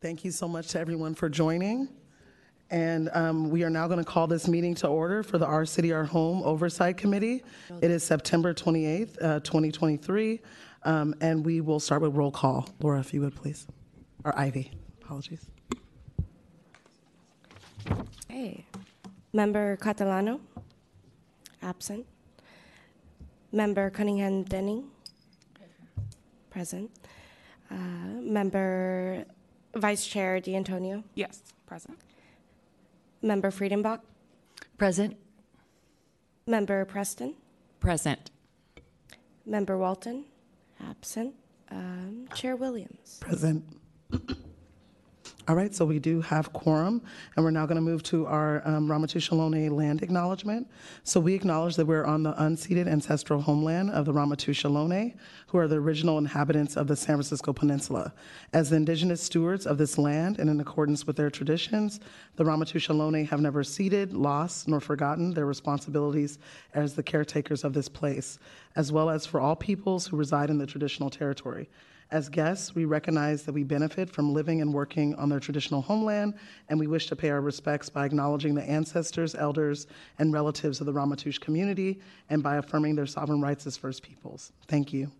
Thank 0.00 0.24
you 0.24 0.30
so 0.30 0.48
much 0.48 0.68
to 0.68 0.80
everyone 0.80 1.14
for 1.14 1.28
joining. 1.28 1.86
And 2.70 3.10
um, 3.12 3.50
we 3.50 3.64
are 3.64 3.68
now 3.68 3.86
going 3.86 3.98
to 3.98 4.04
call 4.04 4.26
this 4.26 4.48
meeting 4.48 4.74
to 4.76 4.86
order 4.86 5.22
for 5.22 5.36
the 5.36 5.44
Our 5.44 5.66
City, 5.66 5.92
Our 5.92 6.04
Home 6.04 6.42
Oversight 6.42 6.96
Committee. 6.96 7.42
It 7.82 7.90
is 7.90 8.02
September 8.02 8.54
28th, 8.54 9.22
uh, 9.22 9.40
2023, 9.40 10.40
um, 10.84 11.14
and 11.20 11.44
we 11.44 11.60
will 11.60 11.78
start 11.78 12.00
with 12.00 12.14
roll 12.14 12.30
call. 12.30 12.66
Laura, 12.80 12.98
if 12.98 13.12
you 13.12 13.20
would, 13.20 13.36
please. 13.36 13.66
Or 14.24 14.38
Ivy, 14.38 14.70
apologies. 15.02 15.44
Okay. 18.30 18.64
Member 19.34 19.76
Catalano? 19.76 20.40
Absent. 21.60 22.06
Member 23.52 23.90
Cunningham 23.90 24.44
Denning? 24.44 24.84
Present. 26.48 26.90
Uh, 27.70 27.74
Member 28.22 29.26
Vice 29.74 30.06
Chair 30.06 30.40
D'Antonio? 30.40 31.04
Yes, 31.14 31.42
present. 31.66 31.98
Member 33.22 33.50
Friedenbach? 33.50 34.00
Present. 34.78 35.16
Member 36.46 36.84
Preston? 36.84 37.34
Present. 37.78 38.30
Member 39.46 39.76
Walton? 39.78 40.24
Absent. 40.88 41.34
Um, 41.70 42.26
Chair 42.34 42.56
Williams? 42.56 43.18
Present. 43.20 43.64
All 45.50 45.56
right, 45.56 45.74
so 45.74 45.84
we 45.84 45.98
do 45.98 46.20
have 46.20 46.52
quorum, 46.52 47.02
and 47.34 47.44
we're 47.44 47.50
now 47.50 47.66
going 47.66 47.74
to 47.74 47.82
move 47.82 48.04
to 48.04 48.24
our 48.26 48.62
um, 48.64 48.86
land 48.86 50.00
acknowledgement. 50.00 50.70
So 51.02 51.18
we 51.18 51.34
acknowledge 51.34 51.74
that 51.74 51.86
we're 51.86 52.04
on 52.04 52.22
the 52.22 52.34
unceded 52.34 52.86
ancestral 52.86 53.40
homeland 53.40 53.90
of 53.90 54.04
the 54.04 54.12
Ramaytush 54.12 54.64
Ohlone, 54.64 55.16
who 55.48 55.58
are 55.58 55.66
the 55.66 55.74
original 55.74 56.18
inhabitants 56.18 56.76
of 56.76 56.86
the 56.86 56.94
San 56.94 57.16
Francisco 57.16 57.52
Peninsula. 57.52 58.14
As 58.52 58.70
the 58.70 58.76
indigenous 58.76 59.24
stewards 59.24 59.66
of 59.66 59.76
this 59.76 59.98
land 59.98 60.38
and 60.38 60.48
in 60.48 60.60
accordance 60.60 61.04
with 61.04 61.16
their 61.16 61.30
traditions, 61.30 61.98
the 62.36 62.44
Ramaytush 62.44 62.88
Ohlone 62.88 63.28
have 63.28 63.40
never 63.40 63.64
ceded, 63.64 64.12
lost, 64.12 64.68
nor 64.68 64.78
forgotten 64.78 65.34
their 65.34 65.46
responsibilities 65.46 66.38
as 66.74 66.94
the 66.94 67.02
caretakers 67.02 67.64
of 67.64 67.72
this 67.72 67.88
place, 67.88 68.38
as 68.76 68.92
well 68.92 69.10
as 69.10 69.26
for 69.26 69.40
all 69.40 69.56
peoples 69.56 70.06
who 70.06 70.16
reside 70.16 70.48
in 70.48 70.58
the 70.58 70.66
traditional 70.66 71.10
territory. 71.10 71.68
As 72.12 72.28
guests, 72.28 72.74
we 72.74 72.86
recognize 72.86 73.44
that 73.44 73.52
we 73.52 73.62
benefit 73.62 74.10
from 74.10 74.34
living 74.34 74.60
and 74.60 74.74
working 74.74 75.14
on 75.14 75.28
their 75.28 75.38
traditional 75.38 75.80
homeland, 75.80 76.34
and 76.68 76.78
we 76.78 76.88
wish 76.88 77.06
to 77.06 77.14
pay 77.14 77.30
our 77.30 77.40
respects 77.40 77.88
by 77.88 78.04
acknowledging 78.04 78.52
the 78.52 78.68
ancestors, 78.68 79.36
elders, 79.36 79.86
and 80.18 80.32
relatives 80.32 80.80
of 80.80 80.86
the 80.86 80.92
Ramaytush 80.92 81.40
community 81.40 82.00
and 82.28 82.42
by 82.42 82.56
affirming 82.56 82.96
their 82.96 83.06
sovereign 83.06 83.40
rights 83.40 83.64
as 83.68 83.76
First 83.76 84.02
Peoples. 84.02 84.50
Thank 84.66 84.92
you. 84.92 85.12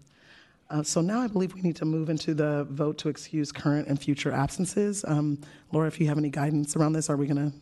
Uh, 0.69 0.83
so 0.83 1.01
now 1.01 1.21
I 1.21 1.29
believe 1.29 1.55
we 1.55 1.63
need 1.63 1.77
to 1.77 1.85
move 1.85 2.11
into 2.11 2.35
the 2.35 2.65
vote 2.71 2.99
to 2.99 3.09
excuse 3.09 3.53
current 3.53 3.87
and 3.87 4.01
future 4.01 4.33
absences. 4.33 5.05
Um, 5.07 5.39
Laura, 5.73 5.87
if 5.87 6.01
you 6.01 6.09
have 6.09 6.19
any 6.19 6.31
guidance 6.31 6.75
around 6.75 6.95
this, 6.95 7.09
are 7.09 7.17
we 7.17 7.27
going 7.27 7.51
to? 7.51 7.57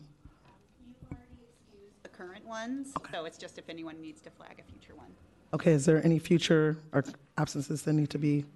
Excuse 1.10 1.92
the 2.02 2.08
current 2.08 2.46
ones, 2.46 2.94
so 3.12 3.26
it's 3.26 3.36
just 3.36 3.58
if 3.58 3.68
anyone 3.68 4.00
needs 4.00 4.22
to 4.22 4.30
flag 4.30 4.58
a 4.58 4.72
future 4.72 4.94
one. 4.94 5.08
Okay, 5.52 5.72
is 5.72 5.84
there 5.84 6.02
any 6.02 6.18
future 6.18 6.78
or 6.92 7.04
absences 7.36 7.82
that 7.82 7.92
need 7.92 8.08
to 8.10 8.18
be? 8.18 8.46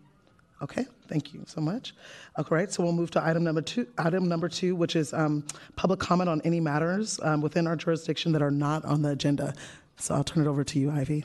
Okay, 0.62 0.86
thank 1.08 1.34
you 1.34 1.42
so 1.46 1.60
much. 1.60 1.92
All 2.36 2.46
right, 2.48 2.72
so 2.72 2.84
we'll 2.84 2.92
move 2.92 3.10
to 3.12 3.24
item 3.24 3.42
number 3.42 3.62
two, 3.62 3.88
item 3.98 4.28
number 4.28 4.48
two, 4.48 4.76
which 4.76 4.94
is 4.94 5.12
um, 5.12 5.44
public 5.74 5.98
comment 5.98 6.30
on 6.30 6.40
any 6.42 6.60
matters 6.60 7.18
um, 7.24 7.40
within 7.40 7.66
our 7.66 7.74
jurisdiction 7.74 8.30
that 8.30 8.42
are 8.42 8.50
not 8.50 8.84
on 8.84 9.02
the 9.02 9.10
agenda. 9.10 9.54
So 9.96 10.14
I'll 10.14 10.22
turn 10.22 10.46
it 10.46 10.48
over 10.48 10.62
to 10.62 10.78
you, 10.78 10.92
Ivy. 10.92 11.24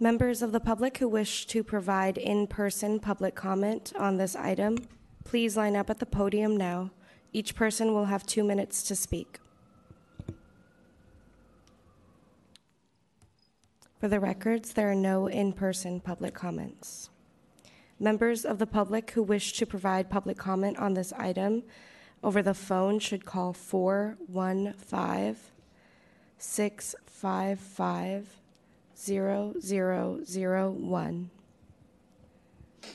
Members 0.00 0.40
of 0.40 0.52
the 0.52 0.60
public 0.60 0.98
who 0.98 1.08
wish 1.08 1.46
to 1.46 1.62
provide 1.62 2.16
in-person 2.16 3.00
public 3.00 3.34
comment 3.34 3.92
on 3.98 4.16
this 4.16 4.34
item, 4.34 4.78
please 5.24 5.58
line 5.58 5.76
up 5.76 5.90
at 5.90 5.98
the 5.98 6.06
podium 6.06 6.56
now. 6.56 6.90
Each 7.34 7.54
person 7.54 7.92
will 7.92 8.06
have 8.06 8.24
two 8.24 8.44
minutes 8.44 8.82
to 8.84 8.96
speak. 8.96 9.38
For 14.04 14.08
the 14.08 14.20
records, 14.20 14.74
there 14.74 14.90
are 14.90 14.94
no 14.94 15.28
in-person 15.28 16.00
public 16.00 16.34
comments. 16.34 17.08
Members 17.98 18.44
of 18.44 18.58
the 18.58 18.66
public 18.66 19.12
who 19.12 19.22
wish 19.22 19.54
to 19.54 19.64
provide 19.64 20.10
public 20.10 20.36
comment 20.36 20.76
on 20.76 20.92
this 20.92 21.14
item 21.14 21.62
over 22.22 22.42
the 22.42 22.52
phone 22.52 22.98
should 22.98 23.24
call 23.24 23.54
415 23.54 25.36
655 26.36 28.28
0001. 28.94 31.30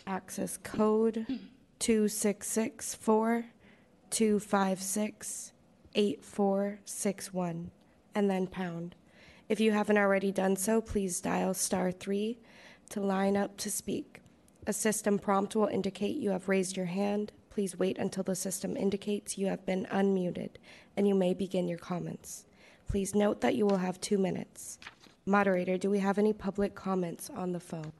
Access 0.05 0.57
code 0.57 1.25
2664 1.79 3.45
256 4.11 5.53
8461, 5.95 7.71
and 8.13 8.29
then 8.29 8.45
pound. 8.45 8.93
If 9.49 9.59
you 9.59 9.71
haven't 9.71 9.97
already 9.97 10.31
done 10.31 10.55
so, 10.55 10.79
please 10.79 11.19
dial 11.19 11.55
star 11.55 11.91
3 11.91 12.37
to 12.91 13.01
line 13.01 13.35
up 13.35 13.57
to 13.57 13.71
speak. 13.71 14.21
A 14.67 14.73
system 14.73 15.17
prompt 15.17 15.55
will 15.55 15.65
indicate 15.65 16.17
you 16.17 16.29
have 16.29 16.47
raised 16.47 16.77
your 16.77 16.85
hand. 16.85 17.31
Please 17.49 17.79
wait 17.79 17.97
until 17.97 18.21
the 18.21 18.35
system 18.35 18.77
indicates 18.77 19.39
you 19.39 19.47
have 19.47 19.65
been 19.65 19.87
unmuted, 19.91 20.51
and 20.95 21.07
you 21.07 21.15
may 21.15 21.33
begin 21.33 21.67
your 21.67 21.79
comments. 21.79 22.45
Please 22.87 23.15
note 23.15 23.41
that 23.41 23.55
you 23.55 23.65
will 23.65 23.77
have 23.77 23.99
two 23.99 24.19
minutes. 24.19 24.77
Moderator, 25.25 25.79
do 25.79 25.89
we 25.89 25.97
have 25.97 26.19
any 26.19 26.31
public 26.31 26.75
comments 26.75 27.31
on 27.31 27.51
the 27.51 27.59
phone? 27.59 27.91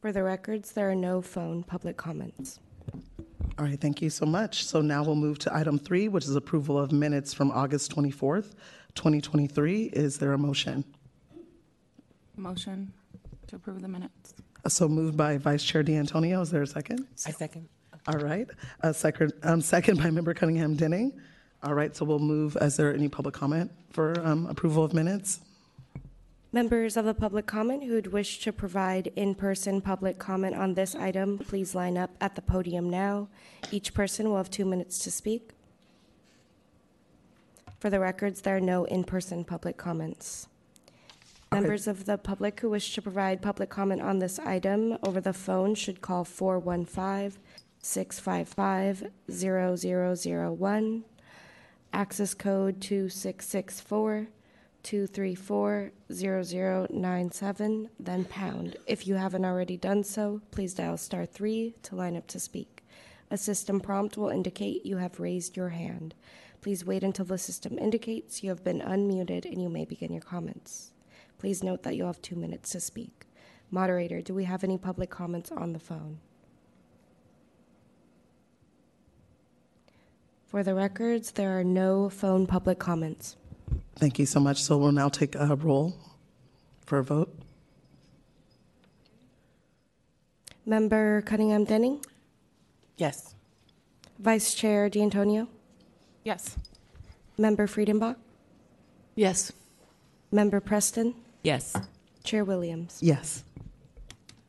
For 0.00 0.10
the 0.10 0.24
records, 0.24 0.72
there 0.72 0.90
are 0.90 0.96
no 0.96 1.22
phone 1.22 1.62
public 1.62 1.96
comments. 1.96 2.58
All 3.58 3.64
right, 3.64 3.80
thank 3.80 4.02
you 4.02 4.10
so 4.10 4.26
much. 4.26 4.64
So 4.64 4.80
now 4.80 5.02
we'll 5.02 5.14
move 5.14 5.38
to 5.40 5.56
item 5.56 5.78
three, 5.78 6.08
which 6.08 6.24
is 6.24 6.36
approval 6.36 6.76
of 6.76 6.92
minutes 6.92 7.32
from 7.32 7.50
August 7.52 7.94
24th, 7.94 8.52
2023. 8.96 9.84
Is 9.92 10.18
there 10.18 10.32
a 10.32 10.38
motion? 10.38 10.84
Motion 12.36 12.92
to 13.46 13.56
approve 13.56 13.82
the 13.82 13.88
minutes. 13.88 14.34
So 14.68 14.88
moved 14.88 15.16
by 15.16 15.38
Vice 15.38 15.62
Chair 15.62 15.82
D'Antonio. 15.82 16.40
Is 16.40 16.50
there 16.50 16.62
a 16.62 16.66
second? 16.66 17.06
I 17.26 17.30
second. 17.30 17.68
All 18.08 18.18
right. 18.18 18.48
A 18.80 18.92
second, 18.92 19.32
um, 19.42 19.60
second 19.60 19.98
by 19.98 20.10
Member 20.10 20.34
Cunningham 20.34 20.74
Denning. 20.74 21.12
All 21.62 21.74
right, 21.74 21.96
so 21.96 22.04
we'll 22.04 22.18
move. 22.18 22.56
Is 22.60 22.76
there 22.76 22.94
any 22.94 23.08
public 23.08 23.34
comment 23.34 23.70
for 23.90 24.14
um, 24.24 24.46
approval 24.46 24.84
of 24.84 24.92
minutes? 24.92 25.40
Members 26.52 26.96
of 26.96 27.04
the 27.04 27.14
public 27.14 27.46
comment 27.46 27.84
who'd 27.84 28.12
wish 28.12 28.38
to 28.40 28.52
provide 28.52 29.12
in-person 29.16 29.80
public 29.80 30.18
comment 30.18 30.54
on 30.54 30.74
this 30.74 30.94
item, 30.94 31.38
please 31.38 31.74
line 31.74 31.98
up 31.98 32.10
at 32.20 32.34
the 32.34 32.42
podium 32.42 32.88
now. 32.88 33.28
Each 33.72 33.92
person 33.92 34.28
will 34.28 34.36
have 34.36 34.50
two 34.50 34.64
minutes 34.64 34.98
to 35.00 35.10
speak. 35.10 35.50
For 37.86 37.90
the 37.90 38.00
records, 38.00 38.40
there 38.40 38.56
are 38.56 38.60
no 38.60 38.84
in-person 38.84 39.44
public 39.44 39.76
comments. 39.76 40.48
Okay. 41.52 41.60
Members 41.60 41.86
of 41.86 42.04
the 42.04 42.18
public 42.18 42.58
who 42.58 42.70
wish 42.70 42.92
to 42.96 43.00
provide 43.00 43.40
public 43.40 43.70
comment 43.70 44.02
on 44.02 44.18
this 44.18 44.40
item 44.40 44.98
over 45.04 45.20
the 45.20 45.32
phone 45.32 45.76
should 45.76 46.00
call 46.00 46.24
415 46.24 47.40
655 47.78 49.04
0001. 49.30 51.04
Access 51.92 52.34
code 52.34 52.80
2664 52.80 54.26
234 54.82 55.92
0097, 56.12 57.88
then 58.00 58.24
pound. 58.24 58.76
If 58.88 59.06
you 59.06 59.14
haven't 59.14 59.44
already 59.44 59.76
done 59.76 60.02
so, 60.02 60.40
please 60.50 60.74
dial 60.74 60.96
star 60.96 61.24
3 61.24 61.76
to 61.84 61.94
line 61.94 62.16
up 62.16 62.26
to 62.26 62.40
speak. 62.40 62.82
A 63.30 63.36
system 63.36 63.78
prompt 63.78 64.16
will 64.16 64.30
indicate 64.30 64.84
you 64.84 64.96
have 64.96 65.20
raised 65.20 65.56
your 65.56 65.68
hand. 65.68 66.16
Please 66.66 66.84
wait 66.84 67.04
until 67.04 67.24
the 67.24 67.38
system 67.38 67.78
indicates 67.78 68.42
you 68.42 68.48
have 68.48 68.64
been 68.64 68.80
unmuted 68.80 69.44
and 69.44 69.62
you 69.62 69.68
may 69.68 69.84
begin 69.84 70.10
your 70.10 70.20
comments. 70.20 70.90
Please 71.38 71.62
note 71.62 71.84
that 71.84 71.94
you'll 71.94 72.08
have 72.08 72.20
two 72.20 72.34
minutes 72.34 72.70
to 72.70 72.80
speak. 72.80 73.24
Moderator, 73.70 74.20
do 74.20 74.34
we 74.34 74.42
have 74.42 74.64
any 74.64 74.76
public 74.76 75.08
comments 75.08 75.52
on 75.52 75.72
the 75.72 75.78
phone? 75.78 76.18
For 80.48 80.64
the 80.64 80.74
records, 80.74 81.30
there 81.30 81.56
are 81.56 81.62
no 81.62 82.10
phone 82.10 82.48
public 82.48 82.80
comments. 82.80 83.36
Thank 83.94 84.18
you 84.18 84.26
so 84.26 84.40
much. 84.40 84.60
So 84.60 84.76
we'll 84.76 84.90
now 84.90 85.08
take 85.08 85.36
a 85.36 85.54
roll 85.54 85.94
for 86.84 86.98
a 86.98 87.04
vote. 87.04 87.32
Member 90.64 91.22
Cunningham 91.22 91.62
Denning, 91.62 92.04
Yes. 92.96 93.36
Vice 94.18 94.52
Chair 94.52 94.88
D'Antonio, 94.88 95.46
Yes. 96.26 96.56
Member 97.38 97.68
Friedenbach, 97.68 98.16
Yes. 99.14 99.52
Member 100.32 100.58
Preston, 100.58 101.14
Yes. 101.44 101.76
Chair 102.24 102.44
Williams. 102.44 102.98
Yes. 103.00 103.44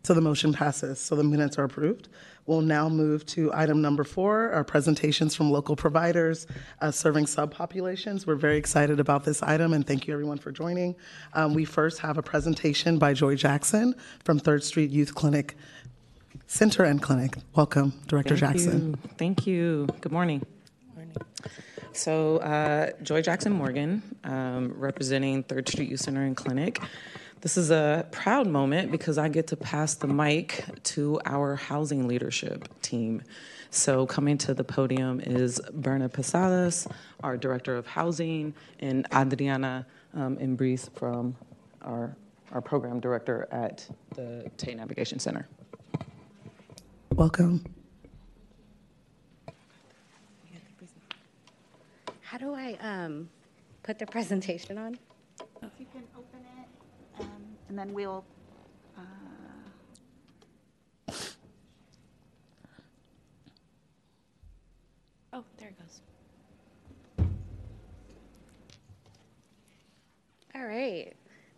So 0.03 0.15
the 0.15 0.21
motion 0.21 0.53
passes. 0.53 0.99
So 0.99 1.15
the 1.15 1.23
minutes 1.23 1.59
are 1.59 1.65
approved. 1.65 2.07
We'll 2.47 2.61
now 2.61 2.89
move 2.89 3.27
to 3.27 3.53
item 3.53 3.79
number 3.81 4.03
four, 4.03 4.49
our 4.53 4.63
presentations 4.63 5.35
from 5.35 5.51
local 5.51 5.75
providers 5.75 6.47
uh, 6.81 6.89
serving 6.89 7.25
subpopulations. 7.25 8.25
We're 8.25 8.35
very 8.35 8.57
excited 8.57 8.99
about 8.99 9.23
this 9.23 9.43
item, 9.43 9.73
and 9.73 9.85
thank 9.85 10.07
you 10.07 10.13
everyone 10.13 10.39
for 10.39 10.51
joining. 10.51 10.95
Um, 11.33 11.53
we 11.53 11.63
first 11.63 11.99
have 11.99 12.17
a 12.17 12.23
presentation 12.23 12.97
by 12.97 13.13
Joy 13.13 13.35
Jackson 13.35 13.93
from 14.23 14.39
Third 14.39 14.63
Street 14.63 14.89
Youth 14.89 15.13
Clinic 15.13 15.55
Center 16.47 16.83
and 16.83 16.99
Clinic. 17.03 17.35
Welcome, 17.53 17.93
Director 18.07 18.35
Thank 18.35 18.55
Jackson. 18.55 18.89
you. 19.03 19.09
Thank 19.19 19.45
you. 19.45 19.87
Good 20.01 20.11
morning. 20.11 20.43
So, 21.97 22.37
uh, 22.37 22.91
Joy 23.01 23.23
Jackson 23.23 23.51
Morgan, 23.53 24.03
um, 24.23 24.71
representing 24.77 25.41
Third 25.41 25.67
Street 25.67 25.89
Youth 25.89 26.01
Center 26.01 26.23
and 26.23 26.37
Clinic. 26.37 26.79
This 27.41 27.57
is 27.57 27.71
a 27.71 28.05
proud 28.11 28.45
moment 28.45 28.91
because 28.91 29.17
I 29.17 29.29
get 29.29 29.47
to 29.47 29.55
pass 29.55 29.95
the 29.95 30.05
mic 30.05 30.63
to 30.83 31.19
our 31.25 31.55
housing 31.55 32.07
leadership 32.07 32.69
team. 32.83 33.23
So, 33.71 34.05
coming 34.05 34.37
to 34.39 34.53
the 34.53 34.63
podium 34.63 35.19
is 35.21 35.59
Berna 35.73 36.07
Posadas, 36.07 36.87
our 37.23 37.35
Director 37.35 37.75
of 37.75 37.87
Housing, 37.87 38.53
and 38.79 39.07
Adriana 39.11 39.87
um, 40.13 40.37
from 40.93 41.35
our, 41.81 42.15
our 42.51 42.61
Program 42.61 42.99
Director 42.99 43.47
at 43.51 43.87
the 44.15 44.51
TAY 44.57 44.75
Navigation 44.75 45.17
Center. 45.17 45.47
Welcome. 47.15 47.63
How 52.39 52.45
do 52.45 52.53
I 52.53 52.77
um, 52.81 53.29
put 53.81 53.97
the 53.97 54.05
presentation 54.05 54.77
on? 54.77 54.99
If 55.63 55.71
you 55.79 55.87
can 55.91 56.03
open 56.15 56.39
it, 56.61 56.67
um, 57.19 57.31
and 57.67 57.79
then 57.79 57.91
we'll, 57.91 58.23
uh, 58.95 59.01
Oh, 65.33 65.43
there 65.57 65.69
it 65.69 65.79
goes. 65.79 66.01
All 70.53 70.63
right. 70.63 71.13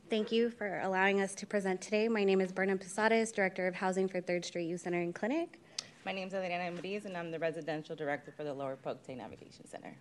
Thank 0.10 0.31
you 0.31 0.50
for 0.50 0.80
allowing 0.80 1.20
us 1.20 1.36
to 1.36 1.46
present 1.46 1.81
today. 1.81 2.08
My 2.08 2.24
name 2.24 2.40
is 2.40 2.54
Berna 2.54 2.78
Posadas, 2.78 3.34
Director 3.34 3.68
of 3.68 3.76
Housing 3.76 4.08
for 4.08 4.22
Third 4.22 4.46
Street 4.46 4.68
Youth 4.68 4.80
Center 4.80 5.02
and 5.02 5.14
Clinic. 5.14 5.60
My 6.06 6.14
name 6.14 6.30
is 6.30 6.34
Adriana 6.34 6.72
Embries, 6.72 7.04
and 7.04 7.18
I'm 7.18 7.31
the 7.31 7.40
residential 7.40 7.98
director 7.98 8.31
for 8.31 8.46
the 8.46 8.54
Lower 8.54 8.78
Polk 8.78 9.06
TAY 9.06 9.16
Navigation 9.16 9.68
Center. 9.68 9.94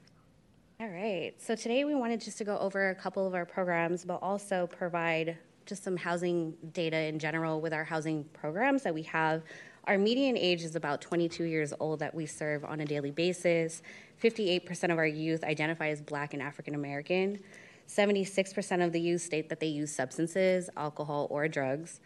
All 0.81 0.87
right. 0.87 1.33
So 1.39 1.57
today 1.57 1.85
we 1.85 1.97
wanted 1.97 2.21
just 2.21 2.39
to 2.39 2.45
go 2.45 2.57
over 2.57 2.91
a 2.91 2.95
couple 2.95 3.27
of 3.27 3.35
our 3.35 3.45
programs, 3.45 4.05
but 4.05 4.23
also 4.23 4.69
provide 4.69 5.37
just 5.67 5.83
some 5.83 5.97
housing 5.97 6.55
data 6.73 6.97
in 6.97 7.19
general 7.19 7.61
with 7.61 7.73
our 7.73 7.83
housing 7.83 8.23
programs 8.33 8.85
that 8.85 8.95
we 8.95 9.03
have. 9.03 9.43
Our 9.89 9.99
median 9.99 10.37
age 10.37 10.63
is 10.63 10.77
about 10.77 11.01
22 11.01 11.43
years 11.43 11.75
old 11.81 11.99
that 11.99 12.15
we 12.15 12.27
serve 12.27 12.65
on 12.65 12.79
a 12.79 12.85
daily 12.85 13.11
basis. 13.11 13.83
58% 14.23 14.93
of 14.93 14.99
our 14.99 15.07
youth 15.07 15.43
identify 15.43 15.89
as 15.89 16.01
Black 16.01 16.33
and 16.33 16.41
African 16.41 16.77
American. 16.77 17.41
76% 17.89 18.85
of 18.85 18.93
the 18.93 19.01
youth 19.01 19.23
state 19.23 19.49
that 19.49 19.59
they 19.59 19.67
use 19.67 19.93
substances, 19.93 20.71
alcohol, 20.77 21.27
or 21.29 21.49
drugs. 21.49 21.99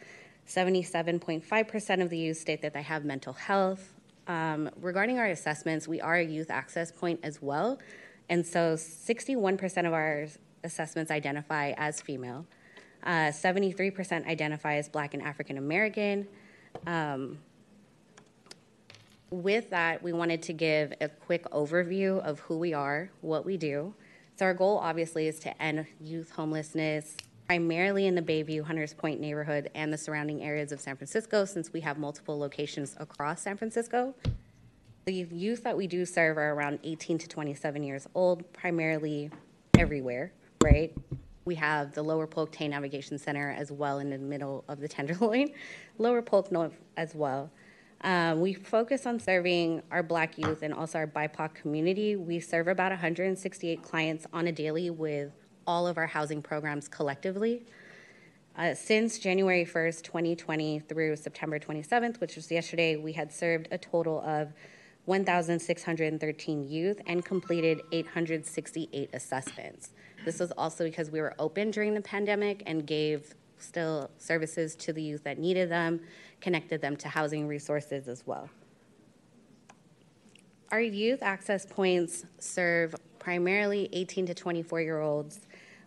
77.5% 0.49 2.03
of 2.03 2.09
the 2.09 2.17
youth 2.17 2.39
state 2.39 2.63
that 2.63 2.73
they 2.73 2.81
have 2.81 3.05
mental 3.05 3.35
health. 3.35 3.93
Um, 4.29 4.71
regarding 4.81 5.19
our 5.19 5.27
assessments, 5.27 5.87
we 5.87 6.01
are 6.01 6.17
a 6.17 6.25
youth 6.25 6.51
access 6.51 6.91
point 6.91 7.21
as 7.23 7.43
well. 7.43 7.79
And 8.33 8.47
so 8.47 8.77
61% 8.77 9.87
of 9.87 9.93
our 9.93 10.27
assessments 10.65 11.11
identify 11.11 11.73
as 11.77 12.01
female. 12.01 12.47
Uh, 13.03 13.29
73% 13.29 14.27
identify 14.27 14.77
as 14.77 14.89
Black 14.89 15.13
and 15.13 15.23
African 15.23 15.59
American. 15.59 16.27
Um, 16.87 17.41
with 19.29 19.69
that, 19.69 20.03
we 20.03 20.15
wanted 20.15 20.41
to 20.45 20.55
give 20.55 20.95
a 21.03 21.11
quick 21.11 21.45
overview 21.51 22.21
of 22.21 22.41
who 22.41 22.57
we 22.57 22.73
are, 22.73 23.11
what 23.21 23.45
we 23.45 23.59
do. 23.59 23.93
So, 24.39 24.47
our 24.47 24.55
goal 24.55 24.79
obviously 24.79 25.27
is 25.29 25.39
to 25.41 25.63
end 25.63 25.87
youth 26.01 26.31
homelessness 26.31 27.19
primarily 27.47 28.07
in 28.07 28.15
the 28.15 28.23
Bayview, 28.23 28.65
Hunters 28.65 28.95
Point 28.95 29.21
neighborhood 29.21 29.71
and 29.75 29.93
the 29.93 29.99
surrounding 29.99 30.43
areas 30.43 30.73
of 30.73 30.81
San 30.81 30.97
Francisco, 30.97 31.45
since 31.45 31.71
we 31.75 31.81
have 31.81 31.99
multiple 31.99 32.39
locations 32.39 32.97
across 32.99 33.43
San 33.43 33.59
Francisco. 33.59 34.15
The 35.05 35.27
youth 35.33 35.65
that 35.65 35.77
we 35.77 35.89
do 35.89 36.07
serve 36.07 36.39
are 36.39 36.53
around 36.53 36.79
18 36.85 37.19
to 37.19 37.29
27 37.29 37.83
years 37.83 38.07
old, 38.15 38.53
primarily 38.53 39.33
everywhere, 39.77 40.33
right? 40.63 40.97
We 41.45 41.57
have 41.57 41.93
the 41.93 42.05
Lower 42.05 42.29
Polk 42.29 42.57
Navigation 42.61 43.19
Center 43.19 43.51
as 43.51 43.73
well 43.73 43.99
in 43.99 44.11
the 44.11 44.19
middle 44.19 44.63
of 44.69 44.79
the 44.79 44.87
Tenderloin, 44.97 45.51
Lower 45.99 46.23
Polk 46.23 46.53
North 46.53 46.79
as 46.97 47.17
well. 47.17 47.51
Um, 48.03 48.41
we 48.41 48.55
focus 48.55 49.05
on 49.05 49.19
serving 49.19 49.83
our 49.91 50.05
Black 50.05 50.39
youth 50.39 50.63
and 50.63 50.73
also 50.73 50.99
our 50.99 51.09
BIPOC 51.09 51.55
community. 51.55 52.15
We 52.15 52.39
serve 52.39 52.69
about 52.69 52.93
168 52.93 53.83
clients 53.83 54.27
on 54.33 54.47
a 54.47 54.53
daily 54.53 54.91
with 54.91 55.33
all 55.67 55.89
of 55.89 55.99
our 55.99 56.07
housing 56.07 56.43
programs 56.43 56.87
collectively. 56.87 57.67
Uh, 58.57 58.75
since 58.75 59.19
January 59.19 59.65
1st, 59.65 60.03
2020 60.03 60.79
through 60.79 61.17
September 61.17 61.59
27th, 61.59 62.21
which 62.21 62.37
was 62.37 62.53
yesterday, 62.53 62.95
we 62.95 63.13
had 63.13 63.33
served 63.33 63.67
a 63.73 63.79
total 63.79 64.21
of 64.21 64.53
1,613 65.05 66.69
youth 66.69 67.01
and 67.07 67.25
completed 67.25 67.83
868 67.91 69.11
assessments. 69.13 69.91
This 70.25 70.39
was 70.39 70.53
also 70.53 70.85
because 70.85 71.11
we 71.11 71.21
were 71.21 71.35
open 71.39 71.71
during 71.71 71.95
the 71.95 72.01
pandemic 72.01 72.63
and 72.67 72.87
gave 72.87 73.35
still 73.59 74.11
services 74.19 74.75
to 74.77 74.93
the 74.93 75.03
youth 75.03 75.25
that 75.25 75.39
needed 75.39 75.71
them, 75.71 76.01
connected 76.41 76.81
them 76.81 76.97
to 76.97 77.09
housing 77.09 77.47
resources 77.49 78.09
as 78.09 78.27
well. 78.27 78.49
Our 80.71 80.81
youth 80.81 81.23
access 81.23 81.67
points 81.67 82.25
serve 82.39 82.95
primarily 83.19 83.89
18 83.93 84.27
to 84.27 84.35
24 84.35 84.81
year 84.81 85.01
olds. 85.01 85.41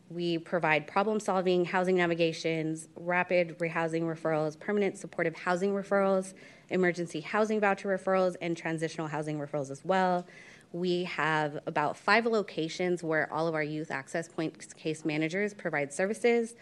We 0.09 0.37
provide 0.37 0.85
problem 0.85 1.19
solving, 1.19 1.65
housing 1.65 1.95
navigations, 1.95 2.89
rapid 2.95 3.57
rehousing 3.57 4.03
referrals, 4.03 4.59
permanent 4.59 4.97
supportive 4.97 5.35
housing 5.35 5.73
referrals, 5.73 6.33
emergency 6.69 7.21
housing 7.21 7.59
voucher 7.59 7.89
referrals, 7.89 8.35
and 8.41 8.55
transitional 8.55 9.07
housing 9.07 9.39
referrals 9.39 9.71
as 9.71 9.83
well. 9.83 10.25
We 10.71 11.05
have 11.05 11.59
about 11.65 11.95
five 11.95 12.25
locations 12.25 13.03
where 13.03 13.31
all 13.31 13.47
of 13.47 13.55
our 13.55 13.63
youth 13.63 13.91
access 13.91 14.27
point 14.27 14.75
case 14.75 15.05
managers 15.05 15.53
provide 15.53 15.93
services. 15.93 16.55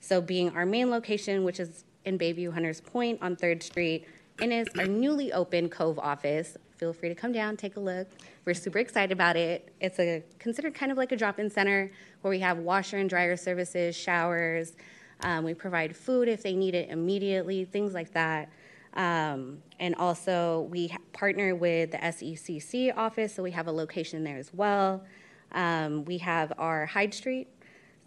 So, 0.00 0.20
being 0.20 0.50
our 0.56 0.64
main 0.64 0.90
location, 0.90 1.44
which 1.44 1.60
is 1.60 1.84
in 2.04 2.18
Bayview 2.18 2.52
Hunters 2.52 2.80
Point 2.80 3.20
on 3.20 3.36
3rd 3.36 3.62
Street, 3.62 4.06
and 4.40 4.52
is 4.52 4.68
our 4.78 4.86
newly 4.86 5.32
opened 5.32 5.70
Cove 5.70 5.98
office. 5.98 6.56
Feel 6.76 6.92
free 6.92 7.08
to 7.08 7.14
come 7.14 7.32
down, 7.32 7.56
take 7.56 7.76
a 7.76 7.80
look. 7.80 8.06
We're 8.44 8.54
super 8.54 8.78
excited 8.78 9.12
about 9.12 9.36
it. 9.36 9.72
It's 9.80 9.98
a 9.98 10.22
considered 10.38 10.74
kind 10.74 10.92
of 10.92 10.96
like 10.96 11.12
a 11.12 11.16
drop-in 11.16 11.50
center 11.50 11.90
where 12.22 12.30
we 12.30 12.38
have 12.38 12.58
washer 12.58 12.98
and 12.98 13.10
dryer 13.10 13.36
services, 13.36 13.96
showers. 13.96 14.74
Um, 15.20 15.44
we 15.44 15.54
provide 15.54 15.96
food 15.96 16.28
if 16.28 16.42
they 16.42 16.54
need 16.54 16.74
it 16.74 16.88
immediately, 16.90 17.64
things 17.64 17.92
like 17.94 18.12
that. 18.12 18.48
Um, 18.94 19.62
and 19.78 19.94
also, 19.94 20.68
we 20.70 20.94
partner 21.12 21.54
with 21.54 21.92
the 21.92 21.98
SECC 21.98 22.96
office, 22.96 23.34
so 23.34 23.42
we 23.42 23.52
have 23.52 23.66
a 23.66 23.72
location 23.72 24.24
there 24.24 24.38
as 24.38 24.52
well. 24.52 25.04
Um, 25.52 26.04
we 26.04 26.18
have 26.18 26.52
our 26.58 26.86
Hyde 26.86 27.14
Street 27.14 27.48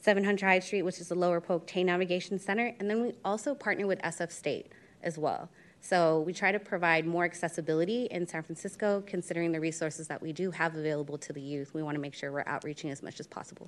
700 0.02 0.44
Hyde 0.44 0.64
Street, 0.64 0.82
which 0.82 1.00
is 1.00 1.10
the 1.10 1.16
Lower 1.16 1.40
Polk 1.40 1.68
TAY 1.68 1.84
Navigation 1.84 2.40
Center. 2.40 2.76
And 2.80 2.90
then 2.90 3.02
we 3.02 3.14
also 3.24 3.54
partner 3.54 3.86
with 3.86 4.02
SF 4.02 4.32
State 4.32 4.72
as 5.04 5.18
well. 5.18 5.50
So 5.80 6.22
we 6.22 6.34
try 6.34 6.52
to 6.52 6.60
provide 6.60 7.06
more 7.06 7.24
accessibility 7.24 8.06
in 8.06 8.28
San 8.28 8.44
Francisco, 8.44 9.04
considering 9.06 9.52
the 9.52 9.60
resources 9.60 10.08
that 10.08 10.22
we 10.22 10.32
do 10.32 10.52
have 10.52 10.76
available 10.76 11.18
to 11.20 11.34
the 11.34 11.42
youth. 11.42 11.74
We 11.74 11.84
want 11.84 11.96
to 11.96 12.02
make 12.02 12.14
sure 12.14 12.32
we're 12.32 12.44
outreaching 12.46 12.92
as 12.92 13.02
much 13.02 13.20
as 13.20 13.28
possible. 13.28 13.68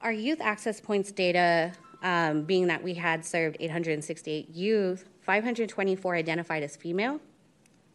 Our 0.00 0.12
youth 0.12 0.40
access 0.40 0.80
points 0.80 1.12
data, 1.12 1.72
um, 2.04 2.42
being 2.42 2.66
that 2.66 2.84
we 2.84 2.94
had 2.94 3.24
served 3.24 3.56
868 3.58 4.50
youth, 4.50 5.08
524 5.22 6.14
identified 6.14 6.62
as 6.62 6.76
female, 6.76 7.18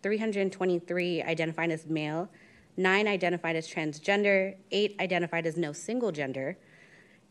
323 0.02 1.22
identified 1.22 1.70
as 1.70 1.86
male, 1.86 2.28
nine 2.76 3.08
identified 3.08 3.56
as 3.56 3.68
transgender, 3.68 4.56
eight 4.72 4.96
identified 5.00 5.46
as 5.46 5.56
no 5.56 5.72
single 5.72 6.12
gender, 6.12 6.58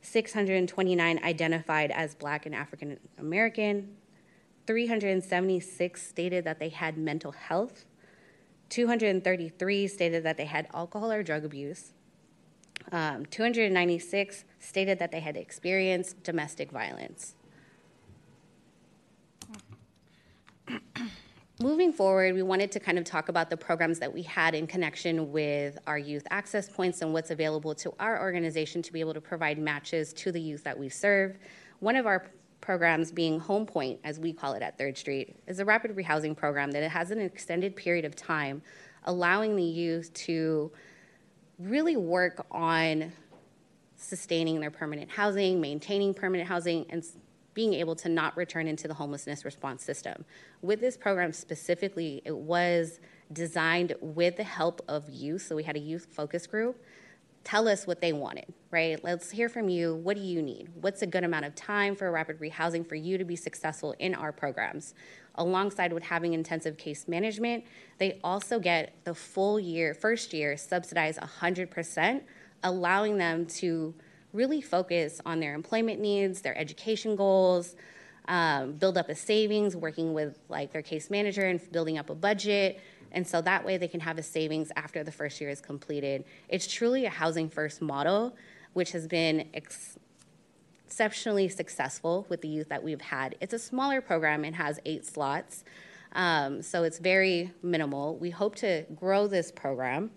629 0.02 1.18
identified 1.24 1.90
as 1.90 2.14
Black 2.14 2.46
and 2.46 2.54
African 2.54 3.00
American, 3.18 3.96
376 4.68 6.00
stated 6.00 6.44
that 6.44 6.60
they 6.60 6.68
had 6.68 6.96
mental 6.96 7.32
health, 7.32 7.86
233 8.68 9.88
stated 9.88 10.22
that 10.22 10.36
they 10.36 10.44
had 10.44 10.68
alcohol 10.72 11.10
or 11.10 11.24
drug 11.24 11.44
abuse, 11.44 11.92
um, 12.92 13.26
296 13.26 14.44
stated 14.58 14.98
that 14.98 15.12
they 15.12 15.20
had 15.20 15.36
experienced 15.36 16.22
domestic 16.22 16.70
violence. 16.70 17.34
Moving 21.60 21.92
forward, 21.92 22.34
we 22.36 22.42
wanted 22.42 22.70
to 22.72 22.80
kind 22.80 22.98
of 22.98 23.04
talk 23.04 23.28
about 23.28 23.50
the 23.50 23.56
programs 23.56 23.98
that 23.98 24.14
we 24.14 24.22
had 24.22 24.54
in 24.54 24.68
connection 24.68 25.32
with 25.32 25.76
our 25.88 25.98
youth 25.98 26.24
access 26.30 26.68
points 26.68 27.02
and 27.02 27.12
what's 27.12 27.32
available 27.32 27.74
to 27.76 27.92
our 27.98 28.20
organization 28.20 28.80
to 28.82 28.92
be 28.92 29.00
able 29.00 29.14
to 29.14 29.20
provide 29.20 29.58
matches 29.58 30.12
to 30.12 30.30
the 30.30 30.40
youth 30.40 30.62
that 30.62 30.78
we 30.78 30.88
serve. 30.88 31.36
One 31.80 31.96
of 31.96 32.06
our 32.06 32.30
programs 32.60 33.10
being 33.10 33.40
Home 33.40 33.66
Point, 33.66 33.98
as 34.04 34.20
we 34.20 34.32
call 34.32 34.52
it 34.52 34.62
at 34.62 34.78
Third 34.78 34.96
Street, 34.96 35.36
is 35.48 35.58
a 35.58 35.64
rapid 35.64 35.96
rehousing 35.96 36.36
program 36.36 36.70
that 36.70 36.82
it 36.84 36.90
has 36.90 37.10
an 37.10 37.20
extended 37.20 37.74
period 37.74 38.04
of 38.04 38.14
time, 38.14 38.62
allowing 39.04 39.56
the 39.56 39.62
youth 39.62 40.12
to 40.14 40.70
really 41.58 41.96
work 41.96 42.46
on 42.50 43.12
sustaining 43.96 44.60
their 44.60 44.70
permanent 44.70 45.10
housing, 45.10 45.60
maintaining 45.60 46.14
permanent 46.14 46.48
housing, 46.48 46.86
and 46.90 47.04
being 47.54 47.74
able 47.74 47.96
to 47.96 48.08
not 48.08 48.36
return 48.36 48.68
into 48.68 48.86
the 48.86 48.94
homelessness 48.94 49.44
response 49.44 49.82
system. 49.82 50.24
With 50.62 50.80
this 50.80 50.96
program 50.96 51.32
specifically, 51.32 52.22
it 52.24 52.36
was 52.36 53.00
designed 53.32 53.94
with 54.00 54.36
the 54.36 54.44
help 54.44 54.80
of 54.86 55.10
youth. 55.10 55.42
So 55.42 55.56
we 55.56 55.64
had 55.64 55.74
a 55.74 55.80
youth 55.80 56.06
focus 56.12 56.46
group 56.46 56.80
tell 57.48 57.66
us 57.66 57.86
what 57.86 58.00
they 58.02 58.12
wanted, 58.12 58.52
right? 58.70 59.02
Let's 59.02 59.30
hear 59.30 59.48
from 59.48 59.70
you. 59.70 59.94
What 59.94 60.16
do 60.16 60.22
you 60.22 60.42
need? 60.42 60.68
What's 60.82 61.00
a 61.00 61.06
good 61.06 61.24
amount 61.24 61.46
of 61.46 61.54
time 61.54 61.96
for 61.96 62.06
a 62.06 62.10
rapid 62.10 62.40
rehousing 62.40 62.86
for 62.86 62.94
you 62.94 63.16
to 63.16 63.24
be 63.24 63.36
successful 63.36 63.94
in 63.98 64.14
our 64.14 64.32
programs? 64.32 64.92
Alongside 65.38 65.92
with 65.92 66.02
having 66.02 66.34
intensive 66.34 66.76
case 66.76 67.08
management, 67.08 67.64
they 67.98 68.20
also 68.22 68.58
get 68.58 68.92
the 69.04 69.14
full 69.14 69.58
year, 69.58 69.94
first 69.94 70.34
year, 70.34 70.56
subsidized 70.56 71.18
100%, 71.18 72.22
allowing 72.62 73.16
them 73.16 73.46
to 73.46 73.94
really 74.32 74.60
focus 74.60 75.20
on 75.24 75.40
their 75.40 75.54
employment 75.54 76.00
needs, 76.00 76.42
their 76.42 76.58
education 76.58 77.16
goals, 77.16 77.76
um, 78.28 78.72
build 78.72 78.98
up 78.98 79.08
a 79.08 79.14
savings, 79.14 79.74
working 79.74 80.12
with 80.12 80.38
like 80.48 80.72
their 80.72 80.82
case 80.82 81.08
manager 81.08 81.46
and 81.46 81.60
building 81.72 81.98
up 81.98 82.10
a 82.10 82.14
budget. 82.14 82.80
And 83.12 83.26
so 83.26 83.40
that 83.42 83.64
way 83.64 83.78
they 83.78 83.88
can 83.88 84.00
have 84.00 84.18
a 84.18 84.22
savings 84.22 84.70
after 84.76 85.02
the 85.02 85.12
first 85.12 85.40
year 85.40 85.48
is 85.48 85.60
completed. 85.60 86.24
It's 86.48 86.66
truly 86.66 87.06
a 87.06 87.10
housing 87.10 87.48
first 87.48 87.80
model, 87.80 88.36
which 88.74 88.92
has 88.92 89.06
been 89.06 89.48
ex- 89.54 89.98
exceptionally 90.88 91.50
successful 91.50 92.24
with 92.30 92.40
the 92.40 92.48
youth 92.48 92.70
that 92.70 92.82
we've 92.82 93.02
had. 93.02 93.34
It's 93.42 93.52
a 93.52 93.58
smaller 93.58 94.00
program 94.00 94.42
and 94.42 94.56
has 94.56 94.80
eight 94.86 95.04
slots, 95.04 95.62
um, 96.12 96.62
so 96.62 96.82
it's 96.82 96.98
very 96.98 97.52
minimal. 97.62 98.16
We 98.16 98.30
hope 98.30 98.56
to 98.56 98.86
grow 98.96 99.26
this 99.26 99.52
program. 99.52 100.10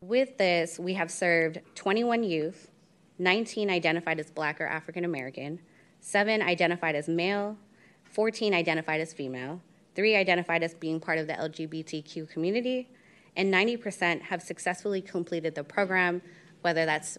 With 0.00 0.38
this, 0.38 0.78
we 0.78 0.94
have 0.94 1.10
served 1.10 1.58
21 1.74 2.22
youth, 2.22 2.70
19 3.18 3.68
identified 3.68 4.20
as 4.20 4.30
Black 4.30 4.60
or 4.60 4.68
African 4.68 5.04
American, 5.04 5.58
seven 5.98 6.42
identified 6.42 6.94
as 6.94 7.08
male, 7.08 7.58
14 8.04 8.54
identified 8.54 9.00
as 9.00 9.12
female, 9.12 9.60
three 9.96 10.14
identified 10.14 10.62
as 10.62 10.72
being 10.72 11.00
part 11.00 11.18
of 11.18 11.26
the 11.26 11.32
LGBTQ 11.32 12.30
community, 12.30 12.88
and 13.36 13.52
90% 13.52 14.22
have 14.22 14.40
successfully 14.40 15.02
completed 15.02 15.56
the 15.56 15.64
program, 15.64 16.22
whether 16.60 16.86
that's 16.86 17.18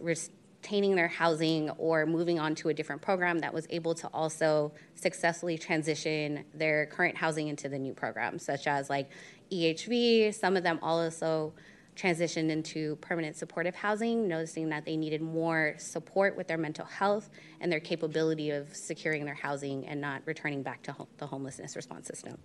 retaining 0.68 0.98
their 0.98 1.08
housing 1.08 1.70
or 1.78 2.06
moving 2.06 2.40
on 2.40 2.54
to 2.54 2.68
a 2.68 2.74
different 2.74 3.02
program 3.02 3.40
that 3.40 3.54
was 3.54 3.66
able 3.70 3.96
to 3.96 4.06
also 4.08 4.74
successfully 4.96 5.58
transition 5.58 6.44
their 6.54 6.88
current 6.88 7.16
housing 7.16 7.48
into 7.48 7.70
the 7.70 7.80
new 7.80 7.94
program, 7.94 8.38
such 8.38 8.68
as 8.68 8.90
like 8.90 9.10
EHV. 9.50 10.34
Some 10.34 10.58
of 10.58 10.64
them 10.64 10.78
also 10.82 11.54
transitioned 11.96 12.50
into 12.50 12.98
permanent 12.98 13.38
supportive 13.38 13.76
housing, 13.76 14.28
noticing 14.28 14.68
that 14.68 14.84
they 14.84 14.98
needed 14.98 15.22
more 15.22 15.74
support 15.78 16.36
with 16.36 16.50
their 16.50 16.58
mental 16.58 16.86
health 16.86 17.30
and 17.62 17.72
their 17.72 17.80
capability 17.80 18.52
of 18.52 18.76
securing 18.76 19.24
their 19.24 19.36
housing 19.36 19.88
and 19.88 20.02
not 20.02 20.22
returning 20.26 20.64
back 20.64 20.84
to 20.84 20.94
the 21.18 21.28
homelessness 21.28 21.78
response 21.78 22.08
system. 22.08 22.38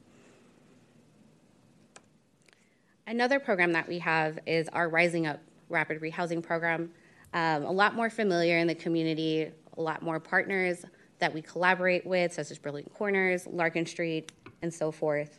Another 3.04 3.40
program 3.40 3.72
that 3.72 3.88
we 3.88 3.98
have 3.98 4.38
is 4.46 4.68
our 4.68 4.88
Rising 4.88 5.26
Up 5.26 5.40
Rapid 5.68 6.00
Rehousing 6.00 6.40
Program. 6.40 6.92
Um, 7.34 7.64
a 7.64 7.72
lot 7.72 7.94
more 7.94 8.10
familiar 8.10 8.58
in 8.58 8.66
the 8.66 8.74
community, 8.74 9.50
a 9.76 9.80
lot 9.80 10.02
more 10.02 10.20
partners 10.20 10.84
that 11.18 11.32
we 11.32 11.40
collaborate 11.40 12.04
with, 12.04 12.32
such 12.32 12.50
as 12.50 12.58
Brilliant 12.58 12.92
Corners, 12.92 13.46
Larkin 13.46 13.86
Street, 13.86 14.32
and 14.60 14.72
so 14.72 14.90
forth. 14.90 15.38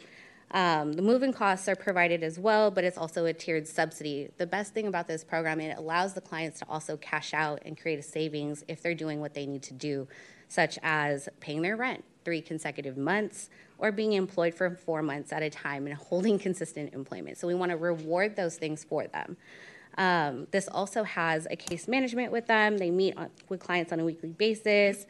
Um, 0.52 0.94
the 0.94 1.02
moving 1.02 1.34
costs 1.34 1.68
are 1.68 1.76
provided 1.76 2.24
as 2.24 2.38
well, 2.38 2.70
but 2.70 2.84
it's 2.84 2.98
also 2.98 3.26
a 3.26 3.34
tiered 3.34 3.68
subsidy. 3.68 4.30
The 4.38 4.46
best 4.46 4.74
thing 4.74 4.88
about 4.88 5.08
this 5.08 5.24
program, 5.24 5.60
it 5.60 5.78
allows 5.78 6.14
the 6.14 6.22
clients 6.22 6.60
to 6.60 6.66
also 6.70 6.96
cash 6.98 7.34
out 7.34 7.62
and 7.66 7.80
create 7.80 7.98
a 7.98 8.04
savings 8.04 8.64
if 8.68 8.82
they're 8.82 8.94
doing 8.94 9.20
what 9.20 9.34
they 9.34 9.48
need 9.48 9.64
to 9.64 9.74
do, 9.74 10.08
such 10.48 10.78
as 10.84 11.28
paying 11.40 11.64
their 11.64 11.76
rent 11.76 12.04
three 12.24 12.42
consecutive 12.42 12.98
months 12.98 13.50
or 13.80 13.92
being 13.92 14.14
employed 14.14 14.54
for 14.54 14.70
four 14.70 15.02
months 15.02 15.34
at 15.34 15.42
a 15.42 15.50
time 15.50 15.88
and 15.88 15.96
holding 15.96 16.38
consistent 16.48 16.94
employment. 16.94 17.38
So 17.38 17.48
we 17.48 17.56
want 17.56 17.72
to 17.72 17.78
reward 17.78 18.36
those 18.36 18.56
things 18.56 18.84
for 18.84 19.08
them. 19.08 19.38
Um, 19.98 20.48
this 20.52 20.68
also 20.68 21.04
has 21.04 21.48
a 21.50 21.56
case 21.56 21.88
management 21.88 22.32
with 22.32 22.48
them. 22.48 22.78
They 22.78 22.92
meet 22.92 23.18
on, 23.18 23.30
with 23.50 23.60
clients 23.60 23.92
on 23.92 24.00
a 24.00 24.06
weekly 24.06 24.30
basis. 24.30 25.06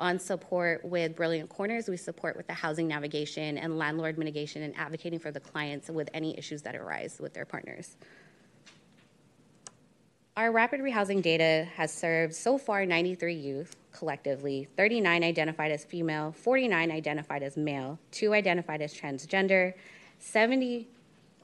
On 0.00 0.18
support 0.18 0.84
with 0.84 1.16
Brilliant 1.16 1.48
Corners, 1.48 1.88
we 1.88 1.96
support 1.96 2.36
with 2.36 2.46
the 2.46 2.54
housing 2.54 2.86
navigation 2.86 3.58
and 3.58 3.78
landlord 3.78 4.16
mitigation 4.16 4.62
and 4.62 4.76
advocating 4.76 5.18
for 5.18 5.32
the 5.32 5.40
clients 5.40 5.88
with 5.88 6.08
any 6.14 6.38
issues 6.38 6.62
that 6.62 6.76
arise 6.76 7.18
with 7.20 7.34
their 7.34 7.44
partners. 7.44 7.96
Our 10.36 10.52
rapid 10.52 10.82
rehousing 10.82 11.20
data 11.20 11.66
has 11.74 11.92
served 11.92 12.32
so 12.32 12.58
far 12.58 12.86
93 12.86 13.34
youth 13.34 13.74
collectively, 13.90 14.68
39 14.76 15.24
identified 15.24 15.72
as 15.72 15.84
female, 15.84 16.30
49 16.30 16.92
identified 16.92 17.42
as 17.42 17.56
male, 17.56 17.98
2 18.12 18.32
identified 18.34 18.80
as 18.80 18.94
transgender, 18.94 19.74
70 20.20 20.86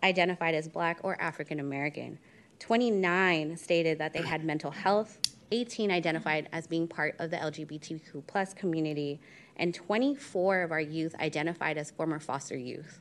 identified 0.05 0.55
as 0.55 0.69
black 0.69 1.01
or 1.03 1.21
African 1.21 1.59
American. 1.59 2.21
29 2.59 3.57
stated 3.57 3.99
that 3.99 4.13
they 4.13 4.23
had 4.23 4.45
mental 4.45 4.71
health, 4.71 5.19
18 5.53 5.91
identified 5.91 6.49
as 6.53 6.67
being 6.67 6.89
part 6.89 7.15
of 7.19 7.31
the 7.31 7.37
LGBTQ 7.37 8.27
plus 8.27 8.55
community, 8.55 9.21
and 9.57 9.75
24 9.75 10.63
of 10.63 10.73
our 10.73 10.81
youth 10.81 11.15
identified 11.21 11.79
as 11.79 11.91
former 11.91 12.19
foster 12.19 12.57
youth. 12.57 13.01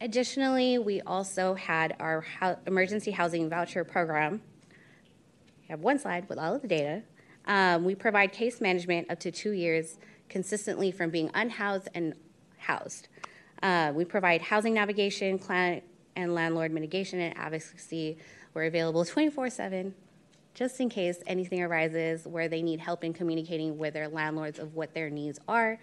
Additionally, 0.00 0.78
we 0.78 1.02
also 1.02 1.54
had 1.54 1.94
our 2.00 2.24
emergency 2.66 3.10
housing 3.10 3.50
voucher 3.50 3.84
program. 3.84 4.40
We 5.60 5.68
have 5.68 5.80
one 5.80 5.98
slide 5.98 6.26
with 6.28 6.38
all 6.38 6.54
of 6.54 6.62
the 6.62 6.68
data. 6.68 7.02
Um, 7.44 7.84
we 7.84 7.94
provide 7.94 8.32
case 8.32 8.62
management 8.62 9.10
up 9.10 9.20
to 9.20 9.30
two 9.30 9.50
years 9.50 9.98
consistently 10.30 10.90
from 10.90 11.10
being 11.10 11.30
unhoused 11.34 11.88
and 11.94 12.14
housed. 12.56 13.08
Uh, 13.62 13.92
we 13.94 14.04
provide 14.04 14.40
housing 14.42 14.74
navigation, 14.74 15.38
client 15.38 15.82
and 16.16 16.34
landlord 16.34 16.72
mitigation, 16.72 17.20
and 17.20 17.36
advocacy. 17.36 18.18
We're 18.54 18.64
available 18.64 19.04
24 19.04 19.50
7 19.50 19.94
just 20.54 20.80
in 20.80 20.88
case 20.88 21.22
anything 21.26 21.62
arises 21.62 22.26
where 22.26 22.48
they 22.48 22.62
need 22.62 22.80
help 22.80 23.04
in 23.04 23.12
communicating 23.12 23.78
with 23.78 23.94
their 23.94 24.08
landlords 24.08 24.58
of 24.58 24.74
what 24.74 24.92
their 24.94 25.08
needs 25.08 25.38
are. 25.46 25.78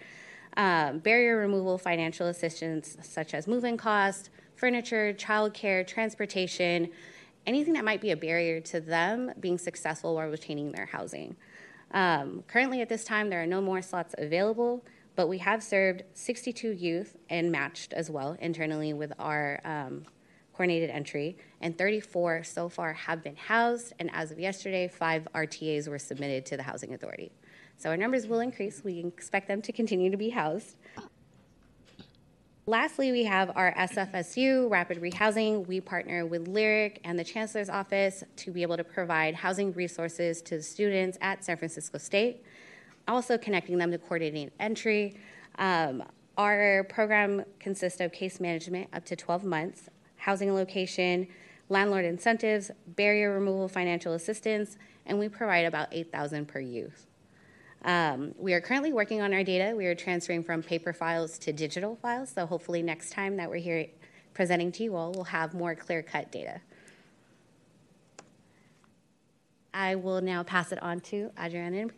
Um, 0.56 0.98
barrier 0.98 1.36
removal, 1.36 1.78
financial 1.78 2.26
assistance 2.26 2.96
such 3.02 3.34
as 3.34 3.46
moving 3.46 3.76
costs, 3.76 4.30
furniture, 4.56 5.14
childcare, 5.14 5.86
transportation, 5.86 6.90
anything 7.46 7.74
that 7.74 7.84
might 7.84 8.00
be 8.00 8.10
a 8.10 8.16
barrier 8.16 8.60
to 8.60 8.80
them 8.80 9.32
being 9.40 9.56
successful 9.56 10.16
while 10.16 10.28
retaining 10.28 10.72
their 10.72 10.86
housing. 10.86 11.36
Um, 11.92 12.42
currently, 12.46 12.82
at 12.82 12.88
this 12.88 13.04
time, 13.04 13.30
there 13.30 13.42
are 13.42 13.46
no 13.46 13.60
more 13.60 13.80
slots 13.80 14.14
available, 14.18 14.84
but 15.18 15.28
we 15.28 15.38
have 15.38 15.64
served 15.64 16.04
62 16.14 16.70
youth 16.70 17.16
and 17.28 17.50
matched 17.50 17.92
as 17.92 18.08
well 18.08 18.36
internally 18.38 18.92
with 18.92 19.12
our 19.18 19.60
um, 19.64 20.04
coordinated 20.52 20.90
entry, 20.90 21.36
and 21.60 21.76
34 21.76 22.44
so 22.44 22.68
far 22.68 22.92
have 22.92 23.24
been 23.24 23.34
housed. 23.34 23.92
And 23.98 24.12
as 24.14 24.30
of 24.30 24.38
yesterday, 24.38 24.86
five 24.86 25.26
RTAs 25.34 25.88
were 25.88 25.98
submitted 25.98 26.46
to 26.46 26.56
the 26.56 26.62
Housing 26.62 26.94
Authority. 26.94 27.32
So 27.78 27.90
our 27.90 27.96
numbers 27.96 28.28
will 28.28 28.38
increase. 28.38 28.84
We 28.84 29.00
expect 29.00 29.48
them 29.48 29.60
to 29.62 29.72
continue 29.72 30.08
to 30.12 30.16
be 30.16 30.30
housed. 30.30 30.76
Lastly, 32.66 33.10
we 33.10 33.24
have 33.24 33.50
our 33.56 33.74
SFSU 33.74 34.70
Rapid 34.70 35.00
Rehousing. 35.00 35.66
We 35.66 35.80
partner 35.80 36.26
with 36.26 36.46
Lyric 36.46 37.00
and 37.02 37.18
the 37.18 37.24
Chancellor's 37.24 37.68
Office 37.68 38.22
to 38.36 38.52
be 38.52 38.62
able 38.62 38.76
to 38.76 38.84
provide 38.84 39.34
housing 39.34 39.72
resources 39.72 40.42
to 40.42 40.58
the 40.58 40.62
students 40.62 41.18
at 41.20 41.44
San 41.44 41.56
Francisco 41.56 41.98
State, 41.98 42.44
also 43.08 43.38
connecting 43.38 43.78
them 43.78 43.90
to 43.90 43.98
coordinating 43.98 44.50
entry. 44.60 45.16
Um, 45.58 46.04
our 46.36 46.84
program 46.84 47.44
consists 47.58 48.00
of 48.00 48.12
case 48.12 48.38
management 48.38 48.88
up 48.92 49.04
to 49.06 49.16
12 49.16 49.44
months, 49.44 49.88
housing 50.16 50.54
location, 50.54 51.26
landlord 51.68 52.04
incentives, 52.04 52.70
barrier 52.86 53.32
removal 53.32 53.68
financial 53.68 54.12
assistance, 54.12 54.76
and 55.06 55.18
we 55.18 55.28
provide 55.28 55.66
about 55.66 55.88
8,000 55.90 56.46
per 56.46 56.60
youth. 56.60 57.06
Um, 57.84 58.34
we 58.38 58.52
are 58.54 58.60
currently 58.60 58.92
working 58.92 59.20
on 59.20 59.32
our 59.32 59.44
data. 59.44 59.74
We 59.76 59.86
are 59.86 59.94
transferring 59.94 60.42
from 60.42 60.62
paper 60.62 60.92
files 60.92 61.38
to 61.38 61.52
digital 61.52 61.96
files, 61.96 62.30
so 62.30 62.46
hopefully 62.46 62.82
next 62.82 63.10
time 63.10 63.36
that 63.36 63.48
we're 63.48 63.56
here 63.56 63.86
presenting 64.34 64.70
to 64.72 64.84
you 64.84 64.94
all, 64.94 65.12
we'll 65.12 65.24
have 65.24 65.54
more 65.54 65.74
clear-cut 65.74 66.30
data. 66.30 66.60
I 69.74 69.94
will 69.96 70.20
now 70.20 70.42
pass 70.42 70.72
it 70.72 70.82
on 70.82 71.00
to 71.02 71.30
Adriana. 71.40 71.88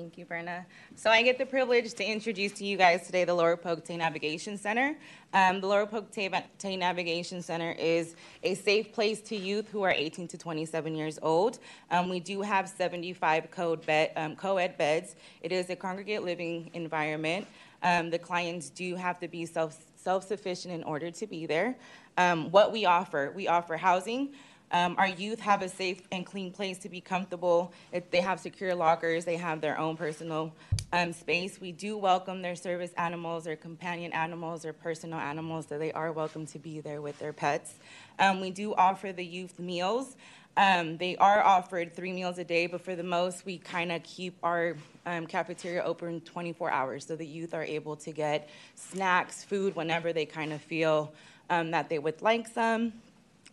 Thank 0.00 0.16
you, 0.16 0.24
Berna. 0.24 0.64
So 0.94 1.10
I 1.10 1.20
get 1.20 1.36
the 1.36 1.44
privilege 1.44 1.92
to 1.92 2.02
introduce 2.02 2.52
to 2.52 2.64
you 2.64 2.78
guys 2.78 3.04
today 3.04 3.24
the 3.24 3.34
Lower 3.34 3.54
Polk 3.54 3.84
TAY 3.84 3.98
Navigation 3.98 4.56
Center. 4.56 4.96
Um, 5.34 5.60
the 5.60 5.66
Lower 5.66 5.84
Polk 5.84 6.10
TAY 6.10 6.76
Navigation 6.78 7.42
Center 7.42 7.72
is 7.72 8.16
a 8.42 8.54
safe 8.54 8.94
place 8.94 9.20
to 9.20 9.36
youth 9.36 9.68
who 9.68 9.82
are 9.82 9.90
18 9.90 10.26
to 10.28 10.38
27 10.38 10.94
years 10.94 11.18
old. 11.20 11.58
Um, 11.90 12.08
we 12.08 12.18
do 12.18 12.40
have 12.40 12.66
75 12.66 13.50
code 13.50 13.84
bed, 13.84 14.12
um, 14.16 14.36
co-ed 14.36 14.78
beds. 14.78 15.16
It 15.42 15.52
is 15.52 15.68
a 15.68 15.76
congregate 15.76 16.22
living 16.22 16.70
environment. 16.72 17.46
Um, 17.82 18.08
the 18.08 18.18
clients 18.18 18.70
do 18.70 18.94
have 18.94 19.20
to 19.20 19.28
be 19.28 19.44
self, 19.44 19.84
self-sufficient 19.96 20.72
in 20.72 20.82
order 20.84 21.10
to 21.10 21.26
be 21.26 21.44
there. 21.44 21.76
Um, 22.16 22.50
what 22.50 22.72
we 22.72 22.86
offer, 22.86 23.32
we 23.36 23.48
offer 23.48 23.76
housing, 23.76 24.30
um, 24.72 24.94
our 24.98 25.08
youth 25.08 25.40
have 25.40 25.62
a 25.62 25.68
safe 25.68 26.00
and 26.12 26.24
clean 26.24 26.52
place 26.52 26.78
to 26.78 26.88
be 26.88 27.00
comfortable. 27.00 27.72
They 28.10 28.20
have 28.20 28.40
secure 28.40 28.74
lockers, 28.74 29.24
they 29.24 29.36
have 29.36 29.60
their 29.60 29.78
own 29.78 29.96
personal 29.96 30.52
um, 30.92 31.12
space. 31.12 31.60
We 31.60 31.72
do 31.72 31.98
welcome 31.98 32.42
their 32.42 32.56
service 32.56 32.92
animals 32.96 33.46
or 33.46 33.56
companion 33.56 34.12
animals 34.12 34.64
or 34.64 34.72
personal 34.72 35.18
animals, 35.18 35.66
so 35.68 35.78
they 35.78 35.92
are 35.92 36.12
welcome 36.12 36.46
to 36.46 36.58
be 36.58 36.80
there 36.80 37.02
with 37.02 37.18
their 37.18 37.32
pets. 37.32 37.74
Um, 38.18 38.40
we 38.40 38.50
do 38.50 38.74
offer 38.74 39.12
the 39.12 39.24
youth 39.24 39.58
meals. 39.58 40.16
Um, 40.56 40.98
they 40.98 41.16
are 41.16 41.42
offered 41.42 41.94
three 41.94 42.12
meals 42.12 42.38
a 42.38 42.44
day, 42.44 42.66
but 42.66 42.80
for 42.80 42.94
the 42.94 43.02
most, 43.02 43.46
we 43.46 43.58
kind 43.58 43.90
of 43.92 44.02
keep 44.02 44.36
our 44.42 44.76
um, 45.06 45.26
cafeteria 45.26 45.82
open 45.82 46.20
24 46.20 46.70
hours 46.70 47.06
so 47.06 47.16
the 47.16 47.26
youth 47.26 47.54
are 47.54 47.64
able 47.64 47.96
to 47.96 48.12
get 48.12 48.48
snacks, 48.74 49.44
food 49.44 49.74
whenever 49.74 50.12
they 50.12 50.26
kind 50.26 50.52
of 50.52 50.60
feel 50.60 51.12
um, 51.48 51.70
that 51.70 51.88
they 51.88 51.98
would 51.98 52.20
like 52.20 52.46
some. 52.48 52.92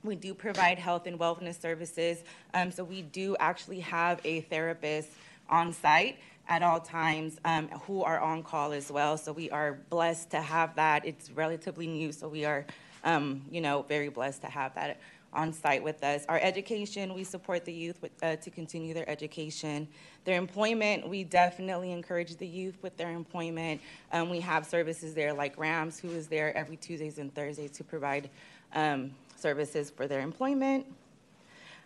We 0.03 0.15
do 0.15 0.33
provide 0.33 0.79
health 0.79 1.07
and 1.07 1.19
wellness 1.19 1.59
services. 1.59 2.23
Um, 2.53 2.71
so 2.71 2.83
we 2.83 3.01
do 3.01 3.35
actually 3.39 3.79
have 3.81 4.21
a 4.23 4.41
therapist 4.41 5.09
on 5.49 5.73
site 5.73 6.17
at 6.49 6.63
all 6.63 6.79
times 6.79 7.39
um, 7.45 7.67
who 7.85 8.03
are 8.03 8.19
on 8.19 8.43
call 8.43 8.71
as 8.71 8.91
well. 8.91 9.17
So 9.17 9.31
we 9.31 9.49
are 9.49 9.79
blessed 9.89 10.29
to 10.31 10.41
have 10.41 10.75
that. 10.75 11.05
It's 11.05 11.31
relatively 11.31 11.87
new, 11.87 12.11
so 12.11 12.27
we 12.27 12.45
are, 12.45 12.65
um, 13.03 13.41
you 13.51 13.61
know, 13.61 13.83
very 13.83 14.09
blessed 14.09 14.41
to 14.41 14.47
have 14.47 14.73
that 14.75 14.99
on 15.33 15.51
site 15.51 15.83
with 15.83 16.03
us. 16.03 16.25
Our 16.29 16.39
education, 16.39 17.13
we 17.13 17.23
support 17.23 17.65
the 17.65 17.73
youth 17.73 18.01
with, 18.01 18.11
uh, 18.23 18.37
to 18.37 18.49
continue 18.49 18.93
their 18.93 19.07
education. 19.09 19.87
Their 20.23 20.37
employment, 20.37 21.07
we 21.07 21.25
definitely 21.25 21.91
encourage 21.91 22.37
the 22.37 22.47
youth 22.47 22.77
with 22.81 22.95
their 22.95 23.11
employment. 23.11 23.81
Um, 24.13 24.29
we 24.29 24.39
have 24.39 24.65
services 24.65 25.13
there 25.13 25.33
like 25.33 25.57
RAMS, 25.57 25.99
who 25.99 26.09
is 26.09 26.27
there 26.27 26.55
every 26.55 26.77
Tuesdays 26.77 27.17
and 27.17 27.33
Thursdays 27.33 27.71
to 27.71 27.83
provide 27.83 28.29
um, 28.73 29.11
services 29.39 29.89
for 29.89 30.07
their 30.07 30.21
employment. 30.21 30.85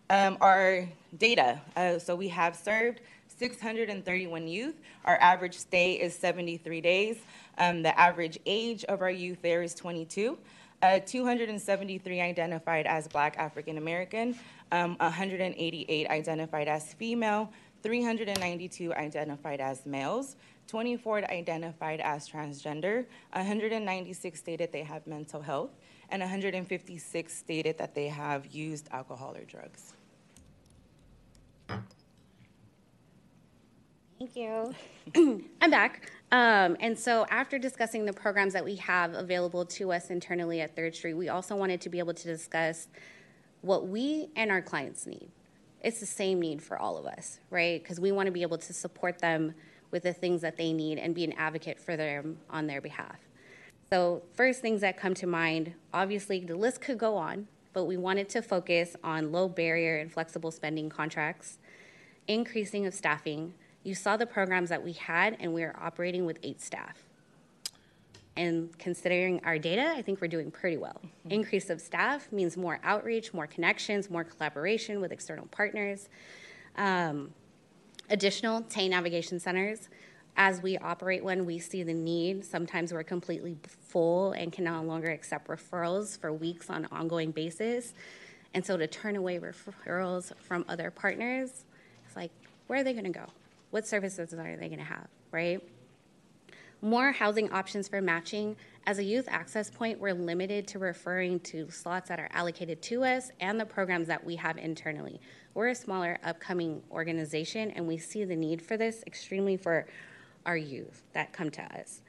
Um, 0.10 0.38
our 0.41 0.88
data, 1.17 1.62
uh, 1.75 1.98
so 1.98 2.15
we 2.15 2.27
have 2.29 2.55
served 2.55 3.01
631 3.38 4.48
youth. 4.48 4.75
Our 5.05 5.17
average 5.22 5.58
stay 5.58 5.93
is 5.93 6.15
73 6.15 6.81
days. 6.81 7.17
Um, 7.58 7.81
the 7.81 7.98
average 7.98 8.38
age 8.46 8.84
of 8.86 9.01
our 9.01 9.12
youth 9.12 9.41
there 9.41 9.63
is 9.63 9.74
22. 9.74 10.38
Uh, 10.81 11.00
273 11.00 12.22
identified 12.22 12.88
as 12.88 13.08
Black 13.08 13.38
African 13.38 13.77
American, 13.77 14.36
um, 14.72 14.96
188 15.00 16.10
identified 16.10 16.67
as 16.67 16.93
female, 16.93 17.51
392 17.84 18.93
identified 18.93 19.62
as 19.62 19.86
males, 19.86 20.36
24 20.67 21.31
identified 21.31 22.00
as 22.00 22.27
transgender, 22.27 23.05
196 23.34 24.39
stated 24.39 24.72
they 24.72 24.84
have 24.84 25.05
mental 25.05 25.41
health, 25.41 25.72
and 26.12 26.22
156 26.22 27.34
stated 27.34 27.77
that 27.77 27.96
they 27.96 28.08
have 28.08 28.48
used 28.48 28.89
alcohol 28.91 29.36
or 29.36 29.44
drugs. 29.46 29.94
Thank 34.20 34.36
you. 34.36 34.75
I'm 35.62 35.72
back. 35.72 36.12
Um, 36.32 36.77
and 36.80 36.98
so, 36.98 37.25
after 37.30 37.58
discussing 37.58 38.06
the 38.06 38.13
programs 38.13 38.53
that 38.53 38.63
we 38.63 38.75
have 38.75 39.15
available 39.15 39.65
to 39.65 39.91
us 39.91 40.12
internally 40.12 40.62
at 40.62 40.75
Third 40.75 40.94
Street, 40.94 41.15
we 41.15 41.30
also 41.30 41.56
wanted 41.56 41.82
to 41.82 41.89
be 41.89 41.98
able 41.98 42.13
to 42.13 42.27
discuss 42.27 42.88
what 43.62 43.88
we 43.88 44.30
and 44.36 44.51
our 44.51 44.62
clients 44.62 45.08
need. 45.08 45.32
It's 45.82 46.00
the 46.00 46.06
same 46.06 46.39
need 46.39 46.62
for 46.62 46.77
all 46.77 46.98
of 46.98 47.06
us, 47.06 47.39
right? 47.50 47.82
Because 47.82 48.00
we 48.00 48.12
want 48.12 48.27
to 48.27 48.32
be 48.32 48.44
able 48.44 48.60
to 48.60 48.74
support 48.74 49.18
them 49.20 49.56
with 49.89 50.03
the 50.03 50.13
things 50.13 50.41
that 50.41 50.56
they 50.56 50.72
need 50.72 51.00
and 51.00 51.15
be 51.15 51.24
an 51.24 51.34
advocate 51.34 51.80
for 51.80 51.98
them 51.98 52.38
on 52.50 52.68
their 52.68 52.80
behalf. 52.80 53.18
So, 53.93 54.21
first 54.33 54.62
things 54.62 54.79
that 54.81 54.95
come 54.95 55.13
to 55.15 55.27
mind 55.27 55.74
obviously, 55.93 56.39
the 56.39 56.55
list 56.55 56.79
could 56.79 56.98
go 56.98 57.17
on, 57.17 57.50
but 57.74 57.83
we 57.83 57.98
wanted 57.98 58.29
to 58.29 58.41
focus 58.41 58.95
on 59.03 59.33
low 59.33 59.50
barrier 59.50 59.98
and 59.98 60.10
flexible 60.10 60.50
spending 60.50 60.88
contracts, 60.88 61.57
increasing 62.25 62.86
of 62.86 62.93
staffing. 62.93 63.53
You 63.83 63.93
saw 63.93 64.15
the 64.15 64.25
programs 64.25 64.69
that 64.69 64.81
we 64.81 64.93
had, 64.93 65.36
and 65.41 65.53
we 65.53 65.63
are 65.63 65.75
operating 65.77 66.25
with 66.25 66.39
eight 66.41 66.62
staff. 66.62 67.04
And 68.38 68.77
considering 68.80 69.41
our 69.43 69.60
data, 69.60 69.91
I 69.93 70.01
think 70.01 70.21
we're 70.21 70.30
doing 70.30 70.51
pretty 70.51 70.77
well. 70.77 71.01
Mm-hmm. 71.04 71.32
Increase 71.32 71.69
of 71.69 71.82
staff 71.82 72.32
means 72.32 72.56
more 72.56 72.80
outreach, 72.86 73.34
more 73.34 73.45
connections, 73.45 74.10
more 74.10 74.23
collaboration 74.23 75.01
with 75.01 75.12
external 75.12 75.47
partners. 75.47 76.08
Um, 76.77 77.34
additional 78.10 78.62
TAY 78.62 78.88
navigation 78.88 79.38
centers 79.38 79.89
as 80.38 80.62
we 80.62 80.78
operate 80.78 81.24
when 81.24 81.46
we 81.46 81.60
see 81.60 81.84
the 81.84 81.94
need, 81.94 82.46
sometimes 82.46 82.94
we're 82.94 83.04
completely 83.04 83.58
full 83.67 84.32
and 84.32 84.52
can 84.52 84.63
no 84.63 84.82
longer 84.82 85.10
accept 85.10 85.48
referrals 85.48 86.17
for 86.20 86.32
weeks 86.32 86.70
on 86.70 86.86
an 86.86 86.89
ongoing 86.91 87.32
basis. 87.32 87.94
And 88.54 88.65
so 88.65 88.78
to 88.78 88.88
turn 88.88 89.15
away 89.15 89.39
referrals 89.39 90.32
from 90.38 90.65
other 90.67 90.91
partners, 90.91 91.65
it's 92.06 92.15
like, 92.15 92.32
where 92.67 92.80
are 92.80 92.84
they 92.84 92.94
going 92.94 93.06
to 93.06 93.12
go? 93.12 93.26
What 93.72 93.88
services 93.88 94.34
are 94.34 94.58
they 94.58 94.67
going 94.67 94.80
to 94.80 94.86
have, 94.86 95.08
right? 95.32 95.62
More 96.82 97.12
housing 97.12 97.52
options 97.52 97.88
for 97.88 98.02
matching. 98.02 98.56
As 98.88 98.98
a 98.98 99.04
youth 99.04 99.28
access 99.30 99.70
point, 99.70 100.00
we're 100.00 100.15
limited 100.15 100.67
to 100.70 100.80
referring 100.80 101.39
to 101.41 101.70
slots 101.70 102.10
that 102.10 102.20
are 102.20 102.30
allocated 102.32 102.82
to 102.84 103.04
us 103.04 103.32
and 103.39 103.60
the 103.60 103.65
programs 103.65 104.08
that 104.08 104.24
we 104.24 104.36
have 104.38 104.58
internally. 104.58 105.22
We're 105.54 105.70
a 105.70 105.76
smaller, 105.76 106.17
upcoming 106.24 106.82
organization, 106.91 107.72
and 107.72 107.88
we 107.88 107.98
see 107.98 108.24
the 108.24 108.36
need 108.36 108.62
for 108.62 108.78
this 108.78 109.04
extremely 109.06 109.58
for 109.58 109.86
our 110.45 110.58
youth 110.58 111.04
that 111.13 111.34
come 111.34 111.49
to 111.51 111.62
us. 111.62 112.01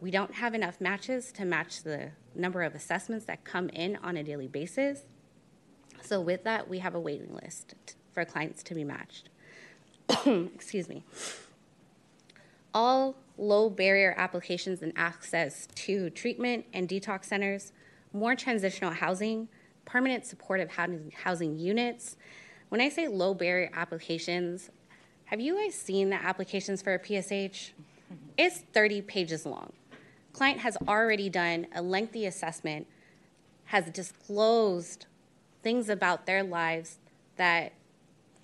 We 0.00 0.10
don't 0.10 0.34
have 0.34 0.54
enough 0.54 0.80
matches 0.80 1.30
to 1.32 1.44
match 1.44 1.82
the 1.82 2.12
number 2.34 2.62
of 2.62 2.74
assessments 2.74 3.26
that 3.26 3.44
come 3.44 3.68
in 3.70 3.96
on 3.96 4.16
a 4.16 4.22
daily 4.22 4.48
basis. 4.48 5.02
So, 6.02 6.20
with 6.20 6.44
that, 6.44 6.68
we 6.68 6.78
have 6.78 6.94
a 6.94 7.00
waiting 7.00 7.34
list 7.34 7.74
for 8.12 8.24
clients 8.24 8.62
to 8.64 8.74
be 8.74 8.84
matched. 8.84 9.28
Excuse 10.26 10.88
me. 10.88 11.04
All 12.72 13.16
low 13.36 13.68
barrier 13.68 14.14
applications 14.16 14.82
and 14.82 14.92
access 14.96 15.66
to 15.74 16.10
treatment 16.10 16.66
and 16.72 16.88
detox 16.88 17.24
centers, 17.26 17.72
more 18.12 18.34
transitional 18.34 18.92
housing, 18.92 19.48
permanent 19.84 20.24
supportive 20.24 20.70
housing 20.70 21.58
units. 21.58 22.16
When 22.68 22.80
I 22.80 22.88
say 22.88 23.08
low 23.08 23.34
barrier 23.34 23.70
applications, 23.72 24.70
have 25.30 25.40
you 25.40 25.56
guys 25.56 25.76
seen 25.76 26.10
the 26.10 26.16
applications 26.16 26.82
for 26.82 26.92
a 26.92 26.98
PSH? 26.98 27.70
It's 28.36 28.64
30 28.72 29.02
pages 29.02 29.46
long. 29.46 29.72
Client 30.32 30.58
has 30.58 30.76
already 30.88 31.28
done 31.28 31.68
a 31.72 31.80
lengthy 31.80 32.26
assessment, 32.26 32.88
has 33.66 33.84
disclosed 33.90 35.06
things 35.62 35.88
about 35.88 36.26
their 36.26 36.42
lives 36.42 36.98
that 37.36 37.74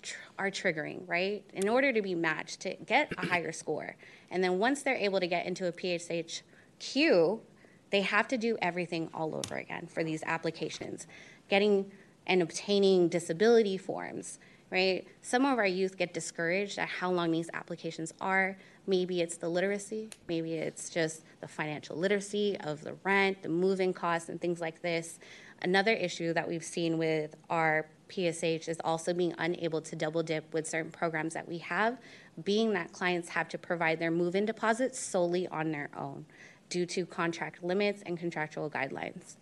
tr- 0.01 0.15
are 0.39 0.49
triggering, 0.49 1.01
right? 1.07 1.43
In 1.53 1.67
order 1.67 1.91
to 1.91 2.01
be 2.01 2.15
matched, 2.15 2.61
to 2.61 2.75
get 2.75 3.11
a 3.17 3.25
higher 3.27 3.51
score. 3.51 3.97
And 4.31 4.41
then 4.41 4.57
once 4.57 4.81
they're 4.81 4.95
able 4.95 5.19
to 5.19 5.27
get 5.27 5.45
into 5.45 5.67
a 5.67 5.73
PSH 5.73 6.41
queue, 6.79 7.41
they 7.89 7.99
have 7.99 8.29
to 8.29 8.37
do 8.37 8.57
everything 8.61 9.09
all 9.13 9.35
over 9.35 9.57
again 9.57 9.87
for 9.87 10.05
these 10.05 10.23
applications. 10.23 11.05
Getting 11.49 11.91
and 12.25 12.41
obtaining 12.41 13.09
disability 13.09 13.77
forms, 13.77 14.39
right? 14.69 15.07
Some 15.21 15.45
of 15.45 15.57
our 15.57 15.67
youth 15.67 15.97
get 15.97 16.13
discouraged 16.13 16.77
at 16.77 16.89
how 16.89 17.11
long 17.11 17.31
these 17.31 17.49
applications 17.53 18.13
are. 18.19 18.57
Maybe 18.85 19.21
it's 19.21 19.37
the 19.37 19.49
literacy, 19.49 20.09
maybe 20.27 20.53
it's 20.53 20.89
just 20.89 21.23
the 21.41 21.47
financial 21.47 21.95
literacy 21.95 22.57
of 22.61 22.83
the 22.83 22.95
rent, 23.03 23.43
the 23.43 23.49
moving 23.49 23.93
costs, 23.93 24.29
and 24.29 24.39
things 24.39 24.61
like 24.61 24.81
this. 24.81 25.19
Another 25.61 25.93
issue 25.93 26.33
that 26.33 26.47
we've 26.47 26.63
seen 26.63 26.97
with 26.97 27.35
our 27.49 27.87
PSH 28.09 28.69
is 28.69 28.77
also 28.83 29.13
being 29.13 29.33
unable 29.37 29.81
to 29.81 29.95
double 29.95 30.23
dip 30.23 30.53
with 30.53 30.67
certain 30.67 30.91
programs 30.91 31.33
that 31.33 31.47
we 31.47 31.57
have, 31.59 31.97
being 32.43 32.73
that 32.73 32.93
clients 32.93 33.29
have 33.29 33.49
to 33.49 33.57
provide 33.57 33.99
their 33.99 34.11
move 34.11 34.35
in 34.35 34.45
deposits 34.45 34.99
solely 34.99 35.47
on 35.47 35.71
their 35.71 35.89
own 35.97 36.25
due 36.69 36.85
to 36.85 37.05
contract 37.05 37.63
limits 37.63 38.03
and 38.05 38.17
contractual 38.17 38.69
guidelines. 38.69 39.35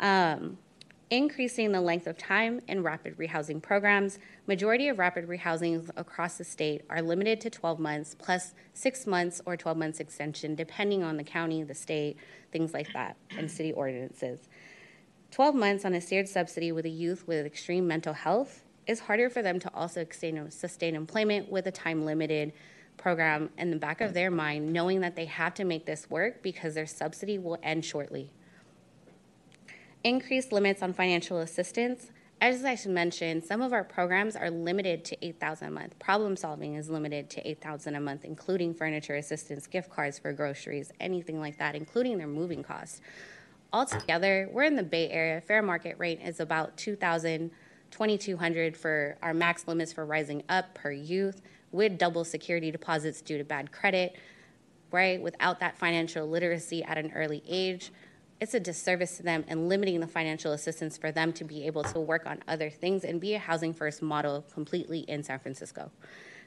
Um, 0.00 0.58
increasing 1.12 1.72
the 1.72 1.80
length 1.80 2.06
of 2.06 2.16
time 2.16 2.58
in 2.68 2.82
rapid 2.82 3.18
rehousing 3.18 3.60
programs. 3.60 4.18
Majority 4.46 4.88
of 4.88 4.98
rapid 4.98 5.28
rehousings 5.28 5.90
across 5.94 6.38
the 6.38 6.44
state 6.44 6.80
are 6.88 7.02
limited 7.02 7.38
to 7.38 7.50
12 7.50 7.78
months 7.78 8.16
plus 8.18 8.54
6 8.72 9.06
months 9.06 9.42
or 9.44 9.54
12 9.54 9.76
months 9.76 10.00
extension 10.00 10.54
depending 10.54 11.02
on 11.02 11.18
the 11.18 11.22
county, 11.22 11.62
the 11.64 11.74
state, 11.74 12.16
things 12.50 12.72
like 12.72 12.90
that, 12.94 13.18
and 13.36 13.50
city 13.50 13.74
ordinances. 13.74 14.48
12 15.32 15.54
months 15.54 15.84
on 15.84 15.92
a 15.92 16.00
steered 16.00 16.26
subsidy 16.26 16.72
with 16.72 16.86
a 16.86 16.90
youth 16.90 17.28
with 17.28 17.44
extreme 17.44 17.86
mental 17.86 18.14
health 18.14 18.64
is 18.86 19.00
harder 19.00 19.28
for 19.28 19.42
them 19.42 19.60
to 19.60 19.70
also 19.74 20.06
sustain 20.48 20.96
employment 20.96 21.52
with 21.52 21.66
a 21.66 21.70
time 21.70 22.06
limited 22.06 22.54
program 22.96 23.50
in 23.58 23.70
the 23.70 23.76
back 23.76 24.00
of 24.00 24.14
their 24.14 24.30
mind, 24.30 24.72
knowing 24.72 25.02
that 25.02 25.14
they 25.14 25.26
have 25.26 25.52
to 25.52 25.64
make 25.64 25.84
this 25.84 26.08
work 26.08 26.42
because 26.42 26.74
their 26.74 26.86
subsidy 26.86 27.36
will 27.36 27.58
end 27.62 27.84
shortly. 27.84 28.30
Increased 30.04 30.50
limits 30.50 30.82
on 30.82 30.92
financial 30.92 31.38
assistance. 31.38 32.10
As 32.40 32.64
I 32.64 32.76
mentioned, 32.88 33.44
some 33.44 33.62
of 33.62 33.72
our 33.72 33.84
programs 33.84 34.34
are 34.34 34.50
limited 34.50 35.04
to 35.04 35.24
8000 35.24 35.68
a 35.68 35.70
month. 35.70 35.96
Problem 36.00 36.36
solving 36.36 36.74
is 36.74 36.90
limited 36.90 37.30
to 37.30 37.48
8000 37.48 37.94
a 37.94 38.00
month, 38.00 38.24
including 38.24 38.74
furniture 38.74 39.14
assistance, 39.14 39.68
gift 39.68 39.90
cards 39.90 40.18
for 40.18 40.32
groceries, 40.32 40.90
anything 40.98 41.38
like 41.38 41.56
that, 41.58 41.76
including 41.76 42.18
their 42.18 42.26
moving 42.26 42.64
costs. 42.64 43.00
Altogether, 43.72 44.48
we're 44.50 44.64
in 44.64 44.74
the 44.74 44.82
Bay 44.82 45.08
Area. 45.08 45.40
Fair 45.40 45.62
market 45.62 45.96
rate 45.98 46.20
is 46.20 46.40
about 46.40 46.76
2000 46.76 47.52
2200 47.92 48.74
for 48.74 49.18
our 49.22 49.34
max 49.34 49.68
limits 49.68 49.92
for 49.92 50.06
rising 50.06 50.42
up 50.48 50.74
per 50.74 50.90
youth 50.90 51.42
with 51.72 51.98
double 51.98 52.24
security 52.24 52.70
deposits 52.70 53.20
due 53.20 53.36
to 53.36 53.44
bad 53.44 53.70
credit, 53.70 54.16
right? 54.90 55.22
Without 55.22 55.60
that 55.60 55.76
financial 55.76 56.26
literacy 56.26 56.82
at 56.84 56.96
an 56.96 57.12
early 57.14 57.42
age, 57.46 57.92
it's 58.42 58.54
a 58.54 58.60
disservice 58.60 59.18
to 59.18 59.22
them 59.22 59.44
and 59.46 59.68
limiting 59.68 60.00
the 60.00 60.06
financial 60.08 60.50
assistance 60.50 60.98
for 60.98 61.12
them 61.12 61.32
to 61.32 61.44
be 61.44 61.64
able 61.64 61.84
to 61.84 62.00
work 62.00 62.26
on 62.26 62.42
other 62.48 62.68
things 62.70 63.04
and 63.04 63.20
be 63.20 63.34
a 63.34 63.38
housing 63.38 63.72
first 63.72 64.02
model 64.02 64.44
completely 64.52 64.98
in 65.02 65.22
San 65.22 65.38
Francisco. 65.38 65.92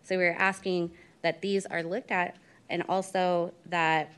So 0.04 0.18
we're 0.18 0.34
asking 0.34 0.92
that 1.22 1.42
these 1.42 1.66
are 1.66 1.82
looked 1.84 2.12
at 2.12 2.36
and 2.70 2.84
also 2.90 3.54
that 3.68 4.12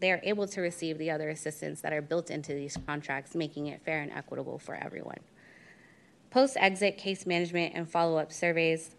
they 0.00 0.10
are 0.10 0.20
able 0.24 0.48
to 0.48 0.60
receive 0.60 0.98
the 0.98 1.12
other 1.12 1.28
assistance 1.28 1.80
that 1.82 1.92
are 1.92 2.02
built 2.02 2.32
into 2.32 2.52
these 2.52 2.76
contracts, 2.84 3.36
making 3.36 3.68
it 3.68 3.80
fair 3.84 4.02
and 4.02 4.10
equitable 4.10 4.58
for 4.58 4.74
everyone. 4.74 5.20
Post 6.30 6.56
exit 6.58 6.98
case 6.98 7.26
management 7.26 7.74
and 7.76 7.88
follow 7.88 8.18
up 8.18 8.32
surveys 8.32 8.96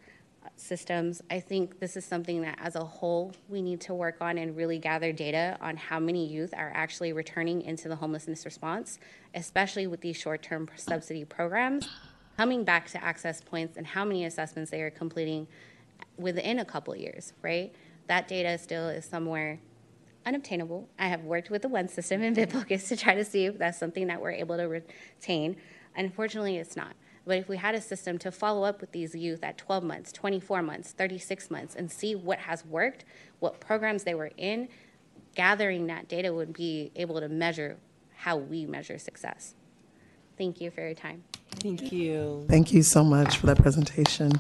systems, 0.56 1.22
I 1.30 1.40
think 1.40 1.80
this 1.80 1.98
is 1.98 2.06
something 2.06 2.42
that 2.42 2.58
as 2.62 2.76
a 2.76 2.84
whole 2.84 3.34
we 3.50 3.62
need 3.62 3.82
to 3.82 3.94
work 3.94 4.18
on 4.22 4.38
and 4.38 4.56
really 4.56 4.80
gather 4.80 5.12
data 5.12 5.58
on 5.62 5.78
how 5.78 6.00
many 6.00 6.26
youth 6.26 6.54
are 6.56 6.72
actually 6.74 7.14
returning 7.14 7.62
into 7.62 7.88
the 7.88 7.96
homelessness 7.96 8.46
response, 8.46 9.00
especially 9.36 9.88
with 9.88 10.02
these 10.02 10.18
short 10.18 10.42
term 10.42 10.70
subsidy 10.76 11.26
programs, 11.26 11.88
coming 12.38 12.64
back 12.64 12.88
to 12.90 13.04
access 13.04 13.42
points 13.42 13.78
and 13.78 13.86
how 13.86 14.06
many 14.06 14.26
assessments 14.26 14.72
they 14.72 14.82
are 14.82 14.90
completing 14.90 15.48
within 16.18 16.60
a 16.60 16.66
couple 16.66 16.96
years, 16.96 17.34
right? 17.42 17.74
That 18.08 18.28
data 18.28 18.58
still 18.58 18.90
is 18.90 19.06
somewhere 19.06 19.60
unobtainable. 20.26 20.88
I 21.00 21.08
have 21.08 21.24
worked 21.24 21.50
with 21.50 21.62
the 21.62 21.70
one 21.70 21.88
system 21.88 22.22
in 22.22 22.36
BitFocus 22.36 22.88
to 22.90 22.98
try 22.98 23.16
to 23.16 23.26
see 23.26 23.46
if 23.46 23.58
that's 23.58 23.78
something 23.78 24.08
that 24.08 24.22
we're 24.22 24.32
able 24.32 24.58
to 24.58 24.64
retain. 24.64 25.58
Unfortunately, 25.96 26.58
it's 26.58 26.76
not. 26.76 26.94
But 27.26 27.38
if 27.38 27.48
we 27.48 27.58
had 27.58 27.76
a 27.76 27.82
system 27.82 28.18
to 28.20 28.32
follow 28.32 28.64
up 28.64 28.82
with 28.82 28.92
these 28.92 29.14
youth 29.14 29.44
at 29.44 29.58
12 29.58 29.84
months, 29.84 30.12
24 30.12 30.64
months, 30.64 30.92
36 30.92 31.52
months, 31.52 31.76
and 31.76 31.92
see 31.92 32.16
what 32.16 32.40
has 32.40 32.66
worked, 32.66 33.06
what 33.40 33.60
programs 33.60 34.04
they 34.04 34.16
were 34.16 34.32
in, 34.38 34.70
gathering 35.36 35.88
that 35.88 36.08
data 36.08 36.34
would 36.34 36.54
be 36.54 36.92
able 36.96 37.20
to 37.20 37.30
measure 37.30 37.78
how 38.16 38.38
we 38.38 38.66
measure 38.66 38.98
success. 38.98 39.56
Thank 40.38 40.60
you 40.62 40.72
for 40.72 40.82
your 40.82 40.94
time. 40.96 41.24
Thank 41.60 41.92
you. 41.92 42.46
Thank 42.48 42.74
you 42.74 42.82
so 42.82 43.04
much 43.04 43.38
for 43.38 43.46
that 43.48 43.58
presentation. 43.58 44.32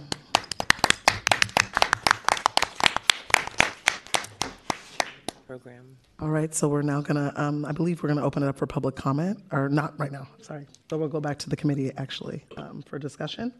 Program. 5.51 5.97
All 6.21 6.29
right, 6.29 6.55
so 6.55 6.69
we're 6.69 6.81
now 6.81 7.01
gonna, 7.01 7.33
um, 7.35 7.65
I 7.65 7.73
believe 7.73 8.01
we're 8.01 8.07
gonna 8.07 8.23
open 8.23 8.41
it 8.41 8.47
up 8.47 8.57
for 8.57 8.65
public 8.65 8.95
comment, 8.95 9.37
or 9.51 9.67
not 9.67 9.99
right 9.99 10.09
now, 10.09 10.25
sorry. 10.41 10.65
But 10.87 10.99
we'll 10.99 11.09
go 11.09 11.19
back 11.19 11.37
to 11.39 11.49
the 11.49 11.57
committee 11.57 11.91
actually, 11.97 12.45
um, 12.55 12.81
for 12.83 12.97
discussion. 12.97 13.53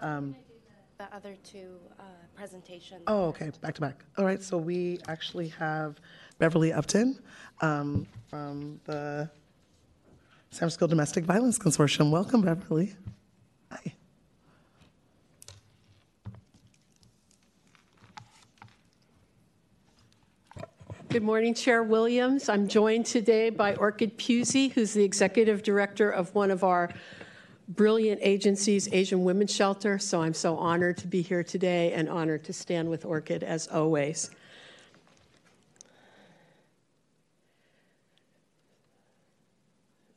The 0.00 0.36
other 1.12 1.34
two 1.42 1.80
uh, 1.98 2.04
presentations. 2.36 3.02
Oh, 3.08 3.24
okay, 3.24 3.50
back 3.60 3.74
to 3.74 3.80
back. 3.80 4.04
All 4.16 4.24
right, 4.24 4.40
so 4.40 4.56
we 4.56 5.00
actually 5.08 5.48
have 5.48 6.00
Beverly 6.38 6.72
Upton 6.72 7.18
um, 7.60 8.06
from 8.28 8.80
the 8.84 9.28
San 10.50 10.58
Francisco 10.60 10.86
Domestic 10.86 11.24
Violence 11.24 11.58
Consortium. 11.58 12.12
Welcome, 12.12 12.42
Beverly. 12.42 12.94
Hi. 13.72 13.94
Good 21.12 21.22
morning, 21.22 21.52
Chair 21.52 21.82
Williams. 21.82 22.48
I'm 22.48 22.66
joined 22.66 23.04
today 23.04 23.50
by 23.50 23.74
Orchid 23.74 24.16
Pusey, 24.16 24.72
who's 24.72 24.94
the 24.94 25.04
executive 25.04 25.62
director 25.62 26.08
of 26.08 26.34
one 26.34 26.50
of 26.50 26.64
our 26.64 26.88
brilliant 27.68 28.18
agencies, 28.22 28.88
Asian 28.92 29.22
Women's 29.22 29.54
Shelter. 29.54 29.98
So 29.98 30.22
I'm 30.22 30.32
so 30.32 30.56
honored 30.56 30.96
to 30.96 31.06
be 31.06 31.20
here 31.20 31.44
today 31.44 31.92
and 31.92 32.08
honored 32.08 32.44
to 32.44 32.54
stand 32.54 32.88
with 32.88 33.04
Orchid 33.04 33.44
as 33.44 33.68
always. 33.68 34.30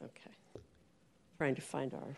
Okay. 0.01 0.31
Trying 1.37 1.55
to 1.55 1.61
find 1.61 1.93
our 1.93 2.15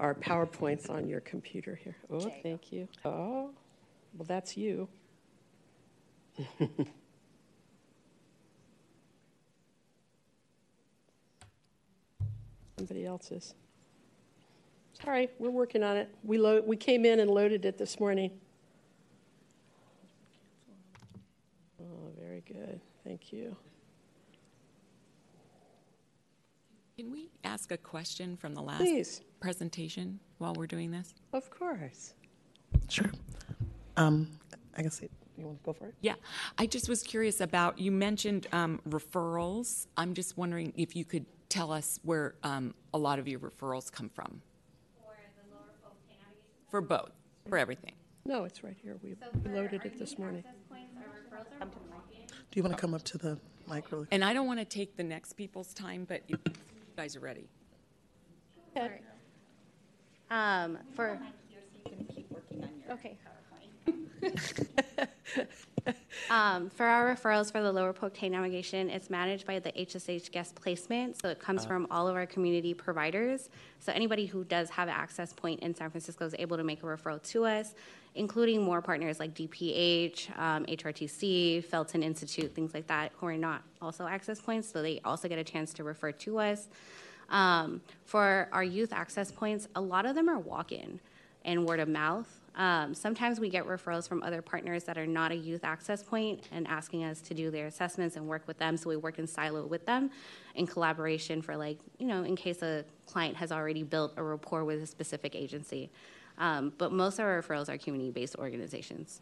our 0.00 0.14
PowerPoints 0.16 0.90
on 0.90 1.06
your 1.06 1.20
computer 1.20 1.76
here. 1.76 1.94
Oh, 2.10 2.32
thank 2.42 2.72
you. 2.72 2.88
Oh, 3.04 3.50
well, 4.16 4.26
that's 4.26 4.56
you. 4.56 4.88
Somebody 12.76 13.06
else's. 13.06 13.54
Sorry, 15.02 15.28
we're 15.38 15.50
working 15.50 15.82
on 15.82 15.96
it. 15.96 16.08
We 16.22 16.38
load, 16.38 16.66
we 16.66 16.76
came 16.76 17.04
in 17.04 17.20
and 17.20 17.30
loaded 17.30 17.64
it 17.64 17.78
this 17.78 17.98
morning. 18.00 18.30
Oh, 21.80 22.10
very 22.18 22.42
good. 22.46 22.80
Thank 23.04 23.32
you. 23.32 23.56
Can 26.96 27.10
we 27.10 27.28
ask 27.42 27.72
a 27.72 27.76
question 27.76 28.36
from 28.36 28.54
the 28.54 28.62
last 28.62 28.78
Please. 28.78 29.20
presentation 29.40 30.20
while 30.38 30.54
we're 30.54 30.68
doing 30.68 30.90
this? 30.92 31.12
Of 31.32 31.50
course. 31.50 32.14
Sure. 32.88 33.10
Um, 33.96 34.28
I 34.76 34.82
guess, 34.82 35.00
it- 35.00 35.10
you 35.36 35.46
want 35.46 35.58
to 35.58 35.64
go 35.64 35.72
for 35.72 35.86
it? 35.88 35.94
Yeah, 36.00 36.14
I 36.58 36.66
just 36.66 36.88
was 36.88 37.02
curious 37.02 37.40
about, 37.40 37.78
you 37.80 37.90
mentioned 37.90 38.46
um, 38.52 38.80
referrals. 38.88 39.88
I'm 39.96 40.14
just 40.14 40.36
wondering 40.38 40.72
if 40.76 40.94
you 40.94 41.04
could 41.04 41.26
tell 41.48 41.72
us 41.72 41.98
where 42.02 42.34
um, 42.42 42.74
a 42.92 42.98
lot 42.98 43.18
of 43.18 43.28
your 43.28 43.40
referrals 43.40 43.90
come 43.90 44.08
from. 44.08 44.42
For 46.70 46.80
both, 46.80 47.12
for 47.48 47.56
everything. 47.56 47.92
No, 48.26 48.44
it's 48.44 48.64
right 48.64 48.76
here. 48.82 48.96
We 49.02 49.14
we 49.44 49.50
loaded 49.50 49.82
it 49.84 49.98
this 49.98 50.18
morning. 50.18 50.42
Do 51.60 52.36
you 52.54 52.62
want 52.62 52.74
to 52.74 52.80
come 52.80 52.94
up 52.94 53.04
to 53.04 53.18
the 53.18 53.38
mic 53.68 53.92
really? 53.92 54.06
And 54.10 54.24
I 54.24 54.32
don't 54.32 54.46
want 54.46 54.58
to 54.58 54.64
take 54.64 54.96
the 54.96 55.04
next 55.04 55.34
people's 55.34 55.74
time, 55.74 56.04
but 56.08 56.22
if 56.28 56.40
you 56.46 56.52
guys 56.96 57.16
are 57.16 57.20
ready. 57.20 57.48
Um, 60.30 60.78
for 60.94 61.18
Okay. 62.90 63.18
Um, 66.30 66.70
for 66.70 66.86
our 66.86 67.14
referrals 67.14 67.52
for 67.52 67.62
the 67.62 67.70
Lower 67.70 67.92
Polk 67.92 68.14
TAY 68.14 68.28
Navigation, 68.28 68.88
it's 68.88 69.10
managed 69.10 69.46
by 69.46 69.58
the 69.58 69.70
HSH 69.72 70.30
guest 70.30 70.54
placement, 70.54 71.20
so 71.20 71.28
it 71.28 71.38
comes 71.38 71.64
from 71.64 71.86
all 71.90 72.08
of 72.08 72.16
our 72.16 72.24
community 72.24 72.72
providers. 72.72 73.50
So 73.80 73.92
anybody 73.92 74.24
who 74.24 74.44
does 74.44 74.70
have 74.70 74.88
an 74.88 74.94
access 74.94 75.32
point 75.32 75.60
in 75.60 75.74
San 75.74 75.90
Francisco 75.90 76.24
is 76.24 76.34
able 76.38 76.56
to 76.56 76.64
make 76.64 76.82
a 76.82 76.86
referral 76.86 77.22
to 77.30 77.44
us, 77.44 77.74
including 78.14 78.62
more 78.62 78.80
partners 78.80 79.20
like 79.20 79.34
DPH, 79.34 80.36
um, 80.38 80.64
HRTC, 80.66 81.64
Felton 81.64 82.02
Institute, 82.02 82.54
things 82.54 82.72
like 82.72 82.86
that, 82.86 83.12
who 83.18 83.26
are 83.26 83.36
not 83.36 83.62
also 83.82 84.06
access 84.06 84.40
points, 84.40 84.70
so 84.70 84.82
they 84.82 85.00
also 85.04 85.28
get 85.28 85.38
a 85.38 85.44
chance 85.44 85.74
to 85.74 85.84
refer 85.84 86.12
to 86.12 86.38
us. 86.38 86.68
Um, 87.28 87.80
for 88.06 88.48
our 88.52 88.64
youth 88.64 88.92
access 88.92 89.30
points, 89.30 89.68
a 89.74 89.80
lot 89.80 90.06
of 90.06 90.14
them 90.14 90.28
are 90.28 90.38
walk-in 90.38 91.00
and 91.44 91.66
word 91.66 91.80
of 91.80 91.88
mouth. 91.88 92.28
Um, 92.56 92.94
sometimes 92.94 93.40
we 93.40 93.48
get 93.48 93.66
referrals 93.66 94.08
from 94.08 94.22
other 94.22 94.40
partners 94.40 94.84
that 94.84 94.96
are 94.96 95.06
not 95.06 95.32
a 95.32 95.34
youth 95.34 95.64
access 95.64 96.02
point 96.02 96.44
and 96.52 96.68
asking 96.68 97.04
us 97.04 97.20
to 97.22 97.34
do 97.34 97.50
their 97.50 97.66
assessments 97.66 98.16
and 98.16 98.28
work 98.28 98.46
with 98.46 98.58
them. 98.58 98.76
So 98.76 98.88
we 98.88 98.96
work 98.96 99.18
in 99.18 99.26
silo 99.26 99.66
with 99.66 99.84
them 99.86 100.10
in 100.54 100.66
collaboration 100.66 101.42
for, 101.42 101.56
like, 101.56 101.78
you 101.98 102.06
know, 102.06 102.22
in 102.22 102.36
case 102.36 102.62
a 102.62 102.84
client 103.06 103.36
has 103.36 103.50
already 103.50 103.82
built 103.82 104.14
a 104.16 104.22
rapport 104.22 104.64
with 104.64 104.82
a 104.82 104.86
specific 104.86 105.34
agency. 105.34 105.90
Um, 106.38 106.72
but 106.78 106.92
most 106.92 107.18
of 107.18 107.24
our 107.24 107.42
referrals 107.42 107.68
are 107.68 107.78
community 107.78 108.10
based 108.10 108.36
organizations. 108.36 109.20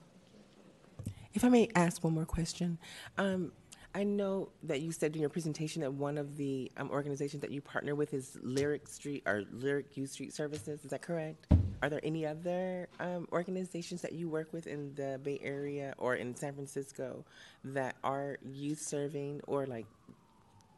If 1.35 1.45
I 1.45 1.49
may 1.49 1.69
ask 1.75 2.05
one 2.05 2.13
more 2.13 2.27
question, 2.27 2.79
um, 3.17 3.53
I 3.95 4.05
know 4.05 4.49
that 4.63 4.81
you 4.81 4.91
said 4.91 5.15
in 5.15 5.21
your 5.21 5.29
presentation 5.29 5.83
that 5.83 5.93
one 5.93 6.17
of 6.17 6.37
the 6.39 6.73
um, 6.79 6.91
organizations 6.91 7.43
that 7.43 7.51
you 7.51 7.61
partner 7.61 7.95
with 7.95 8.15
is 8.15 8.39
Lyric 8.43 8.89
Street 8.89 9.23
or 9.27 9.45
Lyric 9.53 9.97
Youth 9.97 10.11
Street 10.11 10.33
Services. 10.33 10.83
Is 10.85 10.91
that 10.91 11.03
correct? 11.03 11.47
Are 11.83 11.91
there 11.91 12.01
any 12.03 12.25
other 12.25 12.89
um, 13.01 13.29
organizations 13.33 14.01
that 14.03 14.13
you 14.13 14.31
work 14.31 14.53
with 14.53 14.67
in 14.67 14.95
the 14.95 15.21
Bay 15.23 15.39
Area 15.43 15.95
or 15.99 16.15
in 16.15 16.35
San 16.35 16.55
Francisco 16.55 17.25
that 17.65 17.97
are 18.03 18.39
youth 18.43 18.81
serving 18.81 19.41
or 19.47 19.67
like 19.67 19.87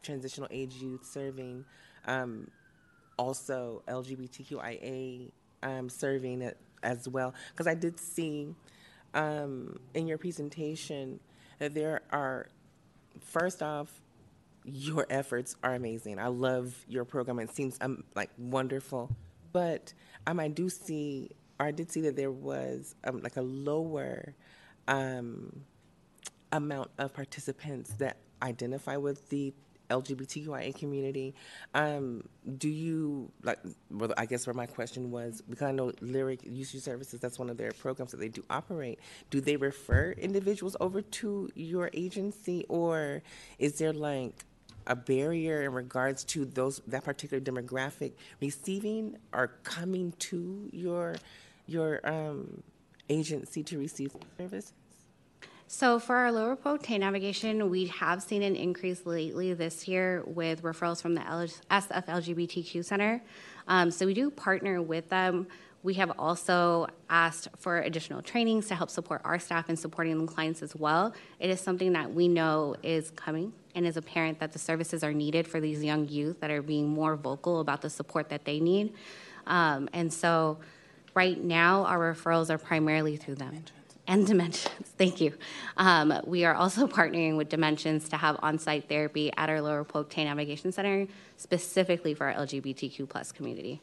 transitional 0.03 0.49
age 0.51 0.75
youth 0.75 1.07
serving, 1.07 1.65
um, 2.07 2.49
also 3.17 3.83
LGBTQIA 3.87 5.31
um, 5.63 5.89
serving 5.89 6.51
as 6.83 7.09
well? 7.09 7.33
Because 7.53 7.69
I 7.69 7.75
did 7.75 8.01
see 8.01 8.55
um, 9.13 9.79
in 9.93 10.09
your 10.09 10.19
presentation 10.19 11.21
that 11.61 11.75
there 11.75 12.03
are, 12.11 12.49
first 13.21 13.63
off, 13.63 14.01
your 14.65 15.07
efforts 15.11 15.57
are 15.63 15.75
amazing. 15.75 16.19
I 16.19 16.29
love 16.29 16.75
your 16.89 17.05
program. 17.05 17.39
It 17.39 17.55
seems 17.55 17.77
um, 17.81 18.05
like 18.15 18.31
wonderful. 18.39 19.15
But 19.53 19.93
um, 20.27 20.41
I 20.41 20.49
do 20.49 20.69
see, 20.69 21.31
or 21.61 21.67
I 21.67 21.71
did 21.71 21.91
see 21.91 22.01
that 22.03 22.17
there 22.17 22.31
was 22.31 22.95
um, 23.05 23.21
like 23.21 23.37
a 23.37 23.43
lower 23.43 24.35
um, 24.89 25.65
amount 26.51 26.91
of 26.99 27.13
participants 27.13 27.95
that 27.95 28.17
identify 28.43 28.97
with 28.97 29.29
the 29.29 29.53
LGBTQIA 29.91 30.75
community. 30.77 31.35
Um, 31.75 32.25
do 32.59 32.69
you 32.69 33.31
like? 33.43 33.59
Well, 33.91 34.13
I 34.17 34.27
guess 34.27 34.47
where 34.47 34.55
my 34.55 34.67
question 34.67 35.11
was 35.11 35.43
because 35.43 35.69
I 35.69 35.73
know 35.73 35.93
Lyric 36.01 36.41
Youth 36.45 36.69
Services 36.83 37.21
that's 37.21 37.39
one 37.39 37.51
of 37.51 37.57
their 37.57 37.73
programs 37.73 38.11
that 38.13 38.19
they 38.19 38.29
do 38.29 38.45
operate. 38.51 38.99
Do 39.31 39.41
they 39.41 39.57
refer 39.57 40.13
individuals 40.13 40.77
over 40.81 41.03
to 41.03 41.51
your 41.55 41.91
agency, 41.93 42.65
or 42.69 43.23
is 43.59 43.79
there 43.79 43.93
like 43.93 44.45
a 44.87 44.97
barrier 44.97 45.63
in 45.63 45.73
regards 45.73 46.25
to 46.25 46.45
those 46.45 46.81
that 46.87 47.05
particular 47.05 47.43
demographic 47.43 48.13
receiving 48.41 49.17
or 49.33 49.49
coming 49.63 50.13
to 50.19 50.69
your 50.73 51.17
your 51.67 52.01
um, 52.05 52.63
agency 53.09 53.63
to 53.63 53.79
receive 53.79 54.15
services? 54.39 54.73
So 55.67 55.99
for 55.99 56.15
our 56.17 56.31
Lower 56.31 56.57
Polk 56.57 56.83
TAY 56.83 56.99
navigation, 56.99 57.71
we 57.71 57.87
have 57.87 58.23
seen 58.23 58.43
an 58.43 58.55
increase 58.55 59.07
lately 59.07 59.55
this 59.55 59.89
year 59.89 60.23
with 60.27 60.63
referrals 60.63 61.01
from 61.01 61.15
the 61.15 61.23
SF 61.23 62.07
LGBTQ 62.07 62.85
Center. 62.85 63.23
Um, 63.67 63.91
so 63.91 64.05
we 64.05 64.13
do 64.13 64.31
partner 64.31 64.83
with 64.83 65.09
them. 65.09 65.47
We 65.83 65.95
have 65.95 66.13
also 66.19 66.87
asked 67.09 67.49
for 67.59 67.79
additional 67.79 68.21
trainings 68.21 68.69
to 68.69 68.75
help 68.75 68.91
support 68.91 69.23
our 69.25 69.39
staff 69.39 69.71
in 69.71 69.77
supporting 69.77 70.19
the 70.25 70.31
clients 70.31 70.63
as 70.63 70.77
well. 70.77 71.15
It 71.41 71.49
is 71.49 71.61
something 71.61 71.95
that 71.95 72.13
we 72.13 72.29
know 72.29 72.77
is 72.83 73.11
coming 73.11 73.53
and 73.75 73.87
is 73.87 73.97
apparent 73.97 74.39
that 74.41 74.53
the 74.53 74.59
services 74.59 75.03
are 75.03 75.15
needed 75.15 75.49
for 75.49 75.61
these 75.61 75.83
young 75.83 76.07
youth 76.09 76.41
that 76.41 76.51
are 76.51 76.63
being 76.63 76.89
more 76.89 77.17
vocal 77.17 77.61
about 77.61 77.81
the 77.81 77.91
support 77.91 78.29
that 78.29 78.45
they 78.45 78.61
need. 78.61 78.93
Um, 79.47 79.89
and 79.95 80.13
so 80.13 80.59
right 81.15 81.43
now, 81.43 81.85
our 81.87 82.15
referrals 82.15 82.51
are 82.51 82.59
primarily 82.59 83.17
through 83.17 83.37
them 83.37 83.65
and 84.07 84.27
Dimensions. 84.27 84.75
Thank 84.99 85.21
you. 85.21 85.33
Um, 85.77 86.21
we 86.27 86.45
are 86.45 86.55
also 86.55 86.87
partnering 86.99 87.37
with 87.37 87.49
Dimensions 87.49 88.09
to 88.11 88.17
have 88.17 88.39
on-site 88.43 88.89
therapy 88.89 89.33
at 89.37 89.49
our 89.49 89.61
Lower 89.61 89.85
Polk 89.85 90.11
TAY 90.11 90.25
Navigation 90.25 90.73
Center, 90.73 91.07
specifically 91.37 92.15
for 92.15 92.27
our 92.31 92.35
LGBTQ 92.47 93.09
plus 93.09 93.33
community. 93.33 93.81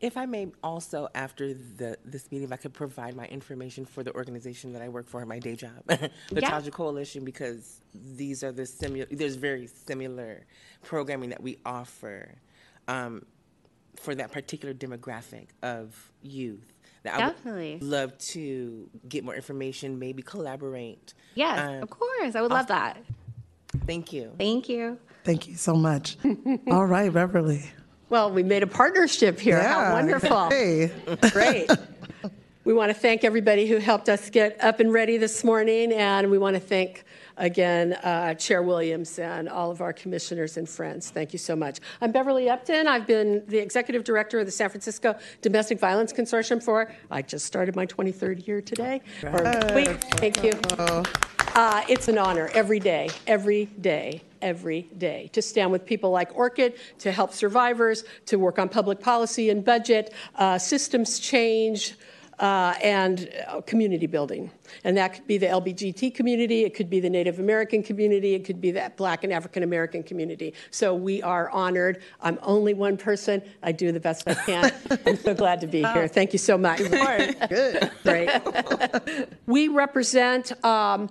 If 0.00 0.16
I 0.16 0.26
may 0.26 0.46
also, 0.62 1.08
after 1.14 1.54
the, 1.54 1.98
this 2.04 2.30
meeting, 2.30 2.46
if 2.46 2.52
I 2.52 2.56
could 2.56 2.72
provide 2.72 3.16
my 3.16 3.26
information 3.26 3.84
for 3.84 4.04
the 4.04 4.14
organization 4.14 4.72
that 4.74 4.82
I 4.82 4.88
work 4.88 5.08
for 5.08 5.20
in 5.22 5.28
my 5.28 5.40
day 5.40 5.56
job, 5.56 5.72
the 5.86 6.10
Yeah. 6.30 6.50
Taja 6.50 6.70
Coalition, 6.70 7.24
because 7.24 7.80
these 7.92 8.44
are 8.44 8.52
the 8.52 8.64
similar, 8.64 9.06
there's 9.10 9.34
very 9.34 9.66
similar 9.88 10.46
programming 10.84 11.30
that 11.30 11.42
we 11.42 11.58
offer 11.66 12.36
um, 12.86 13.24
for 13.96 14.14
that 14.14 14.30
particular 14.30 14.72
demographic 14.72 15.48
of 15.62 16.12
youth. 16.22 16.72
That 17.08 17.20
I 17.20 17.26
would 17.28 17.36
Definitely. 17.36 17.78
love 17.80 18.18
to 18.18 18.88
get 19.08 19.24
more 19.24 19.34
information, 19.34 19.98
maybe 19.98 20.22
collaborate. 20.22 21.14
Yes, 21.34 21.58
Um, 21.58 21.82
of 21.82 21.90
course. 21.90 22.34
I 22.34 22.42
would 22.42 22.50
love 22.50 22.66
that. 22.68 22.98
Thank 23.86 24.12
you. 24.12 24.32
Thank 24.38 24.68
you. 24.68 24.98
Thank 25.24 25.46
you 25.48 25.56
so 25.56 25.74
much. 25.74 26.16
All 26.70 26.86
right, 26.86 27.12
Beverly. 27.12 27.62
Well, 28.10 28.30
we 28.30 28.42
made 28.42 28.62
a 28.62 28.66
partnership 28.66 29.38
here. 29.38 29.60
How 29.60 29.92
wonderful. 29.92 30.48
Hey. 30.50 30.90
Great. 31.30 31.70
We 32.64 32.74
want 32.74 32.90
to 32.90 32.94
thank 32.94 33.24
everybody 33.24 33.66
who 33.66 33.78
helped 33.78 34.08
us 34.08 34.28
get 34.30 34.62
up 34.62 34.80
and 34.80 34.92
ready 34.92 35.16
this 35.16 35.42
morning, 35.44 35.92
and 35.92 36.30
we 36.30 36.36
want 36.38 36.54
to 36.54 36.60
thank 36.60 37.04
again 37.38 37.94
uh, 37.94 38.34
Chair 38.34 38.62
Williams 38.62 39.18
and 39.18 39.48
all 39.48 39.70
of 39.70 39.80
our 39.80 39.92
commissioners 39.92 40.56
and 40.56 40.68
friends. 40.68 41.10
Thank 41.10 41.32
you 41.32 41.38
so 41.38 41.56
much. 41.56 41.78
I'm 42.00 42.12
Beverly 42.12 42.50
Upton. 42.50 42.86
I've 42.86 43.06
been 43.06 43.42
the 43.46 43.58
executive 43.58 44.04
director 44.04 44.38
of 44.40 44.46
the 44.46 44.52
San 44.52 44.68
Francisco 44.68 45.16
Domestic 45.40 45.78
Violence 45.78 46.12
Consortium 46.12 46.62
for, 46.62 46.92
I 47.10 47.22
just 47.22 47.46
started 47.46 47.76
my 47.76 47.86
23rd 47.86 48.46
year 48.46 48.60
today, 48.60 49.00
or 49.24 49.42
week. 49.74 49.88
Thank 50.16 50.42
you. 50.42 50.52
Uh, 51.54 51.82
it's 51.88 52.08
an 52.08 52.18
honor 52.18 52.50
every 52.54 52.78
day, 52.78 53.08
every 53.26 53.64
day, 53.80 54.22
every 54.42 54.82
day 54.98 55.28
to 55.32 55.42
stand 55.42 55.72
with 55.72 55.84
people 55.84 56.10
like 56.10 56.36
Orchid 56.36 56.74
to 56.98 57.10
help 57.10 57.32
survivors, 57.32 58.04
to 58.26 58.38
work 58.38 58.58
on 58.58 58.68
public 58.68 59.00
policy 59.00 59.50
and 59.50 59.64
budget, 59.64 60.12
uh, 60.36 60.58
systems 60.58 61.18
change, 61.18 61.94
uh, 62.38 62.74
and 62.82 63.28
uh, 63.48 63.60
community 63.62 64.06
building. 64.06 64.50
And 64.84 64.96
that 64.96 65.14
could 65.14 65.26
be 65.26 65.38
the 65.38 65.46
LBGT 65.46 66.14
community, 66.14 66.64
it 66.64 66.74
could 66.74 66.90
be 66.90 67.00
the 67.00 67.10
Native 67.10 67.38
American 67.38 67.82
community, 67.82 68.34
it 68.34 68.44
could 68.44 68.60
be 68.60 68.70
the 68.70 68.92
Black 68.96 69.24
and 69.24 69.32
African 69.32 69.62
American 69.62 70.02
community. 70.02 70.54
So 70.70 70.94
we 70.94 71.22
are 71.22 71.50
honored. 71.50 72.02
I'm 72.20 72.38
only 72.42 72.74
one 72.74 72.96
person. 72.96 73.42
I 73.62 73.72
do 73.72 73.92
the 73.92 74.00
best 74.00 74.28
I 74.28 74.34
can. 74.34 74.72
I'm 75.06 75.16
so 75.16 75.34
glad 75.34 75.60
to 75.62 75.66
be 75.66 75.82
here. 75.82 76.08
Thank 76.08 76.32
you 76.32 76.38
so 76.38 76.58
much. 76.58 76.78
Good. 76.78 77.90
Great. 78.02 78.30
we 79.46 79.68
represent 79.68 80.52
um, 80.64 81.08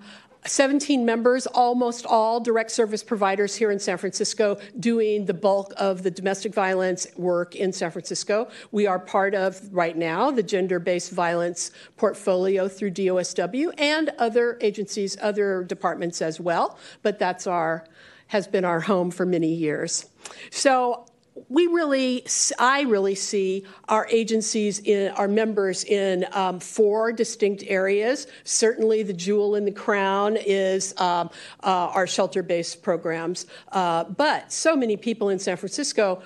17 0.47 1.05
members, 1.05 1.45
almost 1.47 2.05
all 2.05 2.39
direct 2.39 2.71
service 2.71 3.03
providers 3.03 3.55
here 3.55 3.71
in 3.71 3.79
San 3.79 3.97
Francisco, 3.97 4.57
doing 4.79 5.25
the 5.25 5.33
bulk 5.33 5.73
of 5.77 6.03
the 6.03 6.11
domestic 6.11 6.53
violence 6.53 7.07
work 7.17 7.55
in 7.55 7.73
San 7.73 7.91
Francisco. 7.91 8.49
We 8.71 8.87
are 8.87 8.99
part 8.99 9.35
of, 9.35 9.61
right 9.73 9.97
now, 9.97 10.31
the 10.31 10.43
gender 10.43 10.79
based 10.79 11.11
violence 11.11 11.71
portfolio 11.97 12.67
through 12.67 12.91
DOSW 12.91 13.73
and 13.77 14.09
other 14.17 14.57
agencies, 14.61 15.17
other 15.21 15.63
departments 15.63 16.21
as 16.21 16.39
well, 16.39 16.77
but 17.01 17.19
that's 17.19 17.47
our 17.47 17.85
has 18.27 18.47
been 18.47 18.65
our 18.65 18.81
home 18.81 19.09
for 19.09 19.25
many 19.25 19.53
years. 19.53 20.05
So 20.51 21.05
we 21.49 21.67
really, 21.67 22.25
I 22.59 22.81
really 22.81 23.15
see 23.15 23.65
our 23.87 24.07
agencies, 24.09 24.79
in, 24.79 25.09
our 25.11 25.27
members 25.27 25.83
in 25.83 26.25
um, 26.31 26.59
four 26.59 27.11
distinct 27.11 27.63
areas. 27.67 28.27
Certainly, 28.43 29.03
the 29.03 29.13
jewel 29.13 29.55
in 29.55 29.65
the 29.65 29.71
crown 29.71 30.37
is 30.37 30.93
um, 30.97 31.29
uh, 31.63 31.91
our 31.93 32.07
shelter 32.07 32.43
based 32.43 32.81
programs. 32.81 33.45
Uh, 33.71 34.05
but 34.05 34.51
so 34.51 34.75
many 34.75 34.97
people 34.97 35.29
in 35.29 35.39
San 35.39 35.57
Francisco 35.57 36.21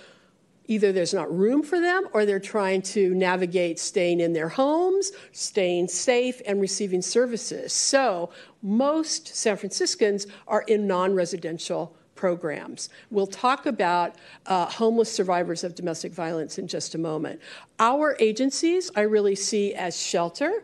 either 0.68 0.94
there's 0.94 1.14
not 1.14 1.36
room 1.36 1.62
for 1.62 1.82
them 1.82 2.08
or 2.14 2.26
they're 2.26 2.40
trying 2.40 2.82
to 2.82 3.14
navigate 3.14 3.78
staying 3.78 4.22
in 4.22 4.32
their 4.32 4.48
homes, 4.48 5.12
staying 5.34 5.88
safe, 5.88 6.42
and 6.46 6.62
receiving 6.62 7.02
services. 7.02 7.74
So 7.74 8.30
most 8.62 9.36
San 9.36 9.58
Franciscans 9.58 10.28
are 10.48 10.62
in 10.62 10.88
non 10.88 11.14
residential 11.14 11.98
programs. 12.22 12.90
We'll 13.10 13.26
talk 13.26 13.66
about 13.66 14.14
uh, 14.46 14.68
homeless 14.68 15.12
survivors 15.12 15.64
of 15.64 15.74
domestic 15.74 16.12
violence 16.14 16.60
in 16.60 16.68
just 16.68 16.94
a 16.94 17.00
moment. 17.00 17.42
Our 17.80 18.16
agencies, 18.20 18.92
I 18.96 19.02
really 19.02 19.34
see 19.34 19.74
as 19.74 20.00
shelter 20.00 20.64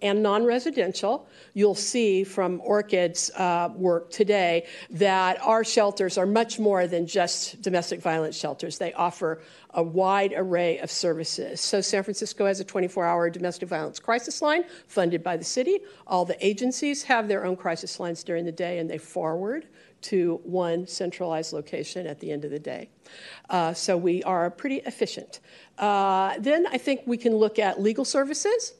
and 0.00 0.22
non 0.22 0.44
residential. 0.44 1.26
You'll 1.54 1.74
see 1.74 2.22
from 2.22 2.60
Orchid's 2.60 3.32
uh, 3.32 3.70
work 3.74 4.10
today 4.10 4.66
that 4.90 5.42
our 5.42 5.64
shelters 5.64 6.18
are 6.18 6.26
much 6.26 6.60
more 6.60 6.86
than 6.86 7.04
just 7.04 7.60
domestic 7.62 8.00
violence 8.00 8.36
shelters. 8.36 8.78
They 8.78 8.92
offer 8.92 9.42
a 9.70 9.82
wide 9.82 10.34
array 10.36 10.78
of 10.78 10.90
services. 10.92 11.60
So, 11.60 11.80
San 11.80 12.04
Francisco 12.04 12.46
has 12.46 12.60
a 12.60 12.64
24 12.64 13.04
hour 13.04 13.28
domestic 13.28 13.68
violence 13.68 13.98
crisis 13.98 14.40
line 14.40 14.62
funded 14.86 15.24
by 15.24 15.36
the 15.36 15.44
city. 15.44 15.80
All 16.06 16.24
the 16.24 16.38
agencies 16.46 17.02
have 17.02 17.26
their 17.26 17.44
own 17.44 17.56
crisis 17.56 17.98
lines 17.98 18.22
during 18.22 18.44
the 18.44 18.52
day 18.52 18.78
and 18.78 18.88
they 18.88 18.98
forward 18.98 19.66
to 20.02 20.40
one 20.44 20.86
centralized 20.86 21.52
location 21.52 22.06
at 22.06 22.20
the 22.20 22.30
end 22.30 22.44
of 22.44 22.50
the 22.50 22.58
day. 22.58 22.88
Uh, 23.50 23.72
so 23.72 23.96
we 23.96 24.22
are 24.24 24.50
pretty 24.50 24.76
efficient. 24.76 25.40
Uh, 25.78 26.38
then 26.38 26.66
I 26.66 26.78
think 26.78 27.02
we 27.06 27.16
can 27.16 27.34
look 27.34 27.58
at 27.58 27.80
legal 27.80 28.04
services. 28.04 28.74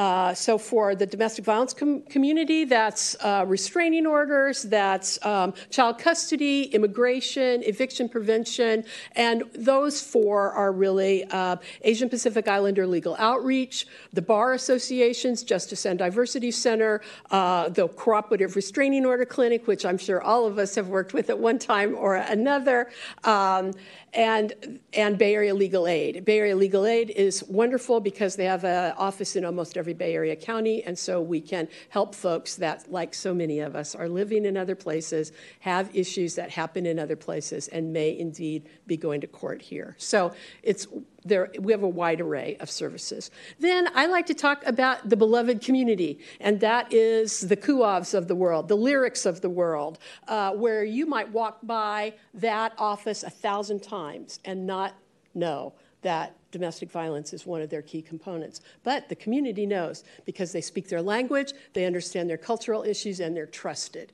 Uh, 0.00 0.32
so 0.32 0.56
for 0.56 0.94
the 0.94 1.04
domestic 1.04 1.44
violence 1.44 1.74
com- 1.74 2.00
community, 2.04 2.64
that's 2.64 3.14
uh, 3.20 3.44
restraining 3.46 4.06
orders, 4.06 4.62
that's 4.62 5.22
um, 5.26 5.52
child 5.68 5.98
custody, 5.98 6.62
immigration, 6.72 7.62
eviction 7.64 8.08
prevention, 8.08 8.82
and 9.14 9.42
those 9.54 10.00
four 10.00 10.52
are 10.52 10.72
really 10.72 11.24
uh, 11.24 11.54
Asian 11.82 12.08
Pacific 12.08 12.48
Islander 12.48 12.86
legal 12.86 13.14
outreach, 13.18 13.86
the 14.14 14.22
bar 14.22 14.54
associations, 14.54 15.42
Justice 15.42 15.84
and 15.84 15.98
Diversity 15.98 16.50
Center, 16.50 17.02
uh, 17.30 17.68
the 17.68 17.86
cooperative 17.88 18.56
restraining 18.56 19.04
order 19.04 19.26
clinic, 19.26 19.66
which 19.66 19.84
I'm 19.84 19.98
sure 19.98 20.22
all 20.22 20.46
of 20.46 20.58
us 20.58 20.76
have 20.76 20.88
worked 20.88 21.12
with 21.12 21.28
at 21.28 21.38
one 21.38 21.58
time 21.58 21.94
or 21.94 22.16
another. 22.16 22.90
Um, 23.24 23.72
and, 24.14 24.80
and 24.94 25.18
Bay 25.18 25.34
Area 25.34 25.54
Legal 25.54 25.86
Aid. 25.86 26.24
Bay 26.24 26.38
Area 26.38 26.56
Legal 26.56 26.86
Aid 26.86 27.10
is 27.10 27.44
wonderful 27.44 28.00
because 28.00 28.36
they 28.36 28.46
have 28.46 28.64
an 28.64 28.92
office 28.92 29.36
in 29.36 29.44
almost 29.44 29.76
every 29.76 29.90
every 29.90 30.06
Bay 30.06 30.14
Area 30.14 30.36
county, 30.36 30.84
and 30.84 30.96
so 30.96 31.20
we 31.20 31.40
can 31.40 31.66
help 31.88 32.14
folks 32.14 32.56
that, 32.56 32.90
like 32.90 33.12
so 33.12 33.34
many 33.34 33.60
of 33.60 33.74
us, 33.74 33.94
are 33.94 34.08
living 34.08 34.44
in 34.44 34.56
other 34.56 34.76
places, 34.76 35.32
have 35.60 35.94
issues 35.94 36.34
that 36.36 36.50
happen 36.50 36.86
in 36.86 36.98
other 36.98 37.16
places, 37.16 37.68
and 37.68 37.92
may 37.92 38.16
indeed 38.16 38.68
be 38.86 38.96
going 38.96 39.20
to 39.20 39.26
court 39.26 39.60
here. 39.60 39.96
So 39.98 40.32
it's 40.62 40.86
there, 41.24 41.50
we 41.58 41.72
have 41.72 41.82
a 41.82 41.88
wide 41.88 42.20
array 42.20 42.56
of 42.60 42.70
services. 42.70 43.30
Then 43.58 43.88
I 43.94 44.06
like 44.06 44.26
to 44.26 44.34
talk 44.34 44.64
about 44.66 45.08
the 45.08 45.16
beloved 45.16 45.60
community, 45.60 46.20
and 46.40 46.60
that 46.60 46.92
is 46.92 47.40
the 47.40 47.56
CUAVs 47.56 48.14
of 48.14 48.28
the 48.28 48.34
world, 48.34 48.68
the 48.68 48.76
lyrics 48.76 49.26
of 49.26 49.40
the 49.40 49.50
world, 49.50 49.98
uh, 50.28 50.52
where 50.52 50.84
you 50.84 51.06
might 51.06 51.30
walk 51.30 51.58
by 51.62 52.14
that 52.34 52.72
office 52.78 53.22
a 53.22 53.30
thousand 53.30 53.82
times 53.82 54.40
and 54.44 54.66
not 54.66 54.94
know 55.34 55.72
that 56.02 56.34
domestic 56.50 56.90
violence 56.90 57.32
is 57.32 57.46
one 57.46 57.60
of 57.60 57.70
their 57.70 57.82
key 57.82 58.02
components. 58.02 58.60
But 58.82 59.08
the 59.08 59.14
community 59.14 59.66
knows 59.66 60.02
because 60.24 60.52
they 60.52 60.62
speak 60.62 60.88
their 60.88 61.02
language, 61.02 61.52
they 61.74 61.84
understand 61.84 62.28
their 62.30 62.38
cultural 62.38 62.82
issues, 62.82 63.20
and 63.20 63.36
they're 63.36 63.46
trusted 63.46 64.12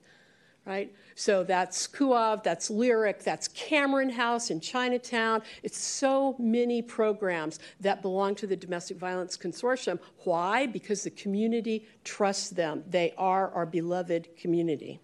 right? 0.67 0.93
So 1.15 1.45
that's 1.45 1.87
CUAV, 1.87 2.43
that's 2.43 2.69
Lyric, 2.69 3.23
that's 3.23 3.47
Cameron 3.47 4.09
House 4.09 4.51
in 4.51 4.59
Chinatown. 4.59 5.41
It's 5.63 5.77
so 5.77 6.35
many 6.37 6.81
programs 6.81 7.59
that 7.79 8.01
belong 8.01 8.35
to 8.35 8.47
the 8.47 8.55
Domestic 8.55 8.97
Violence 8.97 9.37
Consortium. 9.37 9.97
Why? 10.25 10.67
Because 10.67 11.03
the 11.03 11.09
community 11.09 11.87
trusts 12.03 12.49
them. 12.49 12.83
They 12.87 13.13
are 13.17 13.49
our 13.51 13.65
beloved 13.65 14.35
community. 14.35 14.99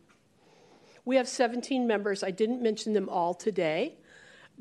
We 1.06 1.16
have 1.16 1.30
17 1.30 1.88
members. 1.88 2.24
I 2.24 2.32
didn't 2.32 2.62
mention 2.62 2.92
them 2.92 3.08
all 3.08 3.34
today, 3.34 3.96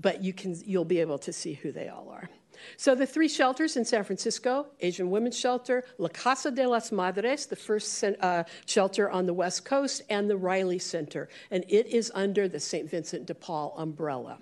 but 0.01 0.23
you 0.23 0.33
can, 0.33 0.57
you'll 0.65 0.85
be 0.85 1.01
able 1.01 1.19
to 1.19 1.33
see 1.33 1.55
who 1.55 1.73
they 1.73 1.89
all 1.89 2.09
are. 2.11 2.31
So 2.77 2.95
the 2.95 3.07
three 3.07 3.29
shelters 3.29 3.77
in 3.77 3.85
San 3.85 4.05
Francisco, 4.05 4.67
Asian 4.81 5.11
Women's 5.11 5.39
Shelter, 5.39 5.85
La 5.99 6.09
Casa 6.09 6.51
de 6.51 6.67
las 6.67 6.93
Madres, 6.93 7.47
the 7.47 7.57
first 7.57 8.05
uh, 8.05 8.45
shelter 8.67 9.11
on 9.11 9.27
the 9.27 9.35
West 9.35 9.65
Coast, 9.65 10.03
and 10.09 10.29
the 10.29 10.37
Riley 10.37 10.79
Center. 10.79 11.29
And 11.51 11.65
it 11.69 11.87
is 11.87 12.11
under 12.15 12.49
the 12.49 12.61
St. 12.61 12.89
Vincent 12.89 13.27
de 13.27 13.35
Paul 13.35 13.75
umbrella. 13.77 14.39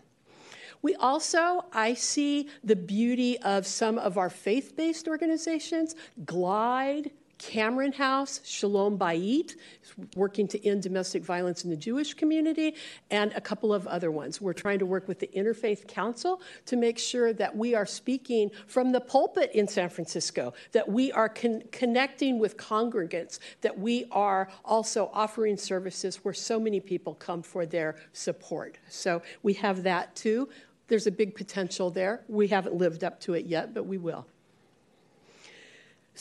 We 0.83 0.95
also, 0.95 1.67
I 1.73 1.95
see 1.95 2.49
the 2.65 2.77
beauty 2.77 3.39
of 3.41 3.67
some 3.67 3.99
of 3.99 4.17
our 4.17 4.31
faith 4.31 4.77
based 4.77 5.09
organizations, 5.09 5.95
Glide, 6.25 7.11
Cameron 7.40 7.92
House, 7.92 8.42
Shalom 8.44 8.98
Bayit, 8.98 9.55
working 10.14 10.46
to 10.48 10.66
end 10.66 10.83
domestic 10.83 11.24
violence 11.24 11.64
in 11.64 11.70
the 11.70 11.76
Jewish 11.76 12.12
community, 12.12 12.74
and 13.11 13.33
a 13.33 13.40
couple 13.40 13.72
of 13.72 13.87
other 13.87 14.11
ones. 14.11 14.42
We're 14.42 14.53
trying 14.53 14.79
to 14.81 14.87
work 14.87 15.09
with 15.09 15.20
the 15.20 15.29
Interfaith 15.29 15.88
Council 15.88 16.42
to 16.66 16.76
make 16.76 16.98
sure 16.98 17.33
that 17.33 17.57
we 17.57 17.74
are 17.74 17.87
speaking 17.87 18.50
from 18.66 18.92
the 18.92 19.00
pulpit 19.00 19.53
in 19.55 19.66
San 19.66 19.88
Francisco, 19.88 20.53
that 20.72 20.87
we 20.87 21.11
are 21.12 21.31
con- 21.31 21.62
connecting 21.72 22.38
with 22.38 22.59
congregants, 22.59 23.38
that 23.62 23.79
we 23.79 24.05
are 24.11 24.50
also 24.62 25.11
offering 25.14 25.57
services 25.57 26.16
where 26.22 26.35
so 26.35 26.61
many 26.61 26.79
people 26.79 27.14
come 27.14 27.42
for 27.42 27.64
their 27.64 27.96
support. 28.12 28.76
So 28.90 29.22
we 29.42 29.55
have 29.55 29.83
that 29.85 30.14
too. 30.14 30.50
There's 30.88 31.07
a 31.07 31.12
big 31.12 31.35
potential 31.35 31.88
there. 31.90 32.22
We 32.29 32.48
haven't 32.48 32.74
lived 32.74 33.03
up 33.03 33.18
to 33.20 33.33
it 33.33 33.46
yet, 33.46 33.72
but 33.72 33.87
we 33.87 33.96
will. 33.96 34.26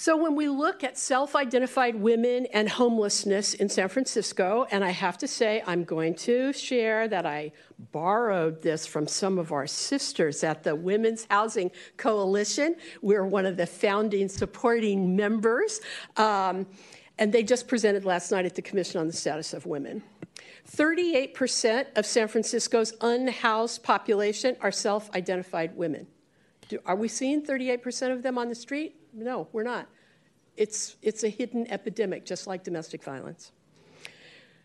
So, 0.02 0.16
when 0.16 0.38
we 0.38 0.48
look 0.48 0.86
at 0.86 0.98
self 0.98 1.36
identified 1.36 1.94
women 1.94 2.46
and 2.54 2.70
homelessness 2.70 3.54
in 3.54 3.68
San 3.68 3.90
Francisco, 3.90 4.66
and 4.72 4.82
I 4.82 4.92
have 4.92 5.18
to 5.18 5.28
say, 5.28 5.62
I'm 5.68 5.84
going 5.84 6.16
to 6.20 6.54
share 6.54 7.10
that 7.10 7.26
I 7.26 7.52
borrowed 7.92 8.62
this 8.62 8.86
from 8.88 9.08
some 9.08 9.38
of 9.38 9.52
our 9.52 9.68
sisters 9.68 10.42
at 10.42 10.64
the 10.64 10.74
Women's 10.74 11.28
Housing 11.30 11.70
Coalition. 11.98 12.78
We're 13.02 13.26
one 13.26 13.46
of 13.46 13.58
the 13.58 13.68
founding 13.68 14.30
supporting 14.30 15.18
members. 15.18 15.82
Um, 16.16 16.66
and 17.18 17.34
they 17.34 17.44
just 17.44 17.68
presented 17.68 18.06
last 18.06 18.32
night 18.32 18.46
at 18.46 18.56
the 18.56 18.62
Commission 18.62 19.02
on 19.02 19.08
the 19.08 19.12
Status 19.12 19.54
of 19.54 19.66
Women. 19.66 20.02
38% 20.72 21.88
of 21.98 22.06
San 22.06 22.30
Francisco's 22.30 22.94
unhoused 23.02 23.84
population 23.84 24.56
are 24.62 24.72
self 24.72 25.14
identified 25.14 25.76
women. 25.76 26.08
Do, 26.70 26.80
are 26.86 26.96
we 26.96 27.10
seeing 27.10 27.46
38% 27.46 28.14
of 28.14 28.24
them 28.24 28.38
on 28.38 28.48
the 28.48 28.56
street? 28.56 28.96
No, 29.14 29.48
we're 29.52 29.64
not. 29.64 29.88
It's, 30.58 30.98
it's 31.02 31.24
a 31.24 31.30
hidden 31.30 31.70
epidemic, 31.72 32.26
just 32.26 32.48
like 32.48 32.64
domestic 32.64 33.04
violence. 33.04 33.52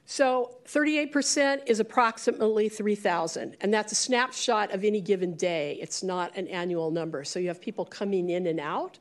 So 0.06 0.58
38% 0.66 1.62
is 1.66 1.80
approximately 1.80 2.68
3,000, 2.68 3.56
and 3.60 3.72
that's 3.72 3.92
a 3.92 3.94
snapshot 3.94 4.72
of 4.72 4.84
any 4.84 5.00
given 5.00 5.34
day. 5.34 5.78
It's 5.80 6.02
not 6.02 6.36
an 6.36 6.46
annual 6.48 6.90
number. 6.90 7.24
So 7.24 7.38
you 7.38 7.48
have 7.48 7.60
people 7.60 7.86
coming 7.86 8.28
in 8.28 8.46
and 8.46 8.60
out 8.60 8.98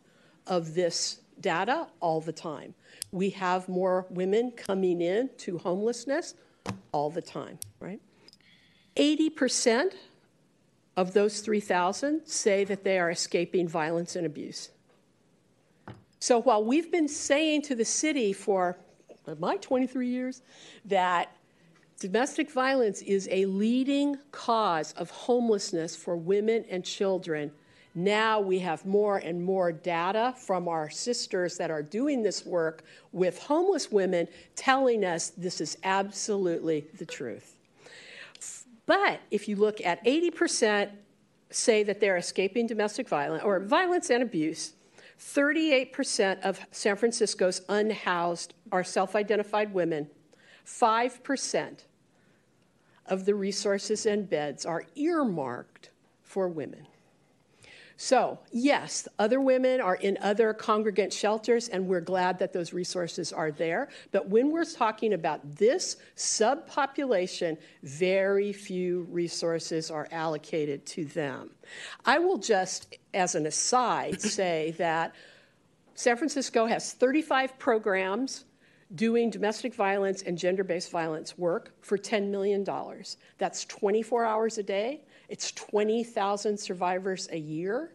of 0.47 0.73
this 0.73 1.19
data 1.41 1.87
all 1.99 2.21
the 2.21 2.31
time. 2.31 2.73
We 3.11 3.31
have 3.31 3.67
more 3.67 4.05
women 4.09 4.51
coming 4.51 5.01
in 5.01 5.29
to 5.39 5.57
homelessness 5.57 6.35
all 6.93 7.09
the 7.09 7.21
time, 7.21 7.59
right? 7.79 7.99
80% 8.95 9.93
of 10.95 11.13
those 11.13 11.41
3,000 11.41 12.25
say 12.25 12.63
that 12.63 12.83
they 12.83 12.99
are 12.99 13.09
escaping 13.09 13.67
violence 13.67 14.15
and 14.15 14.25
abuse. 14.25 14.69
So 16.23 16.39
while 16.39 16.63
we've 16.63 16.89
been 16.89 17.09
saying 17.09 17.63
to 17.63 17.75
the 17.75 17.83
city 17.83 18.31
for 18.31 18.77
my 19.39 19.57
23 19.57 20.07
years 20.07 20.41
that 20.85 21.35
domestic 21.99 22.49
violence 22.49 23.01
is 23.01 23.27
a 23.29 23.45
leading 23.45 24.15
cause 24.31 24.93
of 24.93 25.09
homelessness 25.09 25.97
for 25.97 26.15
women 26.15 26.63
and 26.69 26.85
children, 26.85 27.51
now 27.93 28.39
we 28.39 28.59
have 28.59 28.85
more 28.85 29.17
and 29.17 29.43
more 29.43 29.73
data 29.73 30.33
from 30.37 30.69
our 30.69 30.89
sisters 30.89 31.57
that 31.57 31.69
are 31.69 31.83
doing 31.83 32.23
this 32.23 32.45
work 32.45 32.85
with 33.11 33.37
homeless 33.39 33.91
women 33.91 34.25
telling 34.55 35.03
us 35.03 35.31
this 35.31 35.59
is 35.59 35.77
absolutely 35.83 36.87
the 36.99 37.05
truth. 37.05 37.57
But 38.85 39.19
if 39.29 39.49
you 39.49 39.57
look 39.57 39.85
at 39.85 40.01
80% 40.05 40.89
say 41.49 41.83
that 41.83 41.99
they're 41.99 42.15
escaping 42.15 42.65
domestic 42.65 43.09
violence 43.09 43.43
or 43.43 43.59
violence 43.59 44.09
and 44.09 44.23
abuse, 44.23 44.71
38% 45.23 46.41
of 46.41 46.59
San 46.71 46.95
Francisco's 46.95 47.61
unhoused 47.69 48.53
are 48.71 48.83
self 48.83 49.15
identified 49.15 49.73
women. 49.73 50.09
5% 50.65 51.85
of 53.07 53.25
the 53.25 53.35
resources 53.35 54.05
and 54.05 54.29
beds 54.29 54.65
are 54.65 54.83
earmarked 54.95 55.89
for 56.21 56.47
women. 56.47 56.87
So, 58.03 58.37
yes, 58.51 59.07
other 59.17 59.39
women 59.39 59.79
are 59.79 59.95
in 59.95 60.17
other 60.21 60.53
congregant 60.53 61.13
shelters, 61.13 61.69
and 61.69 61.87
we're 61.87 62.01
glad 62.01 62.37
that 62.39 62.51
those 62.51 62.73
resources 62.73 63.31
are 63.31 63.49
there. 63.49 63.87
But 64.11 64.27
when 64.27 64.51
we're 64.51 64.65
talking 64.65 65.13
about 65.13 65.39
this 65.55 65.95
subpopulation, 66.17 67.57
very 67.81 68.51
few 68.51 69.07
resources 69.09 69.89
are 69.89 70.09
allocated 70.11 70.85
to 70.87 71.05
them. 71.05 71.51
I 72.05 72.19
will 72.19 72.37
just, 72.37 72.97
as 73.13 73.35
an 73.35 73.45
aside, 73.45 74.19
say 74.39 74.75
that 74.77 75.15
San 75.95 76.17
Francisco 76.17 76.65
has 76.65 76.91
35 76.91 77.57
programs 77.57 78.43
doing 78.95 79.29
domestic 79.29 79.73
violence 79.73 80.23
and 80.23 80.37
gender 80.37 80.65
based 80.65 80.91
violence 80.91 81.37
work 81.37 81.71
for 81.79 81.97
$10 81.97 82.27
million. 82.27 82.65
That's 83.37 83.63
24 83.63 84.25
hours 84.25 84.57
a 84.57 84.63
day 84.63 85.03
it's 85.29 85.51
20,000 85.51 86.57
survivors 86.57 87.27
a 87.31 87.37
year. 87.37 87.91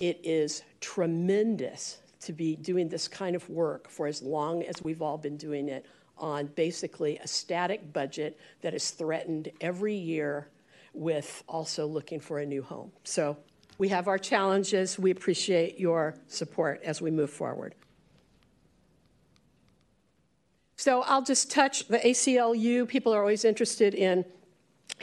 It 0.00 0.20
is 0.24 0.62
tremendous 0.80 1.98
to 2.20 2.32
be 2.32 2.56
doing 2.56 2.88
this 2.88 3.08
kind 3.08 3.36
of 3.36 3.48
work 3.48 3.88
for 3.88 4.06
as 4.06 4.22
long 4.22 4.62
as 4.62 4.82
we've 4.82 5.02
all 5.02 5.18
been 5.18 5.36
doing 5.36 5.68
it 5.68 5.86
on 6.18 6.46
basically 6.56 7.18
a 7.18 7.26
static 7.26 7.92
budget 7.92 8.38
that 8.62 8.74
is 8.74 8.90
threatened 8.90 9.50
every 9.60 9.94
year 9.94 10.48
with 10.92 11.44
also 11.46 11.86
looking 11.86 12.18
for 12.18 12.38
a 12.38 12.46
new 12.46 12.62
home. 12.62 12.90
So 13.04 13.36
we 13.78 13.88
have 13.88 14.08
our 14.08 14.18
challenges. 14.18 14.98
We 14.98 15.10
appreciate 15.10 15.78
your 15.78 16.14
support 16.26 16.80
as 16.82 17.02
we 17.02 17.10
move 17.10 17.30
forward. 17.30 17.74
So 20.76 21.02
I'll 21.02 21.22
just 21.22 21.50
touch 21.50 21.88
the 21.88 21.98
ACLU. 21.98 22.88
People 22.88 23.14
are 23.14 23.20
always 23.20 23.44
interested 23.44 23.94
in 23.94 24.24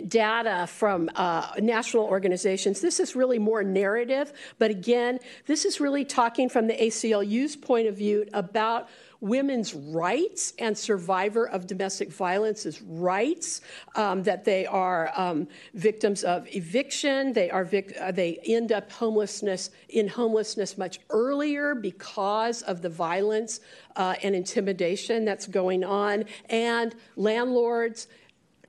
data 0.07 0.67
from 0.67 1.09
uh, 1.15 1.51
national 1.59 2.03
organizations. 2.03 2.81
This 2.81 2.99
is 2.99 3.15
really 3.15 3.39
more 3.39 3.63
narrative, 3.63 4.33
but 4.57 4.71
again, 4.71 5.19
this 5.45 5.65
is 5.65 5.79
really 5.79 6.03
talking 6.03 6.49
from 6.49 6.67
the 6.67 6.73
ACLU's 6.73 7.55
point 7.55 7.87
of 7.87 7.95
view 7.95 8.25
about 8.33 8.89
women's 9.23 9.73
rights 9.73 10.53
and 10.59 10.77
survivor 10.77 11.47
of 11.47 11.65
domestic 11.65 12.11
violence's 12.11 12.81
rights 12.81 13.61
um, 13.95 14.21
that 14.21 14.43
they 14.43 14.65
are 14.65 15.13
um, 15.15 15.47
victims 15.75 16.25
of 16.25 16.45
eviction 16.53 17.31
they 17.31 17.49
are 17.49 17.63
vic- 17.63 17.95
uh, 18.01 18.11
they 18.11 18.37
end 18.45 18.73
up 18.73 18.91
homelessness 18.91 19.69
in 19.87 20.09
homelessness 20.09 20.77
much 20.77 20.99
earlier 21.09 21.73
because 21.73 22.63
of 22.63 22.81
the 22.81 22.89
violence 22.89 23.61
uh, 23.95 24.13
and 24.23 24.35
intimidation 24.35 25.23
that's 25.23 25.47
going 25.47 25.85
on 25.85 26.25
and 26.49 26.93
landlords 27.15 28.07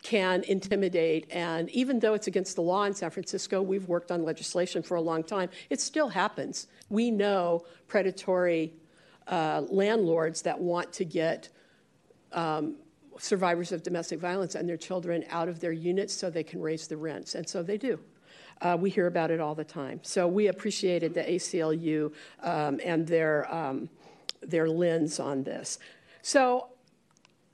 can 0.05 0.45
intimidate. 0.45 1.27
And 1.33 1.69
even 1.71 1.99
though 1.99 2.14
it's 2.14 2.29
against 2.29 2.55
the 2.55 2.62
law 2.62 2.85
in 2.85 2.95
San 2.95 3.11
Francisco, 3.11 3.61
we've 3.61 3.88
worked 3.88 4.13
on 4.13 4.23
legislation 4.23 4.83
for 4.83 4.96
a 4.96 5.00
long 5.00 5.25
time, 5.25 5.48
it 5.71 5.81
still 5.81 6.09
happens. 6.09 6.69
We 6.90 7.11
know 7.11 7.65
predatory 7.88 8.75
uh, 9.27 9.63
landlords 9.69 10.42
that 10.42 10.61
want 10.61 10.92
to 10.92 11.05
get 11.05 11.48
um, 12.33 12.77
survivors 13.19 13.73
of 13.73 13.83
domestic 13.83 14.21
violence 14.21 14.55
and 14.55 14.69
their 14.69 14.77
children 14.77 15.25
out 15.31 15.48
of 15.48 15.59
their 15.59 15.73
units 15.73 16.13
so 16.15 16.29
they 16.29 16.44
can 16.44 16.61
raise 16.61 16.87
the 16.87 16.96
rents. 16.96 17.35
And 17.35 17.48
so 17.48 17.63
they 17.63 17.79
do. 17.79 17.98
Uh, 18.61 18.77
we 18.79 18.90
hear 18.90 19.07
about 19.07 19.31
it 19.31 19.40
all 19.40 19.55
the 19.55 19.65
time. 19.65 20.00
So 20.02 20.29
we 20.29 20.48
appreciated 20.48 21.15
the 21.15 21.23
ACLU 21.23 22.13
um, 22.42 22.79
and 22.85 23.07
their, 23.07 23.52
um, 23.52 23.88
their 24.42 24.69
lens 24.69 25.19
on 25.19 25.44
this. 25.44 25.79
So 26.21 26.69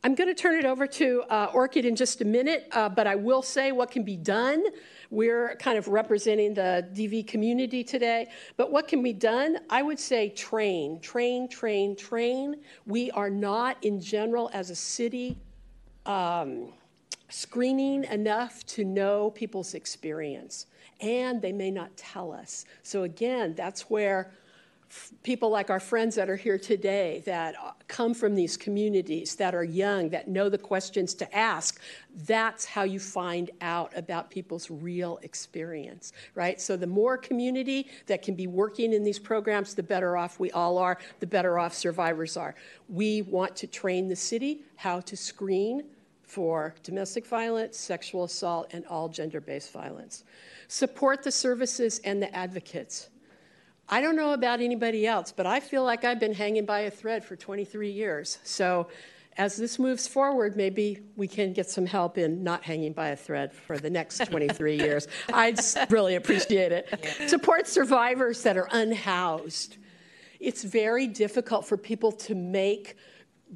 I'm 0.02 0.14
going 0.14 0.28
to 0.28 0.34
turn 0.34 0.58
it 0.58 0.64
over 0.64 0.86
to 0.86 1.24
uh, 1.28 1.50
Orchid 1.52 1.84
in 1.84 1.94
just 1.94 2.22
a 2.22 2.24
minute, 2.24 2.68
uh, 2.72 2.88
but 2.88 3.06
I 3.06 3.16
will 3.16 3.42
say 3.42 3.70
what 3.70 3.90
can 3.90 4.02
be 4.02 4.16
done. 4.16 4.64
We're 5.10 5.56
kind 5.56 5.76
of 5.76 5.88
representing 5.88 6.54
the 6.54 6.88
DV 6.94 7.26
community 7.26 7.84
today, 7.84 8.30
but 8.56 8.72
what 8.72 8.88
can 8.88 9.02
be 9.02 9.12
done? 9.12 9.58
I 9.68 9.82
would 9.82 9.98
say 9.98 10.30
train, 10.30 11.00
train, 11.00 11.48
train, 11.48 11.96
train. 11.96 12.56
We 12.86 13.10
are 13.10 13.28
not, 13.28 13.76
in 13.84 14.00
general, 14.00 14.48
as 14.54 14.70
a 14.70 14.74
city, 14.74 15.36
um, 16.06 16.72
screening 17.28 18.04
enough 18.04 18.64
to 18.68 18.86
know 18.86 19.30
people's 19.32 19.74
experience, 19.74 20.64
and 21.02 21.42
they 21.42 21.52
may 21.52 21.70
not 21.70 21.94
tell 21.98 22.32
us. 22.32 22.64
So, 22.82 23.02
again, 23.02 23.54
that's 23.54 23.90
where 23.90 24.32
people 25.22 25.50
like 25.50 25.70
our 25.70 25.80
friends 25.80 26.14
that 26.16 26.28
are 26.28 26.36
here 26.36 26.58
today 26.58 27.22
that 27.24 27.54
uh, 27.62 27.72
come 27.86 28.12
from 28.12 28.34
these 28.34 28.56
communities 28.56 29.36
that 29.36 29.54
are 29.54 29.64
young 29.64 30.08
that 30.08 30.28
know 30.28 30.48
the 30.48 30.58
questions 30.58 31.14
to 31.14 31.36
ask 31.36 31.80
that's 32.26 32.64
how 32.64 32.82
you 32.82 32.98
find 32.98 33.50
out 33.60 33.96
about 33.96 34.30
people's 34.30 34.70
real 34.70 35.18
experience 35.22 36.12
right? 36.34 36.60
So 36.60 36.76
the 36.76 36.86
more 36.86 37.16
community 37.16 37.88
that 38.06 38.22
can 38.22 38.34
be 38.34 38.46
working 38.46 38.92
in 38.92 39.04
these 39.04 39.18
programs 39.18 39.74
the 39.74 39.82
better 39.82 40.16
off 40.16 40.40
we 40.40 40.50
all 40.50 40.78
are 40.78 40.98
the 41.20 41.26
better 41.26 41.58
off 41.58 41.74
survivors 41.74 42.36
are. 42.36 42.54
We 42.88 43.22
want 43.22 43.54
to 43.56 43.66
train 43.66 44.08
the 44.08 44.16
city 44.16 44.62
how 44.76 45.00
to 45.00 45.16
screen 45.16 45.84
for 46.22 46.74
domestic 46.82 47.26
violence 47.26 47.76
sexual 47.76 48.24
assault 48.24 48.68
and 48.72 48.84
all 48.86 49.08
gender-based 49.08 49.72
violence. 49.72 50.24
Support 50.68 51.22
the 51.22 51.32
services 51.32 52.00
and 52.04 52.22
the 52.22 52.34
advocates 52.34 53.08
I 53.92 54.00
don't 54.00 54.14
know 54.14 54.32
about 54.32 54.60
anybody 54.60 55.04
else, 55.04 55.32
but 55.32 55.46
I 55.46 55.58
feel 55.58 55.82
like 55.82 56.04
I've 56.04 56.20
been 56.20 56.32
hanging 56.32 56.64
by 56.64 56.80
a 56.80 56.90
thread 56.92 57.24
for 57.24 57.34
23 57.34 57.90
years. 57.90 58.38
So 58.44 58.86
as 59.36 59.56
this 59.56 59.80
moves 59.80 60.06
forward, 60.06 60.56
maybe 60.56 61.00
we 61.16 61.26
can 61.26 61.52
get 61.52 61.68
some 61.68 61.86
help 61.86 62.16
in 62.16 62.44
not 62.44 62.62
hanging 62.62 62.92
by 62.92 63.08
a 63.08 63.16
thread 63.16 63.52
for 63.52 63.78
the 63.78 63.90
next 63.90 64.18
23 64.26 64.76
years. 64.76 65.08
I'd 65.32 65.58
really 65.90 66.14
appreciate 66.14 66.70
it. 66.70 66.88
Yeah. 67.20 67.26
Support 67.26 67.66
survivors 67.66 68.44
that 68.44 68.56
are 68.56 68.68
unhoused. 68.70 69.76
It's 70.38 70.62
very 70.62 71.08
difficult 71.08 71.66
for 71.66 71.76
people 71.76 72.12
to 72.12 72.36
make 72.36 72.96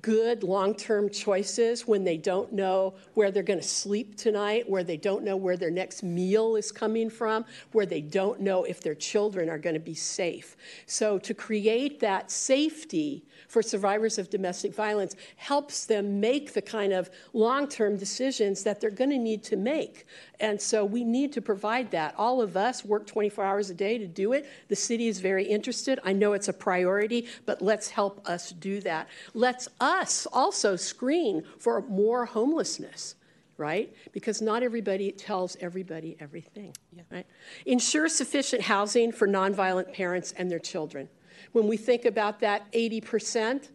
good 0.02 0.42
long 0.42 0.74
term 0.74 1.08
choices 1.08 1.86
when 1.86 2.04
they 2.04 2.16
don't 2.16 2.52
know 2.52 2.94
where 3.14 3.30
they're 3.30 3.42
going 3.42 3.60
to 3.60 3.66
sleep 3.66 4.16
tonight, 4.16 4.68
where 4.68 4.84
they 4.84 4.96
don't 4.96 5.24
know 5.24 5.36
where 5.36 5.56
their 5.56 5.70
next 5.70 6.02
meal 6.02 6.56
is 6.56 6.72
coming 6.72 7.08
from, 7.10 7.44
where 7.72 7.86
they 7.86 8.00
don't 8.00 8.40
know 8.40 8.64
if 8.64 8.80
their 8.80 8.94
children 8.94 9.48
are 9.48 9.58
going 9.58 9.74
to 9.74 9.80
be 9.80 9.94
safe. 9.94 10.56
So, 10.86 11.18
to 11.18 11.34
create 11.34 12.00
that 12.00 12.30
safety 12.30 13.24
for 13.48 13.62
survivors 13.62 14.18
of 14.18 14.30
domestic 14.30 14.74
violence 14.74 15.16
helps 15.36 15.86
them 15.86 16.20
make 16.20 16.54
the 16.54 16.62
kind 16.62 16.92
of 16.92 17.10
long 17.32 17.68
term 17.68 17.96
decisions 17.96 18.62
that 18.64 18.80
they're 18.80 18.90
going 18.90 19.10
to 19.10 19.18
need 19.18 19.42
to 19.44 19.56
make. 19.56 20.06
And 20.40 20.60
so 20.60 20.84
we 20.84 21.04
need 21.04 21.32
to 21.34 21.42
provide 21.42 21.90
that. 21.92 22.14
All 22.18 22.40
of 22.42 22.56
us 22.56 22.84
work 22.84 23.06
24 23.06 23.44
hours 23.44 23.70
a 23.70 23.74
day 23.74 23.98
to 23.98 24.06
do 24.06 24.32
it. 24.32 24.46
The 24.68 24.76
city 24.76 25.08
is 25.08 25.20
very 25.20 25.44
interested. 25.44 26.00
I 26.04 26.12
know 26.12 26.32
it's 26.32 26.48
a 26.48 26.52
priority, 26.52 27.26
but 27.46 27.62
let's 27.62 27.90
help 27.90 28.28
us 28.28 28.50
do 28.50 28.80
that. 28.80 29.08
Let's 29.32 29.68
us 29.84 30.26
also 30.32 30.76
screen 30.76 31.42
for 31.58 31.82
more 31.82 32.24
homelessness 32.24 33.16
right? 33.56 33.94
Because 34.12 34.42
not 34.42 34.64
everybody 34.64 35.12
tells 35.12 35.56
everybody 35.60 36.16
everything, 36.18 36.74
yeah. 36.92 37.02
right? 37.10 37.26
Ensure 37.66 38.08
sufficient 38.08 38.62
housing 38.62 39.12
for 39.12 39.28
nonviolent 39.28 39.92
parents 39.92 40.34
and 40.36 40.50
their 40.50 40.58
children. 40.58 41.08
When 41.52 41.68
we 41.68 41.76
think 41.76 42.04
about 42.04 42.40
that 42.40 42.70
80%, 42.72 43.68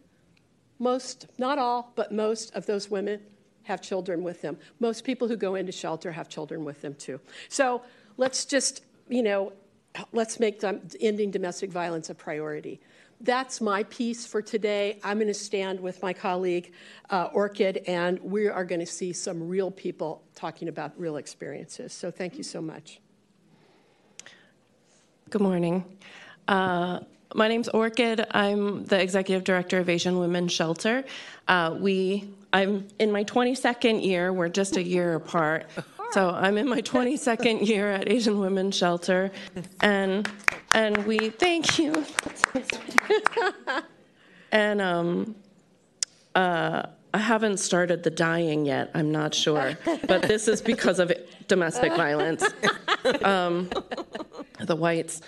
most, 0.78 1.28
not 1.38 1.58
all, 1.58 1.92
but 1.94 2.12
most 2.12 2.54
of 2.54 2.66
those 2.66 2.90
women 2.90 3.20
have 3.62 3.80
children 3.80 4.22
with 4.22 4.42
them. 4.42 4.58
Most 4.80 5.04
people 5.04 5.28
who 5.28 5.36
go 5.36 5.54
into 5.54 5.72
shelter 5.72 6.12
have 6.12 6.28
children 6.28 6.64
with 6.64 6.80
them 6.82 6.94
too. 6.94 7.20
So 7.48 7.82
let's 8.16 8.44
just, 8.44 8.82
you 9.08 9.22
know, 9.22 9.52
let's 10.12 10.40
make 10.40 10.62
ending 11.00 11.30
domestic 11.30 11.70
violence 11.70 12.10
a 12.10 12.14
priority. 12.14 12.80
That's 13.22 13.60
my 13.60 13.82
piece 13.84 14.24
for 14.24 14.40
today. 14.40 14.98
I'm 15.04 15.18
going 15.18 15.28
to 15.28 15.34
stand 15.34 15.78
with 15.78 16.02
my 16.02 16.14
colleague 16.14 16.72
uh, 17.10 17.28
Orchid, 17.34 17.82
and 17.86 18.18
we 18.20 18.48
are 18.48 18.64
going 18.64 18.80
to 18.80 18.86
see 18.86 19.12
some 19.12 19.46
real 19.46 19.70
people 19.70 20.22
talking 20.34 20.68
about 20.68 20.98
real 20.98 21.16
experiences. 21.16 21.92
So 21.92 22.10
thank 22.10 22.38
you 22.38 22.42
so 22.42 22.62
much. 22.62 23.00
Good 25.28 25.42
morning. 25.42 25.84
Uh, 26.48 27.00
my 27.34 27.46
name's 27.46 27.68
Orchid. 27.68 28.26
I'm 28.30 28.86
the 28.86 29.00
executive 29.00 29.44
director 29.44 29.78
of 29.78 29.90
Asian 29.90 30.18
Women's 30.18 30.52
Shelter. 30.52 31.04
Uh, 31.46 31.76
we, 31.78 32.28
I'm 32.54 32.88
in 32.98 33.12
my 33.12 33.24
22nd 33.24 34.02
year. 34.02 34.32
We're 34.32 34.48
just 34.48 34.78
a 34.78 34.82
year 34.82 35.14
apart. 35.14 35.66
So 36.12 36.30
I'm 36.30 36.58
in 36.58 36.68
my 36.68 36.82
22nd 36.82 37.66
year 37.66 37.92
at 37.92 38.10
Asian 38.10 38.40
Women's 38.40 38.76
Shelter, 38.76 39.30
and 39.80 40.28
and 40.72 41.06
we 41.06 41.30
thank 41.30 41.78
you. 41.78 42.04
and 44.52 44.80
um, 44.80 45.36
uh, 46.34 46.82
I 47.14 47.18
haven't 47.18 47.58
started 47.58 48.02
the 48.02 48.10
dying 48.10 48.66
yet. 48.66 48.90
I'm 48.94 49.12
not 49.12 49.34
sure, 49.34 49.76
but 50.06 50.22
this 50.22 50.48
is 50.48 50.60
because 50.60 50.98
of 50.98 51.12
domestic 51.48 51.94
violence. 51.94 52.44
Um, 53.22 53.70
the 54.60 54.76
whites. 54.76 55.22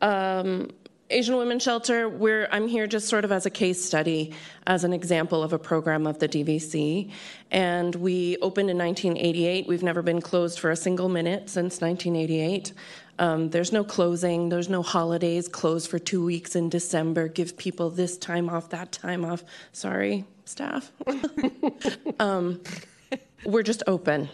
Um, 0.00 0.70
Asian 1.10 1.36
Women's 1.36 1.62
Shelter, 1.62 2.08
where 2.08 2.52
I'm 2.54 2.68
here 2.68 2.86
just 2.86 3.08
sort 3.08 3.24
of 3.24 3.32
as 3.32 3.44
a 3.44 3.50
case 3.50 3.84
study, 3.84 4.32
as 4.66 4.84
an 4.84 4.92
example 4.92 5.42
of 5.42 5.52
a 5.52 5.58
program 5.58 6.06
of 6.06 6.20
the 6.20 6.28
DVC. 6.28 7.10
And 7.50 7.94
we 7.96 8.36
opened 8.38 8.70
in 8.70 8.78
1988. 8.78 9.66
We've 9.66 9.82
never 9.82 10.02
been 10.02 10.20
closed 10.20 10.60
for 10.60 10.70
a 10.70 10.76
single 10.76 11.08
minute 11.08 11.50
since 11.50 11.80
1988. 11.80 12.72
Um, 13.18 13.50
there's 13.50 13.72
no 13.72 13.84
closing, 13.84 14.48
there's 14.48 14.68
no 14.68 14.82
holidays, 14.82 15.48
closed 15.48 15.90
for 15.90 15.98
two 15.98 16.24
weeks 16.24 16.56
in 16.56 16.68
December, 16.68 17.28
give 17.28 17.56
people 17.58 17.90
this 17.90 18.16
time 18.16 18.48
off, 18.48 18.70
that 18.70 18.92
time 18.92 19.24
off. 19.24 19.44
Sorry, 19.72 20.24
staff. 20.44 20.90
um, 22.20 22.62
we're 23.44 23.62
just 23.62 23.82
open. 23.86 24.30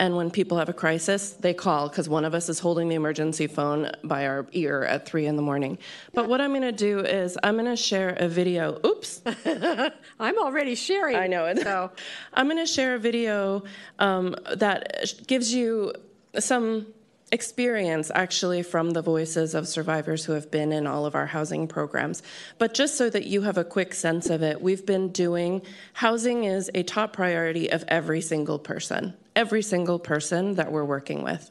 And 0.00 0.16
when 0.16 0.30
people 0.30 0.58
have 0.58 0.68
a 0.68 0.72
crisis, 0.72 1.32
they 1.32 1.54
call 1.54 1.88
because 1.88 2.08
one 2.08 2.24
of 2.24 2.34
us 2.34 2.48
is 2.48 2.60
holding 2.60 2.88
the 2.88 2.94
emergency 2.94 3.46
phone 3.48 3.90
by 4.04 4.26
our 4.26 4.46
ear 4.52 4.84
at 4.84 5.06
three 5.06 5.26
in 5.26 5.36
the 5.36 5.42
morning. 5.42 5.78
But 6.14 6.28
what 6.28 6.40
I'm 6.40 6.50
going 6.50 6.62
to 6.62 6.72
do 6.72 7.00
is 7.00 7.36
I'm 7.42 7.54
going 7.54 7.66
to 7.66 7.76
share 7.76 8.10
a 8.10 8.28
video. 8.28 8.80
Oops. 8.86 9.22
I'm 10.20 10.38
already 10.38 10.74
sharing. 10.76 11.16
I 11.16 11.26
know 11.26 11.46
it. 11.46 11.58
So 11.60 11.90
I'm 12.34 12.46
going 12.46 12.58
to 12.58 12.66
share 12.66 12.94
a 12.94 12.98
video 12.98 13.64
um, 13.98 14.36
that 14.54 15.14
gives 15.26 15.52
you 15.52 15.92
some 16.38 16.86
experience 17.32 18.10
actually 18.14 18.62
from 18.62 18.90
the 18.90 19.02
voices 19.02 19.54
of 19.54 19.68
survivors 19.68 20.24
who 20.24 20.32
have 20.32 20.50
been 20.50 20.72
in 20.72 20.86
all 20.86 21.06
of 21.06 21.14
our 21.14 21.26
housing 21.26 21.68
programs. 21.68 22.22
But 22.58 22.74
just 22.74 22.96
so 22.96 23.10
that 23.10 23.26
you 23.26 23.42
have 23.42 23.58
a 23.58 23.64
quick 23.64 23.94
sense 23.94 24.30
of 24.30 24.42
it, 24.42 24.60
we've 24.60 24.86
been 24.86 25.10
doing 25.10 25.62
housing 25.94 26.44
is 26.44 26.70
a 26.74 26.82
top 26.82 27.12
priority 27.12 27.70
of 27.70 27.84
every 27.88 28.20
single 28.20 28.58
person, 28.58 29.14
every 29.38 29.62
single 29.62 30.00
person 30.00 30.56
that 30.56 30.72
we're 30.72 30.84
working 30.84 31.22
with. 31.22 31.50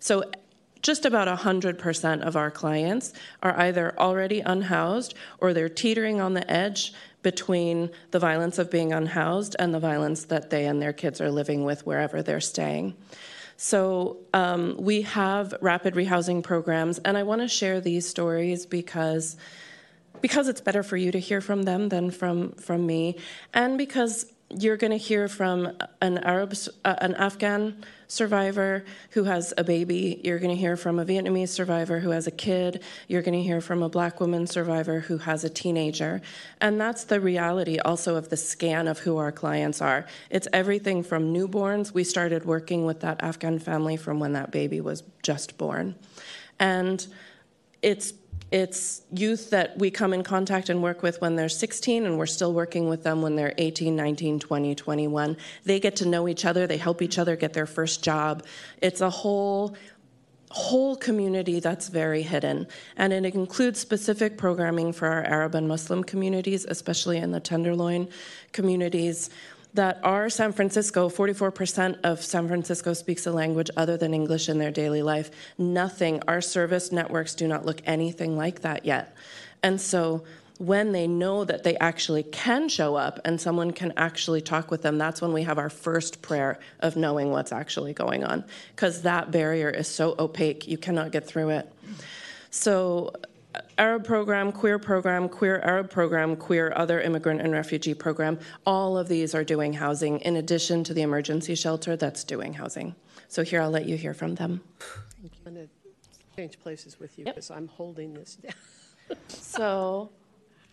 So 0.00 0.24
just 0.82 1.06
about 1.06 1.28
100% 1.28 2.22
of 2.22 2.36
our 2.36 2.50
clients 2.50 3.12
are 3.42 3.56
either 3.58 3.98
already 3.98 4.40
unhoused 4.40 5.14
or 5.38 5.54
they're 5.54 5.68
teetering 5.68 6.20
on 6.20 6.34
the 6.34 6.50
edge 6.50 6.92
between 7.22 7.90
the 8.10 8.18
violence 8.18 8.58
of 8.58 8.70
being 8.70 8.92
unhoused 8.92 9.54
and 9.58 9.72
the 9.72 9.78
violence 9.78 10.24
that 10.24 10.50
they 10.50 10.66
and 10.66 10.82
their 10.82 10.92
kids 10.92 11.20
are 11.20 11.30
living 11.30 11.64
with 11.64 11.86
wherever 11.86 12.22
they're 12.22 12.40
staying. 12.40 12.96
So 13.56 14.18
um, 14.34 14.76
we 14.78 15.02
have 15.02 15.54
rapid 15.60 15.94
rehousing 15.94 16.42
programs, 16.42 16.98
and 16.98 17.16
I 17.16 17.22
want 17.24 17.40
to 17.42 17.48
share 17.48 17.80
these 17.80 18.08
stories 18.08 18.66
because 18.66 19.36
because 20.20 20.48
it's 20.48 20.60
better 20.60 20.82
for 20.82 20.96
you 20.96 21.12
to 21.12 21.20
hear 21.20 21.40
from 21.40 21.62
them 21.62 21.88
than 21.88 22.10
from 22.10 22.52
from 22.52 22.86
me, 22.86 23.16
and 23.52 23.76
because 23.76 24.32
you're 24.50 24.76
going 24.76 24.90
to 24.90 24.96
hear 24.98 25.28
from 25.28 25.76
an 26.00 26.18
Arab, 26.18 26.54
uh, 26.84 26.94
an 27.00 27.14
Afghan 27.16 27.84
survivor 28.06 28.84
who 29.10 29.24
has 29.24 29.52
a 29.58 29.64
baby. 29.64 30.20
You're 30.24 30.38
going 30.38 30.54
to 30.54 30.60
hear 30.60 30.76
from 30.76 30.98
a 30.98 31.04
Vietnamese 31.04 31.50
survivor 31.50 32.00
who 32.00 32.10
has 32.10 32.26
a 32.26 32.30
kid. 32.30 32.82
You're 33.08 33.20
going 33.20 33.36
to 33.36 33.42
hear 33.42 33.60
from 33.60 33.82
a 33.82 33.90
black 33.90 34.20
woman 34.20 34.46
survivor 34.46 35.00
who 35.00 35.18
has 35.18 35.44
a 35.44 35.50
teenager. 35.50 36.22
And 36.62 36.80
that's 36.80 37.04
the 37.04 37.20
reality 37.20 37.78
also 37.78 38.16
of 38.16 38.30
the 38.30 38.38
scan 38.38 38.88
of 38.88 39.00
who 39.00 39.18
our 39.18 39.32
clients 39.32 39.82
are. 39.82 40.06
It's 40.30 40.48
everything 40.52 41.02
from 41.02 41.34
newborns. 41.34 41.92
We 41.92 42.04
started 42.04 42.46
working 42.46 42.86
with 42.86 43.00
that 43.00 43.22
Afghan 43.22 43.58
family 43.58 43.98
from 43.98 44.18
when 44.18 44.32
that 44.32 44.50
baby 44.50 44.80
was 44.80 45.02
just 45.22 45.58
born. 45.58 45.94
And 46.58 47.06
it's 47.82 48.12
It's 48.50 49.02
youth 49.12 49.50
that 49.50 49.78
we 49.78 49.90
come 49.90 50.14
in 50.14 50.22
contact 50.22 50.70
and 50.70 50.82
work 50.82 51.02
with 51.02 51.20
when 51.20 51.36
they're 51.36 51.50
16, 51.50 52.06
and 52.06 52.18
we're 52.18 52.26
still 52.26 52.54
working 52.54 52.88
with 52.88 53.02
them 53.02 53.20
when 53.20 53.36
they're 53.36 53.54
18, 53.58 53.94
19, 53.94 54.40
20, 54.40 54.74
21. 54.74 55.36
They 55.64 55.78
get 55.78 55.96
to 55.96 56.06
know 56.06 56.28
each 56.28 56.46
other, 56.46 56.66
they 56.66 56.78
help 56.78 57.02
each 57.02 57.18
other 57.18 57.36
get 57.36 57.52
their 57.52 57.66
first 57.66 58.02
job. 58.02 58.44
It's 58.80 59.00
a 59.00 59.10
whole 59.10 59.76
whole 60.50 60.96
community 60.96 61.60
that's 61.60 61.88
very 61.88 62.22
hidden. 62.22 62.66
And 62.96 63.12
it 63.12 63.26
includes 63.26 63.78
specific 63.78 64.38
programming 64.38 64.94
for 64.94 65.06
our 65.06 65.22
Arab 65.24 65.54
and 65.54 65.68
Muslim 65.68 66.02
communities, 66.02 66.64
especially 66.64 67.18
in 67.18 67.32
the 67.32 67.40
Tenderloin 67.40 68.08
communities 68.52 69.28
that 69.78 70.00
are 70.02 70.28
San 70.28 70.50
Francisco, 70.50 71.08
44% 71.08 72.00
of 72.02 72.20
San 72.20 72.48
Francisco 72.48 72.92
speaks 72.94 73.28
a 73.28 73.30
language 73.30 73.70
other 73.76 73.96
than 73.96 74.12
English 74.12 74.48
in 74.48 74.58
their 74.58 74.72
daily 74.72 75.02
life. 75.02 75.30
Nothing, 75.56 76.20
our 76.26 76.40
service 76.40 76.90
networks 76.90 77.36
do 77.36 77.46
not 77.46 77.64
look 77.64 77.80
anything 77.86 78.36
like 78.36 78.62
that 78.62 78.84
yet. 78.84 79.14
And 79.62 79.80
so 79.80 80.24
when 80.58 80.90
they 80.90 81.06
know 81.06 81.44
that 81.44 81.62
they 81.62 81.76
actually 81.76 82.24
can 82.24 82.68
show 82.68 82.96
up 82.96 83.20
and 83.24 83.40
someone 83.40 83.70
can 83.70 83.92
actually 83.96 84.40
talk 84.40 84.72
with 84.72 84.82
them, 84.82 84.98
that's 84.98 85.22
when 85.22 85.32
we 85.32 85.44
have 85.44 85.58
our 85.58 85.70
first 85.70 86.22
prayer 86.22 86.58
of 86.80 86.96
knowing 86.96 87.30
what's 87.30 87.52
actually 87.52 87.94
going 87.94 88.24
on. 88.24 88.44
Because 88.74 89.02
that 89.02 89.30
barrier 89.30 89.70
is 89.70 89.86
so 89.86 90.16
opaque, 90.18 90.66
you 90.66 90.76
cannot 90.76 91.12
get 91.12 91.24
through 91.24 91.50
it. 91.50 91.72
So, 92.50 93.12
Arab 93.78 94.04
program, 94.04 94.50
queer 94.50 94.78
program, 94.78 95.28
queer 95.28 95.60
Arab 95.60 95.88
program, 95.88 96.36
queer 96.36 96.72
other 96.74 97.00
immigrant 97.00 97.40
and 97.40 97.52
refugee 97.52 97.94
program, 97.94 98.38
all 98.66 98.98
of 98.98 99.08
these 99.08 99.34
are 99.34 99.44
doing 99.44 99.72
housing 99.72 100.18
in 100.20 100.36
addition 100.36 100.82
to 100.84 100.92
the 100.92 101.02
emergency 101.02 101.54
shelter 101.54 101.96
that's 101.96 102.24
doing 102.24 102.52
housing. 102.52 102.94
So, 103.28 103.42
here 103.42 103.62
I'll 103.62 103.70
let 103.70 103.86
you 103.86 103.96
hear 103.96 104.14
from 104.14 104.34
them. 104.34 104.60
I'm 105.22 105.30
going 105.44 105.66
to 105.66 105.68
change 106.36 106.58
places 106.58 106.98
with 106.98 107.18
you 107.18 107.24
because 107.24 107.50
I'm 107.50 107.68
holding 107.68 108.14
this 108.14 108.36
down. 108.36 108.52
So, 109.28 110.10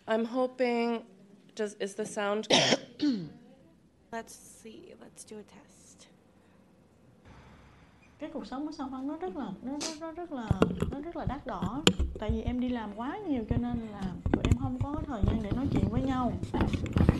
I'm 0.06 0.26
hoping, 0.26 1.04
does, 1.54 1.74
is 1.80 1.94
the 1.94 2.04
sound? 2.04 2.48
Let's 4.12 4.34
see. 4.34 4.92
Let's 5.00 5.24
do 5.24 5.38
a 5.38 5.42
test. 5.42 6.08
Cái 8.18 8.30
cuộc 8.32 8.46
sống 8.46 8.66
ở 8.66 8.72
Sao 8.72 8.88
Văn 8.88 9.06
nó 9.06 9.16
rất 9.16 9.36
là 9.36 9.52
nó 9.62 9.72
nó 9.72 9.88
nó 10.00 10.12
rất 10.12 10.32
là 10.32 10.48
nó 10.90 11.00
rất 11.00 11.16
là 11.16 11.24
đắt 11.28 11.46
đỏ 11.46 11.82
tại 12.18 12.30
vì 12.30 12.40
em 12.40 12.60
đi 12.60 12.68
làm 12.68 12.90
quá 12.96 13.18
nhiều 13.28 13.44
cho 13.50 13.56
nên 13.56 13.88
là 13.92 14.02
tụi 14.32 14.42
em 14.44 14.56
không 14.60 14.78
có 14.82 15.02
thời 15.06 15.22
gian 15.26 15.40
để 15.42 15.50
nói 15.56 15.66
chuyện 15.72 15.84
với 15.90 16.02
nhau 16.02 16.32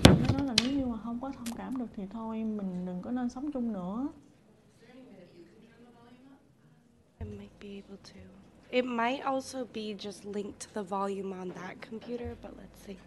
nó 0.05 0.39
nói 0.39 0.47
là 0.47 0.55
nếu 0.63 0.73
như 0.73 0.87
mà 0.87 0.99
không 1.05 1.19
có 1.21 1.31
thông 1.31 1.57
cảm 1.57 1.79
được 1.79 1.87
thì 1.97 2.03
thôi 2.13 2.45
mình 2.45 2.87
đừng 2.87 3.03
có 3.03 3.11
nên 3.11 3.29
sống 3.29 3.53
chung 3.53 3.73
nữa 3.73 4.09
It 7.19 7.29
might 7.39 7.61
be 7.61 7.77
able 7.77 7.99
to. 8.05 8.21
It 8.71 8.85
might 8.85 9.21
also 9.25 9.65
be 9.65 9.95
just 9.95 10.25
linked 10.25 10.61
to 10.61 10.67
the 10.75 10.83
volume 10.83 11.33
on 11.33 11.51
that 11.51 11.81
computer, 11.81 12.37
but 12.43 12.53
let's 12.57 12.87
see. 12.87 12.99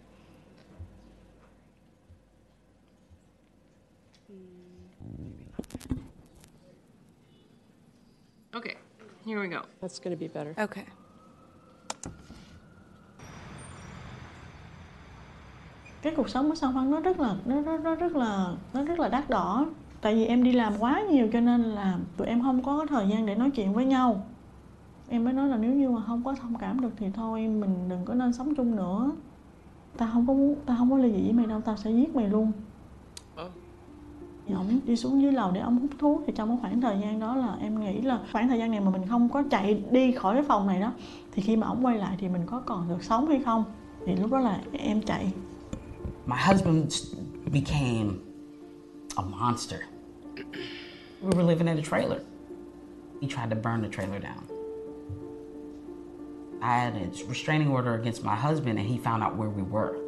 Hmm. 4.28 4.59
Okay, 8.52 8.74
here 9.24 9.40
we 9.40 9.48
go. 9.48 9.62
That's 9.80 10.00
going 10.04 10.16
to 10.16 10.20
be 10.20 10.28
better. 10.28 10.54
Okay. 10.56 10.84
cái 16.02 16.12
cuộc 16.16 16.28
sống 16.28 16.48
ở 16.48 16.54
Sao 16.54 16.72
Văn 16.72 16.90
nó 16.90 17.00
rất 17.00 17.20
là 17.20 17.34
nó, 17.44 17.60
nó, 17.60 17.78
nó 17.78 17.94
rất 17.94 18.16
là 18.16 18.54
nó 18.74 18.84
rất 18.84 18.98
là 18.98 19.08
đắt 19.08 19.30
đỏ 19.30 19.66
tại 20.00 20.14
vì 20.14 20.24
em 20.24 20.44
đi 20.44 20.52
làm 20.52 20.72
quá 20.78 21.02
nhiều 21.10 21.28
cho 21.32 21.40
nên 21.40 21.62
là 21.62 21.98
tụi 22.16 22.26
em 22.26 22.42
không 22.42 22.62
có 22.62 22.86
thời 22.88 23.08
gian 23.08 23.26
để 23.26 23.34
nói 23.34 23.50
chuyện 23.50 23.72
với 23.72 23.84
nhau 23.84 24.26
em 25.08 25.24
mới 25.24 25.32
nói 25.32 25.48
là 25.48 25.56
nếu 25.56 25.72
như 25.72 25.90
mà 25.90 26.02
không 26.06 26.22
có 26.24 26.34
thông 26.34 26.54
cảm 26.58 26.80
được 26.80 26.90
thì 26.96 27.06
thôi 27.14 27.40
mình 27.40 27.88
đừng 27.88 28.04
có 28.04 28.14
nên 28.14 28.32
sống 28.32 28.54
chung 28.54 28.76
nữa 28.76 29.12
tao 29.96 30.08
không 30.12 30.26
có 30.26 30.32
muốn 30.32 30.56
tao 30.66 30.76
không 30.76 30.90
có 30.90 30.96
ly 30.96 31.12
dị 31.12 31.22
với 31.22 31.32
mày 31.32 31.46
đâu 31.46 31.60
tao 31.60 31.76
sẽ 31.76 31.90
giết 31.90 32.16
mày 32.16 32.28
luôn 32.28 32.52
thì 34.50 34.56
ổng 34.56 34.80
đi 34.84 34.96
xuống 34.96 35.22
dưới 35.22 35.32
lầu 35.32 35.50
để 35.50 35.60
ông 35.60 35.78
hút 35.78 35.90
thuốc 35.98 36.22
thì 36.26 36.32
trong 36.36 36.48
cái 36.48 36.58
khoảng 36.60 36.80
thời 36.80 36.98
gian 37.00 37.20
đó 37.20 37.36
là 37.36 37.56
em 37.60 37.80
nghĩ 37.80 38.00
là 38.00 38.20
khoảng 38.32 38.48
thời 38.48 38.58
gian 38.58 38.70
này 38.70 38.80
mà 38.80 38.90
mình 38.90 39.02
không 39.08 39.28
có 39.28 39.42
chạy 39.50 39.82
đi 39.90 40.12
khỏi 40.12 40.34
cái 40.34 40.42
phòng 40.42 40.66
này 40.66 40.80
đó 40.80 40.92
thì 41.32 41.42
khi 41.42 41.56
mà 41.56 41.66
ổng 41.66 41.86
quay 41.86 41.96
lại 41.96 42.16
thì 42.20 42.28
mình 42.28 42.42
có 42.46 42.62
còn 42.66 42.88
được 42.88 43.04
sống 43.04 43.28
hay 43.28 43.40
không 43.44 43.64
thì 44.06 44.16
lúc 44.16 44.30
đó 44.30 44.38
là 44.38 44.60
em 44.72 45.02
chạy 45.02 45.32
My 46.26 46.36
husband 46.48 47.14
became 47.52 48.10
a 49.16 49.22
monster. 49.22 49.80
We 51.22 51.30
were 51.30 51.46
living 51.46 51.66
in 51.66 51.78
a 51.78 51.82
trailer. 51.90 52.20
He 53.22 53.28
tried 53.28 53.50
to 53.50 53.56
burn 53.56 53.82
the 53.82 53.88
trailer 53.88 54.22
down. 54.22 54.42
I 56.62 56.78
had 56.78 56.94
a 56.94 57.06
restraining 57.28 57.72
order 57.72 57.94
against 58.00 58.24
my 58.24 58.36
husband, 58.36 58.78
and 58.78 58.88
he 58.88 58.98
found 58.98 59.22
out 59.22 59.36
where 59.36 59.48
we 59.48 59.62
were. 59.62 59.99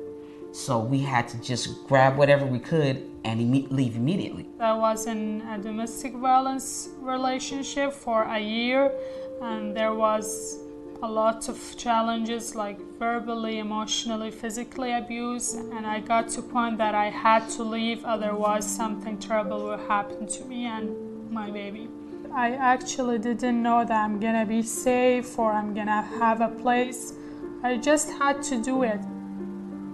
So 0.53 0.78
we 0.78 1.00
had 1.00 1.28
to 1.28 1.40
just 1.40 1.86
grab 1.86 2.18
whatever 2.18 2.44
we 2.44 2.59
could 2.59 3.11
and 3.24 3.70
leave 3.70 3.96
immediately. 3.96 4.46
I 4.61 4.74
was 4.74 5.07
in 5.07 5.40
a 5.42 5.59
domestic 5.59 6.12
violence 6.12 6.90
relationship 7.00 7.92
for 7.92 8.24
a 8.24 8.38
year, 8.38 8.92
and 9.40 9.74
there 9.74 9.94
was 9.94 10.59
a 11.03 11.09
lot 11.09 11.48
of 11.48 11.59
challenges 11.76 12.55
like 12.55 12.78
verbally, 12.98 13.59
emotionally, 13.59 14.30
physically 14.30 14.92
abuse, 14.92 15.55
and 15.55 15.86
I 15.86 16.00
got 16.00 16.28
to 16.30 16.42
point 16.42 16.78
that 16.78 16.94
I 16.94 17.09
had 17.09 17.48
to 17.57 17.64
leave, 17.64 18.05
otherwise 18.05 18.66
something 18.66 19.18
terrible 19.18 19.64
will 19.64 19.88
happen 19.88 20.26
to 20.26 20.44
me 20.44 20.66
and 20.66 21.30
my 21.30 21.50
baby. 21.50 21.88
I 22.34 22.53
actually 22.53 23.18
didn't 23.18 23.62
know 23.62 23.84
that 23.84 24.05
I'm 24.05 24.20
gonna 24.20 24.46
be 24.46 24.62
safe 24.62 25.38
or 25.38 25.53
I'm 25.53 25.74
gonna 25.74 26.03
have 26.20 26.40
a 26.40 26.48
place. 26.48 27.14
I 27.62 27.78
just 27.78 28.11
had 28.12 28.42
to 28.44 28.62
do 28.62 28.82
it. 28.82 29.00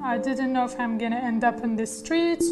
I 0.02 0.18
didn't 0.18 0.52
know 0.52 0.64
if 0.64 0.78
I'm 0.78 0.98
gonna 0.98 1.16
end 1.16 1.44
up 1.44 1.62
in 1.62 1.76
the 1.76 1.86
street 1.86 2.42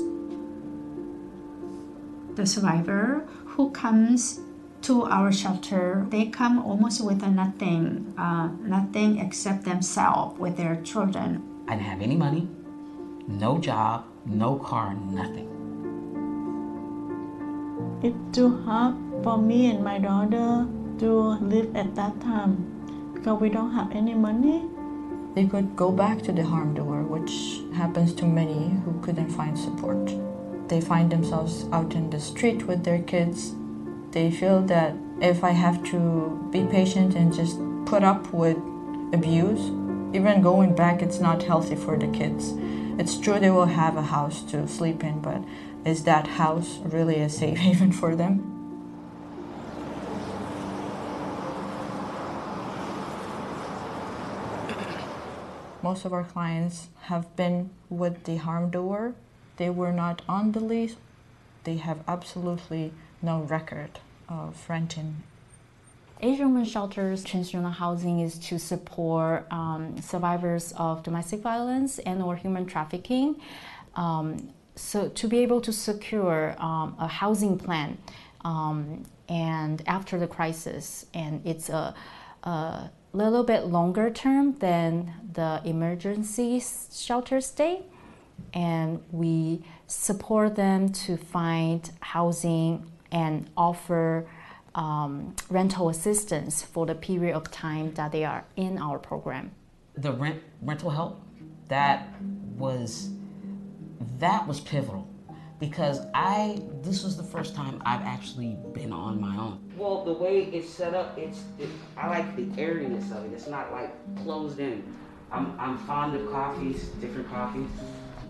the 2.37 2.47
survivor 2.47 3.27
who 3.57 3.71
comes 3.71 4.41
to 4.83 5.05
our 5.05 5.33
shelter, 5.33 6.07
they 6.11 6.27
come 6.27 6.59
almost 6.61 7.05
with 7.05 7.23
a 7.23 7.29
nothing, 7.29 8.15
uh, 8.17 8.49
nothing 8.61 9.19
except 9.19 9.65
themselves 9.65 10.39
with 10.39 10.57
their 10.57 10.77
children. 10.83 11.43
I 11.67 11.75
didn't 11.75 11.87
have 11.87 12.03
any 12.03 12.15
money, 12.15 12.47
no 13.27 13.59
job, 13.59 14.05
no 14.27 14.57
car, 14.57 14.95
nothing. 14.95 15.49
It's 18.03 18.37
too 18.37 18.63
hard 18.63 18.95
for 19.25 19.39
me 19.39 19.71
and 19.71 19.83
my 19.83 19.99
daughter 19.99 20.69
to 20.99 21.11
live 21.41 21.75
at 21.75 21.95
that 21.97 22.21
time 22.21 23.13
because 23.15 23.41
we 23.41 23.49
don't 23.49 23.73
have 23.73 23.91
any 23.93 24.15
money. 24.15 24.69
They 25.37 25.45
could 25.45 25.77
go 25.77 25.93
back 25.93 26.23
to 26.23 26.33
the 26.33 26.47
harm 26.47 26.73
door, 26.73 27.03
which 27.03 27.61
happens 27.75 28.15
to 28.15 28.25
many 28.25 28.71
who 28.87 28.99
couldn't 29.03 29.29
find 29.29 29.59
support. 29.59 30.11
They 30.67 30.81
find 30.81 31.13
themselves 31.13 31.67
out 31.73 31.93
in 31.93 32.09
the 32.09 32.19
street 32.19 32.67
with 32.67 32.85
their 32.85 33.03
kids. 33.03 33.55
They 34.13 34.31
feel 34.31 34.63
that 34.63 34.95
if 35.21 35.45
I 35.45 35.51
have 35.51 35.85
to 35.91 36.49
be 36.51 36.65
patient 36.65 37.15
and 37.15 37.35
just 37.35 37.59
put 37.85 38.03
up 38.03 38.33
with 38.33 38.57
abuse, 39.13 39.61
even 40.17 40.41
going 40.41 40.75
back, 40.75 41.03
it's 41.03 41.21
not 41.21 41.43
healthy 41.43 41.77
for 41.77 41.99
the 41.99 42.09
kids. 42.09 42.55
It's 42.99 43.19
true 43.19 43.39
they 43.39 43.51
will 43.51 43.67
have 43.67 43.99
a 43.99 44.09
house 44.17 44.41
to 44.53 44.67
sleep 44.67 45.05
in, 45.05 45.21
but 45.21 45.45
is 45.85 46.05
that 46.05 46.27
house 46.27 46.79
really 46.79 47.21
a 47.21 47.29
safe 47.29 47.59
haven 47.67 47.93
for 47.93 48.17
them? 48.17 48.56
Most 55.87 56.05
of 56.05 56.13
our 56.13 56.25
clients 56.25 56.89
have 57.03 57.37
been 57.37 57.71
with 57.89 58.25
the 58.25 58.39
harm 58.39 58.71
doer. 58.71 59.15
They 59.57 59.71
were 59.71 59.93
not 59.93 60.21
on 60.29 60.51
the 60.51 60.59
lease. 60.59 60.97
They 61.63 61.77
have 61.77 61.99
absolutely 62.09 62.93
no 63.23 63.43
record 63.43 64.01
of 64.29 64.69
renting 64.69 65.23
Asian 66.21 66.47
Women 66.53 66.65
Shelters 66.65 67.23
Transitional 67.23 67.71
Housing 67.71 68.19
is 68.19 68.37
to 68.49 68.59
support 68.59 69.47
um, 69.53 70.01
survivors 70.01 70.75
of 70.77 71.05
domestic 71.05 71.41
violence 71.41 72.01
and 72.01 72.21
or 72.21 72.35
human 72.35 72.67
trafficking. 72.67 73.37
Um, 73.95 74.49
so 74.75 75.09
to 75.11 75.29
be 75.29 75.39
able 75.39 75.61
to 75.61 75.73
secure 75.73 76.57
um, 76.59 76.97
a 76.99 77.07
housing 77.07 77.59
plan 77.59 77.99
um, 78.45 79.05
and 79.29 79.83
after 79.87 80.19
the 80.19 80.27
crisis, 80.27 81.07
and 81.15 81.47
it's 81.47 81.69
a, 81.69 81.95
a, 82.43 82.91
little 83.17 83.45
bit 83.45 83.67
longer 83.67 84.11
term 84.11 84.59
than 84.59 85.15
the 85.33 85.61
emergency 85.65 86.63
shelter 86.93 87.41
stay, 87.41 87.83
and 88.53 89.03
we 89.11 89.63
support 89.87 90.57
them 90.57 90.91
to 90.91 91.17
find 91.17 91.91
housing 92.01 92.91
and 93.11 93.49
offer 93.57 94.27
um, 94.75 95.35
rental 95.49 95.89
assistance 95.89 96.63
for 96.63 96.85
the 96.85 96.95
period 96.95 97.35
of 97.35 97.51
time 97.51 97.95
that 97.95 98.13
they 98.13 98.25
are 98.25 98.45
in 98.57 98.79
our 98.79 98.99
program. 98.99 99.53
The 99.97 100.13
rent 100.13 100.43
rental 100.61 100.91
help 100.91 101.23
that 101.69 102.09
was 102.57 103.11
that 104.19 104.47
was 104.47 104.61
pivotal 104.61 105.09
because 105.59 106.01
I 106.15 106.61
this 106.83 107.03
was 107.03 107.17
the 107.17 107.23
first 107.23 107.55
time 107.55 107.83
I've 107.85 108.03
actually 108.03 108.57
been 108.73 108.93
on 108.93 109.21
my 109.21 109.37
own. 109.37 109.61
Well, 109.77 110.05
the 110.05 110.13
way 110.13 110.45
it's 110.45 110.69
set 110.69 110.95
up, 110.95 111.19
it's 111.19 111.43
it, 111.59 111.69
I 111.97 112.09
like 112.09 112.37
the 112.37 112.49
airiness 112.61 113.11
of 113.13 113.25
it. 113.25 113.33
It's 113.33 113.47
not 113.47 113.73
like 113.73 113.91
closed 114.23 114.59
in. 114.59 114.85
I'm 115.33 115.59
I'm 115.59 115.79
fond 115.79 116.15
of 116.15 116.31
coffees, 116.31 116.85
different 117.01 117.29
coffees, 117.31 117.69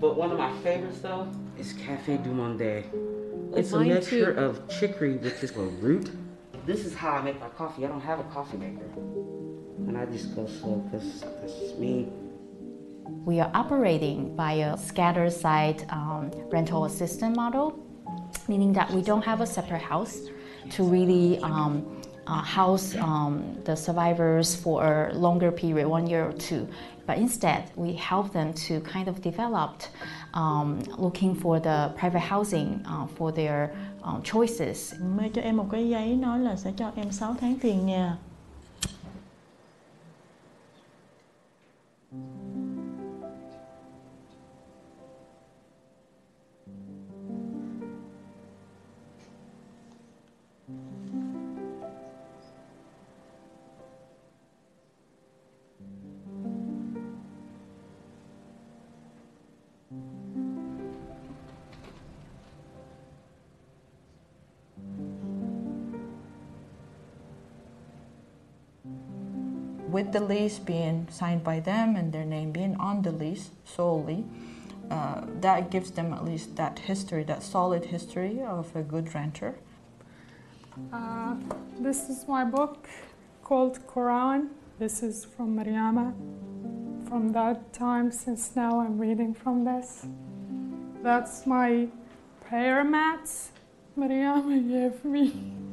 but 0.01 0.17
one 0.17 0.31
of 0.31 0.39
my 0.39 0.57
favorites 0.59 1.01
though 1.01 1.29
is 1.59 1.73
Cafe 1.73 2.19
du 2.19 2.31
Monde. 2.31 2.85
It's 3.57 3.73
a 3.73 3.81
mixture 3.81 4.35
too. 4.35 4.41
of 4.41 4.69
chicory 4.69 5.17
with 5.17 5.41
this 5.41 5.57
little 5.57 5.73
root. 5.73 6.11
This 6.65 6.85
is 6.85 6.95
how 6.95 7.13
I 7.13 7.23
make 7.23 7.41
my 7.41 7.49
coffee. 7.51 7.85
I 7.85 7.89
don't 7.89 8.01
have 8.01 8.21
a 8.21 8.25
coffee 8.25 8.57
maker, 8.57 8.87
and 9.87 9.97
I 9.97 10.07
just 10.07 10.35
go 10.35 10.47
slow 10.47 10.77
because 10.77 11.21
that's 11.21 11.55
just 11.55 11.79
me. 11.79 12.09
We 13.09 13.41
are 13.41 13.51
operating 13.55 14.35
by 14.35 14.53
a 14.53 14.77
scattered 14.77 15.33
site 15.33 15.85
um, 15.93 16.31
rental 16.51 16.85
assistant 16.85 17.37
model, 17.37 17.79
meaning 18.49 18.73
that 18.73 18.91
we 18.91 19.03
don't 19.03 19.25
have 19.25 19.41
a 19.41 19.47
separate 19.47 19.83
house 19.83 20.19
to 20.71 20.83
really 20.83 21.39
um, 21.41 22.03
uh, 22.27 22.43
house 22.43 22.97
um, 22.97 23.57
the 23.65 23.77
survivors 23.77 24.57
for 24.57 25.11
a 25.13 25.15
longer 25.15 25.53
period, 25.53 25.87
one 25.87 26.07
year 26.07 26.25
or 26.25 26.33
two. 26.33 26.67
But 27.07 27.19
instead, 27.19 27.71
we 27.77 27.93
help 27.93 28.33
them 28.33 28.53
to 28.67 28.81
kind 28.81 29.07
of 29.07 29.23
develop, 29.23 29.83
um, 30.35 30.81
looking 30.99 31.35
for 31.35 31.61
the 31.61 31.93
private 31.97 32.21
housing 32.21 32.85
uh, 32.89 33.07
for 33.07 33.31
their 33.31 33.73
um, 34.03 34.23
choices. 34.23 34.95
Cho 35.35 35.41
em 35.41 35.57
một 35.57 35.67
cái 35.71 35.89
giấy 35.89 36.17
nói 36.17 36.39
là 36.39 36.57
sẽ 36.57 36.73
cho 36.77 36.91
em 36.97 37.13
6 37.13 37.35
tháng 37.41 37.59
tiền 37.61 37.87
nhà. 37.87 38.17
With 69.97 70.13
the 70.13 70.21
lease 70.21 70.59
being 70.59 71.09
signed 71.11 71.43
by 71.43 71.59
them 71.61 71.97
and 71.97 72.13
their 72.13 72.27
name 72.27 72.53
being 72.53 72.77
on 72.79 73.01
the 73.01 73.13
lease 73.13 73.49
solely, 73.65 74.27
uh, 74.91 75.23
that 75.41 75.71
gives 75.71 75.91
them 75.91 76.13
at 76.13 76.23
least 76.23 76.55
that 76.57 76.81
history, 76.81 77.25
that 77.25 77.43
solid 77.43 77.87
history 77.87 78.43
of 78.43 78.77
a 78.77 78.83
good 78.83 79.15
renter. 79.15 79.55
Uh, 80.93 81.37
this 81.81 82.11
is 82.11 82.29
my 82.29 82.45
book 82.45 82.87
called 83.43 83.79
Quran. 83.87 84.49
This 84.79 85.03
is 85.03 85.25
from 85.25 85.57
Mariama. 85.57 86.13
From 87.09 87.33
that 87.33 87.73
time 87.73 88.13
since 88.13 88.55
now, 88.55 88.81
I'm 88.81 88.99
reading 88.99 89.33
from 89.33 89.65
this. 89.65 90.05
That's 91.03 91.47
my 91.47 91.89
prayer 92.47 92.85
mats 92.85 93.51
Mariama 93.97 94.57
gave 94.69 95.03
me. 95.07 95.66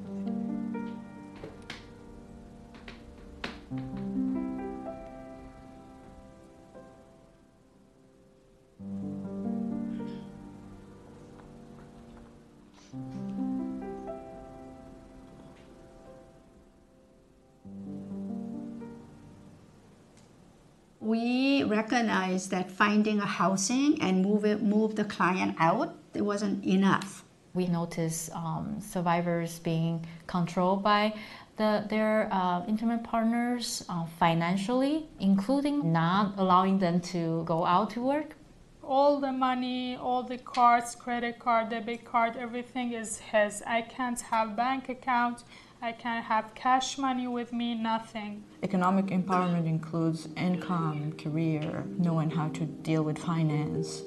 We 21.14 21.62
recognize 21.62 22.50
that 22.50 22.72
finding 22.72 23.20
a 23.20 23.28
housing 23.28 24.02
and 24.02 24.26
move 24.26 24.46
it, 24.46 24.64
move 24.64 24.96
the 24.96 25.04
client 25.06 25.56
out, 25.60 25.94
it 26.16 26.24
wasn't 26.24 26.66
enough. 26.66 27.24
We 27.54 27.68
notice 27.68 28.32
um, 28.34 28.82
survivors 28.82 29.60
being 29.60 30.08
controlled 30.26 30.82
by 30.82 31.14
the, 31.58 31.86
their 31.88 32.30
uh, 32.32 32.66
intimate 32.68 33.04
partners 33.04 33.86
uh, 33.90 34.08
financially, 34.18 35.06
including 35.20 35.94
not 35.94 36.34
allowing 36.40 36.80
them 36.80 37.00
to 37.14 37.44
go 37.46 37.64
out 37.64 37.92
to 37.92 38.02
work. 38.02 38.34
All 38.82 39.20
the 39.20 39.32
money, 39.32 39.96
all 39.96 40.24
the 40.24 40.40
cards, 40.40 40.96
credit 40.96 41.38
card, 41.38 41.70
debit 41.70 42.06
card, 42.06 42.38
everything 42.38 42.94
is 42.94 43.20
his. 43.20 43.62
I 43.68 43.84
can't 43.84 44.20
have 44.20 44.56
bank 44.56 44.90
account. 44.90 45.44
I 45.84 45.92
can't 45.92 46.24
have 46.24 46.56
cash 46.56 46.98
money 46.98 47.28
with 47.28 47.52
me, 47.52 47.76
nothing. 47.76 48.46
Economic 48.64 49.08
empowerment 49.08 49.68
includes 49.68 50.30
income, 50.38 51.12
career, 51.18 51.84
knowing 51.98 52.30
how 52.30 52.48
to 52.60 52.66
deal 52.66 53.04
with 53.04 53.18
finance, 53.18 54.02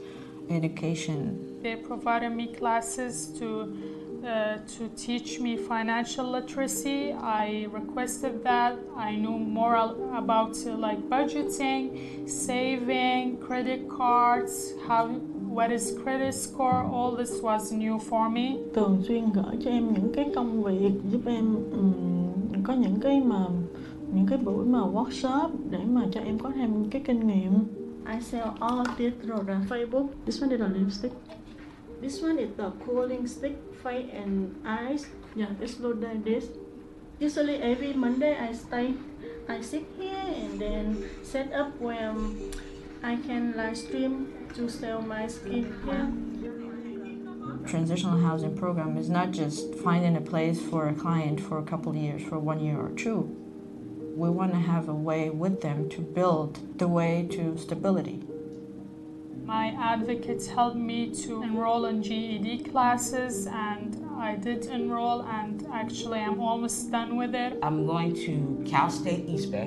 education. 0.49 1.61
They 1.63 1.77
provided 1.77 2.31
me 2.31 2.47
classes 2.55 3.29
to 3.39 3.51
uh, 4.27 4.57
to 4.77 4.89
teach 4.97 5.39
me 5.39 5.59
financial 5.59 6.31
literacy. 6.31 7.13
I 7.13 7.67
requested 7.71 8.43
that. 8.45 8.79
I 8.97 9.15
knew 9.15 9.39
more 9.39 9.77
about 10.17 10.57
uh, 10.67 10.71
like 10.77 11.01
budgeting, 11.11 12.27
saving, 12.27 13.37
credit 13.37 13.87
cards, 13.91 14.73
how 14.89 15.21
what 15.57 15.73
is 15.73 15.97
credit 16.03 16.35
score. 16.35 16.85
All 16.85 17.17
this 17.17 17.41
was 17.41 17.73
new 17.73 17.99
for 17.99 18.29
me. 18.29 18.59
Thường 18.75 19.03
xuyên 19.09 19.33
gửi 19.33 19.57
cho 19.65 19.71
em 19.71 19.95
những 19.95 20.13
cái 20.15 20.31
công 20.35 20.63
việc 20.63 20.93
giúp 21.11 21.21
em 21.27 21.55
ừm, 21.71 22.63
có 22.63 22.73
những 22.73 23.01
cái 23.01 23.21
mà 23.21 23.47
những 24.15 24.27
cái 24.27 24.39
buổi 24.39 24.67
mà 24.67 24.79
workshop 24.79 25.51
để 25.71 25.79
mà 25.89 26.03
cho 26.13 26.21
em 26.21 26.39
có 26.39 26.51
thêm 26.55 26.91
cái 26.91 27.03
kinh 27.07 27.27
nghiệm. 27.27 27.53
I 28.15 28.21
sell 28.21 28.49
all 28.61 28.87
this 28.99 29.13
product. 29.27 29.71
Facebook. 29.71 30.07
This 30.27 30.43
one 30.43 30.51
is 30.51 30.61
a 30.61 30.69
lipstick. 30.69 31.13
This 32.03 32.25
one 32.25 32.37
is 32.37 32.49
the 32.57 32.71
cooling 32.87 33.27
stick, 33.27 33.53
face 33.83 34.07
and 34.13 34.49
eyes. 34.65 35.07
Yeah, 35.37 35.51
it's 35.61 35.81
look 35.81 35.97
like 36.03 36.25
this. 36.25 36.45
Usually 37.21 37.57
every 37.57 37.95
Monday 37.95 38.37
I 38.51 38.53
stay, 38.55 38.93
I 39.49 39.63
sit 39.63 39.83
here 39.99 40.35
and 40.43 40.61
then 40.61 40.97
set 41.25 41.53
up 41.53 41.81
where 41.81 42.15
I 43.03 43.17
can 43.27 43.55
live 43.57 43.77
stream 43.77 44.27
to 44.57 44.71
sell 44.71 45.03
my 45.03 45.27
skin. 45.27 45.71
Yeah. 45.87 47.69
Transitional 47.69 48.19
housing 48.19 48.57
program 48.57 48.97
is 48.97 49.11
not 49.11 49.31
just 49.31 49.75
finding 49.75 50.17
a 50.17 50.21
place 50.21 50.63
for 50.63 50.89
a 50.89 50.95
client 50.95 51.39
for 51.41 51.59
a 51.59 51.63
couple 51.63 51.93
of 51.93 51.99
years, 51.99 52.23
for 52.23 52.39
one 52.39 52.61
year 52.61 52.79
or 52.79 52.89
two. 52.91 53.37
We 54.17 54.31
want 54.31 54.53
to 54.53 54.59
have 54.59 54.89
a 54.89 54.95
way 54.95 55.29
with 55.29 55.61
them 55.61 55.91
to 55.91 56.01
build 56.01 56.79
the 56.79 56.89
way 56.89 57.29
to 57.33 57.59
stability. 57.59 58.23
My 59.45 59.77
advocates 59.79 60.47
helped 60.47 60.77
me 60.77 61.15
to 61.25 61.43
enroll 61.43 61.85
in 61.85 62.03
GED 62.03 62.71
classes, 62.71 63.47
and 63.47 64.03
I 64.19 64.37
did 64.37 64.67
enroll, 64.67 65.23
and 65.23 65.67
actually, 65.71 66.21
I'm 66.21 66.41
almost 66.41 66.91
done 66.91 67.17
with 67.17 67.35
it. 67.35 67.59
I'm 67.63 67.87
going 67.87 68.15
to 68.25 68.65
Cal 68.67 68.89
State 68.89 69.29
East 69.29 69.53
Bay 69.53 69.67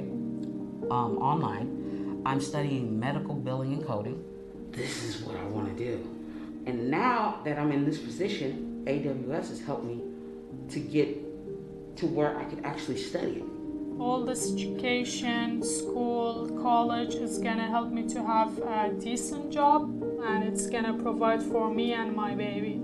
um, 0.89 1.19
online. 1.21 2.23
I'm 2.25 2.41
studying 2.41 2.99
medical 2.99 3.35
billing 3.35 3.73
and 3.73 3.85
coding. 3.85 4.23
This 4.79 5.03
is 5.03 5.21
what 5.23 5.35
I 5.35 5.43
want 5.43 5.77
to 5.77 5.83
do. 5.83 5.97
And 6.65 6.89
now 6.89 7.41
that 7.43 7.59
I'm 7.59 7.73
in 7.73 7.83
this 7.83 7.97
position, 7.97 8.85
AWS 8.87 9.49
has 9.49 9.59
helped 9.59 9.83
me 9.83 9.99
to 10.69 10.79
get 10.79 11.97
to 11.97 12.05
where 12.05 12.37
I 12.37 12.45
could 12.45 12.63
actually 12.63 12.95
study 12.95 13.41
it. 13.41 13.43
All 13.99 14.23
this 14.23 14.53
education, 14.53 15.61
school, 15.61 16.57
college 16.61 17.15
is 17.15 17.39
gonna 17.39 17.67
help 17.67 17.91
me 17.91 18.07
to 18.07 18.23
have 18.23 18.57
a 18.59 18.93
decent 18.97 19.51
job, 19.51 19.81
and 20.23 20.45
it's 20.45 20.67
gonna 20.67 20.93
provide 20.93 21.43
for 21.43 21.69
me 21.69 21.91
and 21.91 22.15
my 22.15 22.33
baby. 22.33 22.78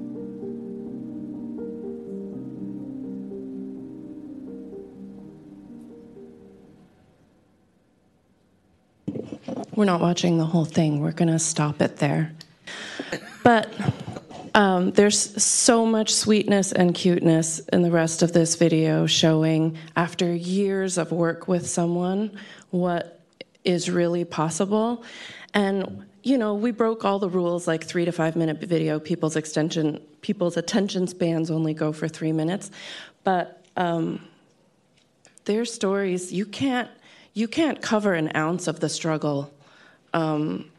We're 9.75 9.85
not 9.85 9.99
watching 9.99 10.37
the 10.37 10.45
whole 10.45 10.63
thing. 10.63 11.01
We're 11.01 11.11
going 11.11 11.31
to 11.31 11.39
stop 11.39 11.81
it 11.81 11.97
there. 11.97 12.31
But 13.43 13.73
um, 14.55 14.91
there's 14.91 15.43
so 15.43 15.85
much 15.85 16.13
sweetness 16.13 16.71
and 16.71 16.95
cuteness 16.95 17.59
in 17.59 17.81
the 17.81 17.91
rest 17.91 18.21
of 18.21 18.31
this 18.31 18.55
video 18.55 19.05
showing, 19.05 19.77
after 19.97 20.33
years 20.33 20.97
of 20.97 21.11
work 21.11 21.49
with 21.49 21.67
someone, 21.67 22.39
what 22.69 23.19
is 23.65 23.89
really 23.89 24.23
possible. 24.23 25.03
And 25.53 26.05
you 26.23 26.37
know, 26.37 26.53
we 26.55 26.71
broke 26.71 27.03
all 27.03 27.19
the 27.19 27.29
rules 27.29 27.67
like 27.67 27.83
three 27.83 28.05
to 28.05 28.11
five 28.11 28.35
minute 28.35 28.61
video. 28.61 28.99
People's 28.99 29.35
extension, 29.35 30.01
people's 30.21 30.57
attention 30.57 31.05
spans 31.05 31.51
only 31.51 31.73
go 31.73 31.91
for 31.91 32.07
three 32.07 32.31
minutes, 32.31 32.71
but 33.23 33.63
um, 33.75 34.25
their 35.43 35.65
stories 35.65 36.31
you 36.31 36.45
can't 36.45 36.89
you 37.33 37.47
can't 37.47 37.81
cover 37.81 38.13
an 38.13 38.31
ounce 38.35 38.67
of 38.67 38.79
the 38.79 38.89
struggle 38.89 39.53
um, 40.15 40.71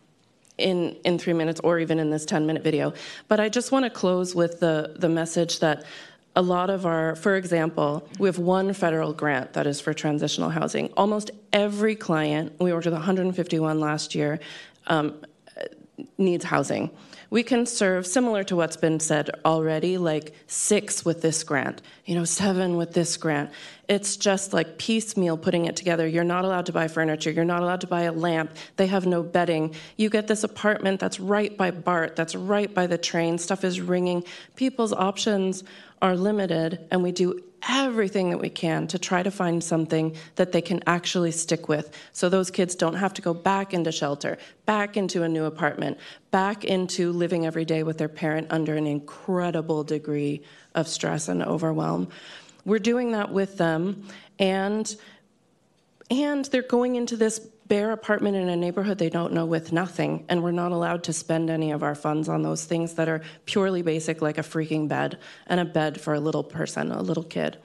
in, 0.58 0.96
in 1.04 1.18
three 1.18 1.34
minutes 1.34 1.60
or 1.62 1.78
even 1.78 1.98
in 1.98 2.10
this 2.10 2.24
10 2.24 2.46
minute 2.46 2.64
video. 2.64 2.94
But 3.28 3.38
I 3.38 3.48
just 3.48 3.70
want 3.70 3.84
to 3.84 3.90
close 3.90 4.34
with 4.34 4.58
the, 4.58 4.96
the 4.98 5.08
message 5.08 5.60
that 5.60 5.84
a 6.34 6.42
lot 6.42 6.70
of 6.70 6.84
our, 6.86 7.14
for 7.14 7.36
example, 7.36 8.08
we 8.18 8.28
have 8.28 8.38
one 8.38 8.72
federal 8.72 9.12
grant 9.12 9.52
that 9.52 9.66
is 9.66 9.80
for 9.80 9.94
transitional 9.94 10.50
housing. 10.50 10.92
Almost 10.96 11.30
every 11.52 11.94
client, 11.94 12.52
we 12.58 12.72
worked 12.72 12.86
with 12.86 12.94
151 12.94 13.78
last 13.78 14.14
year, 14.14 14.40
um, 14.86 15.14
needs 16.18 16.44
housing. 16.44 16.90
We 17.30 17.42
can 17.42 17.66
serve, 17.66 18.06
similar 18.06 18.44
to 18.44 18.56
what's 18.56 18.76
been 18.76 19.00
said 19.00 19.30
already, 19.44 19.98
like 19.98 20.34
six 20.46 21.04
with 21.04 21.22
this 21.22 21.42
grant, 21.42 21.82
you 22.04 22.14
know, 22.14 22.24
seven 22.24 22.76
with 22.76 22.92
this 22.92 23.16
grant. 23.16 23.50
It's 23.88 24.16
just 24.16 24.52
like 24.52 24.78
piecemeal 24.78 25.36
putting 25.36 25.66
it 25.66 25.76
together. 25.76 26.06
You're 26.06 26.24
not 26.24 26.44
allowed 26.44 26.66
to 26.66 26.72
buy 26.72 26.88
furniture. 26.88 27.30
You're 27.30 27.44
not 27.44 27.62
allowed 27.62 27.80
to 27.82 27.86
buy 27.86 28.02
a 28.02 28.12
lamp. 28.12 28.52
They 28.76 28.86
have 28.86 29.06
no 29.06 29.22
bedding. 29.22 29.74
You 29.96 30.10
get 30.10 30.26
this 30.26 30.44
apartment 30.44 31.00
that's 31.00 31.20
right 31.20 31.56
by 31.56 31.70
BART, 31.70 32.16
that's 32.16 32.34
right 32.34 32.72
by 32.72 32.86
the 32.86 32.98
train. 32.98 33.38
Stuff 33.38 33.64
is 33.64 33.80
ringing. 33.80 34.24
People's 34.54 34.92
options 34.92 35.64
are 36.02 36.16
limited, 36.16 36.86
and 36.90 37.02
we 37.02 37.12
do 37.12 37.42
everything 37.68 38.30
that 38.30 38.38
we 38.38 38.48
can 38.48 38.86
to 38.86 38.98
try 38.98 39.22
to 39.22 39.30
find 39.30 39.62
something 39.62 40.14
that 40.36 40.52
they 40.52 40.60
can 40.60 40.82
actually 40.86 41.32
stick 41.32 41.68
with 41.68 41.96
so 42.12 42.28
those 42.28 42.50
kids 42.50 42.74
don't 42.74 42.94
have 42.94 43.12
to 43.14 43.22
go 43.22 43.34
back 43.34 43.74
into 43.74 43.90
shelter, 43.90 44.38
back 44.66 44.96
into 44.96 45.22
a 45.22 45.28
new 45.28 45.44
apartment, 45.44 45.98
back 46.30 46.64
into 46.64 47.12
living 47.12 47.46
every 47.46 47.64
day 47.64 47.82
with 47.82 47.98
their 47.98 48.08
parent 48.08 48.46
under 48.50 48.76
an 48.76 48.86
incredible 48.86 49.82
degree 49.82 50.42
of 50.74 50.86
stress 50.86 51.28
and 51.28 51.42
overwhelm. 51.42 52.08
We're 52.64 52.78
doing 52.78 53.12
that 53.12 53.32
with 53.32 53.56
them 53.56 54.06
and 54.38 54.94
and 56.08 56.44
they're 56.46 56.62
going 56.62 56.94
into 56.94 57.16
this 57.16 57.40
bare 57.68 57.92
apartment 57.92 58.36
in 58.36 58.48
a 58.48 58.56
neighborhood 58.56 58.98
they 58.98 59.10
don't 59.10 59.32
know 59.32 59.46
with 59.46 59.72
nothing 59.72 60.24
and 60.28 60.42
we're 60.42 60.50
not 60.50 60.72
allowed 60.72 61.02
to 61.02 61.12
spend 61.12 61.50
any 61.50 61.70
of 61.70 61.82
our 61.82 61.94
funds 61.94 62.28
on 62.28 62.42
those 62.42 62.64
things 62.64 62.94
that 62.94 63.08
are 63.08 63.22
purely 63.44 63.82
basic 63.82 64.22
like 64.22 64.38
a 64.38 64.42
freaking 64.42 64.88
bed 64.88 65.18
and 65.46 65.60
a 65.60 65.64
bed 65.64 66.00
for 66.00 66.14
a 66.14 66.20
little 66.20 66.44
person 66.44 66.92
a 66.92 67.02
little 67.02 67.24
kid 67.24 67.56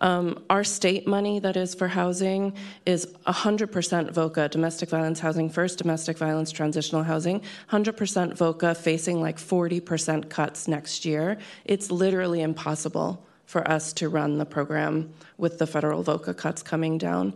um, 0.00 0.44
our 0.50 0.64
state 0.64 1.06
money 1.06 1.38
that 1.38 1.56
is 1.56 1.74
for 1.74 1.88
housing 1.88 2.54
is 2.84 3.06
100% 3.26 3.70
VOCA, 4.12 4.50
domestic 4.50 4.90
violence 4.90 5.20
housing 5.20 5.48
first, 5.48 5.78
domestic 5.78 6.18
violence 6.18 6.50
transitional 6.50 7.02
housing, 7.02 7.40
100% 7.70 8.36
VOCA 8.36 8.76
facing 8.76 9.20
like 9.20 9.38
40% 9.38 10.28
cuts 10.28 10.68
next 10.68 11.04
year. 11.04 11.38
It's 11.64 11.90
literally 11.90 12.42
impossible 12.42 13.25
for 13.46 13.66
us 13.68 13.92
to 13.94 14.08
run 14.08 14.38
the 14.38 14.44
program 14.44 15.12
with 15.38 15.58
the 15.58 15.66
federal 15.66 16.02
VOCA 16.02 16.36
cuts 16.36 16.62
coming 16.62 16.98
down. 16.98 17.32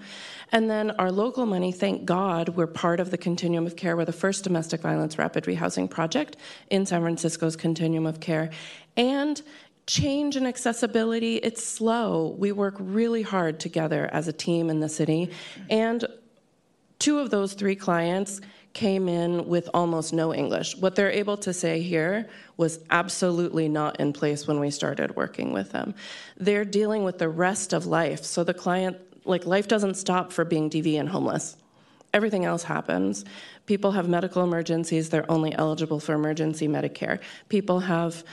And 0.53 0.69
then 0.69 0.91
our 0.93 1.13
local 1.13 1.47
money, 1.47 1.71
thank 1.71 2.05
God, 2.05 2.51
we're 2.51 2.67
part 2.67 2.99
of 2.99 3.11
the 3.13 3.19
continuum 3.19 3.67
of 3.67 3.77
care. 3.77 3.97
We're 3.97 4.05
the 4.05 4.13
first 4.13 4.45
domestic 4.45 4.81
violence 4.81 5.17
rapid 5.17 5.45
rehousing 5.45 5.89
project 5.89 6.37
in 6.69 6.85
San 6.85 7.01
Francisco's 7.01 7.55
continuum 7.57 8.07
of 8.07 8.19
care. 8.19 8.51
And 8.97 9.41
change 9.87 10.37
and 10.37 10.47
accessibility, 10.47 11.37
it's 11.37 11.65
slow. 11.65 12.35
We 12.39 12.53
work 12.53 12.75
really 12.79 13.23
hard 13.23 13.61
together 13.61 14.11
as 14.13 14.27
a 14.27 14.33
team 14.33 14.69
in 14.69 14.81
the 14.81 14.89
city. 14.89 15.31
And 15.69 16.05
two 16.99 17.19
of 17.19 17.31
those 17.31 17.55
three 17.55 17.77
clients 17.77 18.41
came 18.73 19.09
in 19.09 19.47
with 19.49 19.69
almost 19.75 20.13
no 20.13 20.33
English. 20.33 20.77
What 20.77 20.95
they're 20.95 21.11
able 21.11 21.37
to 21.39 21.53
say 21.53 21.81
here 21.81 22.29
was 22.57 22.79
absolutely 22.91 23.69
not 23.69 23.99
in 23.99 24.13
place 24.13 24.47
when 24.47 24.61
we 24.61 24.71
started 24.71 25.17
working 25.17 25.53
with 25.53 25.73
them. 25.73 25.95
They're 26.37 26.65
dealing 26.65 27.03
with 27.03 27.19
the 27.19 27.29
rest 27.29 27.73
of 27.73 27.87
life. 27.87 28.25
So 28.25 28.45
the 28.45 28.55
client, 28.55 28.97
like, 29.25 29.45
life 29.45 29.67
doesn't 29.67 29.95
stop 29.95 30.33
for 30.33 30.45
being 30.45 30.71
DV 30.71 30.99
and 31.01 31.09
homeless. 31.09 31.57
Everything 32.13 32.45
else 32.45 32.63
happens. 32.63 33.25
People 33.67 33.93
have 33.93 34.09
medical 34.09 34.43
emergencies, 34.43 35.11
they're 35.11 35.31
only 35.31 35.55
eligible 35.55 36.01
for 36.01 36.15
emergency 36.15 36.67
Medi-Cal. 36.69 37.19
People 37.49 37.81
have 37.81 38.25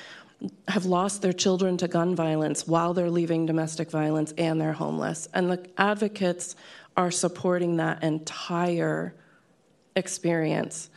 have 0.67 0.85
lost 0.85 1.23
their 1.23 1.33
children 1.33 1.77
to 1.77 1.87
gun 1.87 2.15
violence 2.15 2.67
while 2.67 2.93
they're 2.93 3.09
leaving 3.09 3.47
domestic 3.47 3.89
violence 3.89 4.33
and 4.37 4.61
they're 4.61 4.73
homeless. 4.73 5.27
And 5.33 5.49
the 5.49 5.67
advocates 5.79 6.55
are 6.95 7.09
supporting 7.09 7.77
that 7.77 8.03
entire 8.03 9.15
experience. 9.97 10.89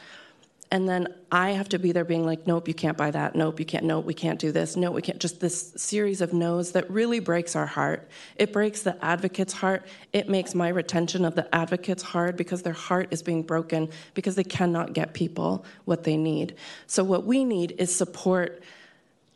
And 0.72 0.88
then 0.88 1.08
I 1.32 1.50
have 1.50 1.68
to 1.70 1.80
be 1.80 1.90
there 1.90 2.04
being 2.04 2.24
like, 2.24 2.46
nope, 2.46 2.68
you 2.68 2.74
can't 2.74 2.96
buy 2.96 3.10
that. 3.10 3.34
Nope, 3.34 3.58
you 3.58 3.66
can't. 3.66 3.84
Nope, 3.84 4.04
we 4.04 4.14
can't 4.14 4.38
do 4.38 4.52
this. 4.52 4.76
Nope, 4.76 4.94
we 4.94 5.02
can't. 5.02 5.18
Just 5.18 5.40
this 5.40 5.72
series 5.76 6.20
of 6.20 6.32
no's 6.32 6.72
that 6.72 6.88
really 6.88 7.18
breaks 7.18 7.56
our 7.56 7.66
heart. 7.66 8.08
It 8.36 8.52
breaks 8.52 8.82
the 8.82 9.04
advocate's 9.04 9.52
heart. 9.52 9.84
It 10.12 10.28
makes 10.28 10.54
my 10.54 10.68
retention 10.68 11.24
of 11.24 11.34
the 11.34 11.52
advocates 11.52 12.04
hard 12.04 12.36
because 12.36 12.62
their 12.62 12.72
heart 12.72 13.08
is 13.10 13.20
being 13.20 13.42
broken 13.42 13.88
because 14.14 14.36
they 14.36 14.44
cannot 14.44 14.92
get 14.92 15.12
people 15.12 15.64
what 15.86 16.04
they 16.04 16.16
need. 16.16 16.54
So, 16.86 17.02
what 17.02 17.24
we 17.24 17.44
need 17.44 17.74
is 17.78 17.92
support 17.94 18.62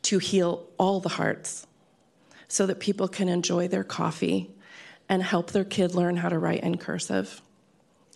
to 0.03 0.19
heal 0.19 0.65
all 0.77 1.01
the 1.01 1.09
hearts 1.09 1.67
so 2.47 2.65
that 2.65 2.79
people 2.79 3.09
can 3.09 3.27
enjoy 3.27 3.67
their 3.67 3.83
coffee 3.83 4.51
and 5.09 5.21
help 5.21 5.51
their 5.51 5.65
kid 5.65 5.95
learn 5.95 6.15
how 6.15 6.29
to 6.29 6.39
write 6.39 6.63
in 6.63 6.77
cursive 6.77 7.41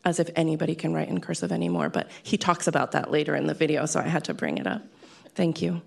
as 0.05 0.19
if 0.19 0.29
anybody 0.35 0.75
can 0.75 0.93
write 0.93 1.09
in 1.09 1.19
cursive 1.21 1.51
anymore. 1.51 1.89
But 1.89 2.09
he 2.23 2.37
talks 2.37 2.67
about 2.67 2.91
that 2.93 3.11
later 3.11 3.35
in 3.35 3.47
the 3.47 3.53
video, 3.53 3.85
so 3.85 3.99
I 3.99 4.03
had 4.03 4.23
to 4.25 4.33
bring 4.33 4.57
it 4.57 4.67
up. 4.67 4.81
Thank 5.35 5.61
you. 5.61 5.81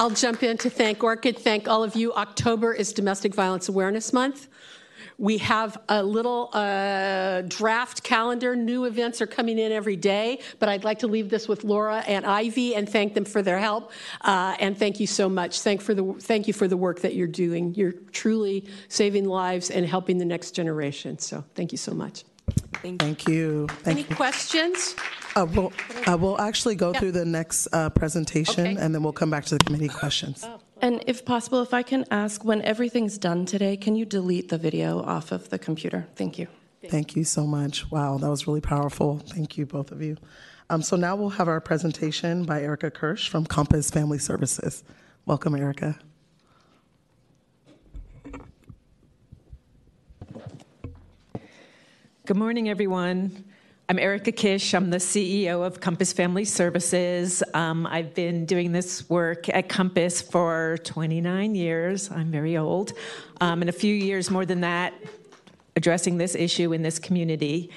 I'll 0.00 0.10
jump 0.10 0.44
in 0.44 0.56
to 0.58 0.70
thank 0.70 1.02
Orchid, 1.02 1.38
thank 1.38 1.66
all 1.66 1.82
of 1.82 1.96
you. 1.96 2.14
October 2.14 2.72
is 2.72 2.92
Domestic 2.92 3.34
Violence 3.34 3.68
Awareness 3.68 4.12
Month. 4.12 4.46
We 5.20 5.38
have 5.38 5.76
a 5.88 6.00
little 6.00 6.48
uh, 6.52 7.42
draft 7.42 8.04
calendar. 8.04 8.54
New 8.54 8.84
events 8.84 9.20
are 9.20 9.26
coming 9.26 9.58
in 9.58 9.72
every 9.72 9.96
day, 9.96 10.38
but 10.60 10.68
I'd 10.68 10.84
like 10.84 11.00
to 11.00 11.08
leave 11.08 11.28
this 11.28 11.48
with 11.48 11.64
Laura 11.64 12.04
and 12.06 12.24
Ivy 12.24 12.76
and 12.76 12.88
thank 12.88 13.14
them 13.14 13.24
for 13.24 13.42
their 13.42 13.58
help. 13.58 13.90
Uh, 14.20 14.54
and 14.60 14.78
thank 14.78 15.00
you 15.00 15.08
so 15.08 15.28
much. 15.28 15.60
Thank, 15.60 15.80
for 15.80 15.92
the, 15.92 16.14
thank 16.20 16.46
you 16.46 16.54
for 16.54 16.68
the 16.68 16.76
work 16.76 17.00
that 17.00 17.16
you're 17.16 17.26
doing. 17.26 17.74
You're 17.74 17.94
truly 18.12 18.66
saving 18.88 19.24
lives 19.24 19.70
and 19.70 19.84
helping 19.84 20.18
the 20.18 20.24
next 20.24 20.52
generation. 20.52 21.18
So 21.18 21.44
thank 21.56 21.72
you 21.72 21.78
so 21.78 21.92
much. 21.92 22.24
Thank, 22.74 23.00
Thank 23.02 23.28
you. 23.28 23.66
Thank 23.82 23.98
Any 23.98 24.08
you. 24.08 24.14
questions? 24.16 24.94
Uh, 25.34 25.46
we'll, 25.52 25.72
uh, 26.06 26.16
we'll 26.16 26.40
actually 26.40 26.76
go 26.76 26.92
Yeah. 26.92 27.00
through 27.00 27.12
the 27.12 27.24
next 27.24 27.68
uh, 27.72 27.90
presentation, 27.90 28.66
Okay. 28.68 28.76
and 28.80 28.94
then 28.94 29.02
we'll 29.02 29.12
come 29.12 29.30
back 29.30 29.44
to 29.46 29.58
the 29.58 29.64
committee 29.64 29.88
questions. 29.88 30.46
And 30.80 31.02
if 31.06 31.24
possible, 31.24 31.60
if 31.62 31.74
I 31.74 31.82
can 31.82 32.04
ask, 32.10 32.44
when 32.44 32.62
everything's 32.62 33.18
done 33.18 33.46
today, 33.46 33.76
can 33.76 33.96
you 33.96 34.04
delete 34.04 34.48
the 34.48 34.58
video 34.58 35.02
off 35.02 35.32
of 35.32 35.50
the 35.50 35.58
computer? 35.58 36.06
Thank 36.14 36.38
you. 36.38 36.46
Thank 36.88 37.16
you 37.16 37.24
so 37.24 37.46
much. 37.46 37.90
Wow, 37.90 38.18
that 38.18 38.30
was 38.30 38.46
really 38.46 38.60
powerful. 38.60 39.18
Thank 39.18 39.58
you, 39.58 39.66
both 39.66 39.90
of 39.90 40.00
you. 40.00 40.16
Um, 40.70 40.82
so 40.82 40.96
now 40.96 41.16
we'll 41.16 41.30
have 41.30 41.48
our 41.48 41.60
presentation 41.60 42.44
by 42.44 42.62
Erica 42.62 42.90
Kisch 42.90 43.28
from 43.28 43.44
Compass 43.44 43.90
Family 43.90 44.18
Services. 44.18 44.84
Welcome, 45.26 45.56
Erica. 45.56 45.98
Good 52.26 52.36
morning, 52.36 52.68
everyone. 52.68 53.44
I'm 53.90 53.98
Erica 53.98 54.32
Kisch. 54.32 54.74
I'm 54.74 54.90
the 54.90 54.98
CEO 54.98 55.66
of 55.66 55.80
Compass 55.80 56.12
Family 56.12 56.44
Services. 56.44 57.42
Um, 57.54 57.86
I've 57.86 58.12
been 58.12 58.44
doing 58.44 58.72
this 58.72 59.08
work 59.08 59.48
at 59.48 59.70
Compass 59.70 60.20
for 60.20 60.76
29 60.84 61.54
years. 61.54 62.10
I'm 62.10 62.30
very 62.30 62.58
old. 62.58 62.92
Um, 63.40 63.62
and 63.62 63.70
a 63.70 63.72
few 63.72 63.94
years 63.94 64.30
more 64.30 64.44
than 64.44 64.60
that, 64.60 64.92
addressing 65.74 66.18
this 66.18 66.34
issue 66.34 66.74
in 66.74 66.82
this 66.82 66.98
community. 66.98 67.70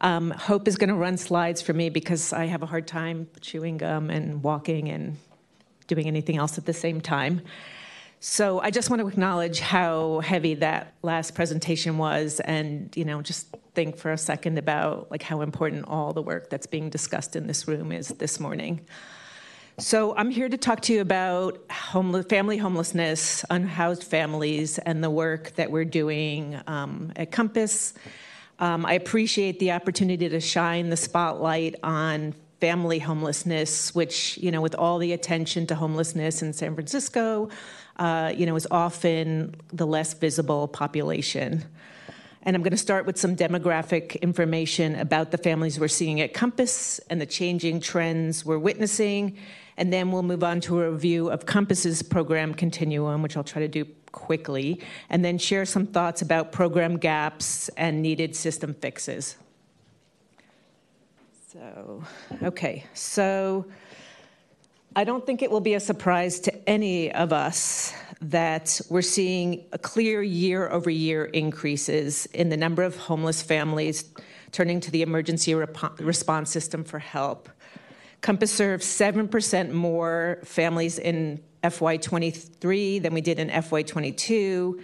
Um, 0.00 0.30
Hope 0.30 0.68
is 0.68 0.76
going 0.76 0.90
to 0.90 0.94
run 0.94 1.16
slides 1.16 1.60
for 1.60 1.72
me 1.72 1.90
because 1.90 2.32
I 2.32 2.44
have 2.44 2.62
a 2.62 2.66
hard 2.66 2.86
time 2.86 3.26
chewing 3.40 3.78
gum 3.78 4.10
and 4.10 4.44
walking 4.44 4.88
and 4.90 5.16
doing 5.88 6.06
anything 6.06 6.36
else 6.36 6.56
at 6.56 6.66
the 6.66 6.72
same 6.72 7.00
time. 7.00 7.42
So 8.20 8.60
I 8.60 8.70
just 8.70 8.90
want 8.90 9.00
to 9.00 9.08
acknowledge 9.08 9.58
how 9.58 10.20
heavy 10.20 10.54
that 10.54 10.94
last 11.02 11.34
presentation 11.34 11.98
was 11.98 12.38
and, 12.40 12.96
you 12.96 13.04
know, 13.04 13.22
just 13.22 13.56
think 13.78 13.96
for 13.96 14.10
a 14.10 14.18
second 14.18 14.58
about 14.58 15.08
like 15.08 15.22
how 15.22 15.40
important 15.40 15.84
all 15.86 16.12
the 16.12 16.20
work 16.20 16.50
that's 16.50 16.66
being 16.66 16.90
discussed 16.90 17.36
in 17.36 17.46
this 17.46 17.68
room 17.68 17.92
is 17.92 18.08
this 18.08 18.40
morning. 18.40 18.80
So 19.78 20.16
I'm 20.16 20.30
here 20.30 20.48
to 20.48 20.56
talk 20.56 20.80
to 20.80 20.92
you 20.92 21.00
about 21.00 21.60
homeless, 21.70 22.26
family 22.26 22.56
homelessness, 22.56 23.44
unhoused 23.50 24.02
families, 24.02 24.78
and 24.78 25.04
the 25.04 25.10
work 25.10 25.54
that 25.54 25.70
we're 25.70 25.84
doing 25.84 26.60
um, 26.66 27.12
at 27.14 27.30
Compass. 27.30 27.94
Um, 28.58 28.84
I 28.84 28.94
appreciate 28.94 29.60
the 29.60 29.70
opportunity 29.70 30.28
to 30.28 30.40
shine 30.40 30.90
the 30.90 30.96
spotlight 30.96 31.76
on 31.84 32.34
family 32.60 32.98
homelessness, 32.98 33.94
which, 33.94 34.38
you 34.38 34.50
know, 34.50 34.60
with 34.60 34.74
all 34.74 34.98
the 34.98 35.12
attention 35.12 35.68
to 35.68 35.76
homelessness 35.76 36.42
in 36.42 36.52
San 36.52 36.74
Francisco, 36.74 37.48
uh, 38.00 38.32
you 38.36 38.44
know, 38.44 38.56
is 38.56 38.66
often 38.72 39.54
the 39.72 39.86
less 39.86 40.14
visible 40.14 40.66
population. 40.66 41.64
And 42.42 42.54
I'm 42.54 42.62
going 42.62 42.70
to 42.70 42.76
start 42.76 43.04
with 43.04 43.18
some 43.18 43.36
demographic 43.36 44.20
information 44.22 44.94
about 44.96 45.30
the 45.30 45.38
families 45.38 45.78
we're 45.78 45.88
seeing 45.88 46.20
at 46.20 46.34
Compass 46.34 46.98
and 47.10 47.20
the 47.20 47.26
changing 47.26 47.80
trends 47.80 48.44
we're 48.44 48.58
witnessing. 48.58 49.36
And 49.76 49.92
then 49.92 50.10
we'll 50.12 50.22
move 50.22 50.42
on 50.42 50.60
to 50.62 50.80
a 50.82 50.90
review 50.90 51.30
of 51.30 51.46
Compass's 51.46 52.02
program 52.02 52.54
continuum, 52.54 53.22
which 53.22 53.36
I'll 53.36 53.44
try 53.44 53.62
to 53.62 53.68
do 53.68 53.84
quickly, 54.12 54.80
and 55.10 55.24
then 55.24 55.38
share 55.38 55.64
some 55.64 55.86
thoughts 55.86 56.22
about 56.22 56.52
program 56.52 56.96
gaps 56.96 57.68
and 57.76 58.02
needed 58.02 58.34
system 58.34 58.74
fixes. 58.74 59.36
So, 61.52 62.04
okay, 62.42 62.84
so 62.94 63.66
I 64.96 65.04
don't 65.04 65.24
think 65.24 65.42
it 65.42 65.50
will 65.50 65.60
be 65.60 65.74
a 65.74 65.80
surprise 65.80 66.40
to 66.40 66.68
any 66.68 67.12
of 67.12 67.32
us 67.32 67.92
that 68.20 68.80
we're 68.90 69.02
seeing 69.02 69.64
a 69.72 69.78
clear 69.78 70.22
year 70.22 70.68
over 70.68 70.90
year 70.90 71.26
increases 71.26 72.26
in 72.26 72.48
the 72.48 72.56
number 72.56 72.82
of 72.82 72.96
homeless 72.96 73.42
families 73.42 74.04
turning 74.50 74.80
to 74.80 74.90
the 74.90 75.02
emergency 75.02 75.54
rep- 75.54 76.00
response 76.00 76.50
system 76.50 76.84
for 76.84 76.98
help. 76.98 77.48
Compass 78.20 78.52
serves 78.52 78.84
7% 78.84 79.70
more 79.70 80.40
families 80.44 80.98
in 80.98 81.40
FY23 81.62 83.02
than 83.02 83.14
we 83.14 83.20
did 83.20 83.38
in 83.38 83.48
FY22, 83.50 84.82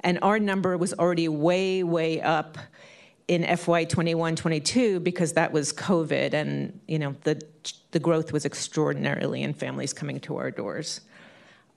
and 0.00 0.18
our 0.22 0.38
number 0.38 0.76
was 0.76 0.94
already 0.94 1.28
way, 1.28 1.82
way 1.82 2.20
up 2.20 2.58
in 3.28 3.42
FY21 3.42 4.36
22 4.36 5.00
because 5.00 5.32
that 5.32 5.52
was 5.52 5.72
COVID 5.72 6.32
and 6.32 6.78
you 6.86 6.96
know 6.96 7.16
the 7.24 7.42
the 7.90 7.98
growth 7.98 8.32
was 8.32 8.44
extraordinarily 8.44 9.42
in 9.42 9.52
families 9.52 9.92
coming 9.92 10.20
to 10.20 10.36
our 10.36 10.50
doors. 10.50 11.00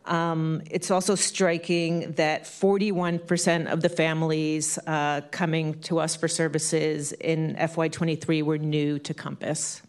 Um, 0.10 0.64
it's 0.72 0.90
also 0.90 1.14
striking 1.14 2.14
that 2.14 2.44
41% 2.44 3.72
of 3.72 3.82
the 3.82 3.90
families 3.90 4.80
uh, 4.88 5.22
coming 5.30 5.80
to 5.82 6.00
us 6.00 6.16
for 6.16 6.28
services 6.28 7.12
in 7.14 7.56
FY23 7.56 8.42
were 8.42 8.58
new 8.58 8.98
to 9.00 9.14
Compass. 9.14 9.84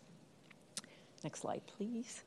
Next 1.25 1.41
slide, 1.41 1.63
please. 1.67 2.23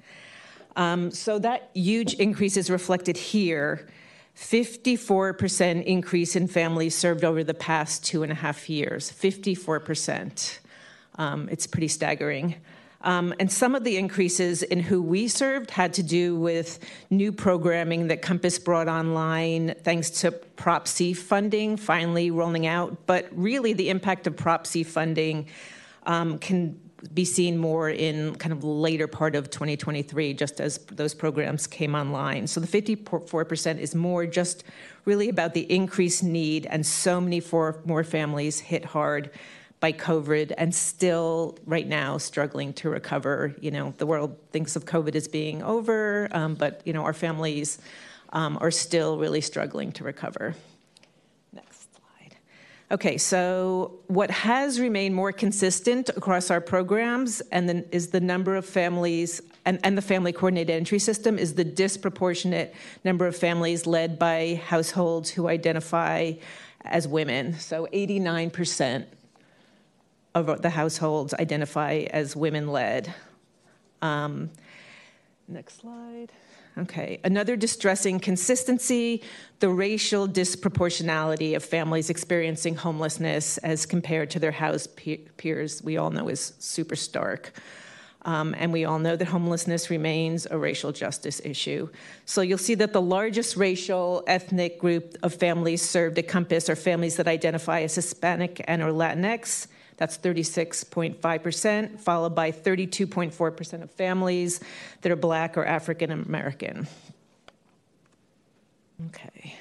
Um, 0.76 1.12
so 1.12 1.38
that 1.40 1.70
huge 1.76 2.16
increase 2.16 2.58
is 2.58 2.72
reflected 2.72 3.16
here 3.16 3.88
54% 4.36 5.84
increase 5.84 6.36
in 6.36 6.48
families 6.48 6.96
served 6.96 7.24
over 7.24 7.44
the 7.44 7.54
past 7.54 8.04
two 8.04 8.24
and 8.24 8.32
a 8.32 8.36
half 8.36 8.68
years. 8.68 9.12
54%. 9.12 10.58
Um, 11.16 11.48
it's 11.52 11.68
pretty 11.68 11.88
staggering. 11.88 12.56
Um, 13.04 13.34
and 13.40 13.52
some 13.52 13.76
of 13.76 13.84
the 13.84 13.98
increases 13.98 14.64
in 14.64 14.80
who 14.80 15.02
we 15.02 15.28
served 15.28 15.72
had 15.72 15.94
to 15.96 16.04
do 16.04 16.38
with 16.38 16.80
new 17.10 17.32
programming 17.34 18.08
that 18.08 18.22
Compass 18.22 18.58
brought 18.58 18.88
online 18.88 19.76
thanks 19.84 20.10
to 20.22 20.32
Prop 20.32 20.88
C 20.88 21.14
funding 21.14 21.76
finally 21.76 22.32
rolling 22.32 22.66
out. 22.66 23.06
But 23.06 23.28
really, 23.32 23.74
the 23.74 23.90
impact 23.90 24.26
of 24.26 24.38
Prop 24.38 24.66
C 24.66 24.84
funding 24.84 25.48
um, 26.06 26.40
can 26.40 26.80
be 27.14 27.26
seen 27.26 27.58
more 27.58 27.90
in 27.90 28.36
kind 28.36 28.54
of 28.54 28.64
later 28.64 29.08
part 29.08 29.36
of 29.36 29.50
2023, 29.50 30.34
just 30.34 30.62
as 30.62 30.78
those 30.86 31.14
programs 31.14 31.68
came 31.68 31.96
online. 31.96 32.48
So 32.48 32.62
the 32.62 32.68
54% 32.68 33.80
is 33.80 33.94
more 33.94 34.26
just 34.26 34.64
really 35.04 35.28
about 35.28 35.54
the 35.54 35.70
increased 35.72 36.24
need, 36.24 36.66
and 36.68 36.86
so 36.86 37.20
many 37.20 37.42
for, 37.42 37.82
more 37.86 38.06
families 38.06 38.60
hit 38.60 38.86
hard 38.86 39.30
by 39.84 39.92
COVID 39.92 40.54
and 40.58 40.74
still 40.74 41.58
right 41.66 41.86
now 41.86 42.18
struggling 42.18 42.72
to 42.72 42.90
recover. 42.90 43.54
You 43.60 43.70
know, 43.70 43.94
the 43.98 44.06
world 44.06 44.38
thinks 44.52 44.78
of 44.78 44.86
COVID 44.86 45.14
as 45.14 45.28
being 45.28 45.62
over, 45.62 46.30
um, 46.32 46.56
but 46.56 46.82
you 46.86 46.94
know, 46.94 47.04
our 47.04 47.12
families 47.12 47.80
um, 48.32 48.58
are 48.62 48.72
still 48.72 49.18
really 49.18 49.42
struggling 49.42 49.92
to 49.92 50.06
recover. 50.06 50.56
Next 51.52 51.90
slide. 51.98 52.38
Okay, 52.92 53.18
so 53.18 54.00
what 54.08 54.32
has 54.32 54.80
remained 54.80 55.16
more 55.16 55.34
consistent 55.34 56.08
across 56.16 56.50
our 56.50 56.62
programs 56.62 57.42
and 57.52 57.68
then 57.68 57.84
is 57.92 58.08
the 58.08 58.22
number 58.22 58.56
of 58.56 58.66
families 58.66 59.42
and, 59.66 59.82
and 59.84 59.98
the 59.98 60.02
family 60.02 60.32
coordinated 60.32 60.78
entry 60.78 60.98
system 60.98 61.38
is 61.38 61.56
the 61.56 61.66
disproportionate 61.66 62.74
number 63.04 63.28
of 63.28 63.36
families 63.36 63.86
led 63.86 64.18
by 64.18 64.62
households 64.66 65.30
who 65.30 65.50
identify 65.50 66.32
as 66.86 67.06
women. 67.06 67.60
So 67.60 67.90
89% 67.92 69.08
of 70.36 70.62
the 70.62 70.70
households 70.70 71.34
identify 71.34 72.06
as 72.12 72.36
women 72.36 72.68
led. 72.68 73.14
Um, 74.02 74.50
next 75.48 75.82
slide. 75.82 76.32
Okay. 76.78 77.20
Another 77.24 77.56
distressing 77.56 78.20
consistency 78.20 79.22
the 79.60 79.70
racial 79.70 80.28
disproportionality 80.28 81.56
of 81.56 81.64
families 81.64 82.10
experiencing 82.10 82.76
homelessness 82.76 83.60
as 83.60 83.86
compared 83.86 84.32
to 84.32 84.40
their 84.40 84.52
house 84.52 84.88
peers, 85.38 85.84
we 85.84 85.98
all 85.98 86.10
know 86.10 86.28
is 86.30 86.54
super 86.60 86.96
stark. 86.96 87.54
Um, 88.26 88.56
and 88.58 88.72
we 88.72 88.86
all 88.86 89.00
know 89.00 89.16
that 89.16 89.28
homelessness 89.28 89.90
remains 89.90 90.48
a 90.50 90.58
racial 90.58 90.92
justice 90.94 91.42
issue. 91.44 91.90
So 92.26 92.42
you'll 92.42 92.58
see 92.58 92.76
that 92.76 92.94
the 92.94 93.02
largest 93.02 93.58
racial 93.58 94.24
ethnic 94.28 94.80
group 94.80 95.18
of 95.24 95.34
families 95.34 95.82
served 95.82 96.18
at 96.18 96.28
Compass 96.30 96.70
are 96.70 96.76
families 96.76 97.18
that 97.18 97.28
identify 97.28 97.82
as 97.82 97.96
Hispanic 97.96 98.64
and 98.66 98.82
or 98.82 98.92
Latinx. 98.92 99.68
That's 99.98 100.18
36.5%, 100.18 102.00
followed 102.00 102.36
by 102.36 102.52
32.4% 102.52 103.84
of 103.84 103.92
families 103.92 104.60
that 105.02 105.12
are 105.12 105.16
Black 105.16 105.58
or 105.58 105.66
African 105.66 106.12
American. 106.12 106.88
Okay. 109.08 109.56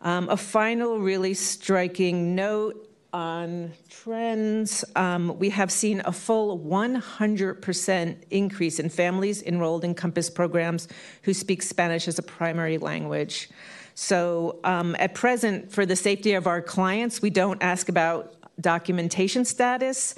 Um, 0.00 0.28
a 0.28 0.36
final 0.36 0.98
really 0.98 1.34
striking 1.34 2.34
note 2.34 2.84
on 3.12 3.72
trends. 3.88 4.84
Um, 4.94 5.38
we 5.38 5.50
have 5.50 5.72
seen 5.72 6.02
a 6.04 6.12
full 6.12 6.58
100% 6.58 8.16
increase 8.30 8.78
in 8.78 8.88
families 8.88 9.42
enrolled 9.42 9.84
in 9.84 9.94
Compass 9.94 10.28
programs 10.28 10.88
who 11.22 11.32
speak 11.32 11.62
Spanish 11.62 12.06
as 12.06 12.18
a 12.18 12.22
primary 12.22 12.78
language. 12.78 13.48
So, 13.94 14.60
um, 14.62 14.94
at 15.00 15.14
present, 15.14 15.72
for 15.72 15.84
the 15.84 15.96
safety 15.96 16.34
of 16.34 16.46
our 16.46 16.62
clients, 16.62 17.20
we 17.20 17.30
don't 17.30 17.60
ask 17.60 17.88
about 17.88 18.36
documentation 18.60 19.44
status, 19.44 20.14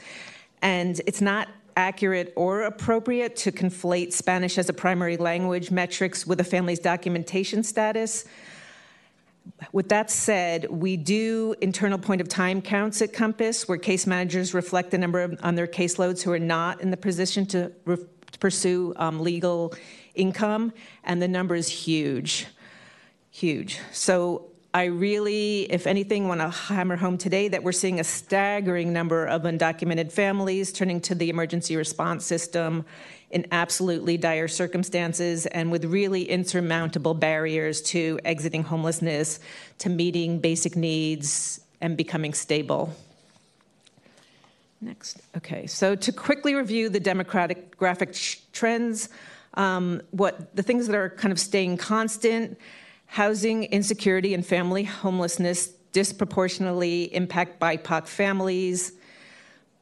and 0.63 1.01
it's 1.07 1.21
not 1.21 1.49
accurate 1.77 2.33
or 2.37 2.63
appropriate 2.63 3.37
to 3.37 3.53
conflate 3.53 4.13
Spanish 4.13 4.59
as 4.59 4.69
a 4.69 4.73
primary 4.73 5.17
language 5.17 5.71
metrics 5.71 6.27
with 6.27 6.41
a 6.41 6.45
family's 6.45 6.79
documentation 6.79 7.63
status. 7.63 8.25
With 9.73 9.89
that 9.89 10.11
said, 10.11 10.69
we 10.71 10.97
do 10.97 11.55
internal 11.61 11.99
point 11.99 12.21
of 12.21 12.29
time 12.29 12.61
counts 12.61 13.01
at 13.03 13.13
Compass 13.13 13.69
where 13.69 13.79
case 13.79 14.07
managers 14.07 14.53
reflect 14.53 14.91
the 14.91 14.99
number 14.99 15.21
of, 15.21 15.39
on 15.43 15.55
their 15.55 15.67
caseloads 15.67 16.23
who 16.23 16.33
are 16.33 16.39
not 16.39 16.81
in 16.81 16.91
the 16.91 16.97
position 16.97 17.47
to, 17.47 17.73
re- 17.85 17.97
to 18.33 18.39
pursue 18.39 18.93
um, 18.97 19.21
legal 19.21 19.75
income, 20.15 20.73
and 21.05 21.23
the 21.23 21.29
number 21.29 21.55
is 21.55 21.69
huge. 21.69 22.47
Huge. 23.31 23.81
So 23.93 24.50
I 24.73 24.85
really, 24.85 25.63
if 25.63 25.89
anything, 25.89 26.29
want 26.29 26.41
to 26.41 26.49
hammer 26.49 26.95
home 26.95 27.19
today 27.19 27.49
that 27.49 27.65
we're 27.65 27.73
seeing 27.73 27.99
a 27.99 28.05
staggering 28.05 28.93
number 28.93 29.27
of 29.27 29.43
undocumented 29.43 30.13
families 30.13 30.73
turning 30.73 31.01
to 31.03 31.17
the 31.17 31.29
emergency 31.29 31.75
response 31.75 32.25
system 32.25 32.85
in 33.33 33.47
absolutely 33.51 34.17
dire 34.17 34.47
circumstances 34.47 35.47
and 35.47 35.73
with 35.73 35.85
really 35.85 36.23
insurmountable 36.23 37.15
barriers 37.15 37.83
to 37.83 38.21
exiting 38.25 38.63
homelessness, 38.63 39.41
to 39.79 39.89
meeting 39.89 40.39
basic 40.39 40.77
needs, 40.77 41.61
and 41.81 41.97
becoming 41.97 42.33
stable. 42.33 42.95
Next. 44.81 45.21
Okay, 45.37 45.67
so 45.67 45.97
to 45.97 46.13
quickly 46.13 46.55
review 46.55 46.89
the 46.89 47.01
demographic 47.01 48.43
trends, 48.53 49.09
um, 49.55 50.01
what 50.13 50.55
the 50.55 50.63
things 50.63 50.87
that 50.87 50.95
are 50.95 51.11
kind 51.11 51.33
of 51.33 51.41
staying 51.41 51.77
constant 51.77 52.57
Housing 53.11 53.65
insecurity 53.65 54.35
and 54.35 54.47
family 54.47 54.85
homelessness 54.85 55.67
disproportionately 55.91 57.13
impact 57.13 57.59
BIPOC 57.59 58.07
families. 58.07 58.93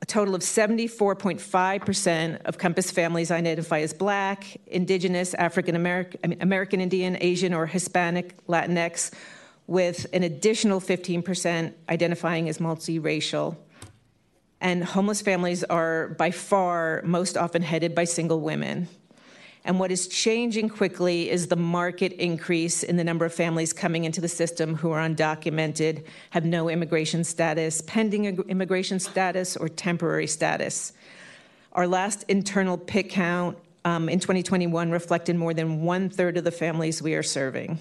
A 0.01 0.07
total 0.07 0.35
of 0.35 0.41
74.5% 0.41 2.41
of 2.47 2.57
Compass 2.57 2.91
families 2.91 3.31
identify 3.31 3.81
as 3.81 3.93
Black, 3.93 4.59
Indigenous, 4.67 5.35
African 5.35 5.77
American, 5.77 6.39
American 6.41 6.81
Indian, 6.81 7.19
Asian, 7.21 7.53
or 7.53 7.67
Hispanic, 7.67 8.47
Latinx, 8.47 9.13
with 9.67 10.07
an 10.15 10.23
additional 10.23 10.81
15% 10.81 11.75
identifying 11.91 12.49
as 12.49 12.57
multiracial. 12.57 13.59
And 14.63 14.83
homeless 14.83 15.21
families 15.21 15.65
are 15.65 16.09
by 16.17 16.31
far 16.31 17.03
most 17.05 17.37
often 17.37 17.61
headed 17.61 17.95
by 17.95 18.05
single 18.05 18.41
women. 18.41 18.89
And 19.65 19.79
what 19.79 19.91
is 19.91 20.09
changing 20.09 20.69
quickly 20.69 21.31
is 21.31 21.49
the 21.49 21.57
market 21.57 22.13
increase 22.13 22.83
in 22.83 22.97
the 22.97 23.05
number 23.05 23.25
of 23.25 23.35
families 23.35 23.73
coming 23.73 24.05
into 24.05 24.21
the 24.21 24.29
system 24.29 24.77
who 24.77 24.91
are 24.93 25.07
undocumented, 25.07 26.05
have 26.31 26.45
no 26.45 26.69
immigration 26.69 27.25
status, 27.25 27.83
pending 27.83 28.25
immigration 28.49 28.99
status, 28.99 29.57
or 29.57 29.69
temporary 29.69 30.27
status. 30.27 30.93
Our 31.73 31.87
last 31.87 32.25
internal 32.29 32.79
PIT 32.79 33.11
count 33.11 33.59
um, 33.85 34.09
in 34.09 34.21
2021 34.21 34.91
reflected 34.91 35.37
more 35.37 35.55
than 35.55 35.83
one 35.83 36.09
third 36.09 36.37
of 36.37 36.45
the 36.45 36.51
families 36.51 37.03
we 37.03 37.15
are 37.15 37.23
serving, 37.23 37.79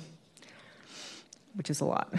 which 1.56 1.70
is 1.70 1.82
a 1.82 1.86
lot. 1.86 2.14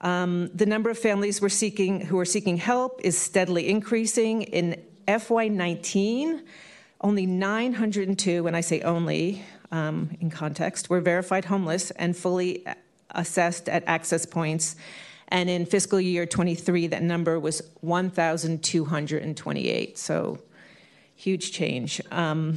Um, 0.00 0.50
the 0.54 0.66
number 0.66 0.90
of 0.90 0.98
families 0.98 1.40
we're 1.40 1.48
seeking, 1.48 2.02
who 2.02 2.18
are 2.18 2.26
seeking 2.26 2.58
help 2.58 3.00
is 3.02 3.16
steadily 3.16 3.68
increasing. 3.68 4.42
In 4.42 4.82
FY19, 5.08 6.42
only 7.04 7.26
902, 7.26 8.42
when 8.42 8.54
I 8.54 8.62
say 8.62 8.80
only 8.80 9.44
um, 9.70 10.16
in 10.20 10.30
context, 10.30 10.88
were 10.88 11.02
verified 11.02 11.44
homeless 11.44 11.90
and 11.92 12.16
fully 12.16 12.64
assessed 13.10 13.68
at 13.68 13.84
access 13.86 14.24
points. 14.24 14.76
And 15.28 15.50
in 15.50 15.66
fiscal 15.66 16.00
year 16.00 16.24
23, 16.24 16.86
that 16.88 17.02
number 17.02 17.38
was 17.38 17.60
1,228. 17.82 19.98
So 19.98 20.40
huge 21.14 21.52
change. 21.52 22.00
Um, 22.10 22.56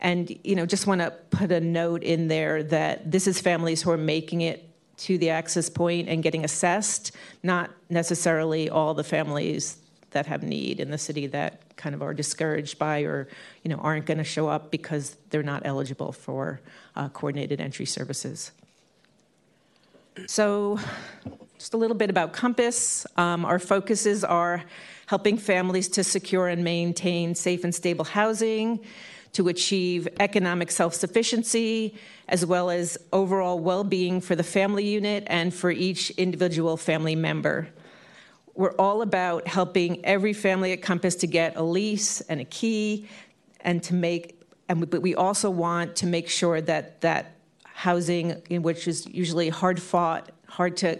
and 0.00 0.38
you 0.44 0.54
know, 0.54 0.64
just 0.64 0.86
want 0.86 1.00
to 1.00 1.10
put 1.30 1.50
a 1.50 1.60
note 1.60 2.04
in 2.04 2.28
there 2.28 2.62
that 2.62 3.10
this 3.10 3.26
is 3.26 3.40
families 3.40 3.82
who 3.82 3.90
are 3.90 3.96
making 3.96 4.42
it 4.42 4.62
to 4.98 5.18
the 5.18 5.30
access 5.30 5.68
point 5.68 6.08
and 6.08 6.22
getting 6.22 6.44
assessed, 6.44 7.10
not 7.42 7.72
necessarily 7.90 8.70
all 8.70 8.94
the 8.94 9.02
families 9.02 9.78
that 10.10 10.26
have 10.26 10.44
need 10.44 10.78
in 10.78 10.92
the 10.92 10.98
city 10.98 11.26
that 11.26 11.62
kind 11.76 11.94
of 11.94 12.02
are 12.02 12.14
discouraged 12.14 12.78
by 12.78 13.00
or 13.00 13.28
you 13.62 13.70
know 13.70 13.76
aren't 13.76 14.06
going 14.06 14.18
to 14.18 14.24
show 14.24 14.48
up 14.48 14.70
because 14.70 15.16
they're 15.30 15.42
not 15.42 15.62
eligible 15.64 16.12
for 16.12 16.60
uh, 16.96 17.08
coordinated 17.10 17.60
entry 17.60 17.86
services. 17.86 18.52
So, 20.26 20.80
just 21.58 21.74
a 21.74 21.76
little 21.76 21.96
bit 21.96 22.08
about 22.08 22.32
Compass. 22.32 23.06
Um, 23.16 23.44
our 23.44 23.58
focuses 23.58 24.24
are 24.24 24.64
helping 25.06 25.36
families 25.36 25.88
to 25.88 26.02
secure 26.02 26.48
and 26.48 26.64
maintain 26.64 27.34
safe 27.34 27.64
and 27.64 27.74
stable 27.74 28.04
housing, 28.04 28.80
to 29.32 29.48
achieve 29.48 30.08
economic 30.18 30.70
self 30.70 30.94
sufficiency, 30.94 31.94
as 32.28 32.46
well 32.46 32.70
as 32.70 32.96
overall 33.12 33.58
well 33.58 33.84
being 33.84 34.20
for 34.20 34.34
the 34.34 34.42
family 34.42 34.86
unit 34.86 35.24
and 35.26 35.52
for 35.52 35.70
each 35.70 36.10
individual 36.12 36.76
family 36.78 37.14
member. 37.14 37.68
We're 38.56 38.74
all 38.78 39.02
about 39.02 39.46
helping 39.46 40.02
every 40.04 40.32
family 40.32 40.72
at 40.72 40.80
Compass 40.80 41.14
to 41.16 41.26
get 41.26 41.56
a 41.56 41.62
lease 41.62 42.22
and 42.22 42.40
a 42.40 42.44
key 42.44 43.06
and 43.60 43.82
to 43.82 43.94
make, 43.94 44.40
and 44.68 44.80
we, 44.80 44.86
but 44.86 45.02
we 45.02 45.14
also 45.14 45.50
want 45.50 45.96
to 45.96 46.06
make 46.06 46.30
sure 46.30 46.62
that 46.62 47.02
that 47.02 47.36
housing, 47.64 48.30
which 48.48 48.88
is 48.88 49.06
usually 49.06 49.50
hard 49.50 49.80
fought, 49.80 50.32
hard 50.48 50.78
to 50.78 50.98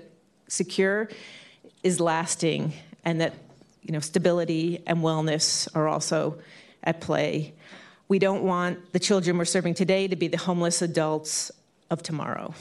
secure, 0.48 1.08
is 1.82 1.98
lasting 1.98 2.74
and 3.04 3.22
that 3.22 3.32
you 3.82 3.92
know, 3.92 4.00
stability 4.00 4.82
and 4.86 4.98
wellness 4.98 5.66
are 5.74 5.88
also 5.88 6.38
at 6.82 7.00
play. 7.00 7.54
We 8.08 8.18
don't 8.18 8.42
want 8.42 8.92
the 8.92 8.98
children 8.98 9.38
we're 9.38 9.46
serving 9.46 9.74
today 9.74 10.08
to 10.08 10.16
be 10.16 10.28
the 10.28 10.36
homeless 10.36 10.82
adults 10.82 11.50
of 11.90 12.02
tomorrow. 12.02 12.52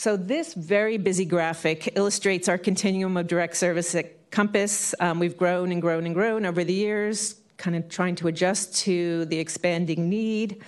So, 0.00 0.16
this 0.16 0.54
very 0.54 0.96
busy 0.96 1.26
graphic 1.26 1.94
illustrates 1.94 2.48
our 2.48 2.56
continuum 2.56 3.18
of 3.18 3.26
direct 3.26 3.54
service 3.54 3.94
at 3.94 4.30
Compass. 4.30 4.94
Um, 4.98 5.18
we've 5.18 5.36
grown 5.36 5.72
and 5.72 5.82
grown 5.82 6.06
and 6.06 6.14
grown 6.14 6.46
over 6.46 6.64
the 6.64 6.72
years, 6.72 7.34
kind 7.58 7.76
of 7.76 7.86
trying 7.90 8.14
to 8.14 8.28
adjust 8.28 8.74
to 8.76 9.26
the 9.26 9.38
expanding 9.38 10.08
need. 10.08 10.62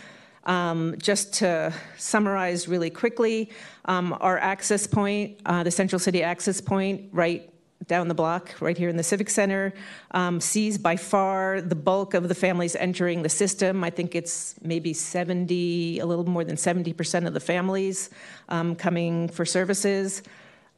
Um, 0.44 0.96
just 0.98 1.32
to 1.36 1.72
summarize 1.96 2.68
really 2.68 2.90
quickly, 2.90 3.50
um, 3.86 4.14
our 4.20 4.36
access 4.36 4.86
point, 4.86 5.40
uh, 5.46 5.62
the 5.62 5.70
Central 5.70 5.98
City 5.98 6.22
access 6.22 6.60
point, 6.60 7.08
right 7.10 7.50
down 7.86 8.08
the 8.08 8.14
block, 8.14 8.54
right 8.60 8.76
here 8.76 8.88
in 8.88 8.96
the 8.96 9.02
Civic 9.02 9.30
Center, 9.30 9.72
um, 10.12 10.40
sees 10.40 10.78
by 10.78 10.96
far 10.96 11.60
the 11.60 11.74
bulk 11.74 12.14
of 12.14 12.28
the 12.28 12.34
families 12.34 12.76
entering 12.76 13.22
the 13.22 13.28
system. 13.28 13.82
I 13.84 13.90
think 13.90 14.14
it's 14.14 14.54
maybe 14.62 14.92
70, 14.92 15.98
a 15.98 16.06
little 16.06 16.28
more 16.28 16.44
than 16.44 16.56
70% 16.56 17.26
of 17.26 17.34
the 17.34 17.40
families 17.40 18.10
um, 18.48 18.74
coming 18.76 19.28
for 19.28 19.44
services. 19.44 20.22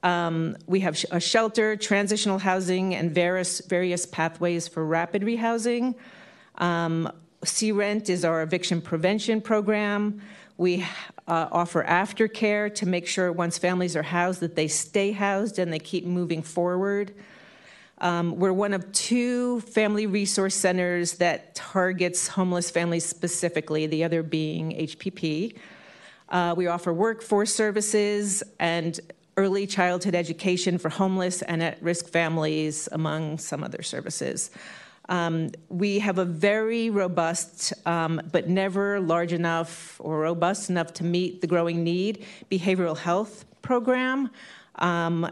Um, 0.02 0.56
we 0.66 0.80
have 0.80 1.02
a 1.10 1.20
shelter, 1.20 1.76
transitional 1.76 2.38
housing, 2.38 2.94
and 2.94 3.14
various, 3.14 3.60
various 3.60 4.04
pathways 4.04 4.68
for 4.68 4.84
rapid 4.84 5.22
rehousing. 5.22 5.94
Um, 6.56 7.10
C-Rent 7.42 8.08
is 8.08 8.24
our 8.24 8.42
eviction 8.42 8.80
prevention 8.80 9.40
program. 9.40 10.20
We 10.56 10.86
uh, 11.26 11.48
offer 11.50 11.82
aftercare 11.82 12.72
to 12.76 12.86
make 12.86 13.08
sure 13.08 13.32
once 13.32 13.58
families 13.58 13.96
are 13.96 14.02
housed 14.04 14.40
that 14.40 14.54
they 14.54 14.68
stay 14.68 15.10
housed 15.10 15.58
and 15.58 15.72
they 15.72 15.80
keep 15.80 16.04
moving 16.04 16.42
forward. 16.42 17.12
Um, 17.98 18.36
we're 18.36 18.52
one 18.52 18.72
of 18.72 18.90
two 18.92 19.60
family 19.62 20.06
resource 20.06 20.54
centers 20.54 21.14
that 21.14 21.54
targets 21.54 22.28
homeless 22.28 22.70
families 22.70 23.04
specifically, 23.04 23.86
the 23.86 24.04
other 24.04 24.22
being 24.22 24.70
HPP. 24.72 25.56
Uh, 26.28 26.54
we 26.56 26.66
offer 26.68 26.92
workforce 26.92 27.52
services 27.54 28.42
and 28.60 29.00
early 29.36 29.66
childhood 29.66 30.14
education 30.14 30.78
for 30.78 30.88
homeless 30.88 31.42
and 31.42 31.62
at 31.62 31.82
risk 31.82 32.08
families, 32.08 32.88
among 32.92 33.38
some 33.38 33.64
other 33.64 33.82
services. 33.82 34.50
Um, 35.08 35.50
we 35.68 35.98
have 35.98 36.18
a 36.18 36.24
very 36.24 36.88
robust, 36.90 37.72
um, 37.86 38.20
but 38.32 38.48
never 38.48 39.00
large 39.00 39.32
enough 39.32 40.00
or 40.02 40.20
robust 40.20 40.70
enough 40.70 40.92
to 40.94 41.04
meet 41.04 41.40
the 41.40 41.46
growing 41.46 41.84
need 41.84 42.24
behavioral 42.50 42.96
health 42.96 43.44
program. 43.62 44.30
Um, 44.76 45.30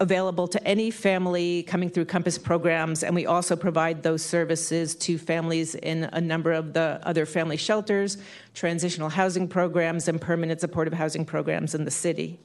available 0.00 0.48
to 0.48 0.66
any 0.66 0.90
family 0.90 1.62
coming 1.64 1.90
through 1.90 2.06
Compass 2.06 2.38
programs, 2.38 3.02
and 3.02 3.14
we 3.14 3.26
also 3.26 3.54
provide 3.54 4.02
those 4.02 4.22
services 4.22 4.94
to 4.94 5.18
families 5.18 5.74
in 5.74 6.04
a 6.14 6.20
number 6.20 6.52
of 6.52 6.72
the 6.72 6.98
other 7.02 7.26
family 7.26 7.58
shelters, 7.58 8.16
transitional 8.54 9.10
housing 9.10 9.46
programs, 9.46 10.08
and 10.08 10.18
permanent 10.18 10.58
supportive 10.58 10.94
housing 10.94 11.24
programs 11.26 11.74
in 11.74 11.84
the 11.84 11.90
city. 11.90 12.40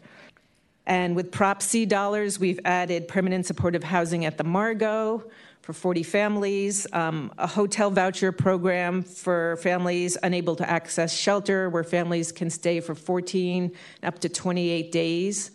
And 0.85 1.15
with 1.15 1.31
Prop 1.31 1.61
C 1.61 1.85
dollars, 1.85 2.39
we've 2.39 2.59
added 2.65 3.07
permanent 3.07 3.45
supportive 3.45 3.83
housing 3.83 4.25
at 4.25 4.37
the 4.37 4.43
Margot, 4.43 5.23
for 5.65 5.73
40 5.73 6.03
families, 6.03 6.85
um, 6.93 7.31
a 7.39 7.47
hotel 7.47 7.89
voucher 7.89 8.31
program 8.31 9.01
for 9.01 9.57
families 9.57 10.15
unable 10.21 10.55
to 10.55 10.69
access 10.69 11.11
shelter, 11.11 11.71
where 11.71 11.83
families 11.83 12.31
can 12.31 12.51
stay 12.51 12.79
for 12.79 12.93
14 12.93 13.71
up 14.03 14.19
to 14.19 14.29
28 14.29 14.91
days, 14.91 15.49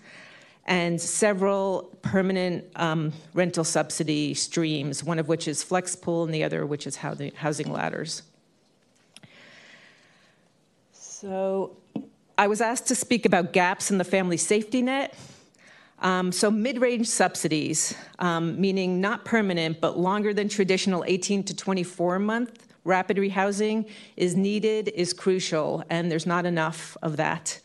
and 0.66 1.00
several 1.00 1.96
permanent 2.02 2.64
um, 2.74 3.12
rental 3.34 3.62
subsidy 3.62 4.34
streams, 4.34 5.04
one 5.04 5.20
of 5.20 5.28
which 5.28 5.46
is 5.46 5.64
FlexPool 5.64 6.24
and 6.24 6.34
the 6.34 6.42
other 6.42 6.66
which 6.66 6.88
is 6.88 6.96
housing 6.96 7.72
ladders. 7.72 8.24
So 10.92 11.76
I 12.36 12.48
was 12.48 12.60
asked 12.60 12.88
to 12.88 12.96
speak 12.96 13.26
about 13.26 13.52
gaps 13.52 13.92
in 13.92 13.98
the 13.98 14.04
family 14.04 14.38
safety 14.38 14.82
net. 14.82 15.14
Um, 16.00 16.32
so 16.32 16.50
mid-range 16.50 17.06
subsidies, 17.06 17.94
um, 18.18 18.58
meaning 18.60 19.00
not 19.00 19.24
permanent 19.24 19.80
but 19.80 19.98
longer 19.98 20.32
than 20.32 20.48
traditional 20.48 21.04
18 21.06 21.44
to 21.44 21.54
24 21.54 22.18
month 22.18 22.66
rapid 22.84 23.18
rehousing 23.18 23.88
is 24.16 24.34
needed, 24.36 24.88
is 24.94 25.12
crucial, 25.12 25.84
and 25.90 26.10
there's 26.10 26.26
not 26.26 26.46
enough 26.46 26.96
of 27.02 27.16
that. 27.16 27.60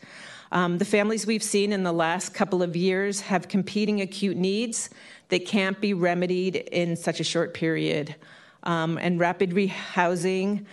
Um, 0.52 0.78
the 0.78 0.84
families 0.84 1.26
we've 1.26 1.42
seen 1.42 1.72
in 1.72 1.82
the 1.82 1.92
last 1.92 2.34
couple 2.34 2.62
of 2.62 2.76
years 2.76 3.20
have 3.22 3.48
competing 3.48 4.00
acute 4.00 4.36
needs 4.36 4.90
that 5.28 5.46
can't 5.46 5.80
be 5.80 5.92
remedied 5.92 6.56
in 6.56 6.96
such 6.96 7.18
a 7.18 7.24
short 7.24 7.52
period. 7.52 8.14
Um, 8.62 8.98
and 8.98 9.18
rapid 9.18 9.50
rehousing 9.50 10.66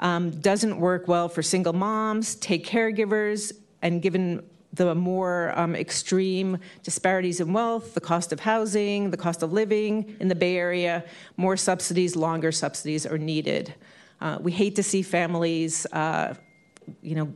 um, 0.00 0.30
doesn't 0.40 0.78
work 0.78 1.08
well 1.08 1.28
for 1.28 1.42
single 1.42 1.72
moms, 1.72 2.34
TAY 2.34 2.58
caregivers, 2.58 3.52
and 3.82 4.02
given 4.02 4.42
the 4.76 4.94
more 4.94 5.52
um, 5.58 5.74
extreme 5.74 6.58
disparities 6.82 7.40
in 7.40 7.52
wealth, 7.52 7.94
the 7.94 8.00
cost 8.00 8.32
of 8.32 8.40
housing, 8.40 9.10
the 9.10 9.16
cost 9.16 9.42
of 9.42 9.52
living 9.52 10.16
in 10.20 10.28
the 10.28 10.34
Bay 10.34 10.56
Area, 10.56 11.04
more 11.36 11.56
subsidies, 11.56 12.14
longer 12.16 12.52
subsidies 12.52 13.06
are 13.06 13.18
needed. 13.18 13.74
Uh, 14.20 14.38
we 14.40 14.52
hate 14.52 14.76
to 14.76 14.82
see 14.82 15.02
families, 15.02 15.86
uh, 15.92 16.34
you 17.02 17.14
know, 17.14 17.32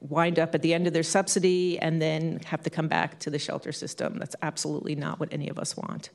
wind 0.00 0.38
up 0.38 0.54
at 0.54 0.62
the 0.62 0.72
end 0.74 0.86
of 0.86 0.92
their 0.92 1.02
subsidy 1.02 1.78
and 1.78 2.00
then 2.00 2.40
have 2.46 2.62
to 2.62 2.70
come 2.70 2.88
back 2.88 3.18
to 3.18 3.30
the 3.30 3.38
shelter 3.38 3.72
system. 3.72 4.18
That's 4.18 4.36
absolutely 4.42 4.94
not 4.94 5.18
what 5.20 5.32
any 5.32 5.48
of 5.48 5.58
us 5.58 5.76
want. 5.76 6.10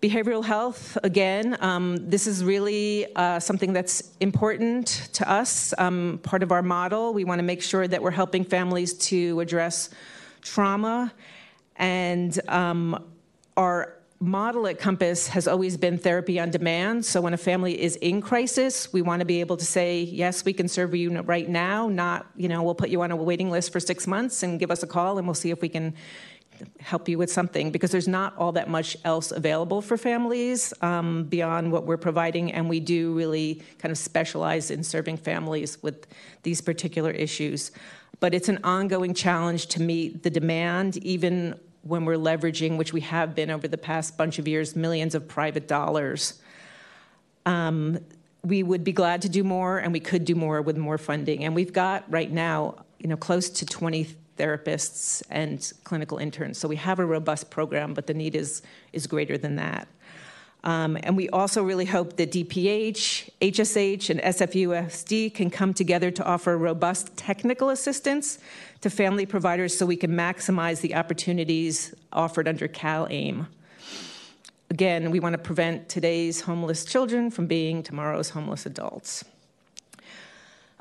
Behavioral 0.00 0.44
health, 0.44 0.98
again, 1.02 1.56
um, 1.60 1.96
this 1.96 2.26
is 2.26 2.44
really 2.44 3.06
uh, 3.14 3.40
something 3.40 3.72
that's 3.72 4.12
important 4.20 5.08
to 5.14 5.28
us, 5.30 5.72
um, 5.78 6.20
part 6.22 6.42
of 6.42 6.52
our 6.52 6.62
model. 6.62 7.14
We 7.14 7.24
want 7.24 7.38
to 7.38 7.42
make 7.42 7.62
sure 7.62 7.86
that 7.88 8.02
we're 8.02 8.10
helping 8.10 8.44
families 8.44 8.94
to 8.94 9.40
address 9.40 9.90
trauma. 10.42 11.12
And 11.76 12.38
um, 12.48 13.04
our 13.56 13.94
model 14.20 14.66
at 14.66 14.78
Compass 14.78 15.28
has 15.28 15.46
always 15.46 15.76
been 15.76 15.98
therapy 15.98 16.40
on 16.40 16.50
demand. 16.50 17.04
So 17.04 17.20
when 17.20 17.34
a 17.34 17.38
family 17.38 17.80
is 17.80 17.96
in 17.96 18.20
crisis, 18.20 18.92
we 18.92 19.02
want 19.02 19.20
to 19.20 19.26
be 19.26 19.40
able 19.40 19.56
to 19.56 19.64
say, 19.64 20.02
yes, 20.02 20.44
we 20.44 20.52
can 20.52 20.66
serve 20.68 20.94
you 20.94 21.20
right 21.22 21.48
now, 21.48 21.88
not, 21.88 22.26
you 22.36 22.48
know, 22.48 22.62
we'll 22.62 22.74
put 22.74 22.88
you 22.88 23.02
on 23.02 23.10
a 23.10 23.16
waiting 23.16 23.50
list 23.50 23.72
for 23.72 23.80
six 23.80 24.06
months 24.06 24.42
and 24.42 24.58
give 24.58 24.70
us 24.70 24.82
a 24.82 24.86
call 24.86 25.18
and 25.18 25.26
we'll 25.26 25.34
see 25.34 25.50
if 25.50 25.60
we 25.60 25.68
can 25.68 25.94
help 26.80 27.08
you 27.08 27.18
with 27.18 27.30
something 27.30 27.70
because 27.70 27.90
there's 27.90 28.08
not 28.08 28.36
all 28.36 28.52
that 28.52 28.68
much 28.68 28.96
else 29.04 29.30
available 29.30 29.80
for 29.80 29.96
families 29.96 30.72
um, 30.82 31.24
beyond 31.24 31.72
what 31.72 31.84
we're 31.86 31.96
providing, 31.96 32.52
and 32.52 32.68
we 32.68 32.80
do 32.80 33.12
really 33.14 33.62
kind 33.78 33.90
of 33.90 33.98
specialize 33.98 34.70
in 34.70 34.82
serving 34.82 35.16
families 35.16 35.82
with 35.82 36.06
these 36.42 36.60
particular 36.60 37.10
issues. 37.10 37.70
but 38.20 38.32
it's 38.32 38.48
an 38.48 38.58
ongoing 38.64 39.12
challenge 39.12 39.66
to 39.66 39.82
meet 39.82 40.22
the 40.22 40.30
demand, 40.30 40.96
even 40.98 41.58
when 41.82 42.04
we're 42.04 42.16
leveraging, 42.16 42.78
which 42.78 42.92
we 42.92 43.00
have 43.02 43.34
been 43.34 43.50
over 43.50 43.68
the 43.68 43.78
past 43.78 44.16
bunch 44.16 44.38
of 44.38 44.48
years, 44.48 44.74
millions 44.74 45.14
of 45.14 45.28
private 45.28 45.68
dollars. 45.68 46.40
Um, 47.44 47.98
we 48.42 48.62
would 48.62 48.84
be 48.84 48.92
glad 48.92 49.22
to 49.22 49.28
do 49.28 49.44
more, 49.44 49.78
and 49.78 49.92
we 49.92 50.00
could 50.00 50.24
do 50.24 50.34
more 50.34 50.62
with 50.62 50.76
more 50.76 50.98
funding. 50.98 51.44
And 51.44 51.54
we've 51.54 51.72
got 51.72 52.04
right 52.10 52.30
now, 52.30 52.84
you 52.98 53.08
know, 53.08 53.16
close 53.16 53.50
to 53.50 53.66
20 53.66 54.16
therapists 54.36 55.22
and 55.30 55.72
clinical 55.84 56.18
interns. 56.18 56.58
So 56.58 56.68
we 56.68 56.76
have 56.76 56.98
a 56.98 57.06
robust 57.06 57.50
program, 57.50 57.94
but 57.94 58.06
the 58.06 58.14
need 58.14 58.34
is 58.34 58.62
is 58.92 59.06
greater 59.06 59.38
than 59.38 59.56
that. 59.56 59.88
Um, 60.64 60.96
and 61.02 61.14
we 61.14 61.28
also 61.28 61.62
really 61.62 61.84
hope 61.84 62.16
that 62.16 62.32
DPH, 62.32 63.28
HSH, 63.42 64.08
and 64.08 64.20
SFUSD 64.20 65.34
can 65.34 65.50
come 65.50 65.74
together 65.74 66.10
to 66.10 66.24
offer 66.24 66.56
robust 66.56 67.14
technical 67.18 67.68
assistance 67.68 68.38
to 68.80 68.88
family 68.88 69.26
providers 69.26 69.76
so 69.76 69.84
we 69.84 69.96
can 69.96 70.12
maximize 70.12 70.80
the 70.80 70.94
opportunities 70.94 71.94
offered 72.14 72.48
under 72.48 72.66
CalAIM. 72.66 73.46
Again, 74.70 75.10
we 75.10 75.20
want 75.20 75.34
to 75.34 75.38
prevent 75.38 75.90
today's 75.90 76.40
homeless 76.40 76.86
children 76.86 77.30
from 77.30 77.46
being 77.46 77.82
tomorrow's 77.82 78.30
homeless 78.30 78.64
adults. 78.64 79.22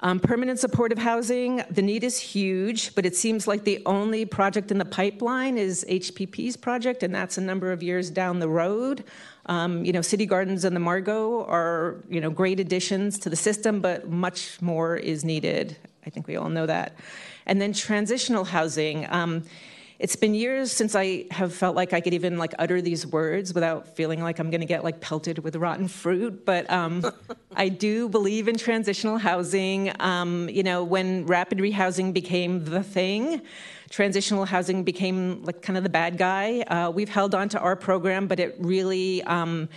Um, 0.03 0.19
permanent 0.19 0.59
supportive 0.59 0.97
housing, 0.97 1.63
the 1.69 1.81
need 1.81 2.03
is 2.03 2.19
huge, 2.19 2.93
but 2.93 3.05
it 3.05 3.15
seems 3.15 3.47
like 3.47 3.63
the 3.63 3.81
only 3.85 4.25
project 4.25 4.69
in 4.69 4.77
the 4.77 4.83
pipeline 4.83 5.57
is 5.57 5.85
HPP's 5.89 6.57
project, 6.57 7.03
and 7.03 7.15
that's 7.15 7.37
a 7.37 7.41
number 7.41 7.71
of 7.71 7.81
years 7.81 8.09
down 8.09 8.39
the 8.39 8.49
road. 8.49 9.05
Um, 9.45 9.85
you 9.85 9.93
know, 9.93 10.01
City 10.01 10.25
Gardens 10.25 10.65
and 10.65 10.75
the 10.75 10.81
Margot 10.81 11.45
are, 11.45 12.03
you 12.09 12.19
know, 12.19 12.29
great 12.29 12.59
additions 12.59 13.17
to 13.19 13.29
the 13.29 13.37
system, 13.37 13.79
but 13.79 14.09
much 14.09 14.61
more 14.61 14.97
is 14.97 15.23
needed. 15.23 15.77
I 16.05 16.09
think 16.09 16.27
we 16.27 16.35
all 16.35 16.49
know 16.49 16.65
that. 16.65 16.97
And 17.45 17.61
then 17.61 17.71
transitional 17.71 18.43
housing. 18.43 19.09
Um, 19.09 19.43
it's 19.99 20.15
been 20.15 20.33
years 20.33 20.71
since 20.71 20.95
I 20.95 21.25
have 21.31 21.53
felt 21.53 21.75
like 21.75 21.93
I 21.93 22.01
could 22.01 22.13
even 22.13 22.37
like 22.37 22.53
utter 22.59 22.81
these 22.81 23.05
words 23.05 23.53
without 23.53 23.95
feeling 23.95 24.21
like 24.21 24.39
I'm 24.39 24.49
going 24.49 24.61
to 24.61 24.67
get 24.67 24.83
like 24.83 24.99
pelted 24.99 25.39
with 25.39 25.55
rotten 25.55 25.87
fruit. 25.87 26.45
But 26.45 26.69
um, 26.69 27.05
I 27.55 27.69
do 27.69 28.09
believe 28.09 28.47
in 28.47 28.57
transitional 28.57 29.17
housing. 29.17 29.91
Um, 29.99 30.49
you 30.49 30.63
know, 30.63 30.83
when 30.83 31.25
rapid 31.25 31.59
rehousing 31.59 32.13
became 32.13 32.65
the 32.65 32.83
thing, 32.83 33.41
transitional 33.89 34.45
housing 34.45 34.83
became 34.83 35.43
like 35.43 35.61
kind 35.61 35.77
of 35.77 35.83
the 35.83 35.89
bad 35.89 36.17
guy. 36.17 36.61
Uh, 36.61 36.89
we've 36.89 37.09
held 37.09 37.35
on 37.35 37.49
to 37.49 37.59
our 37.59 37.75
program, 37.75 38.27
but 38.27 38.39
it 38.39 38.55
really. 38.59 39.23
Um, 39.23 39.69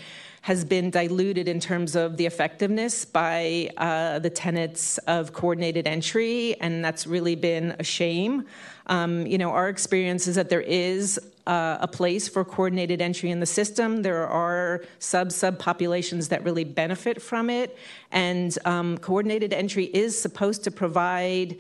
has 0.47 0.65
been 0.65 0.91
diluted 0.91 1.49
in 1.49 1.59
terms 1.59 1.97
of 1.97 2.17
the 2.17 2.25
effectiveness 2.25 3.05
by 3.05 3.69
uh, 3.79 4.21
the 4.21 4.31
tenets 4.31 4.97
of 4.99 5.33
coordinated 5.33 5.89
entry, 5.89 6.55
and 6.61 6.85
that's 6.85 7.05
really 7.05 7.35
been 7.35 7.75
a 7.81 7.83
shame. 7.83 8.47
Um, 8.87 9.27
you 9.27 9.39
know, 9.39 9.51
our 9.51 9.69
experience 9.69 10.27
is 10.27 10.37
that 10.37 10.49
there 10.49 10.61
is 10.61 11.19
uh, 11.47 11.79
a 11.81 11.89
place 11.89 12.29
for 12.29 12.45
coordinated 12.45 13.01
entry 13.01 13.31
in 13.31 13.41
the 13.41 13.47
system. 13.47 14.03
There 14.03 14.27
are 14.27 14.85
sub 14.99 15.33
sub 15.33 15.59
populations 15.59 16.29
that 16.29 16.45
really 16.45 16.65
benefit 16.65 17.21
from 17.21 17.51
it, 17.51 17.77
and 18.11 18.57
um, 18.65 18.99
coordinated 18.99 19.53
entry 19.53 19.85
is 19.85 20.21
supposed 20.21 20.65
to 20.65 20.71
provide 20.71 21.59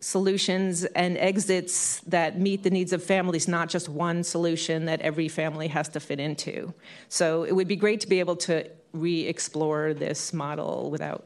solutions 0.00 0.84
and 0.84 1.16
exits 1.16 2.00
that 2.00 2.38
meet 2.38 2.64
the 2.64 2.70
needs 2.70 2.92
of 2.92 3.02
families, 3.02 3.46
not 3.46 3.68
just 3.68 3.88
one 3.88 4.24
solution 4.24 4.84
that 4.86 5.00
every 5.00 5.28
family 5.28 5.68
has 5.68 5.88
to 5.88 6.00
fit 6.00 6.18
into. 6.18 6.74
So 7.08 7.44
it 7.44 7.52
would 7.52 7.68
be 7.68 7.76
great 7.76 8.00
to 8.00 8.08
be 8.08 8.18
able 8.18 8.36
to 8.36 8.68
re 8.92 9.26
explore 9.26 9.94
this 9.94 10.32
model 10.32 10.90
without 10.90 11.24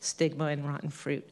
stigma 0.00 0.46
and 0.46 0.66
rotten 0.66 0.90
fruit. 0.90 1.28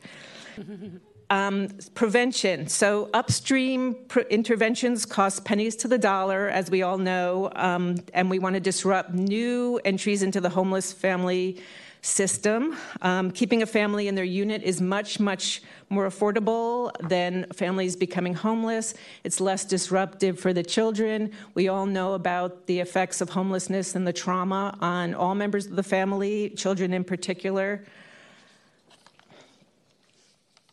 Um, 1.31 1.69
prevention. 1.95 2.69
So, 2.69 3.09
upstream 3.15 3.97
interventions 4.29 5.07
cost 5.07 5.45
pennies 5.45 5.75
to 5.77 5.89
the 5.89 5.97
dollar, 5.97 6.49
as 6.49 6.71
we 6.71 6.83
all 6.83 6.99
know, 6.99 7.51
um, 7.57 7.97
and 8.13 8.29
we 8.29 8.39
want 8.39 8.55
to 8.55 8.61
disrupt 8.61 9.15
new 9.15 9.81
entries 9.87 10.23
into 10.23 10.41
the 10.41 10.51
homeless 10.51 10.93
family 10.93 11.63
system. 12.05 12.77
Um, 13.01 13.31
keeping 13.31 13.63
a 13.63 13.67
family 13.67 14.09
in 14.09 14.15
their 14.15 14.25
unit 14.25 14.63
is 14.63 14.81
much, 14.81 15.19
much 15.19 15.63
more 15.89 16.07
affordable 16.07 16.93
than 17.09 17.47
families 17.55 17.97
becoming 17.97 18.35
homeless. 18.35 18.93
It's 19.25 19.41
less 19.41 19.65
disruptive 19.65 20.39
for 20.39 20.53
the 20.53 20.63
children. 20.63 21.31
We 21.55 21.69
all 21.69 21.87
know 21.87 22.13
about 22.13 22.67
the 22.67 22.81
effects 22.81 23.23
of 23.23 23.31
homelessness 23.31 23.95
and 23.95 24.07
the 24.07 24.13
trauma 24.13 24.77
on 24.81 25.15
all 25.15 25.35
members 25.35 25.67
of 25.67 25.77
the 25.77 25.83
family, 25.83 26.51
children 26.51 26.93
in 26.93 27.05
particular. 27.05 27.85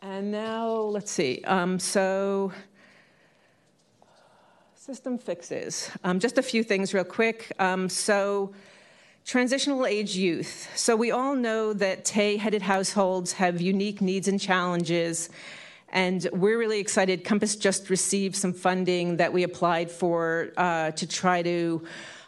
And 0.04 0.32
now, 0.32 0.72
let's 0.72 1.12
see. 1.12 1.43
Um, 1.45 1.78
so, 1.78 2.52
system 4.74 5.20
fixes. 5.20 5.91
Um, 6.04 6.20
just 6.20 6.39
a 6.39 6.41
few 6.41 6.64
things, 6.64 6.91
real 6.91 7.04
quick. 7.04 7.52
Um, 7.60 7.88
so, 7.88 8.52
transitional 9.26 9.86
age 9.86 10.16
youth. 10.16 10.72
So, 10.76 10.95
we 10.95 11.12
all 11.12 11.36
know 11.36 11.74
that 11.74 12.04
TAY 12.04 12.38
headed 12.38 12.64
households 12.64 13.34
have 13.34 13.62
unique 13.62 14.02
needs 14.02 14.28
and 14.28 14.39
challenges. 14.39 15.30
And 15.89 16.28
we're 16.34 16.58
really 16.58 16.80
excited. 16.80 17.24
Compass 17.24 17.56
just 17.56 17.91
received 17.91 18.36
some 18.36 18.54
funding 18.54 19.18
that 19.18 19.32
we 19.32 19.43
applied 19.43 19.91
for 19.91 20.52
uh, 20.58 20.89
to 20.91 21.06
try 21.06 21.43
to 21.43 21.84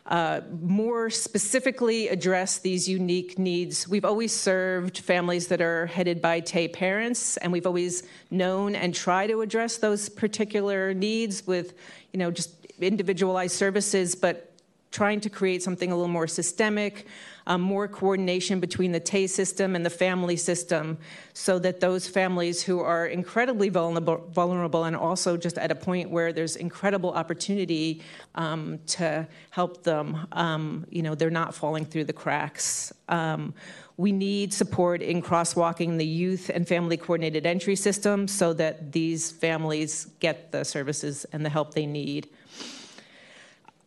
uh, 0.05 0.41
more 0.61 1.09
specifically 1.09 2.09
address 2.09 2.59
these 2.59 2.89
unique 2.89 3.39
needs. 3.39 3.87
We've 3.87 4.03
always 4.03 4.33
served 4.33 4.99
families 4.99 5.47
that 5.47 5.61
are 5.61 5.85
headed 5.85 6.21
by 6.21 6.41
TAY 6.41 6.67
parents, 6.67 7.37
and 7.37 7.51
we've 7.51 7.65
always 7.65 8.03
known 8.29 8.75
and 8.75 8.93
try 8.93 9.27
to 9.27 9.41
address 9.41 9.77
those 9.77 10.09
particular 10.09 10.93
needs 10.93 11.47
with, 11.47 11.73
you 12.11 12.19
know, 12.19 12.31
just 12.31 12.51
individualized 12.81 13.55
services, 13.55 14.13
but 14.13 14.51
trying 14.91 15.21
to 15.21 15.29
create 15.29 15.63
something 15.63 15.91
a 15.91 15.95
little 15.95 16.07
more 16.11 16.27
systemic, 16.27 17.07
um, 17.47 17.61
more 17.61 17.87
coordination 17.87 18.59
between 18.59 18.91
the 18.91 18.99
TAY 18.99 19.27
system 19.27 19.75
and 19.75 19.85
the 19.85 19.89
family 19.89 20.37
system 20.37 20.97
so 21.33 21.59
that 21.59 21.79
those 21.79 22.07
families 22.07 22.63
who 22.63 22.79
are 22.79 23.07
incredibly 23.07 23.69
vulnerable, 23.69 24.25
vulnerable 24.31 24.83
and 24.85 24.95
also 24.95 25.37
just 25.37 25.57
at 25.57 25.71
a 25.71 25.75
point 25.75 26.09
where 26.09 26.31
there's 26.31 26.55
incredible 26.55 27.11
opportunity 27.11 28.01
um, 28.35 28.79
to 28.87 29.27
help 29.49 29.83
them, 29.83 30.27
um, 30.31 30.85
you 30.89 31.01
know, 31.01 31.15
they're 31.15 31.29
not 31.29 31.53
falling 31.53 31.85
through 31.85 32.05
the 32.05 32.13
cracks. 32.13 32.93
Um, 33.09 33.53
we 33.97 34.11
need 34.11 34.53
support 34.53 35.01
in 35.01 35.21
crosswalking 35.21 35.97
the 35.97 36.05
youth 36.05 36.49
and 36.53 36.67
family 36.67 36.97
coordinated 36.97 37.45
entry 37.45 37.75
system 37.75 38.27
so 38.27 38.53
that 38.53 38.91
these 38.91 39.31
families 39.31 40.07
get 40.19 40.51
the 40.51 40.65
services 40.65 41.25
and 41.31 41.45
the 41.45 41.49
help 41.49 41.73
they 41.73 41.85
need. 41.85 42.27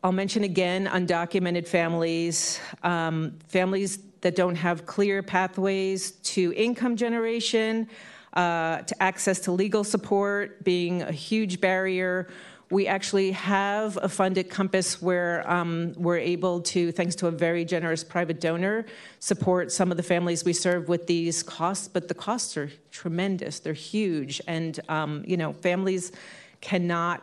I'll 0.02 0.12
mention 0.12 0.44
again 0.44 0.86
undocumented 0.86 1.66
families, 1.66 2.60
um, 2.82 3.38
families 3.48 3.98
that 4.20 4.36
don't 4.36 4.54
have 4.54 4.86
clear 4.86 5.22
pathways 5.22 6.12
to 6.12 6.52
income 6.54 6.96
generation, 6.96 7.88
uh, 8.34 8.82
to 8.82 9.02
access 9.02 9.40
to 9.40 9.52
legal 9.52 9.82
support 9.82 10.62
being 10.62 11.02
a 11.02 11.12
huge 11.12 11.60
barrier. 11.60 12.28
We 12.70 12.86
actually 12.86 13.30
have 13.32 13.96
a 14.02 14.08
fund 14.08 14.36
at 14.38 14.50
Compass 14.50 15.00
where 15.00 15.48
um, 15.50 15.94
we're 15.96 16.18
able 16.18 16.60
to, 16.62 16.92
thanks 16.92 17.14
to 17.16 17.28
a 17.28 17.30
very 17.30 17.64
generous 17.64 18.04
private 18.04 18.40
donor, 18.40 18.84
support 19.20 19.72
some 19.72 19.90
of 19.90 19.96
the 19.96 20.02
families 20.02 20.44
we 20.44 20.52
serve 20.52 20.88
with 20.88 21.06
these 21.06 21.42
costs. 21.42 21.88
But 21.88 22.08
the 22.08 22.14
costs 22.14 22.56
are 22.56 22.70
tremendous; 22.90 23.60
they're 23.60 23.72
huge, 23.72 24.40
and 24.46 24.78
um, 24.88 25.24
you 25.26 25.36
know, 25.36 25.52
families 25.52 26.12
cannot 26.60 27.22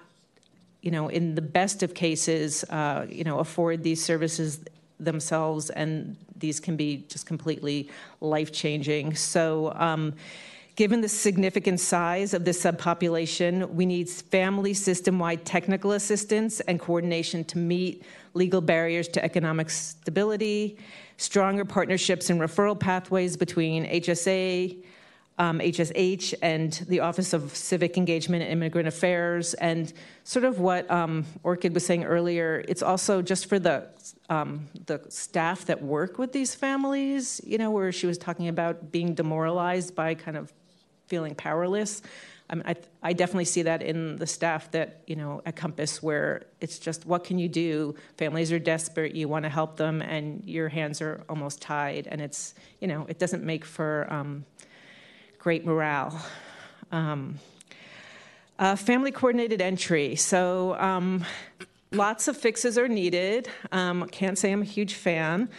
you 0.84 0.91
know, 0.91 1.07
in 1.07 1.34
the 1.34 1.41
best 1.41 1.81
of 1.81 1.93
cases, 1.93 2.65
uh, 2.65 3.05
you 3.09 3.23
know, 3.23 3.39
afford 3.39 3.84
these 3.84 4.03
services 4.03 4.59
themselves, 4.99 5.69
and 5.69 6.17
these 6.36 6.59
can 6.59 6.75
be 6.75 7.05
just 7.07 7.25
completely 7.25 7.89
life 8.19 8.51
changing. 8.51 9.15
So, 9.15 9.71
um, 9.77 10.13
given 10.75 10.99
the 10.99 11.07
significant 11.07 11.79
size 11.79 12.34
of 12.34 12.43
this 12.43 12.61
subpopulation, 12.61 13.69
we 13.69 13.86
need 13.86 14.09
family 14.09 14.73
system 14.73 15.19
wide 15.19 15.45
technical 15.45 15.93
assistance 15.93 16.59
and 16.61 16.81
coordination 16.81 17.45
to 17.45 17.57
meet 17.57 18.03
legal 18.34 18.59
barriers 18.59 19.07
to 19.07 19.23
economic 19.23 19.69
stability, 19.69 20.77
stronger 21.15 21.63
partnerships 21.63 22.29
and 22.29 22.41
referral 22.41 22.77
pathways 22.77 23.38
between 23.38 23.86
HSA, 23.86 24.84
um, 25.38 25.59
HSH 25.59 26.36
and 26.41 26.71
the 26.88 26.99
Office 26.99 27.34
of 27.34 27.55
Civic 27.55 27.97
Engagement 27.97 28.43
and 28.43 28.51
Immigrant 28.51 28.88
Affairs, 28.88 29.53
and 29.55 29.91
sort 30.23 30.45
of 30.45 30.59
what 30.59 30.89
um, 30.91 31.25
Orchid 31.43 31.73
was 31.73 31.86
saying 31.86 32.03
earlier. 32.03 32.63
It's 32.67 32.84
also 32.84 33.21
just 33.21 33.47
for 33.47 33.57
the 33.57 33.88
um, 34.29 34.67
the 34.86 35.01
staff 35.09 35.65
that 35.65 35.81
work 35.81 36.17
with 36.17 36.34
these 36.34 36.53
families. 36.53 37.41
You 37.43 37.57
know, 37.57 37.71
where 37.71 37.91
she 37.91 38.05
was 38.05 38.17
talking 38.17 38.47
about 38.47 38.91
being 38.91 39.15
demoralized 39.15 39.95
by 39.95 40.14
kind 40.14 40.38
of 40.38 40.53
feeling 41.07 41.35
powerless. 41.35 42.01
I, 42.49 42.55
mean, 42.55 42.64
I, 42.68 42.76
I 43.01 43.14
definitely 43.14 43.45
see 43.45 43.64
that 43.64 43.81
in 43.81 44.18
the 44.18 44.27
staff 44.27 44.69
that 44.72 45.01
you 45.07 45.15
know 45.15 45.41
at 45.47 45.55
Compass, 45.55 46.03
where 46.03 46.43
it's 46.61 46.77
just 46.77 47.07
what 47.07 47.23
can 47.23 47.39
you 47.39 47.49
do? 47.49 47.95
Families 48.18 48.51
are 48.51 48.60
desperate. 48.60 49.15
You 49.15 49.27
want 49.27 49.43
to 49.43 49.49
help 49.49 49.77
them, 49.77 50.03
and 50.03 50.43
your 50.45 50.69
hands 50.69 51.01
are 51.01 51.23
almost 51.27 51.60
tied, 51.60 52.07
and 52.07 52.22
it's 52.22 52.53
you 52.80 52.88
know 52.88 53.07
it 53.10 53.18
doesn't 53.18 53.43
make 53.43 53.65
for 53.65 54.05
um, 54.11 54.45
great 55.44 55.65
morale. 55.65 56.26
Um, 56.94 57.38
Uh, 58.60 58.76
family 58.78 59.11
coordinated 59.11 59.61
entry. 59.61 60.15
So 60.15 60.76
um, 60.80 61.26
lots 61.91 62.28
of 62.30 62.38
fixes 62.38 62.78
are 62.78 62.88
needed. 62.88 63.49
Um, 63.72 64.07
can't 64.07 64.38
say 64.38 64.53
I'm 64.53 64.61
a 64.61 64.65
huge 64.78 64.94
fan. 64.94 65.49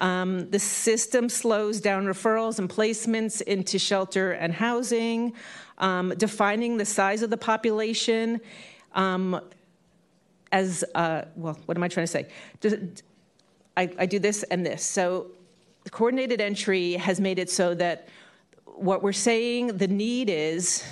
Um, 0.00 0.50
the 0.50 0.58
system 0.58 1.28
slows 1.28 1.80
down 1.80 2.04
referrals 2.04 2.58
and 2.60 2.68
placements 2.68 3.40
into 3.40 3.78
shelter 3.78 4.32
and 4.32 4.52
housing, 4.52 5.32
um, 5.78 6.10
defining 6.18 6.76
the 6.76 6.84
size 6.84 7.22
of 7.22 7.30
the 7.30 7.38
population 7.38 8.40
um, 8.94 9.40
as, 10.52 10.84
uh, 10.94 11.22
well, 11.34 11.58
what 11.66 11.76
am 11.76 11.82
I 11.82 11.88
trying 11.88 12.06
to 12.06 12.12
say? 12.12 12.26
I, 13.76 13.90
I 13.98 14.06
do 14.06 14.18
this 14.18 14.44
and 14.44 14.64
this. 14.64 14.84
So 14.84 15.28
coordinated 15.90 16.40
entry 16.40 16.92
has 16.92 17.18
made 17.18 17.38
it 17.38 17.50
so 17.50 17.74
that 17.74 18.08
what 18.74 19.02
we're 19.02 19.12
saying 19.12 19.78
the 19.78 19.88
need 19.88 20.28
is 20.30 20.84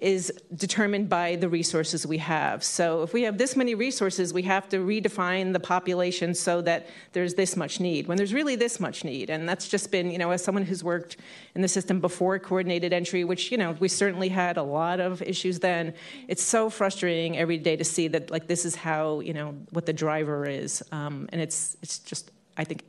is 0.00 0.32
determined 0.54 1.10
by 1.10 1.36
the 1.36 1.48
resources 1.48 2.06
we 2.06 2.16
have. 2.16 2.64
So 2.64 3.02
if 3.02 3.12
we 3.12 3.22
have 3.24 3.36
this 3.36 3.54
many 3.54 3.74
resources, 3.74 4.32
we 4.32 4.42
have 4.44 4.66
to 4.70 4.78
redefine 4.78 5.52
the 5.52 5.60
population 5.60 6.34
so 6.34 6.62
that 6.62 6.86
there's 7.12 7.34
this 7.34 7.54
much 7.54 7.80
need, 7.80 8.06
when 8.06 8.16
there's 8.16 8.32
really 8.32 8.56
this 8.56 8.80
much 8.80 9.04
need. 9.04 9.28
And 9.28 9.46
that's 9.46 9.68
just 9.68 9.90
been, 9.90 10.10
you 10.10 10.16
know, 10.16 10.30
as 10.30 10.42
someone 10.42 10.64
who's 10.64 10.82
worked 10.82 11.18
in 11.54 11.60
the 11.60 11.68
system 11.68 12.00
before 12.00 12.38
coordinated 12.38 12.94
entry, 12.94 13.24
which, 13.24 13.52
you 13.52 13.58
know, 13.58 13.72
we 13.72 13.88
certainly 13.88 14.30
had 14.30 14.56
a 14.56 14.62
lot 14.62 15.00
of 15.00 15.20
issues 15.20 15.58
then, 15.58 15.92
it's 16.28 16.42
so 16.42 16.70
frustrating 16.70 17.36
every 17.36 17.58
day 17.58 17.76
to 17.76 17.84
see 17.84 18.08
that, 18.08 18.30
like, 18.30 18.46
this 18.46 18.64
is 18.64 18.74
how, 18.74 19.20
you 19.20 19.34
know, 19.34 19.54
what 19.70 19.84
the 19.84 19.92
driver 19.92 20.46
is. 20.46 20.82
Um, 20.92 21.28
and 21.30 21.42
it's, 21.42 21.76
it's 21.82 21.98
just, 21.98 22.30
I 22.56 22.64
think, 22.64 22.84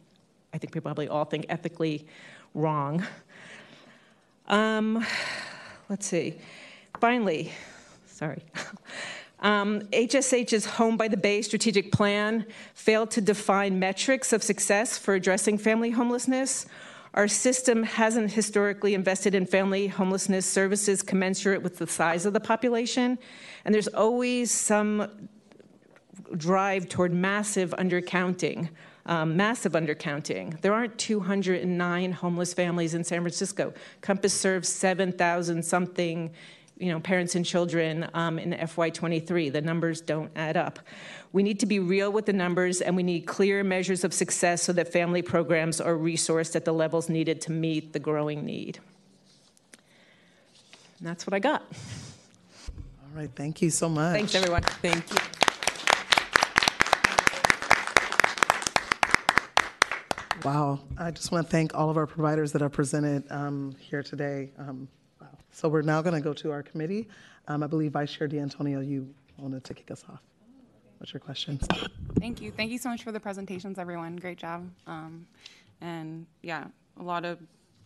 I 0.53 0.57
think 0.60 0.72
people 0.72 0.88
probably 0.88 1.10
all 1.10 1.26
think 1.26 1.45
ethically 1.49 2.07
wrong. 2.53 3.06
Um, 4.51 5.05
let's 5.89 6.05
see. 6.05 6.35
Finally, 6.99 7.51
sorry. 8.05 8.43
Um, 9.43 9.81
HSH's 9.91 10.67
Home 10.67 10.97
by 10.97 11.07
the 11.07 11.17
Bay 11.17 11.41
strategic 11.41 11.91
plan 11.91 12.45
failed 12.75 13.09
to 13.11 13.21
define 13.21 13.79
metrics 13.79 14.33
of 14.33 14.43
success 14.43 14.99
for 14.99 15.15
addressing 15.15 15.57
family 15.57 15.89
homelessness. 15.89 16.67
Our 17.15 17.27
system 17.27 17.81
hasn't 17.81 18.33
historically 18.33 18.93
invested 18.93 19.33
in 19.33 19.47
family 19.47 19.87
homelessness 19.87 20.45
services 20.45 21.01
commensurate 21.01 21.63
with 21.63 21.79
the 21.79 21.87
size 21.87 22.27
of 22.27 22.33
the 22.33 22.39
population, 22.39 23.17
and 23.65 23.73
there's 23.73 23.87
always 23.87 24.51
some 24.51 25.09
drive 26.37 26.87
toward 26.87 27.11
massive 27.11 27.71
undercounting. 27.79 28.69
Um, 29.05 29.35
massive 29.35 29.71
undercounting. 29.71 30.61
There 30.61 30.73
aren't 30.73 30.97
209 30.99 32.11
homeless 32.11 32.53
families 32.53 32.93
in 32.93 33.03
San 33.03 33.21
Francisco. 33.21 33.73
Compass 34.01 34.33
serves 34.33 34.69
7,000 34.69 35.63
something 35.63 36.31
you 36.81 36.91
know, 36.91 36.99
parents 36.99 37.35
and 37.35 37.45
children 37.45 38.09
um, 38.15 38.39
in 38.39 38.53
FY23. 38.53 39.53
The 39.53 39.61
numbers 39.61 40.01
don't 40.01 40.31
add 40.35 40.57
up. 40.57 40.79
We 41.31 41.43
need 41.43 41.59
to 41.59 41.67
be 41.67 41.77
real 41.77 42.11
with 42.11 42.25
the 42.25 42.33
numbers, 42.33 42.81
and 42.81 42.95
we 42.95 43.03
need 43.03 43.27
clear 43.27 43.63
measures 43.63 44.03
of 44.03 44.15
success 44.15 44.63
so 44.63 44.73
that 44.73 44.91
family 44.91 45.21
programs 45.21 45.79
are 45.79 45.93
resourced 45.93 46.55
at 46.55 46.65
the 46.65 46.73
levels 46.73 47.07
needed 47.07 47.39
to 47.41 47.51
meet 47.51 47.93
the 47.93 47.99
growing 47.99 48.43
need. 48.45 48.79
And 50.97 51.07
that's 51.07 51.27
what 51.27 51.35
I 51.35 51.39
got. 51.39 51.61
All 53.03 53.15
right, 53.15 53.29
thank 53.35 53.61
you 53.61 53.69
so 53.69 53.87
much. 53.87 54.13
Thanks, 54.13 54.33
everyone. 54.33 54.63
Thank 54.63 55.07
you. 55.11 55.40
Wow. 60.43 60.80
I 60.97 61.11
just 61.11 61.31
want 61.31 61.45
to 61.45 61.51
thank 61.51 61.76
all 61.76 61.91
of 61.91 61.97
our 61.97 62.07
providers 62.07 62.51
that 62.53 62.63
are 62.63 62.69
presented 62.69 63.23
um, 63.31 63.76
here 63.80 64.01
today. 64.01 64.49
Um, 64.57 64.88
wow. 65.19 65.27
So 65.51 65.69
we're 65.69 65.84
now 65.84 66.01
going 66.01 66.15
to 66.15 66.22
go 66.22 66.34
to 66.34 66.51
our 66.51 66.63
committee. 66.63 67.07
Um, 67.47 67.61
I 67.61 67.68
believe 67.68 67.91
Vice 67.91 68.11
Chair 68.11 68.27
D'Antonio, 68.27 68.80
you 68.80 69.13
wanted 69.38 69.63
to 69.63 69.73
kick 69.76 69.91
us 69.91 70.03
off. 70.11 70.22
What's 70.97 71.13
your 71.13 71.19
questions? 71.19 71.68
Thank 72.19 72.41
you. 72.41 72.51
Thank 72.51 72.72
you 72.72 72.80
so 72.80 72.89
much 72.89 73.03
for 73.03 73.11
the 73.11 73.19
presentations, 73.19 73.77
everyone. 73.77 74.15
Great 74.15 74.39
job. 74.39 74.68
Um, 74.88 75.27
and 75.80 76.26
yeah, 76.41 76.65
a 76.99 77.03
lot 77.03 77.23
of 77.23 77.38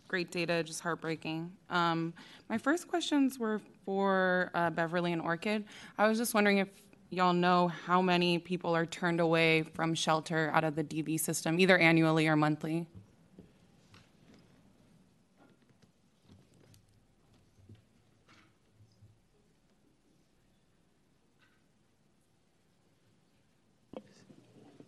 great 0.08 0.32
data, 0.32 0.64
just 0.64 0.82
heartbreaking. 0.82 1.52
Um, 1.70 2.14
my 2.50 2.58
first 2.58 2.88
questions 2.88 3.38
were 3.38 3.60
for 3.86 4.52
uh, 4.54 4.70
Beverly 4.70 5.12
and 5.12 5.22
Orchid. 5.22 5.66
I 5.98 6.08
was 6.08 6.18
just 6.18 6.34
wondering 6.34 6.60
if 6.60 6.70
y'all 7.10 7.34
know 7.34 7.68
how 7.68 8.02
many 8.02 8.40
people 8.40 8.76
are 8.76 8.86
turned 8.86 9.20
away 9.20 9.64
from 9.74 9.94
shelter 9.94 10.52
out 10.54 10.64
of 10.64 10.76
the 10.76 10.84
DV 10.84 11.20
system, 11.20 11.60
either 11.60 11.78
annually 11.78 12.28
or 12.28 12.36
monthly. 12.36 12.88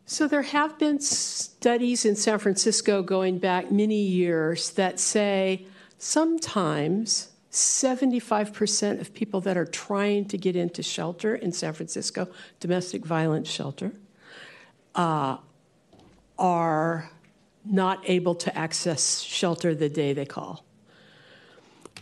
So 0.10 0.26
there 0.28 0.42
have 0.42 0.80
been 0.80 1.02
studies 1.02 2.06
in 2.06 2.16
San 2.16 2.40
Francisco 2.40 3.04
going 3.04 3.40
back 3.40 3.72
many 3.72 4.02
years 4.02 4.72
that 4.72 5.02
say 5.02 5.68
sometimes 5.98 7.34
75% 7.52 9.02
of 9.02 9.14
people 9.14 9.42
that 9.42 9.58
are 9.58 9.66
trying 9.66 10.26
to 10.26 10.38
get 10.38 10.56
into 10.56 10.84
shelter 10.84 11.36
in 11.36 11.52
San 11.52 11.74
Francisco, 11.74 12.28
domestic 12.60 13.06
violence 13.06 13.50
shelter, 13.50 13.94
uh, 14.96 15.38
are 16.38 17.10
not 17.66 18.02
able 18.10 18.36
to 18.36 18.56
access 18.58 19.22
shelter 19.22 19.74
the 19.74 19.90
day 19.90 20.14
they 20.14 20.26
call. 20.26 20.64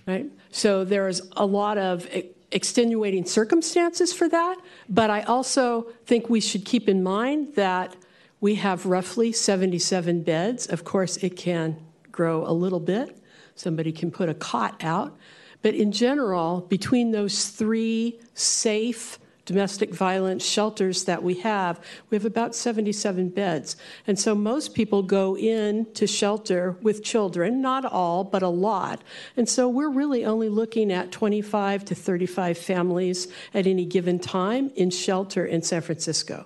Right? 0.05 0.27
So 0.51 0.83
there's 0.83 1.21
a 1.35 1.45
lot 1.45 1.77
of 1.77 2.07
extenuating 2.51 3.25
circumstances 3.25 4.13
for 4.13 4.29
that, 4.29 4.57
but 4.87 5.09
I 5.09 5.21
also 5.23 5.87
think 6.05 6.29
we 6.29 6.39
should 6.39 6.63
keep 6.63 6.87
in 6.87 7.03
mind 7.03 7.55
that 7.55 7.95
we 8.39 8.55
have 8.55 8.85
roughly 8.85 9.31
77 9.31 10.21
beds. 10.21 10.67
Of 10.67 10.83
course, 10.83 11.17
it 11.17 11.35
can 11.35 11.77
grow 12.11 12.45
a 12.45 12.53
little 12.53 12.79
bit. 12.79 13.17
Somebody 13.55 13.91
can 13.91 14.11
put 14.11 14.29
a 14.29 14.33
cot 14.33 14.83
out. 14.83 15.17
But 15.65 15.73
in 15.73 15.91
general, 15.91 16.61
between 16.69 17.09
those 17.09 17.47
three 17.47 18.19
safe 18.35 19.17
domestic 19.45 19.95
violence 19.95 20.45
shelters 20.45 21.05
that 21.05 21.23
we 21.23 21.39
have, 21.39 21.83
we 22.11 22.17
have 22.17 22.23
about 22.23 22.53
77 22.53 23.29
beds. 23.29 23.75
And 24.05 24.19
so 24.19 24.35
most 24.35 24.75
people 24.75 25.01
go 25.01 25.35
in 25.35 25.91
to 25.95 26.05
shelter 26.05 26.77
with 26.83 27.03
children, 27.03 27.63
not 27.63 27.83
all, 27.83 28.23
but 28.23 28.43
a 28.43 28.47
lot. 28.47 29.01
And 29.35 29.49
so 29.49 29.67
we're 29.67 29.89
really 29.89 30.23
only 30.23 30.49
looking 30.49 30.91
at 30.91 31.11
25 31.11 31.83
to 31.85 31.95
35 31.95 32.59
families 32.59 33.27
at 33.51 33.65
any 33.65 33.85
given 33.85 34.19
time 34.19 34.71
in 34.75 34.91
shelter 34.91 35.47
in 35.47 35.63
San 35.63 35.81
Francisco. 35.81 36.45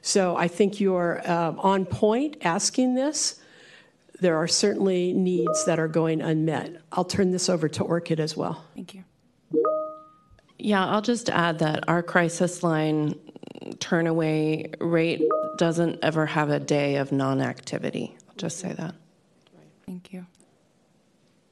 So 0.00 0.34
I 0.34 0.48
think 0.48 0.80
you're 0.80 1.20
uh, 1.28 1.52
on 1.58 1.84
point 1.84 2.38
asking 2.40 2.94
this. 2.94 3.38
There 4.20 4.36
are 4.36 4.46
certainly 4.46 5.12
needs 5.12 5.64
that 5.66 5.78
are 5.78 5.88
going 5.88 6.22
unmet. 6.22 6.80
I'll 6.92 7.04
turn 7.04 7.32
this 7.32 7.48
over 7.48 7.68
to 7.68 7.84
Orchid 7.84 8.20
as 8.20 8.36
well. 8.36 8.64
Thank 8.74 8.94
you. 8.94 9.04
Yeah, 10.58 10.86
I'll 10.86 11.02
just 11.02 11.28
add 11.28 11.58
that 11.58 11.88
our 11.88 12.02
crisis 12.02 12.62
line 12.62 13.14
turnaway 13.74 14.74
rate 14.80 15.22
doesn't 15.58 15.98
ever 16.02 16.26
have 16.26 16.50
a 16.50 16.58
day 16.58 16.96
of 16.96 17.12
non 17.12 17.40
activity. 17.40 18.16
I'll 18.28 18.36
just 18.36 18.58
say 18.58 18.72
that. 18.72 18.94
Thank 19.86 20.12
you. 20.12 20.26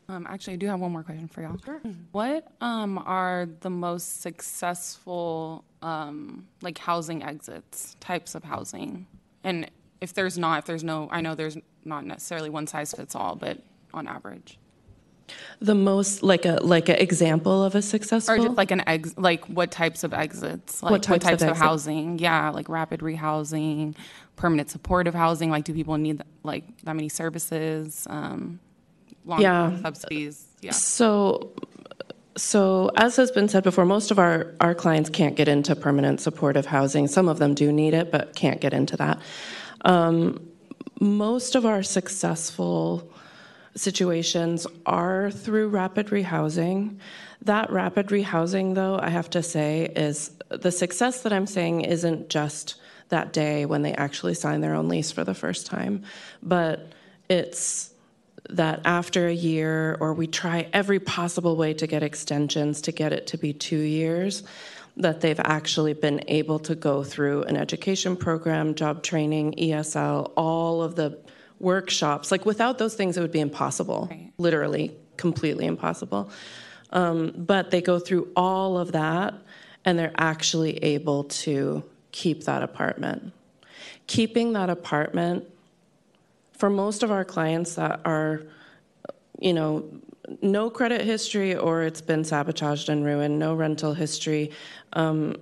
Um, 0.08 0.26
actually, 0.28 0.54
I 0.54 0.56
do 0.56 0.66
have 0.66 0.80
one 0.80 0.92
more 0.92 1.02
question 1.02 1.28
for 1.28 1.42
y'all. 1.42 1.56
Sure. 1.64 1.80
What 2.12 2.46
um, 2.60 2.98
are 2.98 3.48
the 3.60 3.70
most 3.70 4.20
successful 4.20 5.64
um, 5.82 6.46
like 6.60 6.78
housing 6.78 7.22
exits, 7.22 7.96
types 8.00 8.34
of 8.34 8.44
housing? 8.44 9.06
And 9.44 9.70
if 10.00 10.14
there's 10.14 10.38
not, 10.38 10.58
if 10.58 10.64
there's 10.64 10.84
no, 10.84 11.08
I 11.10 11.20
know 11.20 11.34
there's 11.34 11.56
not 11.84 12.04
necessarily 12.04 12.50
one 12.50 12.66
size 12.66 12.92
fits 12.92 13.14
all, 13.14 13.36
but 13.36 13.58
on 13.92 14.06
average. 14.06 14.58
The 15.60 15.74
most 15.74 16.22
like 16.22 16.44
a 16.44 16.58
like 16.62 16.90
an 16.90 16.96
example 16.96 17.64
of 17.64 17.74
a 17.74 17.80
successful, 17.80 18.34
or 18.34 18.38
just 18.38 18.56
like 18.56 18.70
an 18.70 18.82
ex, 18.86 19.14
like 19.16 19.44
what 19.46 19.70
types 19.70 20.04
of 20.04 20.12
exits, 20.12 20.82
like 20.82 20.90
what 20.90 21.02
types, 21.02 21.24
what 21.24 21.30
types 21.30 21.42
of, 21.42 21.50
of, 21.50 21.56
housing? 21.56 22.18
Yeah, 22.18 22.50
like 22.50 22.68
rapid 22.68 23.00
rehousing, 23.00 23.96
permanent 24.36 24.68
supportive 24.68 25.14
housing. 25.14 25.50
Like, 25.50 25.64
do 25.64 25.72
people 25.72 25.96
need 25.96 26.22
like 26.42 26.64
that 26.82 26.94
many 26.94 27.08
services? 27.08 28.06
Um, 28.10 28.60
long 29.24 29.40
yeah, 29.40 29.80
subsidies. 29.80 30.46
Yeah. 30.60 30.72
So, 30.72 31.52
so 32.36 32.90
as 32.96 33.16
has 33.16 33.30
been 33.30 33.48
said 33.48 33.64
before, 33.64 33.86
most 33.86 34.10
of 34.10 34.18
our 34.18 34.52
our 34.60 34.74
clients 34.74 35.08
can't 35.08 35.36
get 35.36 35.48
into 35.48 35.74
permanent 35.74 36.20
supportive 36.20 36.66
housing. 36.66 37.06
Some 37.06 37.28
of 37.28 37.38
them 37.38 37.54
do 37.54 37.72
need 37.72 37.94
it, 37.94 38.10
but 38.10 38.34
can't 38.34 38.60
get 38.60 38.74
into 38.74 38.96
that. 38.98 39.18
Um, 39.84 40.48
most 41.00 41.54
of 41.54 41.66
our 41.66 41.82
successful 41.82 43.10
situations 43.76 44.66
are 44.86 45.30
through 45.30 45.68
rapid 45.68 46.08
rehousing. 46.08 46.98
That 47.42 47.70
rapid 47.70 48.08
rehousing, 48.08 48.74
though, 48.74 48.98
I 49.00 49.10
have 49.10 49.28
to 49.30 49.42
say, 49.42 49.92
is 49.94 50.30
the 50.48 50.70
success 50.70 51.22
that 51.22 51.32
I'm 51.32 51.46
saying 51.46 51.82
isn't 51.82 52.30
just 52.30 52.76
that 53.08 53.32
day 53.32 53.66
when 53.66 53.82
they 53.82 53.92
actually 53.94 54.34
sign 54.34 54.60
their 54.60 54.74
own 54.74 54.88
lease 54.88 55.12
for 55.12 55.24
the 55.24 55.34
first 55.34 55.66
time, 55.66 56.04
but 56.42 56.92
it's 57.28 57.90
that 58.50 58.80
after 58.84 59.26
a 59.26 59.32
year, 59.32 59.96
or 60.00 60.14
we 60.14 60.26
try 60.26 60.68
every 60.72 61.00
possible 61.00 61.56
way 61.56 61.74
to 61.74 61.86
get 61.86 62.02
extensions 62.02 62.80
to 62.82 62.92
get 62.92 63.12
it 63.12 63.26
to 63.28 63.38
be 63.38 63.52
two 63.52 63.78
years, 63.78 64.42
that 64.96 65.20
they've 65.20 65.40
actually 65.40 65.92
been 65.92 66.22
able 66.28 66.58
to 66.60 66.74
go 66.74 67.02
through 67.02 67.42
an 67.44 67.56
education 67.56 68.16
program, 68.16 68.74
job 68.74 69.02
training, 69.02 69.54
ESL, 69.58 70.32
all 70.36 70.82
of 70.82 70.94
the 70.94 71.18
workshops. 71.58 72.30
Like 72.30 72.46
without 72.46 72.78
those 72.78 72.94
things, 72.94 73.16
it 73.16 73.20
would 73.20 73.32
be 73.32 73.40
impossible, 73.40 74.08
literally, 74.38 74.96
completely 75.16 75.66
impossible. 75.66 76.30
Um, 76.90 77.32
but 77.36 77.70
they 77.70 77.80
go 77.80 77.98
through 77.98 78.30
all 78.36 78.78
of 78.78 78.92
that 78.92 79.34
and 79.84 79.98
they're 79.98 80.14
actually 80.16 80.78
able 80.78 81.24
to 81.24 81.82
keep 82.12 82.44
that 82.44 82.62
apartment. 82.62 83.32
Keeping 84.06 84.52
that 84.52 84.70
apartment 84.70 85.44
for 86.52 86.70
most 86.70 87.02
of 87.02 87.10
our 87.10 87.24
clients 87.24 87.74
that 87.74 88.00
are, 88.04 88.42
you 89.40 89.52
know, 89.52 89.84
no 90.42 90.70
credit 90.70 91.02
history 91.02 91.54
or 91.54 91.82
it's 91.82 92.00
been 92.00 92.24
sabotaged 92.24 92.88
and 92.88 93.04
ruined, 93.04 93.38
no 93.38 93.54
rental 93.54 93.94
history, 93.94 94.50
um, 94.94 95.36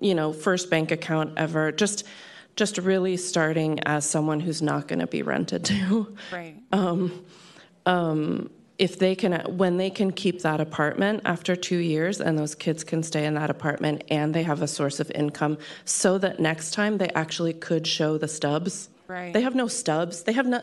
you 0.00 0.14
know, 0.14 0.32
first 0.32 0.70
bank 0.70 0.90
account 0.90 1.32
ever, 1.36 1.72
just 1.72 2.04
just 2.54 2.76
really 2.78 3.16
starting 3.16 3.80
as 3.86 4.08
someone 4.08 4.38
who's 4.38 4.60
not 4.60 4.86
going 4.86 4.98
to 4.98 5.06
be 5.06 5.22
rented 5.22 5.64
to. 5.64 6.14
Right. 6.32 6.56
Um, 6.74 7.26
um, 7.84 8.48
if 8.78 8.98
they 8.98 9.14
can, 9.14 9.58
when 9.58 9.76
they 9.76 9.90
can 9.90 10.10
keep 10.10 10.40
that 10.40 10.58
apartment 10.58 11.20
after 11.26 11.54
two 11.54 11.76
years 11.76 12.18
and 12.18 12.38
those 12.38 12.54
kids 12.54 12.82
can 12.82 13.02
stay 13.02 13.26
in 13.26 13.34
that 13.34 13.50
apartment 13.50 14.02
and 14.08 14.34
they 14.34 14.42
have 14.42 14.62
a 14.62 14.66
source 14.66 15.00
of 15.00 15.10
income 15.10 15.58
so 15.84 16.16
that 16.16 16.40
next 16.40 16.72
time 16.72 16.96
they 16.96 17.10
actually 17.10 17.52
could 17.52 17.86
show 17.86 18.16
the 18.16 18.26
stubs. 18.26 18.88
Right. 19.06 19.34
They 19.34 19.42
have 19.42 19.54
no 19.54 19.68
stubs. 19.68 20.22
They 20.22 20.32
have 20.32 20.46
no, 20.46 20.62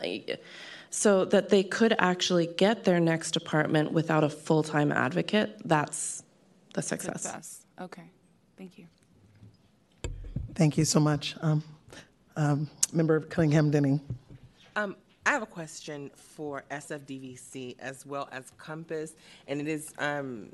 so 0.90 1.24
that 1.24 1.48
they 1.48 1.62
could 1.62 1.94
actually 1.98 2.46
get 2.46 2.84
their 2.84 3.00
next 3.00 3.36
apartment 3.36 3.92
without 3.92 4.24
a 4.24 4.28
full 4.28 4.62
time 4.62 4.92
advocate. 4.92 5.60
That's 5.64 6.24
the 6.74 6.82
success. 6.82 7.22
Success. 7.22 7.66
Okay. 7.80 8.10
Thank 8.58 8.76
you. 8.76 8.86
Thank 10.54 10.76
you 10.76 10.84
so 10.84 11.00
much. 11.00 11.36
Um, 11.40 11.62
um, 12.36 12.68
Member 12.92 13.20
Cunningham 13.20 13.70
Denning. 13.70 14.00
Um, 14.76 14.96
I 15.24 15.30
have 15.30 15.42
a 15.42 15.46
question 15.46 16.10
for 16.14 16.64
SFDVC 16.70 17.76
as 17.78 18.04
well 18.04 18.28
as 18.32 18.50
Compass, 18.58 19.14
and 19.46 19.60
it 19.60 19.68
is 19.68 19.92
um, 19.98 20.50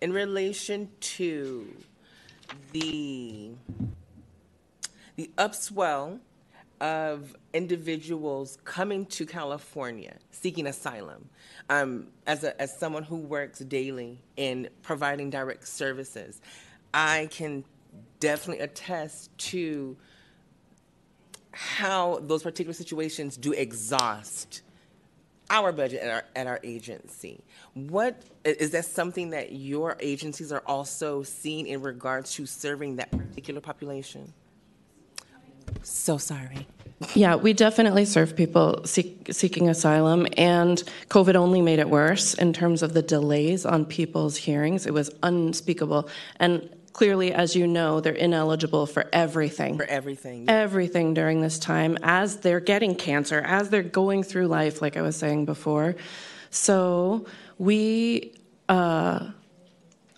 in 0.00 0.12
relation 0.12 0.88
to 1.00 1.66
the 2.72 3.50
the 5.16 5.30
upswell 5.36 6.18
of 6.82 7.36
individuals 7.54 8.58
coming 8.64 9.06
to 9.06 9.24
California 9.24 10.16
seeking 10.32 10.66
asylum. 10.66 11.28
Um, 11.70 12.08
as 12.26 12.42
a, 12.42 12.60
as 12.60 12.76
someone 12.76 13.04
who 13.04 13.18
works 13.18 13.60
daily 13.60 14.18
in 14.36 14.68
providing 14.82 15.30
direct 15.30 15.68
services, 15.68 16.40
I 16.92 17.28
can 17.30 17.64
definitely 18.18 18.64
attest 18.64 19.36
to 19.38 19.96
how 21.52 22.18
those 22.22 22.42
particular 22.42 22.74
situations 22.74 23.36
do 23.36 23.52
exhaust 23.52 24.62
our 25.50 25.70
budget 25.70 26.00
at 26.02 26.10
our, 26.10 26.24
at 26.34 26.46
our 26.48 26.58
agency. 26.64 27.44
What 27.74 28.22
is 28.44 28.70
that 28.72 28.86
something 28.86 29.30
that 29.30 29.52
your 29.52 29.96
agencies 30.00 30.50
are 30.50 30.62
also 30.66 31.22
seeing 31.22 31.68
in 31.68 31.82
regards 31.82 32.34
to 32.34 32.46
serving 32.46 32.96
that 32.96 33.10
particular 33.12 33.60
population? 33.60 34.32
So 35.82 36.18
sorry. 36.18 36.66
Yeah, 37.14 37.34
we 37.34 37.52
definitely 37.52 38.04
serve 38.04 38.36
people 38.36 38.82
seek, 38.84 39.28
seeking 39.30 39.68
asylum, 39.68 40.26
and 40.36 40.82
COVID 41.08 41.34
only 41.34 41.60
made 41.60 41.78
it 41.78 41.90
worse 41.90 42.34
in 42.34 42.52
terms 42.52 42.82
of 42.82 42.94
the 42.94 43.02
delays 43.02 43.66
on 43.66 43.84
people's 43.84 44.36
hearings. 44.36 44.86
It 44.86 44.94
was 44.94 45.10
unspeakable. 45.22 46.08
And 46.36 46.68
clearly, 46.92 47.32
as 47.32 47.56
you 47.56 47.66
know, 47.66 48.00
they're 48.00 48.12
ineligible 48.12 48.86
for 48.86 49.08
everything. 49.12 49.76
For 49.76 49.84
everything. 49.84 50.48
Everything 50.48 51.14
during 51.14 51.40
this 51.40 51.58
time 51.58 51.98
as 52.02 52.38
they're 52.38 52.60
getting 52.60 52.94
cancer, 52.94 53.40
as 53.40 53.68
they're 53.68 53.82
going 53.82 54.22
through 54.22 54.46
life, 54.46 54.80
like 54.80 54.96
I 54.96 55.02
was 55.02 55.16
saying 55.16 55.44
before. 55.44 55.96
So 56.50 57.26
we, 57.58 58.34
uh, 58.68 59.30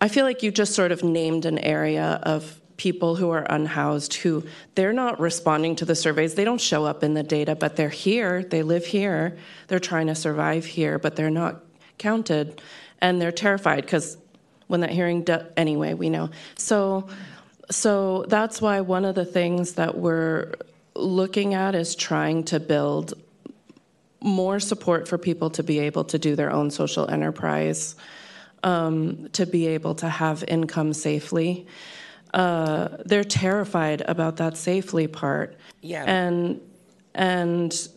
I 0.01 0.09
feel 0.09 0.25
like 0.25 0.43
you 0.43 0.51
just 0.51 0.75
sort 0.75 0.93
of 0.93 1.03
named 1.03 1.47
an 1.47 1.59
area 1.59 2.21
of 2.25 2.61
people 2.85 3.17
who 3.17 3.31
are 3.31 3.47
unhoused 3.49 4.13
who 4.13 4.45
they're 4.75 4.93
not 4.93 5.19
responding 5.19 5.75
to 5.75 5.87
the 5.87 5.95
surveys. 5.95 6.35
They 6.35 6.45
don't 6.45 6.61
show 6.61 6.85
up 6.85 7.03
in 7.03 7.15
the 7.15 7.23
data, 7.23 7.55
but 7.55 7.77
they're 7.77 7.89
here, 7.89 8.43
they 8.43 8.63
live 8.63 8.85
here, 8.85 9.39
they're 9.69 9.79
trying 9.79 10.09
to 10.09 10.15
survive 10.15 10.67
here, 10.67 10.99
but 10.99 11.17
they're 11.17 11.31
not 11.31 11.63
counted. 11.97 12.61
And 13.01 13.23
they're 13.23 13.33
terrified 13.33 13.87
because 13.87 14.19
when 14.67 14.81
that 14.81 14.91
hearing, 14.91 15.25
do- 15.25 15.47
anyway, 15.57 15.95
we 15.95 16.11
know. 16.11 16.29
So, 16.57 17.09
so 17.71 18.27
that's 18.29 18.61
why 18.61 18.83
one 18.83 19.07
of 19.07 19.15
the 19.15 19.25
things 19.25 19.73
that 19.77 19.97
we're 19.97 20.53
looking 20.95 21.55
at 21.55 21.75
is 21.75 21.95
trying 21.95 22.45
to 22.45 22.61
build 22.61 23.15
more 24.21 24.61
support 24.61 25.09
for 25.09 25.17
people 25.17 25.49
to 25.49 25.63
be 25.63 25.79
able 25.79 26.05
to 26.05 26.19
do 26.19 26.37
their 26.37 26.53
own 26.53 26.71
social 26.71 27.09
enterprise, 27.09 27.97
um, 28.63 29.31
to 29.33 29.47
be 29.47 29.69
able 29.69 29.95
to 29.95 30.09
have 30.11 30.45
income 30.49 30.93
safely. 30.93 31.67
Uh, 32.35 32.89
they're 33.05 33.23
terrified 33.23 34.03
about 34.09 34.37
that 34.39 34.57
safely 34.57 35.07
part. 35.07 35.57
Yeah. 35.81 36.03
And 36.05 36.61
and 37.15 37.89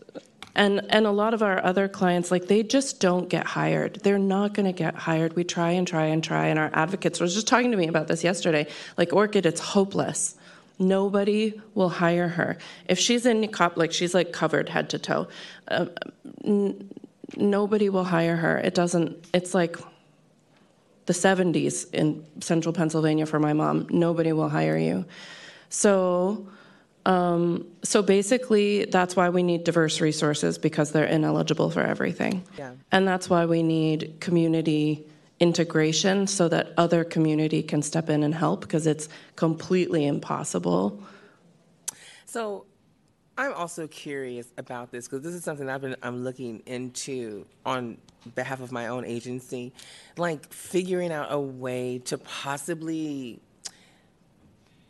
and 0.56 0.82
and 0.90 1.08
a 1.08 1.12
lot 1.12 1.34
of 1.34 1.42
our 1.42 1.64
other 1.64 1.88
clients 1.88 2.30
like 2.30 2.48
they 2.48 2.62
just 2.62 3.00
don't 3.00 3.30
get 3.30 3.48
hired. 3.48 3.96
They're 4.04 4.20
not 4.20 4.54
going 4.54 4.68
to 4.68 4.74
get 4.74 4.94
hired. 4.94 5.36
We 5.36 5.44
try 5.44 5.72
and 5.72 5.88
try 5.88 6.06
and 6.06 6.24
try 6.24 6.48
and 6.48 6.60
our 6.60 6.70
advocates 6.74 7.20
was 7.20 7.34
just 7.34 7.48
talking 7.48 7.72
to 7.72 7.78
me 7.78 7.88
about 7.88 8.08
this 8.08 8.24
yesterday. 8.24 8.68
Like 8.96 9.12
Orchid 9.12 9.48
it's 9.48 9.60
hopeless. 9.60 10.36
Nobody 10.78 11.60
will 11.74 11.90
hire 11.90 12.28
her. 12.28 12.60
If 12.88 13.00
she's 13.00 13.26
in 13.26 13.48
cop 13.48 13.76
like 13.76 13.92
she's 13.92 14.14
like 14.14 14.34
covered 14.34 14.70
head 14.70 14.92
to 14.92 15.00
toe. 15.00 15.28
Uh, 15.68 15.88
n- 16.46 16.92
nobody 17.36 17.90
will 17.90 18.04
hire 18.04 18.36
her. 18.36 18.60
It 18.60 18.76
doesn't 18.76 19.26
it's 19.34 19.56
like 19.56 19.78
the 21.08 21.14
70s 21.14 21.92
in 21.94 22.24
central 22.42 22.74
Pennsylvania 22.74 23.26
for 23.26 23.40
my 23.40 23.54
mom. 23.54 23.88
Nobody 23.90 24.34
will 24.34 24.50
hire 24.50 24.78
you. 24.78 25.06
So, 25.70 26.48
um, 27.06 27.66
so 27.82 28.02
basically, 28.02 28.86
that's 28.86 29.16
why 29.16 29.30
we 29.30 29.42
need 29.42 29.64
diverse 29.64 30.02
resources 30.02 30.58
because 30.58 30.92
they're 30.92 31.06
ineligible 31.06 31.72
for 31.72 31.82
everything. 31.82 32.44
Yeah. 32.58 32.74
And 32.92 33.08
that's 33.08 33.30
why 33.30 33.46
we 33.46 33.64
need 33.64 34.18
community 34.20 35.08
integration 35.40 36.28
so 36.28 36.50
that 36.50 36.74
other 36.78 37.04
community 37.06 37.64
can 37.64 37.82
step 37.82 38.10
in 38.10 38.24
and 38.24 38.36
help 38.36 38.62
because 38.62 38.86
it's 38.86 39.08
completely 39.38 40.06
impossible. 40.06 41.02
So 42.26 42.66
I'm 43.38 43.54
also 43.54 43.88
curious 43.88 44.48
about 44.58 44.92
this 44.92 45.08
because 45.08 45.24
this 45.24 45.36
is 45.36 45.44
something 45.44 45.70
I've 45.70 45.82
been 45.82 45.96
I'm 46.02 46.24
looking 46.24 46.64
into 46.66 47.46
on 47.66 47.98
behalf 48.36 48.62
of 48.62 48.72
my 48.72 48.88
own 48.88 49.06
agency, 49.06 49.74
like 50.18 50.52
figuring 50.52 51.12
out 51.12 51.32
a 51.32 51.40
way 51.40 52.00
to 52.06 52.18
possibly. 52.18 53.40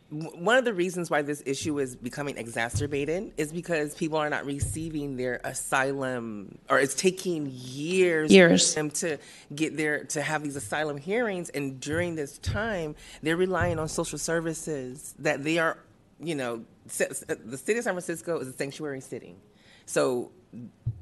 One 0.10 0.56
of 0.56 0.64
the 0.64 0.74
reasons 0.74 1.10
why 1.10 1.22
this 1.22 1.44
issue 1.46 1.78
is 1.80 1.98
becoming 1.98 2.38
exacerbated 2.38 3.34
is 3.36 3.52
because 3.52 3.94
people 3.94 4.18
are 4.18 4.30
not 4.30 4.46
receiving 4.46 5.18
their 5.18 5.42
asylum, 5.44 6.58
or 6.70 6.80
it's 6.80 6.96
taking 6.96 7.52
years, 7.52 8.32
Years. 8.32 8.74
for 8.74 8.80
them 8.80 8.90
to 8.92 9.18
get 9.54 9.76
their 9.76 10.06
to 10.06 10.22
have 10.22 10.44
these 10.44 10.56
asylum 10.56 10.96
hearings, 10.96 11.50
and 11.50 11.82
during 11.82 12.16
this 12.16 12.38
time, 12.38 12.96
they're 13.22 13.36
relying 13.36 13.80
on 13.80 13.90
social 13.90 14.18
services 14.18 15.14
that 15.20 15.44
they 15.44 15.58
are 15.58 15.78
you 16.20 16.36
know, 16.36 16.64
the 16.86 17.58
city 17.58 17.78
of 17.78 17.84
San 17.84 17.94
Francisco 17.94 18.40
is 18.40 18.48
a 18.48 18.54
sanctuary 18.54 19.02
city. 19.02 19.36
So, 19.86 20.32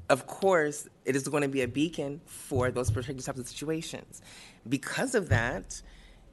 of 0.08 0.26
course, 0.26 0.88
it 1.04 1.16
is 1.16 1.26
going 1.26 1.42
to 1.42 1.48
be 1.48 1.62
a 1.62 1.68
beacon 1.68 2.20
for 2.26 2.70
those 2.70 2.90
particular 2.90 3.22
types 3.22 3.38
of 3.38 3.48
situations. 3.48 4.22
Because 4.68 5.14
of 5.14 5.28
that, 5.30 5.80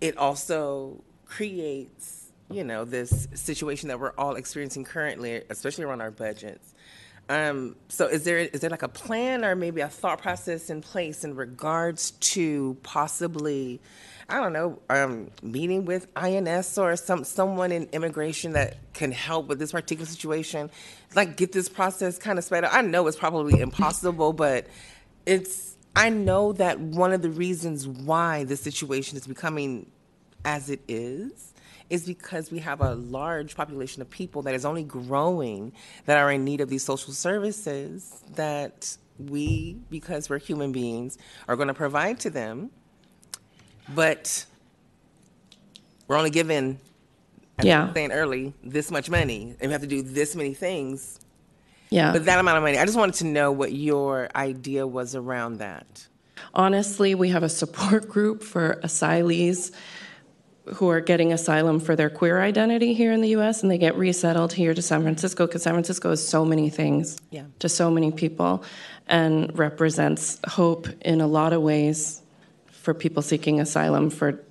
it 0.02 0.18
also 0.18 1.04
creates, 1.26 2.32
you 2.52 2.64
know, 2.64 2.86
this 2.86 3.28
situation 3.34 3.88
that 3.88 4.00
we're 4.00 4.14
all 4.18 4.36
experiencing 4.36 4.84
currently, 4.84 5.42
especially 5.50 5.86
around 5.86 6.02
our 6.02 6.12
budgets. 6.12 6.74
Um, 7.30 7.78
so, 7.88 8.08
is 8.08 8.26
there 8.26 8.38
is 8.40 8.60
there 8.60 8.70
like 8.70 8.84
a 8.84 8.90
plan 8.90 9.46
or 9.46 9.56
maybe 9.56 9.82
a 9.82 9.88
thought 9.88 10.22
process 10.22 10.70
in 10.70 10.82
place 10.82 11.24
in 11.24 11.36
regards 11.36 12.12
to 12.12 12.78
possibly, 12.84 13.80
I 14.30 14.40
don't 14.40 14.54
know, 14.54 14.80
um, 14.90 15.32
meeting 15.42 15.86
with 15.86 16.08
INS 16.16 16.78
or 16.78 16.96
some 16.96 17.24
someone 17.24 17.72
in 17.72 17.90
immigration 17.92 18.54
that 18.54 18.78
can 18.94 19.12
help 19.12 19.48
with 19.48 19.60
this 19.60 19.72
particular 19.72 20.06
situation, 20.06 20.70
like 21.16 21.38
get 21.38 21.52
this 21.52 21.70
process 21.70 22.18
kind 22.18 22.40
of 22.40 22.46
sped 22.46 22.64
up? 22.64 22.74
I 22.74 22.82
know 22.82 23.08
it's 23.08 23.18
probably 23.18 23.60
impossible, 23.60 24.34
but 24.34 24.68
it's 25.26 25.76
I 25.96 26.10
know 26.10 26.54
that 26.54 26.80
one 26.80 27.14
of 27.14 27.22
the 27.22 27.30
reasons 27.30 27.88
why 27.88 28.46
the 28.46 28.56
situation 28.56 29.18
is 29.18 29.28
becoming 29.28 29.92
as 30.46 30.70
it 30.70 30.82
is 30.88 31.54
is 31.90 32.06
because 32.06 32.52
we 32.52 32.60
have 32.60 32.82
a 32.82 32.96
large 32.96 33.56
population 33.56 34.02
of 34.02 34.10
people 34.10 34.42
that 34.44 34.56
is 34.56 34.66
only 34.66 34.84
growing 34.84 35.72
that 36.06 36.18
are 36.18 36.32
in 36.32 36.44
need 36.44 36.62
of 36.62 36.70
these 36.70 36.84
social 36.84 37.14
services 37.14 38.24
that 38.36 38.98
we, 39.20 39.78
because 39.90 40.30
we're 40.30 40.40
human 40.40 40.72
beings, 40.72 41.18
are 41.48 41.56
going 41.56 41.68
to 41.68 41.74
provide 41.74 42.20
to 42.22 42.30
them, 42.30 42.72
but 43.90 44.46
we're 46.08 46.18
only 46.18 46.30
given, 46.30 46.80
as 47.58 47.66
Yeah. 47.66 47.82
I 47.82 47.86
was 47.86 47.94
saying 47.94 48.12
early, 48.12 48.54
this 48.64 48.92
much 48.92 49.10
money, 49.10 49.56
and 49.60 49.70
we 49.70 49.72
have 49.72 49.82
to 49.82 49.88
do 49.88 50.02
this 50.02 50.36
many 50.36 50.54
things. 50.54 51.20
Yeah. 51.90 52.12
But 52.12 52.26
that 52.26 52.40
amount 52.40 52.58
of 52.58 52.64
money, 52.64 52.78
I 52.78 52.86
just 52.86 52.98
wanted 52.98 53.16
to 53.16 53.26
know 53.26 53.52
what 53.52 53.72
your 53.72 54.30
idea 54.36 54.88
was 54.88 55.16
around 55.16 55.58
that. 55.60 56.08
Honestly, 56.54 57.14
we 57.16 57.30
have 57.30 57.44
a 57.44 57.50
support 57.50 58.10
group 58.16 58.42
for 58.44 58.80
asylees 58.84 59.72
who 60.76 60.88
are 60.90 61.02
getting 61.02 61.34
asylum 61.34 61.80
for 61.80 61.96
their 61.96 62.10
queer 62.10 62.42
identity 62.42 62.94
here 62.94 63.12
in 63.12 63.20
the 63.22 63.30
US 63.36 63.62
and 63.64 63.70
they 63.70 63.78
get 63.78 63.98
resettled 63.98 64.54
here 64.54 64.74
to 64.74 64.82
San 64.82 65.02
Francisco 65.04 65.46
because 65.46 65.62
San 65.62 65.74
Francisco 65.74 66.10
is 66.12 66.26
so 66.26 66.46
many 66.46 66.70
things 66.70 67.18
Yeah. 67.32 67.44
to 67.60 67.68
so 67.68 67.92
many 67.92 68.12
people 68.12 68.64
and 69.08 69.56
represents 69.60 70.40
hope 70.48 70.88
in 71.02 71.20
a 71.20 71.28
lot 71.28 71.52
of 71.52 71.62
ways 71.62 72.22
for 72.84 72.94
people 72.94 73.22
seeking 73.24 73.60
asylum 73.62 74.10
for 74.10 74.44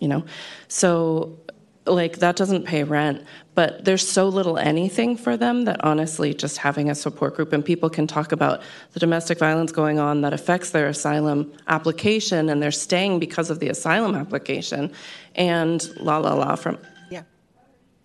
you 0.00 0.08
know 0.08 0.24
so 0.68 1.38
like 1.86 2.18
that 2.18 2.34
doesn't 2.36 2.64
pay 2.64 2.82
rent 2.82 3.22
but 3.54 3.84
there's 3.84 4.06
so 4.08 4.28
little 4.28 4.58
anything 4.58 5.16
for 5.16 5.36
them 5.36 5.64
that 5.66 5.82
honestly 5.84 6.32
just 6.32 6.56
having 6.56 6.88
a 6.90 6.94
support 6.94 7.34
group 7.36 7.52
and 7.52 7.64
people 7.64 7.90
can 7.90 8.06
talk 8.06 8.32
about 8.32 8.62
the 8.92 9.00
domestic 9.00 9.38
violence 9.38 9.70
going 9.72 9.98
on 9.98 10.20
that 10.22 10.32
affects 10.32 10.70
their 10.70 10.86
asylum 10.88 11.52
application 11.68 12.48
and 12.48 12.62
they're 12.62 12.70
staying 12.88 13.18
because 13.20 13.50
of 13.50 13.60
the 13.60 13.68
asylum 13.68 14.14
application 14.14 14.90
and 15.34 15.94
la 16.00 16.16
la 16.18 16.32
la 16.34 16.56
from 16.56 16.78
Yeah. 17.10 17.22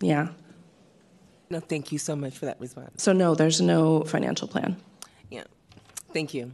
yeah 0.00 0.28
No, 1.48 1.60
thank 1.60 1.90
you 1.92 1.98
so 1.98 2.14
much 2.14 2.34
for 2.38 2.46
that 2.46 2.60
response. 2.60 3.02
so 3.02 3.12
no 3.12 3.34
there's 3.34 3.60
no 3.60 4.02
financial 4.02 4.46
plan 4.46 4.76
Yeah. 5.30 5.44
Thank 6.12 6.34
you. 6.34 6.52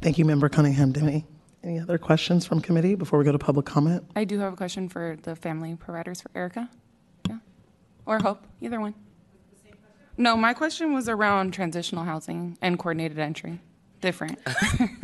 Thank 0.00 0.18
you, 0.18 0.24
Member 0.24 0.48
Cunningham 0.48 0.92
Demi. 0.92 1.26
Any 1.64 1.80
other 1.80 1.98
questions 1.98 2.46
from 2.46 2.60
committee 2.60 2.94
before 2.94 3.18
we 3.18 3.24
go 3.24 3.32
to 3.32 3.38
public 3.38 3.66
comment? 3.66 4.04
I 4.14 4.24
do 4.24 4.38
have 4.38 4.52
a 4.52 4.56
question 4.56 4.88
for 4.88 5.18
the 5.22 5.34
family 5.34 5.74
providers 5.74 6.20
for 6.20 6.30
Erica. 6.34 6.70
Yeah. 7.28 7.38
Or 8.06 8.20
Hope, 8.20 8.46
either 8.60 8.80
one. 8.80 8.94
No, 10.16 10.36
my 10.36 10.52
question 10.54 10.94
was 10.94 11.08
around 11.08 11.52
transitional 11.52 12.04
housing 12.04 12.58
and 12.60 12.78
coordinated 12.78 13.18
entry. 13.18 13.60
Different. 14.00 14.38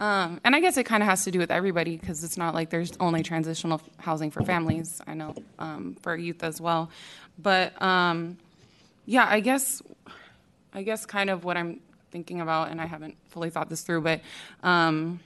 um, 0.00 0.40
and 0.44 0.54
I 0.54 0.60
guess 0.60 0.76
it 0.76 0.84
kind 0.84 1.02
of 1.02 1.08
has 1.08 1.24
to 1.24 1.30
do 1.30 1.38
with 1.38 1.50
everybody 1.50 1.96
because 1.96 2.24
it's 2.24 2.38
not 2.38 2.54
like 2.54 2.70
there's 2.70 2.92
only 3.00 3.22
transitional 3.22 3.80
housing 3.98 4.30
for 4.30 4.42
families. 4.42 5.00
I 5.06 5.14
know 5.14 5.34
um, 5.58 5.96
for 6.02 6.16
youth 6.16 6.42
as 6.42 6.60
well. 6.60 6.90
But 7.38 7.80
um, 7.82 8.38
yeah, 9.04 9.26
I 9.28 9.40
guess 9.40 9.82
I 10.72 10.82
guess 10.82 11.04
kind 11.04 11.30
of 11.30 11.44
what 11.44 11.56
I'm 11.56 11.80
thinking 12.10 12.40
about, 12.40 12.70
and 12.70 12.80
I 12.80 12.86
haven't 12.86 13.16
fully 13.28 13.50
thought 13.50 13.68
this 13.68 13.82
through, 13.82 14.02
but 14.02 14.20
um, 14.62 15.20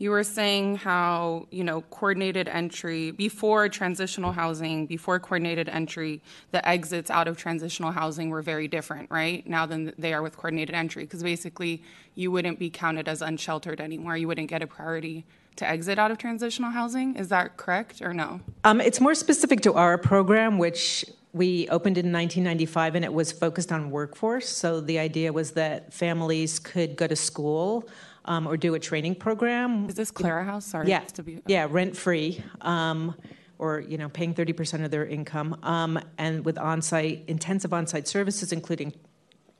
you 0.00 0.10
were 0.10 0.24
saying 0.24 0.76
how, 0.76 1.46
you 1.50 1.62
know, 1.62 1.82
coordinated 1.82 2.48
entry, 2.48 3.10
before 3.10 3.68
transitional 3.68 4.32
housing, 4.32 4.86
before 4.86 5.20
coordinated 5.20 5.68
entry, 5.68 6.22
the 6.52 6.66
exits 6.66 7.10
out 7.10 7.28
of 7.28 7.36
transitional 7.36 7.92
housing 7.92 8.30
were 8.30 8.40
very 8.40 8.66
different, 8.66 9.10
right? 9.10 9.46
Now 9.46 9.66
than 9.66 9.92
they 9.98 10.14
are 10.14 10.22
with 10.22 10.38
coordinated 10.38 10.74
entry. 10.74 11.04
Because 11.04 11.22
basically, 11.22 11.82
you 12.14 12.30
wouldn't 12.30 12.58
be 12.58 12.70
counted 12.70 13.08
as 13.08 13.20
unsheltered 13.20 13.78
anymore. 13.78 14.16
You 14.16 14.26
wouldn't 14.26 14.48
get 14.48 14.62
a 14.62 14.66
priority 14.66 15.26
to 15.56 15.68
exit 15.68 15.98
out 15.98 16.10
of 16.10 16.16
transitional 16.16 16.70
housing. 16.70 17.16
Is 17.16 17.28
that 17.28 17.58
correct 17.58 18.00
or 18.00 18.14
no? 18.14 18.40
Um, 18.64 18.80
it's 18.80 19.02
more 19.02 19.14
specific 19.14 19.60
to 19.62 19.74
our 19.74 19.98
program, 19.98 20.56
which 20.56 21.04
we 21.32 21.68
opened 21.68 21.96
in 21.96 22.12
1995, 22.12 22.96
and 22.96 23.04
it 23.04 23.12
was 23.12 23.30
focused 23.30 23.70
on 23.70 23.90
workforce. 23.90 24.48
So 24.48 24.80
the 24.80 24.98
idea 24.98 25.32
was 25.32 25.52
that 25.52 25.92
families 25.92 26.58
could 26.58 26.96
go 26.96 27.06
to 27.06 27.16
school 27.16 27.88
um, 28.24 28.46
or 28.46 28.56
do 28.56 28.74
a 28.74 28.80
training 28.80 29.14
program. 29.14 29.88
Is 29.88 29.94
this 29.94 30.10
Clara 30.10 30.44
House? 30.44 30.66
Sorry. 30.66 30.88
Yeah, 30.88 31.04
be- 31.24 31.42
yeah, 31.46 31.68
rent 31.70 31.96
free, 31.96 32.42
um, 32.62 33.14
or 33.58 33.80
you 33.80 33.96
know, 33.96 34.08
paying 34.08 34.34
30% 34.34 34.84
of 34.84 34.90
their 34.90 35.06
income, 35.06 35.56
um, 35.62 36.00
and 36.18 36.44
with 36.44 36.58
on-site 36.58 37.24
intensive 37.28 37.72
on-site 37.72 38.08
services, 38.08 38.52
including 38.52 38.92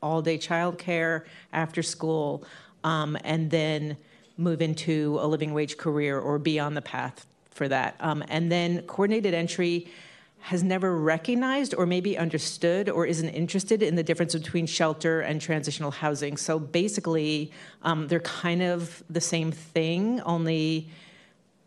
all-day 0.03 0.39
childcare, 0.39 1.25
after 1.53 1.83
school, 1.83 2.45
um, 2.85 3.17
and 3.25 3.51
then 3.51 3.97
move 4.37 4.63
into 4.63 5.19
a 5.21 5.27
living 5.27 5.53
wage 5.53 5.77
career 5.77 6.19
or 6.19 6.39
be 6.39 6.59
on 6.59 6.75
the 6.75 6.83
path 6.83 7.27
for 7.51 7.69
that. 7.69 7.95
Um, 8.01 8.25
and 8.29 8.51
then 8.51 8.83
coordinated 8.83 9.35
entry 9.35 9.89
has 10.41 10.62
never 10.62 10.97
recognized 10.97 11.75
or 11.77 11.87
maybe 11.87 12.17
understood 12.17 12.89
or 12.89 13.07
isn't 13.07 13.29
interested 13.29 13.83
in 13.83 13.95
the 13.95 14.03
difference 14.03 14.35
between 14.35 14.67
shelter 14.67 15.21
and 15.21 15.41
transitional 15.41 15.91
housing. 15.91 16.37
So 16.37 16.59
basically, 16.59 17.53
um, 17.83 18.09
they're 18.09 18.21
kind 18.21 18.62
of 18.62 19.03
the 19.11 19.21
same 19.21 19.53
thing, 19.53 20.21
only, 20.23 20.89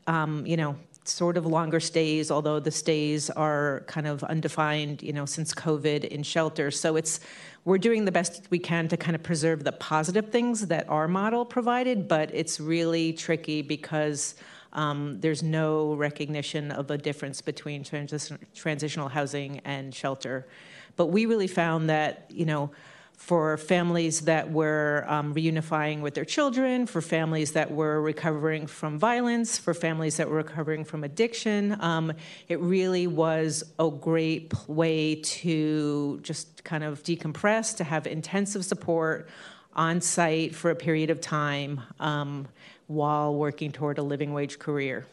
um, 0.07 0.45
you 0.45 0.57
know, 0.57 0.75
sort 1.05 1.37
of 1.37 1.45
longer 1.45 1.79
stays, 1.79 2.31
although 2.31 2.59
the 2.59 2.71
stays 2.71 3.29
are 3.29 3.83
kind 3.87 4.07
of 4.07 4.23
undefined, 4.23 5.03
you 5.03 5.13
know, 5.13 5.25
since 5.25 5.53
COVID 5.53 6.05
in 6.05 6.23
shelter. 6.23 6.71
So 6.71 6.95
it's, 6.95 7.19
we're 7.65 7.77
doing 7.77 8.05
the 8.05 8.11
best 8.11 8.47
we 8.49 8.59
can 8.59 8.87
to 8.87 8.97
kind 8.97 9.15
of 9.15 9.21
preserve 9.21 9.63
the 9.63 9.73
positive 9.73 10.29
things 10.29 10.67
that 10.67 10.89
our 10.89 11.07
model 11.07 11.45
provided, 11.45 12.07
but 12.07 12.33
it's 12.33 12.59
really 12.59 13.13
tricky 13.13 13.61
because 13.61 14.35
um, 14.73 15.19
there's 15.21 15.41
no 15.41 15.93
recognition 15.93 16.71
of 16.71 16.91
a 16.91 16.97
difference 16.97 17.41
between 17.41 17.83
transition, 17.83 18.37
transitional 18.53 19.07
housing 19.07 19.59
and 19.65 19.93
shelter. 19.93 20.47
But 20.95 21.07
we 21.07 21.25
really 21.25 21.47
found 21.47 21.89
that, 21.89 22.25
you 22.29 22.45
know, 22.45 22.71
for 23.15 23.57
families 23.57 24.21
that 24.21 24.51
were 24.51 25.05
um, 25.07 25.33
reunifying 25.33 26.01
with 26.01 26.13
their 26.13 26.25
children, 26.25 26.85
for 26.85 27.01
families 27.01 27.53
that 27.53 27.71
were 27.71 28.01
recovering 28.01 28.67
from 28.67 28.99
violence, 28.99 29.57
for 29.57 29.73
families 29.73 30.17
that 30.17 30.29
were 30.29 30.37
recovering 30.37 30.83
from 30.83 31.03
addiction, 31.03 31.77
um, 31.81 32.11
it 32.49 32.59
really 32.59 33.07
was 33.07 33.63
a 33.79 33.89
great 33.89 34.51
way 34.67 35.15
to 35.15 36.19
just 36.21 36.63
kind 36.63 36.83
of 36.83 37.01
decompress, 37.03 37.77
to 37.77 37.83
have 37.83 38.07
intensive 38.07 38.65
support 38.65 39.29
on 39.75 40.01
site 40.01 40.53
for 40.53 40.69
a 40.71 40.75
period 40.75 41.09
of 41.09 41.21
time 41.21 41.81
um, 41.99 42.47
while 42.87 43.33
working 43.33 43.71
toward 43.71 43.97
a 43.97 44.03
living 44.03 44.33
wage 44.33 44.59
career. 44.59 45.05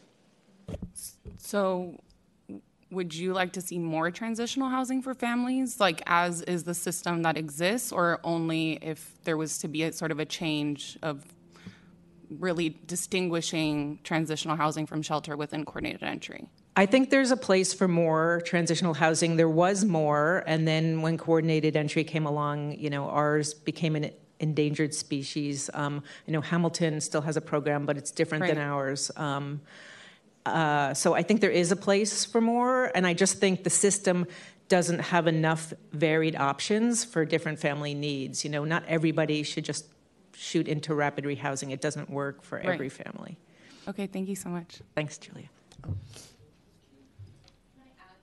So, 1.37 1.99
would 2.91 3.15
you 3.15 3.33
like 3.33 3.53
to 3.53 3.61
see 3.61 3.79
more 3.79 4.11
transitional 4.11 4.69
housing 4.69 5.01
for 5.01 5.13
families, 5.13 5.79
like 5.79 6.03
as 6.05 6.41
is 6.41 6.65
the 6.65 6.73
system 6.73 7.23
that 7.23 7.37
exists, 7.37 7.91
or 7.91 8.19
only 8.23 8.73
if 8.81 9.23
there 9.23 9.37
was 9.37 9.57
to 9.59 9.67
be 9.67 9.83
a 9.83 9.93
sort 9.93 10.11
of 10.11 10.19
a 10.19 10.25
change 10.25 10.97
of 11.01 11.23
really 12.29 12.69
distinguishing 12.85 13.99
transitional 14.03 14.55
housing 14.55 14.85
from 14.85 15.01
shelter 15.01 15.35
within 15.35 15.65
coordinated 15.65 16.03
entry? 16.03 16.47
I 16.75 16.85
think 16.85 17.09
there's 17.09 17.31
a 17.31 17.37
place 17.37 17.73
for 17.73 17.87
more 17.87 18.41
transitional 18.45 18.93
housing. 18.93 19.35
There 19.35 19.49
was 19.49 19.83
more, 19.83 20.43
and 20.47 20.67
then 20.67 21.01
when 21.01 21.17
coordinated 21.17 21.75
entry 21.75 22.03
came 22.03 22.25
along, 22.25 22.79
you 22.79 22.89
know, 22.89 23.09
ours 23.09 23.53
became 23.53 23.95
an 23.95 24.11
endangered 24.41 24.93
species. 24.93 25.69
Um, 25.73 26.03
I 26.27 26.31
know 26.31 26.41
Hamilton 26.41 26.99
still 26.99 27.21
has 27.21 27.37
a 27.37 27.41
program, 27.41 27.85
but 27.85 27.97
it's 27.97 28.11
different 28.11 28.45
than 28.47 28.57
ours. 28.57 29.11
Um, 29.15 29.61
uh, 30.45 30.93
so 30.93 31.13
I 31.13 31.21
think 31.21 31.39
there 31.39 31.51
is 31.51 31.71
a 31.71 31.75
place 31.75 32.25
for 32.25 32.41
more, 32.41 32.91
and 32.95 33.05
I 33.05 33.13
just 33.13 33.37
think 33.37 33.63
the 33.63 33.69
system 33.69 34.25
doesn't 34.67 34.99
have 34.99 35.27
enough 35.27 35.73
varied 35.91 36.35
options 36.35 37.03
for 37.03 37.25
different 37.25 37.59
family 37.59 37.93
needs. 37.93 38.43
You 38.43 38.49
know, 38.49 38.63
not 38.65 38.83
everybody 38.87 39.43
should 39.43 39.65
just 39.65 39.85
shoot 40.33 40.67
into 40.67 40.95
rapid 40.95 41.25
rehousing. 41.25 41.71
It 41.71 41.81
doesn't 41.81 42.09
work 42.09 42.41
for 42.41 42.57
Right. 42.57 42.69
every 42.69 42.89
family. 42.89 43.37
Okay, 43.87 44.07
thank 44.07 44.27
you 44.29 44.35
so 44.35 44.49
much. 44.49 44.79
Thanks, 44.95 45.17
Julia. 45.17 45.49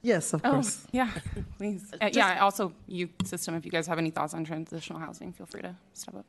Yes, 0.02 0.32
of 0.32 0.40
Oh, 0.44 0.50
course. 0.52 0.86
yeah, 0.92 1.10
please. 1.58 1.92
Uh, 2.00 2.08
yeah, 2.12 2.38
also 2.40 2.72
you, 2.86 3.08
system. 3.24 3.54
If 3.56 3.64
you 3.64 3.70
guys 3.70 3.86
have 3.88 3.98
any 3.98 4.10
thoughts 4.10 4.32
on 4.32 4.44
transitional 4.44 5.00
housing, 5.00 5.32
feel 5.32 5.46
free 5.46 5.62
to 5.62 5.74
step 5.92 6.14
up. 6.14 6.24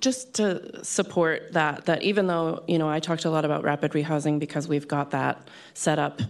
just 0.00 0.34
to 0.34 0.84
support 0.84 1.52
that 1.52 1.86
that 1.86 2.02
even 2.02 2.26
though 2.26 2.62
you 2.68 2.78
know 2.78 2.88
i 2.88 3.00
talked 3.00 3.24
a 3.24 3.30
lot 3.30 3.44
about 3.44 3.62
rapid 3.64 3.92
rehousing 3.92 4.38
because 4.38 4.68
we've 4.68 4.88
got 4.88 5.10
that 5.10 5.48
set 5.74 5.98
up 5.98 6.20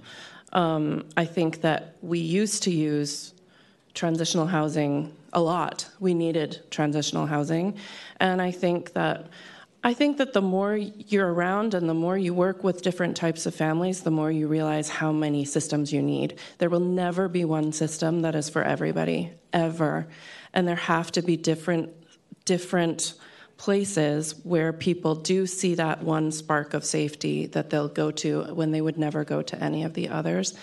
um, 0.52 1.04
i 1.16 1.24
think 1.24 1.60
that 1.62 1.96
we 2.02 2.18
used 2.18 2.62
to 2.62 2.70
use 2.70 3.32
transitional 3.94 4.46
housing 4.46 5.12
a 5.32 5.40
lot 5.40 5.88
we 6.00 6.14
needed 6.14 6.60
transitional 6.70 7.26
housing 7.26 7.76
and 8.20 8.40
i 8.42 8.50
think 8.50 8.92
that 8.92 9.26
i 9.84 9.94
think 9.94 10.16
that 10.16 10.32
the 10.32 10.42
more 10.42 10.76
you're 10.76 11.32
around 11.32 11.74
and 11.74 11.88
the 11.88 11.94
more 11.94 12.18
you 12.18 12.34
work 12.34 12.64
with 12.64 12.82
different 12.82 13.16
types 13.16 13.46
of 13.46 13.54
families 13.54 14.02
the 14.02 14.10
more 14.10 14.30
you 14.30 14.48
realize 14.48 14.88
how 14.88 15.12
many 15.12 15.44
systems 15.44 15.92
you 15.92 16.02
need 16.02 16.38
there 16.58 16.70
will 16.70 16.80
never 16.80 17.28
be 17.28 17.44
one 17.44 17.72
system 17.72 18.22
that 18.22 18.34
is 18.34 18.48
for 18.48 18.62
everybody 18.62 19.30
ever 19.52 20.08
and 20.52 20.66
there 20.66 20.74
have 20.74 21.12
to 21.12 21.22
be 21.22 21.36
different 21.36 21.90
different 22.44 23.14
places 23.56 24.34
where 24.44 24.72
people 24.72 25.14
do 25.14 25.46
see 25.46 25.74
that 25.76 26.02
one 26.02 26.32
spark 26.32 26.74
of 26.74 26.84
safety 26.84 27.46
that 27.46 27.70
they'll 27.70 27.88
go 27.88 28.10
to 28.10 28.42
when 28.54 28.72
they 28.72 28.80
would 28.80 28.98
never 28.98 29.24
go 29.24 29.42
to 29.42 29.62
any 29.62 29.84
of 29.84 29.94
the 29.94 30.08
others. 30.08 30.54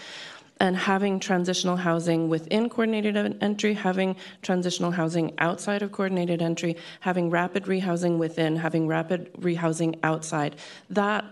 And 0.61 0.77
having 0.77 1.19
transitional 1.19 1.75
housing 1.75 2.29
within 2.29 2.69
coordinated 2.69 3.17
entry, 3.41 3.73
having 3.73 4.15
transitional 4.43 4.91
housing 4.91 5.33
outside 5.39 5.81
of 5.81 5.91
coordinated 5.91 6.39
entry, 6.39 6.77
having 6.99 7.31
rapid 7.31 7.63
rehousing 7.63 8.19
within, 8.19 8.55
having 8.57 8.87
rapid 8.87 9.33
rehousing 9.33 9.97
outside. 10.03 10.55
That 10.91 11.25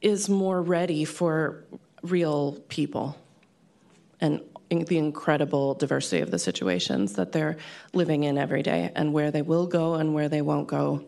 is 0.00 0.28
more 0.28 0.60
ready 0.60 1.04
for 1.04 1.62
real 2.02 2.58
people 2.68 3.16
and 4.20 4.40
the 4.70 4.98
incredible 4.98 5.74
diversity 5.74 6.20
of 6.20 6.30
the 6.30 6.38
situations 6.38 7.12
that 7.12 7.30
they're 7.30 7.56
living 7.92 8.24
in 8.24 8.38
every 8.38 8.62
day 8.62 8.90
and 8.96 9.12
where 9.12 9.30
they 9.30 9.42
will 9.42 9.66
go 9.66 9.94
and 9.94 10.14
where 10.14 10.28
they 10.28 10.42
won't 10.42 10.66
go 10.66 11.04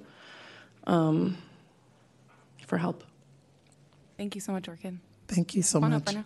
um, 0.87 1.37
for 2.67 2.79
help. 2.79 3.03
Thank 4.17 4.35
you 4.35 4.41
so 4.41 4.53
much, 4.53 4.69
Orchid. 4.69 4.99
Thank 5.27 5.55
you 5.55 5.63
so 5.63 5.81
Come 5.81 5.93
on 5.93 5.93
up, 5.95 6.07
much. 6.07 6.25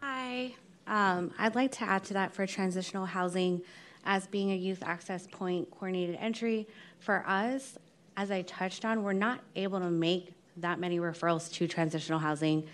Hi. 0.00 0.54
Um, 0.86 1.32
I'd 1.38 1.54
like 1.54 1.72
to 1.72 1.84
add 1.84 2.04
to 2.04 2.14
that 2.14 2.32
for 2.32 2.46
transitional 2.46 3.06
housing 3.06 3.62
as 4.04 4.26
being 4.26 4.50
a 4.50 4.56
youth 4.56 4.82
access 4.84 5.26
point 5.30 5.70
coordinated 5.70 6.16
entry. 6.18 6.66
For 6.98 7.24
us, 7.26 7.78
as 8.16 8.30
I 8.30 8.42
touched 8.42 8.84
on, 8.84 9.02
we're 9.02 9.12
not 9.12 9.40
able 9.56 9.78
to 9.80 9.90
make 9.90 10.34
that 10.56 10.78
many 10.78 10.98
referrals 10.98 11.52
to 11.54 11.68
transitional 11.68 12.18
housing. 12.18 12.66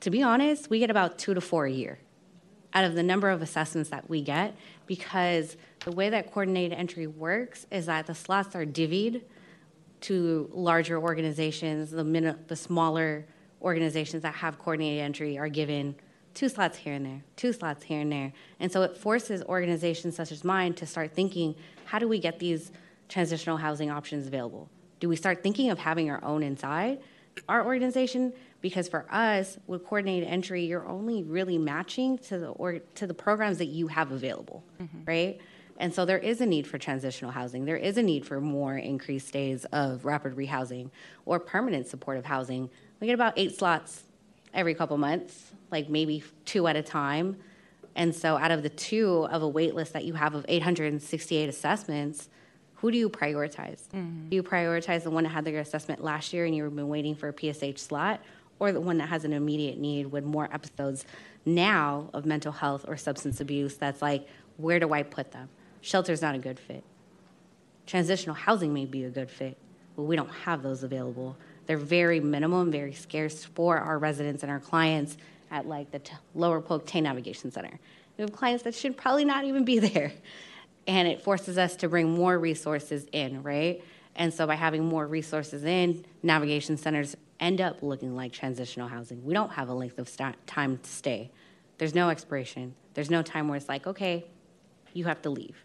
To 0.00 0.10
be 0.10 0.22
honest, 0.22 0.70
we 0.70 0.78
get 0.78 0.90
about 0.90 1.18
two 1.18 1.34
to 1.34 1.40
four 1.40 1.66
a 1.66 1.70
year 1.70 1.98
out 2.72 2.84
of 2.84 2.94
the 2.94 3.02
number 3.02 3.30
of 3.30 3.42
assessments 3.42 3.90
that 3.90 4.08
we 4.08 4.20
get 4.22 4.54
because 4.86 5.56
the 5.84 5.92
way 5.92 6.10
that 6.10 6.30
coordinated 6.32 6.78
entry 6.78 7.06
works 7.06 7.66
is 7.70 7.86
that 7.86 8.06
the 8.06 8.14
slots 8.14 8.54
are 8.54 8.66
divvied 8.66 9.22
to 10.02 10.50
larger 10.52 10.98
organizations. 10.98 11.90
The, 11.90 12.04
min- 12.04 12.38
the 12.46 12.56
smaller 12.56 13.26
organizations 13.62 14.22
that 14.22 14.34
have 14.34 14.58
coordinated 14.58 15.02
entry 15.02 15.38
are 15.38 15.48
given 15.48 15.96
two 16.36 16.50
slots 16.50 16.76
here 16.76 16.92
and 16.92 17.06
there, 17.06 17.22
two 17.34 17.52
slots 17.52 17.82
here 17.82 18.00
and 18.00 18.12
there. 18.12 18.30
And 18.60 18.70
so 18.70 18.82
it 18.82 18.94
forces 18.96 19.42
organizations 19.44 20.14
such 20.14 20.30
as 20.30 20.44
mine 20.44 20.74
to 20.74 20.86
start 20.86 21.12
thinking 21.12 21.56
how 21.86 21.98
do 21.98 22.06
we 22.06 22.18
get 22.18 22.38
these 22.38 22.70
transitional 23.08 23.56
housing 23.56 23.90
options 23.90 24.26
available? 24.26 24.68
Do 25.00 25.08
we 25.08 25.16
start 25.16 25.42
thinking 25.42 25.70
of 25.70 25.78
having 25.78 26.10
our 26.10 26.22
own 26.22 26.42
inside 26.42 27.00
our 27.48 27.64
organization? 27.64 28.34
Because 28.60 28.86
for 28.86 29.06
us, 29.10 29.56
with 29.66 29.84
coordinated 29.84 30.28
entry, 30.28 30.64
you're 30.64 30.86
only 30.86 31.22
really 31.22 31.56
matching 31.56 32.18
to 32.18 32.38
the 32.38 32.48
or, 32.48 32.80
to 32.96 33.06
the 33.06 33.14
programs 33.14 33.56
that 33.58 33.66
you 33.66 33.86
have 33.86 34.12
available, 34.12 34.62
mm-hmm. 34.80 35.04
right? 35.06 35.40
And 35.78 35.94
so 35.94 36.04
there 36.04 36.18
is 36.18 36.40
a 36.40 36.46
need 36.46 36.66
for 36.66 36.76
transitional 36.76 37.30
housing. 37.30 37.64
There 37.64 37.76
is 37.76 37.96
a 37.96 38.02
need 38.02 38.26
for 38.26 38.40
more 38.40 38.76
increased 38.76 39.32
days 39.32 39.64
of 39.66 40.04
rapid 40.04 40.36
rehousing 40.36 40.90
or 41.24 41.38
permanent 41.38 41.86
supportive 41.86 42.26
housing. 42.26 42.68
We 43.00 43.06
get 43.06 43.14
about 43.14 43.34
eight 43.36 43.56
slots 43.56 44.05
every 44.56 44.74
couple 44.74 44.96
months, 44.98 45.52
like 45.70 45.88
maybe 45.88 46.24
two 46.44 46.66
at 46.66 46.74
a 46.74 46.82
time. 46.82 47.36
And 47.94 48.14
so 48.14 48.36
out 48.36 48.50
of 48.50 48.62
the 48.62 48.68
two 48.68 49.28
of 49.30 49.42
a 49.42 49.48
wait 49.48 49.74
list 49.74 49.92
that 49.92 50.04
you 50.04 50.14
have 50.14 50.34
of 50.34 50.44
868 50.48 51.48
assessments, 51.48 52.28
who 52.76 52.90
do 52.90 52.98
you 52.98 53.08
prioritize? 53.08 53.88
Mm-hmm. 53.88 54.28
Do 54.30 54.36
you 54.36 54.42
prioritize 54.42 55.02
the 55.04 55.10
one 55.10 55.24
that 55.24 55.30
had 55.30 55.44
their 55.44 55.60
assessment 55.60 56.02
last 56.02 56.32
year 56.32 56.44
and 56.44 56.54
you've 56.54 56.74
been 56.74 56.88
waiting 56.88 57.14
for 57.14 57.28
a 57.28 57.32
PSH 57.32 57.78
slot, 57.78 58.20
or 58.58 58.72
the 58.72 58.80
one 58.80 58.98
that 58.98 59.08
has 59.08 59.24
an 59.24 59.32
immediate 59.32 59.78
need 59.78 60.06
with 60.06 60.24
more 60.24 60.48
episodes 60.52 61.04
now 61.44 62.10
of 62.12 62.26
mental 62.26 62.52
health 62.52 62.84
or 62.88 62.96
substance 62.96 63.40
abuse 63.40 63.76
that's 63.76 64.02
like, 64.02 64.26
where 64.56 64.80
do 64.80 64.92
I 64.92 65.02
put 65.02 65.32
them? 65.32 65.48
Shelter's 65.80 66.22
not 66.22 66.34
a 66.34 66.38
good 66.38 66.58
fit. 66.58 66.82
Transitional 67.86 68.34
housing 68.34 68.74
may 68.74 68.84
be 68.84 69.04
a 69.04 69.10
good 69.10 69.30
fit, 69.30 69.56
but 69.94 70.02
we 70.02 70.16
don't 70.16 70.30
have 70.30 70.62
those 70.62 70.82
available. 70.82 71.36
They're 71.66 71.76
very 71.76 72.20
minimal 72.20 72.60
and 72.60 72.72
very 72.72 72.92
scarce 72.92 73.44
for 73.44 73.78
our 73.78 73.98
residents 73.98 74.42
and 74.42 74.50
our 74.50 74.60
clients 74.60 75.16
at 75.50 75.66
like 75.66 75.90
the 75.90 75.98
t- 75.98 76.14
Lower 76.34 76.60
Polk 76.60 76.86
TAY 76.86 77.00
Navigation 77.00 77.50
Center. 77.50 77.78
We 78.16 78.22
have 78.22 78.32
clients 78.32 78.64
that 78.64 78.74
should 78.74 78.96
probably 78.96 79.24
not 79.24 79.44
even 79.44 79.64
be 79.64 79.78
there. 79.80 80.12
And 80.86 81.08
it 81.08 81.22
forces 81.22 81.58
us 81.58 81.76
to 81.76 81.88
bring 81.88 82.10
more 82.10 82.38
resources 82.38 83.06
in, 83.12 83.42
right? 83.42 83.82
And 84.14 84.32
so 84.32 84.46
by 84.46 84.54
having 84.54 84.84
more 84.84 85.06
resources 85.06 85.64
in, 85.64 86.04
navigation 86.22 86.76
centers 86.76 87.16
end 87.38 87.60
up 87.60 87.82
looking 87.82 88.16
like 88.16 88.32
transitional 88.32 88.88
housing. 88.88 89.24
We 89.24 89.34
don't 89.34 89.52
have 89.52 89.68
a 89.68 89.74
length 89.74 89.98
of 89.98 90.08
sta 90.08 90.32
time 90.46 90.78
to 90.78 90.88
stay. 90.88 91.30
There's 91.78 91.94
no 91.94 92.08
expiration. 92.08 92.74
There's 92.94 93.10
no 93.10 93.22
time 93.22 93.48
where 93.48 93.56
it's 93.56 93.68
like, 93.68 93.86
okay, 93.86 94.24
you 94.94 95.04
have 95.04 95.20
to 95.22 95.30
leave, 95.30 95.56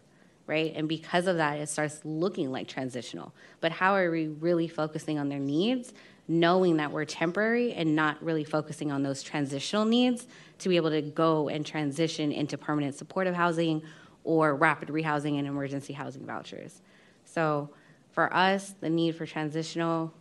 right? 0.46 0.72
And 0.74 0.88
because 0.88 1.26
of 1.26 1.36
that, 1.36 1.58
it 1.58 1.68
starts 1.68 2.00
looking 2.04 2.50
like 2.50 2.68
transitional. 2.68 3.32
But 3.60 3.72
how 3.72 3.94
are 3.94 4.10
we 4.10 4.28
really 4.28 4.68
focusing 4.68 5.18
on 5.18 5.28
their 5.28 5.38
needs, 5.38 5.92
knowing 6.28 6.76
that 6.76 6.90
we're 6.90 7.04
temporary 7.04 7.72
and 7.72 7.94
not 7.94 8.22
really 8.22 8.44
focusing 8.44 8.90
on 8.90 9.02
those 9.02 9.22
transitional 9.22 9.84
needs 9.84 10.26
to 10.58 10.68
be 10.68 10.76
able 10.76 10.90
to 10.90 11.02
go 11.02 11.48
and 11.48 11.64
transition 11.64 12.32
into 12.32 12.56
permanent 12.56 12.94
supportive 12.94 13.34
housing 13.34 13.82
or 14.24 14.54
rapid 14.54 14.88
rehousing 14.88 15.38
and 15.38 15.46
emergency 15.46 15.92
housing 15.92 16.24
vouchers? 16.26 16.80
So 17.24 17.70
for 18.10 18.32
us, 18.34 18.74
the 18.80 18.90
need 18.90 19.16
for 19.16 19.26
transitional 19.26 20.12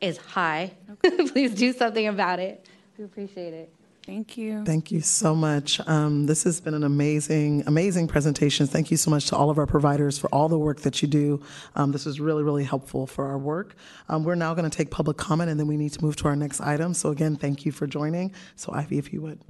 is 0.00 0.18
high. 0.18 0.72
Please 1.02 1.54
do 1.54 1.72
something 1.72 2.06
about 2.06 2.38
it. 2.38 2.66
We 2.96 3.04
appreciate 3.04 3.54
it. 3.54 3.72
Thank 4.08 4.38
you. 4.38 4.64
Thank 4.64 4.90
you 4.90 5.02
so 5.02 5.34
much. 5.34 5.86
Um, 5.86 6.24
this 6.24 6.44
has 6.44 6.62
been 6.62 6.72
an 6.72 6.82
amazing, 6.82 7.64
amazing 7.66 8.08
presentation. 8.08 8.66
Thank 8.66 8.90
you 8.90 8.96
so 8.96 9.10
much 9.10 9.26
to 9.26 9.36
all 9.36 9.50
of 9.50 9.58
our 9.58 9.66
providers 9.66 10.18
for 10.18 10.28
all 10.28 10.48
the 10.48 10.58
work 10.58 10.80
that 10.80 11.02
you 11.02 11.08
do. 11.08 11.42
Um, 11.76 11.92
this 11.92 12.06
is 12.06 12.18
really, 12.18 12.42
really 12.42 12.64
helpful 12.64 13.06
for 13.06 13.26
our 13.26 13.36
work. 13.36 13.74
Um, 14.08 14.24
we're 14.24 14.34
now 14.34 14.54
going 14.54 14.68
to 14.68 14.74
take 14.74 14.90
public 14.90 15.18
comment 15.18 15.50
and 15.50 15.60
then 15.60 15.66
we 15.66 15.76
need 15.76 15.92
to 15.92 16.02
move 16.02 16.16
to 16.16 16.28
our 16.28 16.36
next 16.36 16.62
item. 16.62 16.94
So, 16.94 17.10
again, 17.10 17.36
thank 17.36 17.66
you 17.66 17.70
for 17.70 17.86
joining. 17.86 18.32
So, 18.56 18.72
Ivy, 18.72 18.96
if 18.96 19.12
you 19.12 19.20
would. 19.20 19.40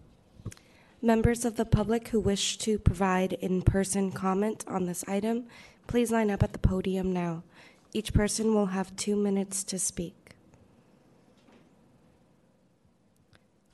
Members 1.01 1.45
of 1.45 1.55
the 1.55 1.65
public 1.65 2.09
who 2.09 2.19
wish 2.19 2.59
to 2.59 2.81
provide 2.81 3.35
in 3.35 3.63
person 3.63 4.11
comment 4.11 4.65
on 4.67 4.87
this 4.87 5.05
item, 5.07 5.45
please 5.87 6.11
line 6.11 6.33
up 6.33 6.43
at 6.43 6.53
the 6.53 6.59
podium 6.59 7.13
now. 7.13 7.45
Each 7.93 8.13
person 8.13 8.53
will 8.57 8.67
have 8.67 8.97
two 8.97 9.15
minutes 9.15 9.63
to 9.63 9.79
speak. 9.79 10.28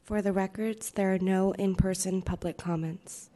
For 0.05 0.21
the 0.21 0.35
records, 0.35 0.91
there 0.91 1.15
are 1.15 1.19
no 1.19 1.53
in 1.53 1.77
person 1.77 2.21
public 2.21 2.59
comments. 2.59 3.31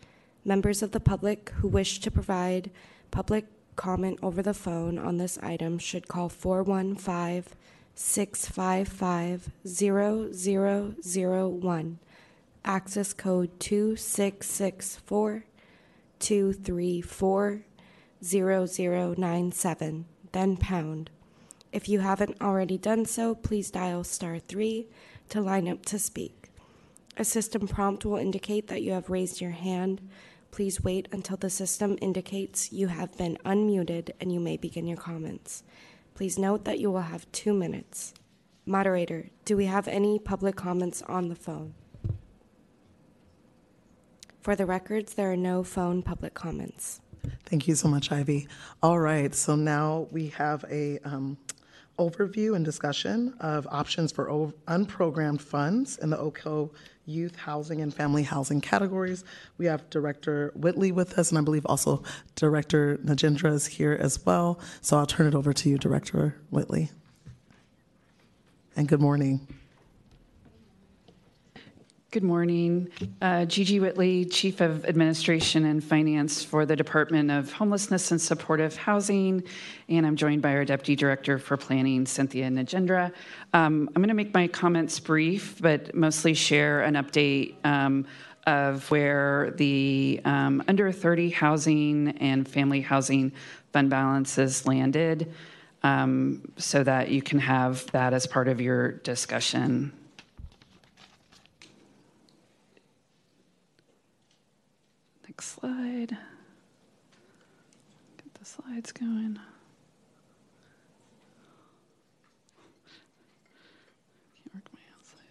Members 0.44 0.82
of 0.82 0.92
the 0.92 1.00
public 1.00 1.48
who 1.56 1.68
wish 1.68 1.98
to 2.00 2.10
provide 2.10 2.70
public 3.10 3.46
comment 3.76 4.18
over 4.22 4.42
the 4.42 4.52
phone 4.52 4.98
on 4.98 5.16
this 5.16 5.38
item 5.38 5.78
should 5.78 6.08
call 6.08 6.28
415 6.28 7.54
655 7.94 9.48
0001. 9.66 11.98
Access 12.66 13.14
code 13.14 13.60
2664 13.60 15.44
234 16.18 17.62
0097, 18.22 20.04
then 20.32 20.56
pound. 20.58 21.08
If 21.72 21.88
you 21.88 22.00
haven't 22.00 22.42
already 22.42 22.76
done 22.76 23.06
so, 23.06 23.34
please 23.34 23.70
dial 23.70 24.04
star 24.04 24.38
3 24.38 24.86
to 25.30 25.40
line 25.40 25.66
up 25.66 25.86
to 25.86 25.98
speak. 25.98 26.37
A 27.20 27.24
system 27.24 27.66
prompt 27.66 28.04
will 28.04 28.16
indicate 28.16 28.68
that 28.68 28.82
you 28.82 28.92
have 28.92 29.10
raised 29.10 29.40
your 29.40 29.50
hand. 29.50 30.08
Please 30.52 30.84
wait 30.84 31.08
until 31.10 31.36
the 31.36 31.50
system 31.50 31.98
indicates 32.00 32.72
you 32.72 32.86
have 32.86 33.18
been 33.18 33.36
unmuted 33.44 34.10
and 34.20 34.32
you 34.32 34.38
may 34.38 34.56
begin 34.56 34.86
your 34.86 34.96
comments. 34.96 35.64
Please 36.14 36.38
note 36.38 36.64
that 36.64 36.78
you 36.78 36.92
will 36.92 37.00
have 37.00 37.30
two 37.32 37.52
minutes. 37.52 38.14
Moderator, 38.64 39.30
do 39.44 39.56
we 39.56 39.66
have 39.66 39.88
any 39.88 40.20
public 40.20 40.54
comments 40.54 41.02
on 41.08 41.28
the 41.28 41.34
phone? 41.34 41.74
For 44.40 44.54
the 44.54 44.66
records, 44.66 45.14
there 45.14 45.32
are 45.32 45.36
no 45.36 45.64
phone 45.64 46.02
public 46.02 46.34
comments. 46.34 47.00
Thank 47.46 47.66
you 47.66 47.74
so 47.74 47.88
much, 47.88 48.12
Ivy. 48.12 48.46
All 48.80 49.00
right, 49.00 49.34
so 49.34 49.56
now 49.56 50.06
we 50.12 50.28
have 50.28 50.64
a 50.70 51.00
um, 51.04 51.36
overview 51.98 52.54
and 52.54 52.64
discussion 52.64 53.34
of 53.40 53.66
options 53.70 54.12
for 54.12 54.28
unprogrammed 54.68 55.40
funds 55.40 55.98
in 55.98 56.10
the 56.10 56.16
OCO 56.16 56.70
youth 57.06 57.36
housing 57.36 57.80
and 57.80 57.92
family 57.92 58.22
housing 58.22 58.60
categories. 58.60 59.24
We 59.56 59.66
have 59.66 59.88
Director 59.90 60.52
Whitley 60.54 60.92
with 60.92 61.18
us, 61.18 61.30
and 61.30 61.38
I 61.38 61.42
believe 61.42 61.66
also 61.66 62.02
Director 62.34 62.98
Nagendra 62.98 63.52
is 63.52 63.66
here 63.66 63.96
as 63.98 64.24
well. 64.24 64.60
So 64.80 64.98
I'll 64.98 65.06
turn 65.06 65.26
it 65.26 65.34
over 65.34 65.52
to 65.52 65.68
you, 65.68 65.78
Director 65.78 66.36
Whitley. 66.50 66.90
And 68.76 68.86
good 68.86 69.00
morning. 69.00 69.57
Good 72.10 72.22
morning. 72.22 72.88
Uh, 73.20 73.44
Gigi 73.44 73.80
Whitley, 73.80 74.24
Chief 74.24 74.62
of 74.62 74.86
Administration 74.86 75.66
and 75.66 75.84
Finance 75.84 76.42
for 76.42 76.64
the 76.64 76.74
Department 76.74 77.30
of 77.30 77.52
Homelessness 77.52 78.10
and 78.12 78.18
Supportive 78.18 78.74
Housing, 78.76 79.44
and 79.90 80.06
I'm 80.06 80.16
joined 80.16 80.40
by 80.40 80.54
our 80.54 80.64
Deputy 80.64 80.96
Director 80.96 81.38
for 81.38 81.58
Planning, 81.58 82.06
Cynthia 82.06 82.48
Nagendra. 82.48 83.12
Um, 83.52 83.90
I'm 83.94 84.00
going 84.00 84.08
to 84.08 84.14
make 84.14 84.32
my 84.32 84.48
comments 84.48 84.98
brief, 84.98 85.60
but 85.60 85.94
mostly 85.94 86.32
share 86.32 86.80
an 86.80 86.94
update 86.94 87.56
um, 87.66 88.06
of 88.46 88.90
where 88.90 89.50
the 89.58 90.22
um, 90.24 90.64
under 90.66 90.90
30 90.90 91.28
housing 91.28 92.16
and 92.20 92.48
family 92.48 92.80
housing 92.80 93.32
fund 93.74 93.90
balances 93.90 94.66
landed 94.66 95.30
um, 95.82 96.40
so 96.56 96.82
that 96.82 97.10
you 97.10 97.20
can 97.20 97.38
have 97.38 97.84
that 97.90 98.14
as 98.14 98.26
part 98.26 98.48
of 98.48 98.62
your 98.62 98.92
discussion. 98.92 99.92
Next 105.38 105.60
slide. 105.60 106.10
Get 108.16 108.34
the 108.34 108.44
slides 108.44 108.90
going. 108.90 109.38
Can't 114.34 114.52
work 114.52 114.64
my 114.72 114.80
outside. 114.98 115.30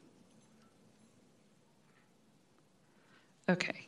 Okay. 3.49 3.87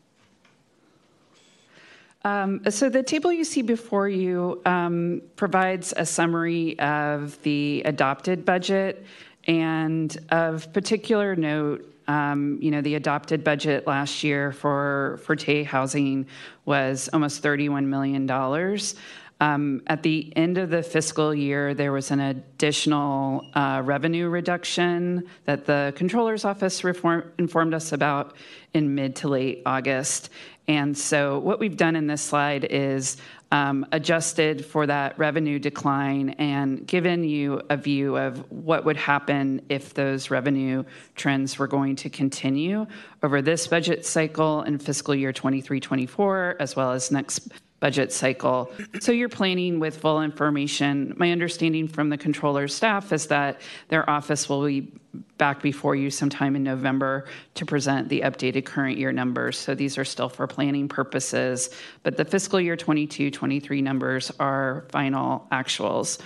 Um, 2.26 2.70
so 2.70 2.90
the 2.90 3.02
table 3.02 3.32
you 3.32 3.46
see 3.46 3.62
before 3.62 4.10
you 4.10 4.62
um, 4.66 5.22
provides 5.38 5.94
a 5.96 6.06
summary 6.06 6.78
of 6.80 7.42
the 7.44 7.82
adopted 7.86 8.44
budget, 8.44 9.06
and 9.48 10.18
of 10.32 10.74
particular 10.74 11.38
note, 11.38 11.86
um, 12.10 12.58
you 12.60 12.72
know, 12.72 12.82
the 12.82 12.96
adopted 12.96 13.44
budget 13.44 13.86
last 13.86 14.24
year 14.24 14.52
for 14.52 15.20
for 15.24 15.36
TAY 15.36 15.64
Housing 15.64 16.26
was 16.66 17.08
almost 17.14 17.44
thirty-one 17.44 17.88
million 17.88 18.26
dollars. 18.26 18.96
Um, 19.42 19.84
at 19.88 20.04
the 20.04 20.34
end 20.36 20.58
of 20.58 20.70
the 20.70 20.84
fiscal 20.84 21.34
year, 21.34 21.74
there 21.74 21.94
was 21.94 22.12
an 22.12 22.20
additional 22.20 23.46
uh, 23.54 23.82
revenue 23.86 24.28
reduction 24.28 25.30
that 25.46 25.66
the 25.66 25.94
controller's 25.96 26.44
office 26.44 26.84
reform, 26.84 27.32
informed 27.38 27.74
us 27.74 27.94
about 27.94 28.36
in 28.74 28.96
mid 28.96 29.16
to 29.18 29.30
late 29.30 29.62
August. 29.66 30.30
And 30.68 30.98
so, 30.98 31.38
what 31.40 31.60
we've 31.60 31.78
done 31.78 31.96
in 31.96 32.08
this 32.08 32.24
slide 32.24 32.66
is 32.66 33.18
Um, 33.52 33.84
adjusted 33.92 34.64
for 34.64 34.86
that 34.86 35.18
revenue 35.18 35.58
decline 35.58 36.30
and 36.38 36.86
given 36.86 37.24
you 37.24 37.64
a 37.72 37.78
view 37.78 38.16
of 38.16 38.52
what 38.52 38.86
would 38.86 38.96
happen 38.96 39.64
if 39.70 39.96
those 39.96 40.30
revenue 40.30 40.84
trends 41.16 41.58
were 41.58 41.66
going 41.66 41.96
to 41.96 42.12
continue 42.12 42.86
over 43.24 43.42
this 43.42 43.66
budget 43.66 44.06
cycle 44.06 44.62
in 44.62 44.78
fiscal 44.78 45.16
year 45.16 45.34
23 45.34 45.80
24, 45.80 46.58
as 46.60 46.76
well 46.76 46.92
as 46.92 47.10
next 47.10 47.50
budget 47.80 48.12
cycle. 48.12 48.72
So 49.00 49.12
you're 49.12 49.30
planning 49.30 49.80
with 49.80 49.98
full 49.98 50.22
information. 50.22 51.14
My 51.18 51.32
understanding 51.32 51.88
from 51.88 52.10
the 52.10 52.18
controller's 52.18 52.74
staff 52.74 53.14
is 53.14 53.28
that 53.28 53.62
their 53.88 54.10
office 54.10 54.50
will 54.50 54.66
be 54.66 54.92
back 55.38 55.62
before 55.62 55.96
you 55.96 56.12
sometime 56.12 56.56
in 56.56 56.64
November 56.64 57.26
to 57.56 57.66
present 57.66 58.10
the 58.10 58.22
updated 58.22 58.66
current 58.66 58.98
year 58.98 59.12
numbers. 59.12 59.58
So 59.58 59.74
these 59.74 59.98
are 59.98 60.06
still 60.06 60.30
for 60.30 60.46
planning 60.46 60.88
purposes, 60.88 61.70
but 62.04 62.18
the 62.18 62.26
fiscal 62.26 62.60
year 62.60 62.76
22 62.76 63.32
23 63.32 63.82
numbers 63.82 64.32
are 64.40 64.86
final 64.90 65.48
actuals. 65.52 66.20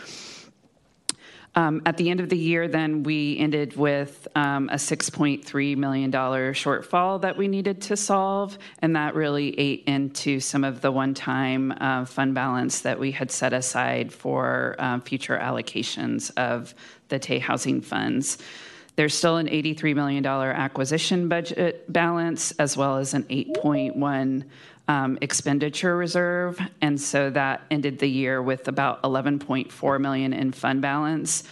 Um, 1.55 1.83
at 1.85 1.97
the 1.97 2.09
end 2.09 2.19
of 2.19 2.29
the 2.29 2.37
year, 2.37 2.67
then 2.67 3.03
we 3.03 3.37
ended 3.37 3.75
with 3.75 4.27
um, 4.35 4.69
a 4.69 4.75
$6.3 4.75 5.77
million 5.77 6.11
shortfall 6.11 7.21
that 7.21 7.37
we 7.37 7.47
needed 7.47 7.81
to 7.83 7.95
solve, 7.95 8.57
and 8.79 8.95
that 8.95 9.13
really 9.13 9.57
ate 9.59 9.83
into 9.85 10.39
some 10.39 10.63
of 10.63 10.81
the 10.81 10.91
one 10.91 11.13
time 11.13 11.71
uh, 11.73 12.05
fund 12.05 12.33
balance 12.33 12.81
that 12.81 12.99
we 12.99 13.11
had 13.11 13.29
set 13.29 13.53
aside 13.53 14.11
for 14.11 14.75
um, 14.79 15.01
future 15.01 15.37
allocations 15.37 16.31
of 16.37 16.73
the 17.09 17.19
TAY 17.19 17.37
Housing 17.37 17.81
funds. 17.81 18.39
There's 18.95 19.13
still 19.15 19.37
an 19.37 19.47
$83 19.47 19.95
million 19.95 20.25
acquisition 20.25 21.27
budget 21.27 21.91
balance, 21.91 22.51
as 22.53 22.77
well 22.77 22.97
as 22.97 23.13
an 23.13 23.23
8.1 23.23 24.43
um, 24.87 25.17
expenditure 25.21 25.95
reserve, 25.95 26.59
and 26.81 26.99
so 26.99 27.29
that 27.29 27.61
ended 27.71 27.99
the 27.99 28.09
year 28.09 28.41
with 28.41 28.67
about 28.67 29.01
11.4 29.03 30.01
million 30.01 30.33
in 30.33 30.51
fund 30.51 30.81
balance. 30.81 31.43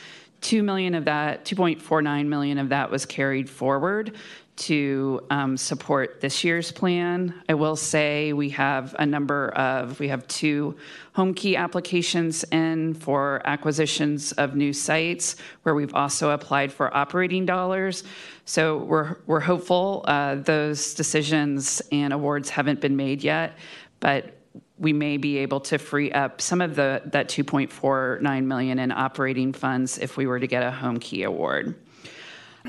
2 0.42 0.64
million 0.64 0.96
of 0.96 1.06
that, 1.06 1.46
2.49 1.46 2.26
million 2.26 2.58
of 2.58 2.70
that 2.70 2.90
was 2.90 3.06
carried 3.06 3.50
forward 3.50 4.16
to 4.58 5.26
um, 5.30 5.58
support 5.58 6.22
this 6.22 6.44
year's 6.44 6.72
plan. 6.72 7.34
I 7.50 7.54
will 7.54 7.76
say 7.76 8.34
we 8.34 8.50
have 8.50 8.96
a 9.00 9.06
number 9.06 9.50
of, 9.50 10.00
we 10.00 10.10
have 10.10 10.28
two 10.28 10.76
Homekey 11.16 11.56
applications 11.56 12.44
in 12.46 12.94
for 12.94 13.42
acquisitions 13.46 14.32
of 14.34 14.56
new 14.56 14.74
sites 14.74 15.36
where 15.64 15.74
we've 15.74 15.94
also 15.96 16.32
applied 16.32 16.72
for 16.72 16.96
operating 16.96 17.46
dollars. 17.46 18.04
So 18.46 18.78
we're, 18.78 19.18
we're 19.26 19.40
hopeful. 19.40 20.04
Uh, 20.08 20.36
those 20.36 20.94
decisions 20.94 21.82
and 21.92 22.14
awards 22.14 22.50
haven't 22.50 22.82
been 22.82 22.96
made 22.96 23.24
yet, 23.24 23.58
but 24.00 24.38
we 24.78 24.94
may 24.94 25.18
be 25.18 25.38
able 25.38 25.60
to 25.60 25.78
free 25.78 26.12
up 26.12 26.42
some 26.42 26.60
of 26.60 26.76
the 26.76 27.04
that 27.06 27.30
2.49 27.30 28.44
million 28.44 28.80
in 28.80 28.92
operating 28.92 29.54
funds 29.54 30.00
if 30.00 30.18
we 30.18 30.26
were 30.26 30.40
to 30.40 30.48
get 30.48 30.64
a 30.64 30.72
Homekey 30.72 31.26
award. 31.26 31.76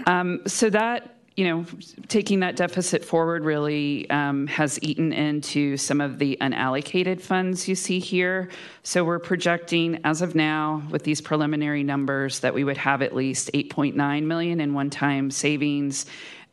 Um, 0.06 0.42
so 0.46 0.68
that 0.70 1.16
you 1.36 1.46
know, 1.46 1.64
taking 2.08 2.40
that 2.40 2.56
deficit 2.56 3.04
forward 3.04 3.44
really 3.44 4.08
um, 4.10 4.46
has 4.48 4.78
eaten 4.82 5.12
into 5.12 5.76
some 5.78 6.00
of 6.00 6.18
the 6.18 6.36
unallocated 6.40 7.20
funds 7.20 7.66
you 7.66 7.74
see 7.74 7.98
here. 7.98 8.50
So 8.82 9.02
we're 9.02 9.18
projecting, 9.18 10.00
as 10.04 10.20
of 10.20 10.34
now, 10.34 10.82
with 10.90 11.04
these 11.04 11.20
preliminary 11.22 11.84
numbers, 11.84 12.40
that 12.40 12.52
we 12.52 12.64
would 12.64 12.76
have 12.76 13.00
at 13.00 13.14
least 13.14 13.50
8.9 13.54 14.24
million 14.24 14.60
in 14.60 14.74
one-time 14.74 15.30
savings 15.30 16.04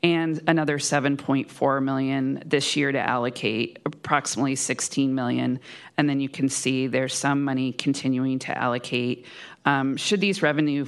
and 0.01 0.41
another 0.47 0.77
7.4 0.77 1.84
million 1.84 2.41
this 2.45 2.77
year 2.77 2.91
to 2.91 2.99
allocate 2.99 3.80
approximately 3.85 4.56
16 4.56 5.14
million 5.14 5.60
and 5.97 6.10
then 6.10 6.22
you 6.22 6.30
can 6.30 6.47
see 6.47 6.88
there's 6.88 7.14
some 7.14 7.43
money 7.43 7.73
continuing 7.73 8.39
to 8.39 8.57
allocate 8.57 9.26
um, 9.65 9.97
should 9.97 10.22
these 10.22 10.41
revenue 10.41 10.85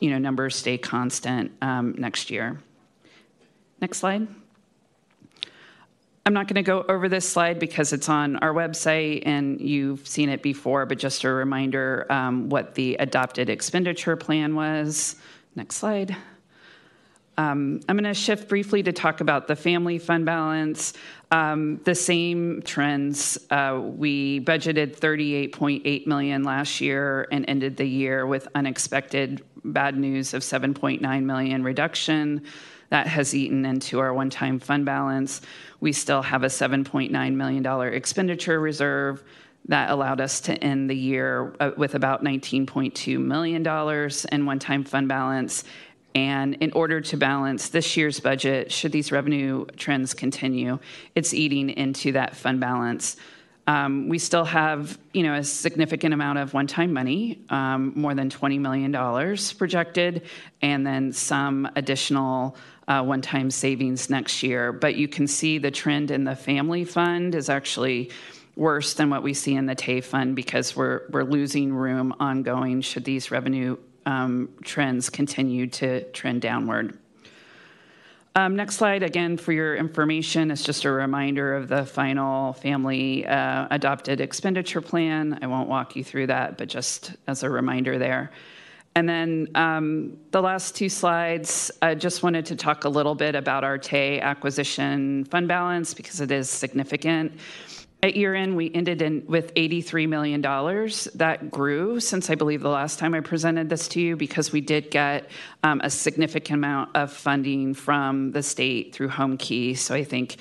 you 0.00 0.10
know 0.10 0.18
numbers 0.18 0.56
stay 0.56 0.76
constant 0.76 1.52
um, 1.62 1.94
next 1.98 2.30
year 2.30 2.58
Next 3.80 3.98
slide. 3.98 4.26
I'm 6.26 6.34
not 6.34 6.46
going 6.46 6.56
to 6.56 6.62
go 6.62 6.84
over 6.88 7.08
this 7.08 7.26
slide 7.26 7.58
because 7.58 7.94
it's 7.94 8.08
on 8.10 8.36
our 8.36 8.52
website 8.52 9.22
and 9.24 9.60
you've 9.60 10.06
seen 10.06 10.28
it 10.28 10.42
before, 10.42 10.84
but 10.84 10.98
just 10.98 11.24
a 11.24 11.30
reminder 11.30 12.06
um, 12.10 12.50
what 12.50 12.74
the 12.74 12.96
adopted 12.96 13.48
expenditure 13.48 14.14
plan 14.14 14.54
was. 14.54 15.16
Next 15.54 15.76
slide. 15.76 16.14
Um, 17.38 17.80
I'm 17.88 17.96
going 17.96 18.04
to 18.04 18.14
shift 18.14 18.48
briefly 18.48 18.82
to 18.82 18.92
talk 18.92 19.20
about 19.20 19.46
the 19.46 19.54
family 19.54 19.96
fund 19.98 20.26
balance. 20.26 20.92
Um, 21.30 21.80
the 21.84 21.94
same 21.94 22.62
trends. 22.62 23.38
Uh, 23.48 23.80
we 23.82 24.40
budgeted 24.40 24.98
38.8 24.98 26.06
million 26.06 26.42
last 26.42 26.80
year 26.80 27.28
and 27.30 27.44
ended 27.48 27.76
the 27.76 27.86
year 27.86 28.26
with 28.26 28.48
unexpected 28.56 29.42
bad 29.64 29.96
news 29.96 30.34
of 30.34 30.42
7.9 30.42 31.22
million 31.22 31.62
reduction. 31.62 32.44
That 32.90 33.06
has 33.06 33.34
eaten 33.34 33.64
into 33.64 33.98
our 33.98 34.14
one 34.14 34.30
time 34.30 34.58
fund 34.58 34.84
balance. 34.84 35.40
We 35.80 35.92
still 35.92 36.22
have 36.22 36.42
a 36.42 36.46
$7.9 36.46 37.34
million 37.34 37.94
expenditure 37.94 38.60
reserve 38.60 39.22
that 39.66 39.90
allowed 39.90 40.20
us 40.20 40.40
to 40.40 40.54
end 40.64 40.88
the 40.88 40.96
year 40.96 41.54
uh, 41.60 41.72
with 41.76 41.94
about 41.94 42.24
$19.2 42.24 43.20
million 43.20 44.10
in 44.32 44.46
one 44.46 44.58
time 44.58 44.84
fund 44.84 45.08
balance. 45.08 45.64
And 46.14 46.54
in 46.56 46.72
order 46.72 47.00
to 47.02 47.16
balance 47.16 47.68
this 47.68 47.96
year's 47.96 48.18
budget, 48.18 48.72
should 48.72 48.92
these 48.92 49.12
revenue 49.12 49.66
trends 49.76 50.14
continue, 50.14 50.78
it's 51.14 51.34
eating 51.34 51.70
into 51.70 52.12
that 52.12 52.34
fund 52.34 52.60
balance. 52.60 53.16
Um, 53.66 54.08
we 54.08 54.18
still 54.18 54.46
have, 54.46 54.98
you 55.12 55.22
know, 55.22 55.34
a 55.34 55.44
significant 55.44 56.14
amount 56.14 56.38
of 56.38 56.54
one-time 56.54 56.90
money, 56.90 57.44
um, 57.50 57.92
more 57.94 58.14
than 58.14 58.30
$20 58.30 58.58
million 58.58 58.90
projected, 59.58 60.22
and 60.62 60.86
then 60.86 61.12
some 61.12 61.68
additional 61.76 62.56
uh, 62.88 63.02
one 63.02 63.22
time 63.22 63.50
savings 63.50 64.10
next 64.10 64.42
year. 64.42 64.72
But 64.72 64.96
you 64.96 65.06
can 65.06 65.28
see 65.28 65.58
the 65.58 65.70
trend 65.70 66.10
in 66.10 66.24
the 66.24 66.34
family 66.34 66.84
fund 66.84 67.34
is 67.34 67.48
actually 67.48 68.10
worse 68.56 68.94
than 68.94 69.08
what 69.08 69.22
we 69.22 69.34
see 69.34 69.54
in 69.54 69.66
the 69.66 69.74
TAY 69.74 70.00
fund 70.00 70.34
because 70.34 70.74
we're, 70.74 71.02
we're 71.10 71.22
losing 71.22 71.72
room 71.72 72.12
ongoing 72.18 72.80
should 72.80 73.04
these 73.04 73.30
revenue 73.30 73.76
um, 74.04 74.48
trends 74.64 75.10
continue 75.10 75.66
to 75.68 76.02
trend 76.12 76.42
downward. 76.42 76.98
Um, 78.34 78.56
next 78.56 78.76
slide, 78.76 79.02
again, 79.02 79.36
for 79.36 79.52
your 79.52 79.76
information, 79.76 80.50
it's 80.50 80.62
just 80.62 80.84
a 80.84 80.90
reminder 80.90 81.56
of 81.56 81.68
the 81.68 81.84
final 81.84 82.52
family 82.52 83.26
uh, 83.26 83.66
adopted 83.70 84.20
expenditure 84.20 84.80
plan. 84.80 85.38
I 85.42 85.46
won't 85.46 85.68
walk 85.68 85.96
you 85.96 86.04
through 86.04 86.28
that, 86.28 86.56
but 86.56 86.68
just 86.68 87.16
as 87.26 87.42
a 87.42 87.50
reminder 87.50 87.98
there. 87.98 88.30
And 88.98 89.08
then 89.08 89.46
um, 89.54 90.18
the 90.32 90.42
last 90.42 90.74
two 90.74 90.88
slides, 90.88 91.70
I 91.80 91.94
just 91.94 92.24
wanted 92.24 92.46
to 92.46 92.56
talk 92.56 92.82
a 92.82 92.88
little 92.88 93.14
bit 93.14 93.36
about 93.36 93.62
our 93.62 93.78
TAY 93.78 94.20
acquisition 94.20 95.24
fund 95.26 95.46
balance 95.46 95.94
because 95.94 96.20
it 96.20 96.32
is 96.32 96.50
significant. 96.50 97.30
At 98.02 98.16
year 98.16 98.34
end, 98.34 98.56
we 98.56 98.74
ended 98.74 99.00
in 99.00 99.24
with 99.28 99.54
$83 99.54 100.08
million. 100.08 100.40
That 101.14 101.48
grew 101.48 102.00
since 102.00 102.28
I 102.28 102.34
believe 102.34 102.60
the 102.60 102.70
last 102.70 102.98
time 102.98 103.14
I 103.14 103.20
presented 103.20 103.70
this 103.70 103.86
to 103.86 104.00
you 104.00 104.16
because 104.16 104.50
we 104.50 104.60
did 104.60 104.90
get 104.90 105.30
um, 105.62 105.80
a 105.84 105.90
significant 105.90 106.56
amount 106.56 106.96
of 106.96 107.12
funding 107.12 107.74
from 107.74 108.32
the 108.32 108.42
state 108.42 108.92
through 108.92 109.10
Homekey. 109.10 109.78
So 109.78 109.94
I 109.94 110.02
think 110.02 110.38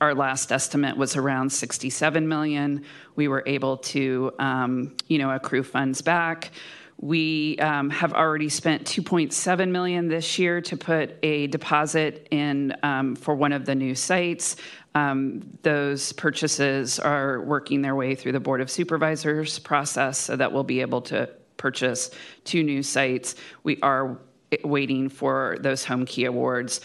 our 0.00 0.14
last 0.14 0.52
estimate 0.52 0.96
was 0.96 1.16
around 1.16 1.50
67 1.50 2.28
million. 2.28 2.84
We 3.16 3.26
were 3.26 3.42
able 3.44 3.78
to, 3.78 4.32
um, 4.38 4.94
you 5.08 5.18
know, 5.18 5.32
accrue 5.32 5.64
funds 5.64 6.00
back. 6.00 6.52
We 7.00 7.58
um, 7.58 7.90
have 7.90 8.12
already 8.12 8.48
spent 8.48 8.84
2.7 8.84 9.70
million 9.70 10.08
this 10.08 10.38
year 10.38 10.60
to 10.62 10.76
put 10.76 11.16
a 11.22 11.46
deposit 11.46 12.26
in 12.32 12.74
um, 12.82 13.14
for 13.14 13.36
one 13.36 13.52
of 13.52 13.66
the 13.66 13.74
new 13.74 13.94
sites. 13.94 14.56
um, 14.96 15.58
those 15.62 16.12
purchases 16.12 16.98
are 16.98 17.40
working 17.42 17.82
their 17.82 17.94
way 17.94 18.16
through 18.16 18.32
the 18.32 18.40
Board 18.40 18.60
of 18.60 18.68
Supervisors 18.68 19.60
process 19.60 20.18
so 20.18 20.34
that 20.34 20.52
we'll 20.52 20.64
be 20.64 20.80
able 20.80 21.02
to 21.02 21.30
purchase 21.56 22.10
two 22.44 22.64
new 22.64 22.82
sites. 22.82 23.36
We 23.62 23.80
are 23.80 24.18
waiting 24.64 25.08
for 25.08 25.56
those 25.60 25.84
Homekey 25.84 26.26
awards. 26.26 26.80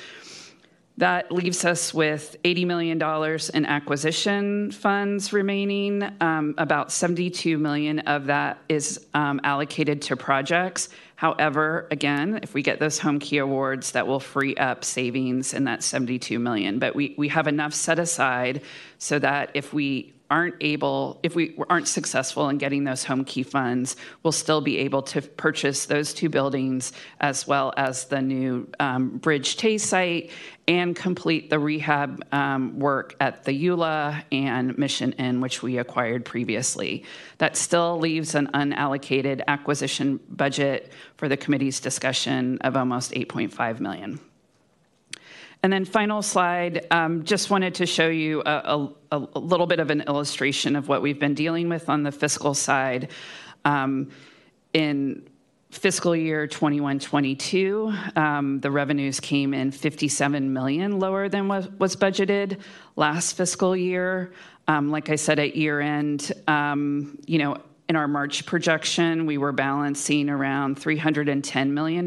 That 0.98 1.32
leaves 1.32 1.65
us 1.65 1.91
with 1.91 2.36
$80 2.44 2.68
million 2.68 3.40
in 3.53 3.65
acquisition 3.65 4.72
funds 4.72 5.34
remaining. 5.34 6.07
Um, 6.22 6.53
about 6.60 6.91
72 6.91 7.57
million 7.57 7.99
of 7.99 8.28
that 8.28 8.60
is 8.70 9.03
um, 9.15 9.41
allocated 9.44 10.03
to 10.03 10.15
projects. 10.15 10.90
However, 11.15 11.88
again, 11.90 12.41
if 12.44 12.53
we 12.53 12.61
get 12.61 12.80
those 12.80 12.99
Homekey 12.99 13.41
awards, 13.41 13.94
that 13.94 14.06
will 14.06 14.20
free 14.20 14.56
up 14.56 14.84
savings 14.84 15.53
in 15.53 15.64
that 15.64 15.82
72 15.82 16.38
million. 16.38 16.78
But 16.78 16.95
we, 16.95 17.15
we 17.18 17.30
have 17.30 17.48
enough 17.48 17.74
set 17.74 17.98
aside 17.98 18.61
so 18.99 19.18
that 19.18 19.49
if 19.56 19.74
we 19.74 20.14
aren't 20.29 20.55
able, 20.61 21.19
if 21.23 21.35
we 21.35 21.55
aren't 21.69 21.87
successful 21.87 22.49
in 22.49 22.57
getting 22.57 22.83
those 22.83 23.05
Homekey 23.05 23.45
funds, 23.45 23.95
we'll 24.23 24.31
still 24.31 24.61
be 24.61 24.79
able 24.79 25.01
to 25.03 25.21
purchase 25.21 25.85
those 25.85 26.13
two 26.13 26.29
buildings 26.29 26.91
as 27.19 27.45
well 27.45 27.73
as 27.77 28.05
the 28.05 28.21
new 28.21 28.67
um, 28.79 29.17
Bridge 29.17 29.57
TAY 29.57 29.77
site 29.77 30.31
and 30.67 30.95
complete 30.95 31.49
the 31.49 31.59
rehab 31.59 32.23
um, 32.33 32.79
work 32.79 33.15
at 33.19 33.43
the 33.43 33.51
EULA 33.51 34.23
and 34.31 34.77
Mission 34.77 35.11
Inn, 35.13 35.41
which 35.41 35.61
we 35.61 35.77
acquired 35.77 36.25
previously. 36.25 37.03
That 37.37 37.57
still 37.57 37.99
leaves 37.99 38.33
an 38.33 38.47
unallocated 38.53 39.41
acquisition 39.47 40.19
budget 40.29 40.91
for 41.17 41.27
the 41.27 41.37
committee's 41.37 41.79
discussion 41.79 42.59
of 42.61 42.77
almost 42.77 43.11
8.5 43.11 43.79
million. 43.79 44.19
And 45.64 45.72
then 45.72 45.85
final 45.85 46.22
slide, 46.22 46.85
um, 46.91 47.23
just 47.23 47.49
wanted 47.49 47.76
to 47.76 47.85
show 47.85 48.10
you 48.10 48.44
a, 48.45 48.90
little 49.35 49.65
bit 49.65 49.80
of 49.80 49.91
an 49.91 50.02
illustration 50.02 50.76
of 50.76 50.90
what 50.90 51.02
we've 51.02 51.19
been 51.19 51.35
dealing 51.35 51.69
with 51.69 51.88
on 51.88 52.03
the 52.03 52.11
fiscal 52.11 52.53
side. 52.53 53.10
Um, 53.64 54.10
in 54.73 55.26
fiscal 55.72 56.14
year 56.14 56.48
21-22, 56.48 58.18
um, 58.18 58.60
the 58.60 58.72
revenues 58.72 59.22
came 59.22 59.53
in 59.53 59.72
57 59.72 60.52
million 60.52 60.99
lower 60.99 61.30
than 61.30 61.48
what 61.48 61.80
was 61.80 61.95
budgeted 61.95 62.60
last 62.98 63.38
fiscal 63.38 63.73
year. 63.73 64.34
Like 64.68 65.10
I 65.10 65.15
said 65.15 65.40
at 65.40 65.56
year 65.56 65.80
end, 65.80 66.31
you 67.26 67.38
know, 67.38 67.57
in 67.88 67.95
our 67.95 68.07
March 68.07 68.45
projection, 68.45 69.26
we 69.26 69.38
were 69.38 69.52
balancing 69.52 70.30
around 70.30 70.77
$310 70.77 71.69
million 71.69 72.06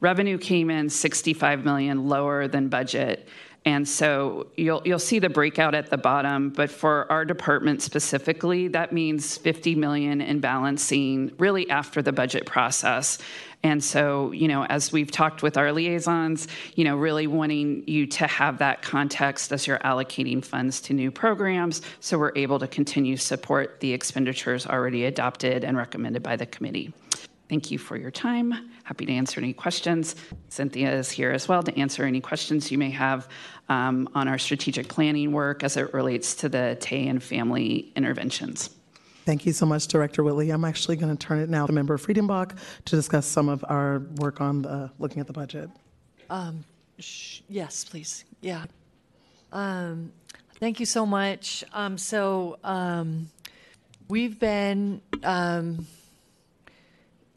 Revenue 0.00 0.38
came 0.38 0.70
in 0.70 0.90
65 0.90 1.64
million 1.64 2.08
lower 2.08 2.48
than 2.48 2.68
budget. 2.68 3.28
And 3.66 3.86
so 3.88 4.46
you'll 4.56 4.80
you'll 4.84 5.00
see 5.00 5.18
the 5.18 5.28
breakout 5.28 5.74
at 5.74 5.90
the 5.90 5.98
bottom, 5.98 6.50
but 6.50 6.70
for 6.70 7.10
our 7.10 7.24
department 7.24 7.82
specifically, 7.82 8.68
that 8.68 8.92
means 8.92 9.36
50 9.36 9.74
million 9.74 10.20
in 10.20 10.38
balancing 10.38 11.32
really 11.38 11.68
after 11.68 12.00
the 12.00 12.12
budget 12.12 12.46
process. 12.46 13.18
And 13.64 13.82
so, 13.82 14.30
you 14.30 14.46
know, 14.46 14.64
as 14.66 14.92
we've 14.92 15.10
talked 15.10 15.42
with 15.42 15.56
our 15.56 15.72
liaisons, 15.72 16.46
you 16.76 16.84
know, 16.84 16.96
really 16.96 17.26
wanting 17.26 17.82
you 17.88 18.06
to 18.06 18.28
have 18.28 18.58
that 18.58 18.82
context 18.82 19.50
as 19.50 19.66
you're 19.66 19.80
allocating 19.80 20.44
funds 20.44 20.80
to 20.82 20.94
new 20.94 21.10
programs 21.10 21.82
so 21.98 22.18
we're 22.18 22.32
able 22.36 22.60
to 22.60 22.68
continue 22.68 23.16
support 23.16 23.80
the 23.80 23.92
expenditures 23.92 24.64
already 24.64 25.06
adopted 25.06 25.64
and 25.64 25.76
recommended 25.76 26.22
by 26.22 26.36
the 26.36 26.46
committee. 26.46 26.92
Thank 27.48 27.70
you 27.70 27.78
for 27.78 27.96
your 27.96 28.10
time. 28.10 28.70
Happy 28.82 29.06
to 29.06 29.12
answer 29.12 29.40
any 29.40 29.52
questions. 29.52 30.16
Cynthia 30.48 30.92
is 30.92 31.10
here 31.10 31.30
as 31.30 31.48
well 31.48 31.62
to 31.62 31.78
answer 31.78 32.04
any 32.04 32.20
questions 32.20 32.72
you 32.72 32.78
may 32.78 32.90
have 32.90 33.28
um, 33.68 34.08
on 34.14 34.26
our 34.26 34.38
strategic 34.38 34.88
planning 34.88 35.32
work 35.32 35.62
as 35.62 35.76
it 35.76 35.94
relates 35.94 36.34
to 36.36 36.48
the 36.48 36.76
TAY 36.80 37.06
and 37.06 37.22
family 37.22 37.92
interventions. 37.94 38.70
Thank 39.24 39.46
you 39.46 39.52
so 39.52 39.66
much, 39.66 39.88
Director 39.88 40.22
Whitley. 40.22 40.50
I'm 40.50 40.64
actually 40.64 40.96
going 40.96 41.16
to 41.16 41.26
turn 41.26 41.40
it 41.40 41.48
now 41.48 41.66
to 41.66 41.72
Member 41.72 41.98
Friedenbach 41.98 42.56
to 42.84 42.96
discuss 42.96 43.26
some 43.26 43.48
of 43.48 43.64
our 43.68 44.00
work 44.16 44.40
on 44.40 44.62
the, 44.62 44.90
looking 44.98 45.20
at 45.20 45.26
the 45.26 45.32
budget. 45.32 45.68
Um, 46.30 46.64
sh- 46.98 47.40
yes, 47.48 47.84
please. 47.84 48.24
Yeah. 48.40 48.64
Um, 49.52 50.12
thank 50.60 50.78
you 50.78 50.86
so 50.86 51.06
much. 51.06 51.64
Um, 51.72 51.98
so 51.98 52.58
um, 52.62 53.28
we've 54.08 54.38
been 54.38 55.00
um, 55.24 55.86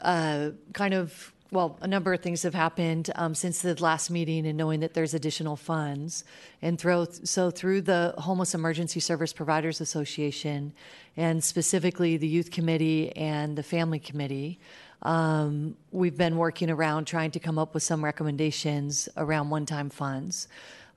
uh, 0.01 0.51
kind 0.73 0.93
of 0.93 1.33
well, 1.51 1.77
a 1.81 1.87
number 1.87 2.13
of 2.13 2.21
things 2.21 2.43
have 2.43 2.53
happened 2.53 3.09
um, 3.15 3.33
since 3.33 3.63
the 3.63 3.81
last 3.81 4.11
meeting 4.11 4.45
and 4.45 4.55
knowing 4.55 4.81
that 4.81 4.93
there's 4.93 5.15
additional 5.15 5.55
funds. 5.55 6.23
And 6.61 6.79
through, 6.79 7.07
so 7.23 7.49
through 7.49 7.81
the 7.81 8.13
Homeless 8.19 8.53
Emergency 8.53 8.99
Service 8.99 9.33
Providers 9.33 9.81
Association, 9.81 10.73
and 11.17 11.43
specifically 11.43 12.17
the 12.17 12.27
Youth 12.27 12.51
Committee 12.51 13.15
and 13.15 13.57
the 13.57 13.63
Family 13.63 13.97
Committee, 13.97 14.59
um, 15.01 15.75
we've 15.91 16.17
been 16.17 16.37
working 16.37 16.69
around 16.69 17.05
trying 17.05 17.31
to 17.31 17.39
come 17.39 17.57
up 17.57 17.73
with 17.73 17.81
some 17.81 18.03
recommendations 18.03 19.09
around 19.17 19.49
one 19.49 19.65
time 19.65 19.89
funds 19.89 20.47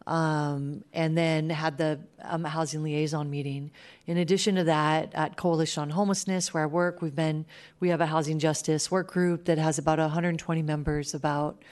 um, 0.06 0.84
and 0.92 1.16
then 1.16 1.50
had 1.50 1.78
the 1.78 2.00
um, 2.22 2.44
housing 2.44 2.82
liaison 2.82 3.30
meeting. 3.30 3.70
In 4.06 4.16
addition 4.18 4.56
to 4.56 4.64
that, 4.64 5.14
at 5.14 5.36
Coalition 5.36 5.82
on 5.82 5.90
Homelessness, 5.90 6.52
where 6.52 6.64
I 6.64 6.66
work, 6.66 7.02
we've 7.02 7.14
been 7.14 7.44
we 7.80 7.88
have 7.90 8.00
a 8.00 8.06
housing 8.06 8.38
justice 8.38 8.90
work 8.90 9.08
group 9.08 9.44
that 9.44 9.58
has 9.58 9.78
about 9.78 9.98
120 9.98 10.62
members, 10.62 11.14
about 11.14 11.62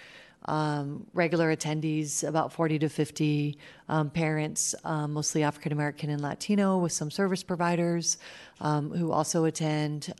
um, 0.46 1.06
regular 1.12 1.54
attendees, 1.54 2.26
about 2.26 2.50
40 2.50 2.78
to 2.78 2.88
50 2.88 3.58
um, 3.88 4.08
parents, 4.08 4.74
um, 4.84 5.12
mostly 5.12 5.42
African 5.42 5.72
American 5.72 6.08
and 6.08 6.22
Latino, 6.22 6.78
with 6.78 6.92
some 6.92 7.10
service 7.10 7.42
providers 7.42 8.16
um, 8.60 8.90
who 8.90 9.12
also 9.12 9.44
attend. 9.44 10.12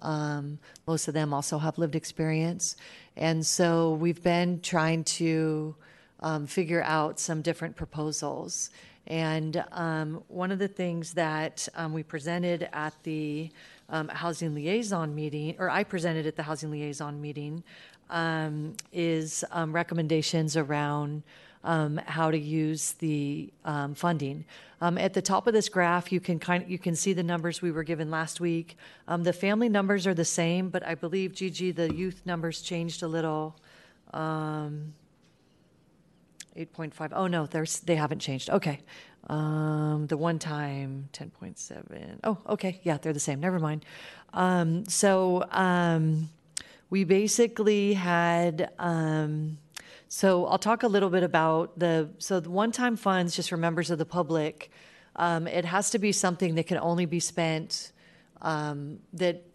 most 0.86 1.08
of 1.08 1.14
them 1.14 1.32
also 1.32 1.58
have 1.58 1.78
lived 1.78 1.94
experience, 1.94 2.76
and 3.16 3.46
so 3.46 3.94
we've 3.94 4.22
been 4.22 4.60
trying 4.60 5.04
to 5.04 5.74
um, 6.20 6.46
figure 6.46 6.82
out 6.82 7.18
some 7.18 7.42
different 7.42 7.76
proposals. 7.76 8.70
And 9.06 9.64
um, 9.72 10.22
one 10.28 10.52
of 10.52 10.58
the 10.58 10.68
things 10.68 11.14
that 11.14 11.68
um, 11.74 11.92
we 11.92 12.02
presented 12.02 12.68
at 12.72 12.94
the 13.02 13.50
um, 13.88 14.08
housing 14.08 14.54
liaison 14.54 15.14
meeting, 15.14 15.56
or 15.58 15.68
I 15.68 15.84
presented 15.84 16.26
at 16.26 16.36
the 16.36 16.42
housing 16.42 16.70
liaison 16.70 17.20
meeting, 17.20 17.64
um, 18.10 18.74
is 18.92 19.44
um, 19.50 19.72
recommendations 19.72 20.56
around 20.56 21.22
how 21.62 22.30
to 22.30 22.38
use 22.38 22.92
the 22.92 23.52
funding. 23.94 24.44
at 24.80 25.12
the 25.12 25.20
top 25.20 25.46
of 25.46 25.52
this 25.52 25.68
graph, 25.68 26.10
you 26.10 26.18
can 26.18 26.38
kind 26.38 26.62
of, 26.62 26.70
you 26.70 26.78
can 26.78 26.96
see 26.96 27.12
the 27.12 27.22
numbers 27.22 27.60
we 27.60 27.70
were 27.70 27.82
given 27.82 28.10
last 28.10 28.40
week. 28.40 28.76
the 29.18 29.32
family 29.32 29.68
numbers 29.68 30.06
are 30.06 30.14
the 30.14 30.24
same, 30.24 30.70
but 30.70 30.86
I 30.86 30.94
believe 30.94 31.34
Gigi, 31.34 31.70
the 31.70 31.94
youth 31.94 32.22
numbers 32.24 32.62
changed 32.62 33.02
a 33.02 33.08
little. 33.08 33.56
Um, 34.14 34.94
8.5. 36.56 37.12
Oh, 37.12 37.26
no, 37.26 37.46
there's, 37.46 37.80
they 37.80 37.96
haven't 37.96 38.20
changed. 38.20 38.50
Okay. 38.50 38.80
Um, 39.28 40.06
the 40.08 40.16
one 40.16 40.38
time 40.38 41.08
10.7. 41.12 42.18
Oh, 42.24 42.38
okay. 42.48 42.80
Yeah, 42.82 42.98
they're 42.98 43.12
the 43.12 43.20
same. 43.20 43.40
Never 43.40 43.58
mind. 43.58 43.84
Um, 44.32 44.84
so 44.86 45.44
um, 45.50 46.28
we 46.88 47.04
basically 47.04 47.94
had. 47.94 48.70
Um, 48.78 49.58
so 50.08 50.46
I'll 50.46 50.58
talk 50.58 50.82
a 50.82 50.88
little 50.88 51.10
bit 51.10 51.22
about 51.22 51.78
the 51.78 52.10
so 52.18 52.40
the 52.40 52.50
one-time 52.50 52.96
funds 52.96 53.36
just 53.36 53.48
for 53.48 53.56
members 53.56 53.90
of 53.90 53.98
the 53.98 54.04
public. 54.04 54.70
Um, 55.14 55.46
it 55.46 55.64
has 55.64 55.90
to 55.90 55.98
be 55.98 56.10
something 56.10 56.56
that 56.56 56.66
can 56.66 56.78
only 56.78 57.06
be 57.06 57.20
spent 57.20 57.92
um, 58.42 58.98
that 59.12 59.49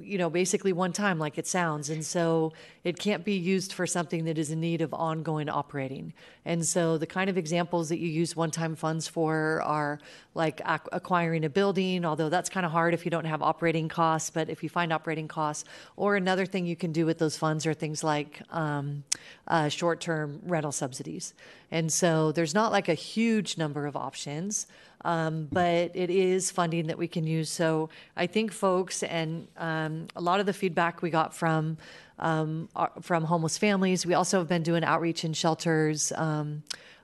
you 0.00 0.18
know, 0.18 0.30
basically 0.30 0.72
one 0.72 0.92
time, 0.92 1.18
like 1.18 1.38
it 1.38 1.46
sounds. 1.46 1.90
And 1.90 2.04
so 2.04 2.52
it 2.84 2.98
can't 2.98 3.24
be 3.24 3.34
used 3.34 3.72
for 3.72 3.86
something 3.86 4.24
that 4.24 4.38
is 4.38 4.50
in 4.50 4.60
need 4.60 4.80
of 4.80 4.92
ongoing 4.94 5.48
operating. 5.48 6.12
And 6.44 6.64
so 6.64 6.98
the 6.98 7.06
kind 7.06 7.28
of 7.28 7.36
examples 7.36 7.88
that 7.90 7.98
you 7.98 8.08
use 8.08 8.34
one 8.34 8.50
time 8.50 8.74
funds 8.74 9.06
for 9.06 9.62
are 9.62 10.00
like 10.34 10.60
ac- 10.66 10.88
acquiring 10.92 11.44
a 11.44 11.50
building, 11.50 12.04
although 12.04 12.28
that's 12.28 12.48
kind 12.48 12.66
of 12.66 12.72
hard 12.72 12.94
if 12.94 13.04
you 13.04 13.10
don't 13.10 13.26
have 13.26 13.42
operating 13.42 13.88
costs. 13.88 14.30
But 14.30 14.48
if 14.48 14.62
you 14.62 14.68
find 14.68 14.92
operating 14.92 15.28
costs, 15.28 15.64
or 15.96 16.16
another 16.16 16.46
thing 16.46 16.66
you 16.66 16.76
can 16.76 16.92
do 16.92 17.06
with 17.06 17.18
those 17.18 17.36
funds 17.36 17.66
are 17.66 17.74
things 17.74 18.02
like 18.02 18.42
um, 18.50 19.04
uh, 19.46 19.68
short 19.68 20.00
term 20.00 20.40
rental 20.44 20.72
subsidies. 20.72 21.34
And 21.70 21.92
so 21.92 22.32
there's 22.32 22.54
not 22.54 22.72
like 22.72 22.88
a 22.88 22.94
huge 22.94 23.56
number 23.56 23.86
of 23.86 23.96
options. 23.96 24.66
Um, 25.04 25.48
but 25.50 25.90
it 25.94 26.10
is 26.10 26.50
funding 26.50 26.86
that 26.86 26.98
we 26.98 27.08
can 27.08 27.26
use. 27.26 27.50
So 27.50 27.90
I 28.16 28.26
think 28.26 28.52
folks 28.52 29.02
and 29.02 29.48
um, 29.56 30.06
a 30.14 30.20
lot 30.20 30.40
of 30.40 30.46
the 30.46 30.52
feedback 30.52 31.02
we 31.02 31.10
got 31.10 31.34
from 31.34 31.76
um, 32.18 32.68
from 33.00 33.24
homeless 33.24 33.58
families. 33.58 34.06
We 34.06 34.14
also 34.14 34.38
have 34.38 34.48
been 34.48 34.62
doing 34.62 34.84
outreach 34.84 35.24
in 35.24 35.32
shelters. 35.32 36.12
Um, 36.14 36.62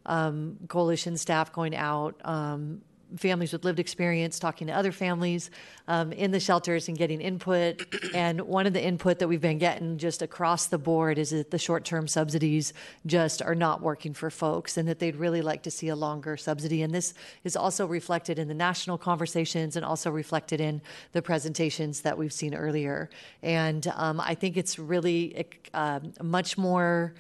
um, 0.09 0.57
coalition 0.69 1.17
staff 1.17 1.53
going 1.53 1.77
out, 1.77 2.17
um, 2.25 2.81
families 3.17 3.53
with 3.53 3.65
lived 3.65 3.79
experience, 3.79 4.39
talking 4.39 4.67
to 4.67 4.73
other 4.73 4.93
families 4.93 5.51
um, 5.87 6.13
in 6.13 6.31
the 6.31 6.41
shelters 6.41 6.89
and 6.89 6.99
getting 6.99 7.21
input. 7.21 7.85
And 8.15 8.41
one 8.43 8.67
of 8.67 8.73
the 8.73 8.83
input 8.83 9.19
that 9.19 9.29
we've 9.29 9.41
been 9.41 9.59
getting 9.59 9.99
just 9.99 10.23
across 10.23 10.67
the 10.67 10.79
board 10.79 11.19
is 11.19 11.31
that 11.31 11.51
the 11.51 11.59
short 11.59 11.85
term 11.85 12.09
subsidies 12.09 12.73
just 13.07 13.43
are 13.43 13.55
not 13.55 13.81
working 13.83 14.15
for 14.15 14.31
folks 14.31 14.77
and 14.77 14.89
that 14.89 14.99
they'd 14.99 15.15
really 15.15 15.43
like 15.43 15.63
to 15.65 15.71
see 15.71 15.89
a 15.89 15.95
longer 15.95 16.37
subsidy. 16.37 16.83
And 16.83 16.95
this 16.95 17.15
is 17.45 17.55
also 17.55 17.87
reflected 17.87 18.39
in 18.39 18.49
the 18.49 18.55
national 18.55 18.99
conversations 18.99 19.77
and 19.77 19.85
also 19.85 20.11
reflected 20.11 20.61
in 20.61 20.81
the 21.13 21.23
presentations 21.23 22.01
that 22.01 22.17
we've 22.17 22.33
seen 22.33 22.55
earlier. 22.55 23.11
And 23.43 23.87
um, 23.95 24.21
I 24.21 24.35
think 24.35 24.57
it's 24.57 24.79
really 24.79 25.47
uh, 25.75 26.01
much 26.23 26.57
more 26.57 27.15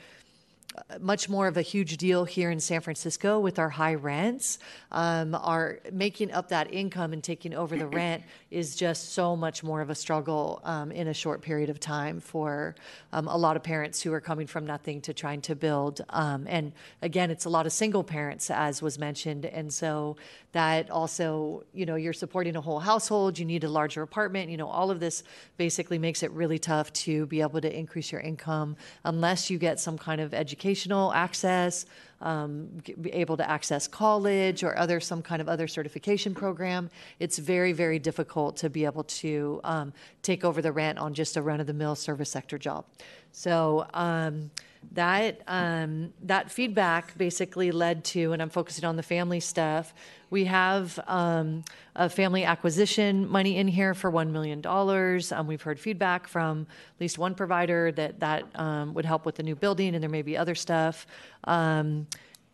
much 1.01 1.28
more 1.28 1.47
of 1.47 1.57
a 1.57 1.62
huge 1.62 1.97
deal 1.97 2.24
here 2.24 2.51
in 2.51 2.61
San 2.61 2.81
Francisco 2.81 3.39
with 3.39 3.59
our 3.59 3.69
high 3.69 3.95
rents. 3.95 4.59
Um, 4.93 5.35
our 5.35 5.81
making 5.93 6.32
up 6.32 6.49
that 6.49 6.73
income 6.73 7.12
and 7.12 7.23
taking 7.23 7.55
over 7.55 7.77
the 7.77 7.86
rent 7.86 8.23
is 8.51 8.77
just 8.77 9.12
so 9.12 9.36
much 9.36 9.62
more 9.62 9.81
of 9.81 9.90
a 9.90 9.95
struggle 9.95 10.61
um, 10.65 10.90
in 10.90 11.09
a 11.09 11.15
short 11.15 11.43
period 11.43 11.69
of 11.70 11.78
time 11.81 12.20
for 12.20 12.74
um, 13.12 13.28
a 13.28 13.36
lot 13.36 13.57
of 13.57 13.62
parents 13.62 14.01
who 14.01 14.12
are 14.12 14.20
coming 14.20 14.47
from 14.47 14.66
nothing 14.66 15.01
to 15.03 15.12
trying 15.12 15.40
to 15.43 15.55
build. 15.55 16.01
Um, 16.11 16.47
and 16.49 16.73
again, 17.03 17.31
it's 17.31 17.45
a 17.45 17.51
lot 17.51 17.66
of 17.66 17.73
single 17.73 18.05
parents, 18.05 18.51
as 18.51 18.81
was 18.81 18.99
mentioned, 18.99 19.45
and 19.45 19.73
so 19.73 20.16
that 20.53 20.90
also, 20.90 21.65
you 21.74 21.85
know, 21.85 21.97
you're 21.97 22.15
supporting 22.15 22.57
a 22.57 22.61
whole 22.61 22.78
household. 22.78 23.39
You 23.39 23.45
need 23.45 23.65
a 23.65 23.69
larger 23.69 24.03
apartment. 24.03 24.51
You 24.51 24.57
know, 24.57 24.69
all 24.69 24.90
of 24.90 24.99
this 24.99 25.23
basically 25.59 25.99
makes 25.99 26.23
it 26.23 26.31
really 26.31 26.59
tough 26.59 26.90
to 26.95 27.27
be 27.27 27.43
able 27.43 27.61
to 27.61 27.77
increase 27.77 28.11
your 28.11 28.23
income 28.23 28.77
unless 29.05 29.51
you 29.51 29.59
get 29.59 29.78
some 29.78 29.99
kind 29.99 30.20
of 30.20 30.32
educational 30.59 31.12
access, 31.12 31.86
um, 32.20 32.68
be 33.01 33.12
able 33.12 33.36
to 33.36 33.48
access 33.48 33.86
college 33.86 34.64
or 34.64 34.76
other 34.76 34.98
some 34.98 35.22
kind 35.22 35.40
of 35.40 35.48
other 35.48 35.68
certification 35.68 36.35
program. 36.35 36.90
It's 37.20 37.39
very, 37.39 37.72
very 37.72 38.01
difficult 38.01 38.56
to 38.56 38.68
be 38.68 38.85
able 38.85 39.05
to 39.05 39.60
um, 39.62 39.93
take 40.22 40.44
over 40.44 40.60
the 40.60 40.72
rent 40.72 40.98
on 40.98 41.14
just 41.14 41.36
a 41.36 41.43
run-of-the-mill 41.43 41.94
service 41.94 42.28
sector 42.28 42.59
job. 42.59 42.85
So. 43.32 43.86
Um, 43.94 44.50
that 44.92 45.42
um, 45.46 46.12
that 46.22 46.50
feedback 46.50 47.16
basically 47.18 47.70
led 47.70 48.05
to, 48.05 48.32
and 48.32 48.40
I'm 48.40 48.50
focusing 48.50 48.84
on 48.84 48.96
the 48.96 49.02
family 49.02 49.40
stuff. 49.40 49.92
We 50.30 50.44
have 50.44 50.98
um, 51.06 51.64
a 51.96 52.09
family 52.09 52.44
acquisition 52.44 53.28
money 53.28 53.56
in 53.56 53.66
here 53.68 53.94
for 53.94 54.12
$1 54.12 54.30
million. 54.30 54.64
Um, 54.66 55.46
we've 55.46 55.62
heard 55.62 55.80
feedback 55.80 56.28
from 56.28 56.66
at 56.94 57.00
least 57.00 57.18
one 57.18 57.34
provider 57.34 57.90
that 57.92 58.20
that 58.20 58.44
um, 58.55 58.94
would 58.94 59.05
help 59.05 59.26
with 59.26 59.36
the 59.36 59.42
new 59.42 59.55
building, 59.55 59.94
and 59.94 60.02
there 60.02 60.10
may 60.10 60.22
be 60.22 60.36
other 60.36 60.55
stuff. 60.55 61.06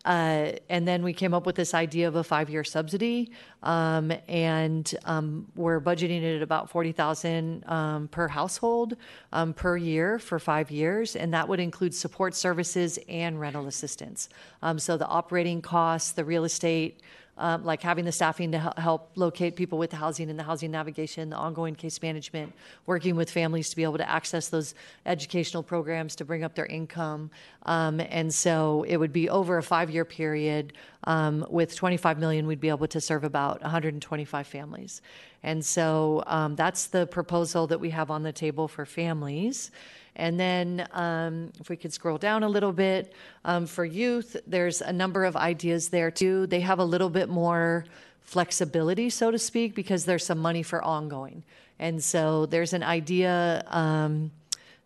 Uh, 0.04 0.52
and 0.68 0.86
then 0.86 1.02
we 1.02 1.12
came 1.12 1.32
up 1.32 1.46
with 1.46 1.56
this 1.56 1.72
idea 1.72 2.06
of 2.06 2.16
a 2.16 2.22
five-year 2.22 2.64
subsidy, 2.64 3.30
um, 3.62 4.12
and 4.28 4.94
um, 5.06 5.46
we're 5.56 5.80
budgeting 5.80 6.22
it 6.22 6.36
at 6.36 6.42
about 6.42 6.68
forty 6.68 6.92
thousand 6.92 7.64
um, 7.66 8.08
per 8.08 8.28
household 8.28 8.96
um, 9.32 9.54
per 9.54 9.76
year 9.76 10.18
for 10.18 10.38
five 10.38 10.70
years, 10.70 11.16
and 11.16 11.32
that 11.32 11.48
would 11.48 11.60
include 11.60 11.94
support 11.94 12.34
services 12.34 12.98
and 13.08 13.40
rental 13.40 13.66
assistance. 13.66 14.28
Um, 14.60 14.78
so 14.78 14.96
the 14.98 15.06
operating 15.06 15.62
costs, 15.62 16.12
the 16.12 16.24
real 16.24 16.44
estate 16.44 17.00
um, 17.36 17.64
like 17.64 17.82
having 17.82 18.04
the 18.04 18.12
staffing 18.12 18.52
to 18.52 18.72
help 18.76 19.10
locate 19.16 19.56
people 19.56 19.76
with 19.76 19.90
the 19.90 19.96
housing 19.96 20.30
and 20.30 20.38
the 20.38 20.44
housing 20.44 20.70
navigation, 20.70 21.30
the 21.30 21.36
ongoing 21.36 21.74
case 21.74 22.00
management, 22.00 22.52
working 22.86 23.16
with 23.16 23.30
families 23.30 23.70
to 23.70 23.76
be 23.76 23.82
able 23.82 23.98
to 23.98 24.08
access 24.08 24.48
those 24.48 24.74
educational 25.04 25.62
programs 25.62 26.14
to 26.16 26.24
bring 26.24 26.44
up 26.44 26.54
their 26.54 26.66
income. 26.66 27.30
Um, 27.64 28.00
and 28.00 28.32
so 28.32 28.84
it 28.86 28.96
would 28.96 29.12
be 29.12 29.28
over 29.28 29.58
a 29.58 29.62
five 29.62 29.90
year 29.90 30.04
period. 30.04 30.72
Um, 31.06 31.44
with 31.50 31.76
25 31.76 32.18
million, 32.18 32.46
we'd 32.46 32.60
be 32.60 32.70
able 32.70 32.86
to 32.88 33.00
serve 33.00 33.24
about 33.24 33.60
125 33.60 34.46
families. 34.46 35.02
And 35.42 35.62
so 35.62 36.22
um, 36.26 36.56
that's 36.56 36.86
the 36.86 37.06
proposal 37.06 37.66
that 37.66 37.78
we 37.78 37.90
have 37.90 38.10
on 38.10 38.22
the 38.22 38.32
table 38.32 38.68
for 38.68 38.86
families. 38.86 39.70
And 40.16 40.38
then, 40.38 40.86
um, 40.92 41.52
if 41.58 41.68
we 41.68 41.76
could 41.76 41.92
scroll 41.92 42.18
down 42.18 42.44
a 42.44 42.48
little 42.48 42.72
bit, 42.72 43.12
um, 43.44 43.66
for 43.66 43.84
youth, 43.84 44.36
there's 44.46 44.80
a 44.80 44.92
number 44.92 45.24
of 45.24 45.36
ideas 45.36 45.88
there 45.88 46.10
too. 46.10 46.46
They 46.46 46.60
have 46.60 46.78
a 46.78 46.84
little 46.84 47.10
bit 47.10 47.28
more 47.28 47.84
flexibility, 48.20 49.10
so 49.10 49.30
to 49.30 49.38
speak, 49.38 49.74
because 49.74 50.04
there's 50.04 50.24
some 50.24 50.38
money 50.38 50.62
for 50.62 50.82
ongoing. 50.82 51.42
And 51.78 52.02
so 52.02 52.46
there's 52.46 52.72
an 52.72 52.82
idea 52.82 53.64
um, 53.66 54.30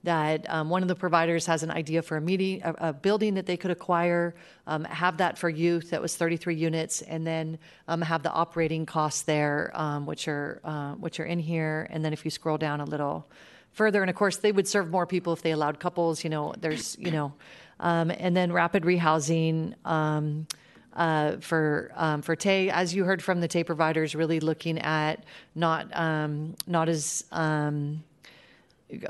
that 0.05 0.49
um, 0.49 0.71
one 0.71 0.83
of 0.83 0.89
the 0.89 0.95
providers 0.95 1.47
has 1.47 1.63
an 1.63 1.71
idea 1.71 2.03
for 2.03 2.17
a 2.17 2.21
meeting, 2.21 2.63
a, 2.63 2.75
a 2.89 2.93
building 2.93 3.35
that 3.35 3.47
they 3.47 3.57
could 3.57 3.71
acquire, 3.71 4.35
um, 4.67 4.85
have 4.85 5.19
that 5.19 5.37
for 5.37 5.49
youth 5.49 5.91
that 5.91 6.01
was 6.01 6.17
33 6.17 6.55
units, 6.55 7.03
and 7.03 7.27
then 7.27 7.59
um, 7.89 8.01
have 8.01 8.23
the 8.23 8.33
operating 8.33 8.87
costs 8.87 9.23
there, 9.23 9.71
um, 9.75 10.07
which 10.07 10.29
are 10.29 10.61
uh, 10.65 10.93
which 10.95 11.21
are 11.21 11.25
in 11.25 11.39
here. 11.39 11.87
And 11.91 12.05
then 12.05 12.13
if 12.13 12.25
you 12.25 12.31
scroll 12.31 12.59
down 12.59 12.81
a 12.81 12.85
little 12.85 13.27
further, 13.79 14.03
and 14.03 14.11
of 14.11 14.17
course 14.17 14.37
they 14.37 14.53
would 14.53 14.69
serve 14.69 14.91
more 14.91 15.07
people 15.07 15.33
if 15.33 15.41
they 15.41 15.53
allowed 15.53 15.81
couples. 15.81 16.23
You 16.23 16.31
know, 16.31 16.53
there's 16.61 16.99
you 16.99 17.11
know, 17.11 17.33
um, 17.81 18.11
and 18.11 18.37
then 18.37 18.53
rapid 18.53 18.83
rehousing. 18.83 19.75
Um, 19.87 20.47
uh, 20.95 21.37
for 21.39 21.93
um, 21.95 22.23
for 22.23 22.35
TAY, 22.35 22.71
as 22.71 22.93
you 22.93 23.05
heard 23.05 23.23
from 23.23 23.41
the 23.41 23.47
TAY 23.47 23.63
providers, 23.63 24.17
really 24.17 24.41
looking 24.41 24.81
at 24.81 25.23
not 25.55 25.89
um, 25.97 26.57
not 26.67 26.89
as 26.89 27.25
um, 27.31 28.03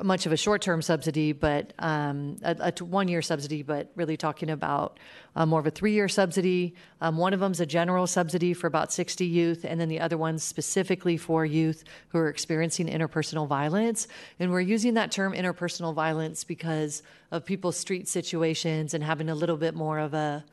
much 0.03 0.27
of 0.27 0.33
a 0.33 0.37
short-term 0.37 0.83
subsidy, 0.83 1.33
but 1.33 1.73
um, 1.79 2.37
a, 2.43 2.73
a 2.79 2.85
one-year 2.85 3.23
subsidy, 3.23 3.63
but 3.63 3.91
really 3.95 4.17
talking 4.17 4.51
about 4.51 4.99
uh, 5.37 5.47
more 5.47 5.61
of 5.61 5.67
a 5.67 5.71
three-year 5.71 6.09
subsidy. 6.09 6.75
Um, 7.01 7.17
one 7.17 7.33
of 7.33 7.41
them's 7.41 7.61
a 7.61 7.67
general 7.67 8.07
subsidy 8.09 8.55
for 8.55 8.67
about 8.67 8.93
60 8.93 9.25
youth, 9.25 9.65
and 9.65 9.81
then 9.81 9.89
the 9.89 10.01
other 10.01 10.19
one's 10.19 10.43
specifically 10.43 11.17
for 11.17 11.45
youth 11.45 11.85
who 12.09 12.19
are 12.19 12.29
experiencing 12.29 12.89
interpersonal 12.89 13.47
violence. 13.47 14.09
And 14.41 14.51
we're 14.51 14.61
using 14.61 14.95
that 14.95 15.13
term 15.13 15.33
interpersonal 15.33 15.95
violence 15.95 16.43
because 16.43 17.03
of 17.31 17.45
people's 17.45 17.77
street 17.77 18.09
situations 18.09 18.95
and 18.95 19.05
having 19.05 19.29
a 19.29 19.35
little 19.35 19.57
bit 19.57 19.75
more 19.75 20.01
of 20.01 20.13
a 20.13 20.45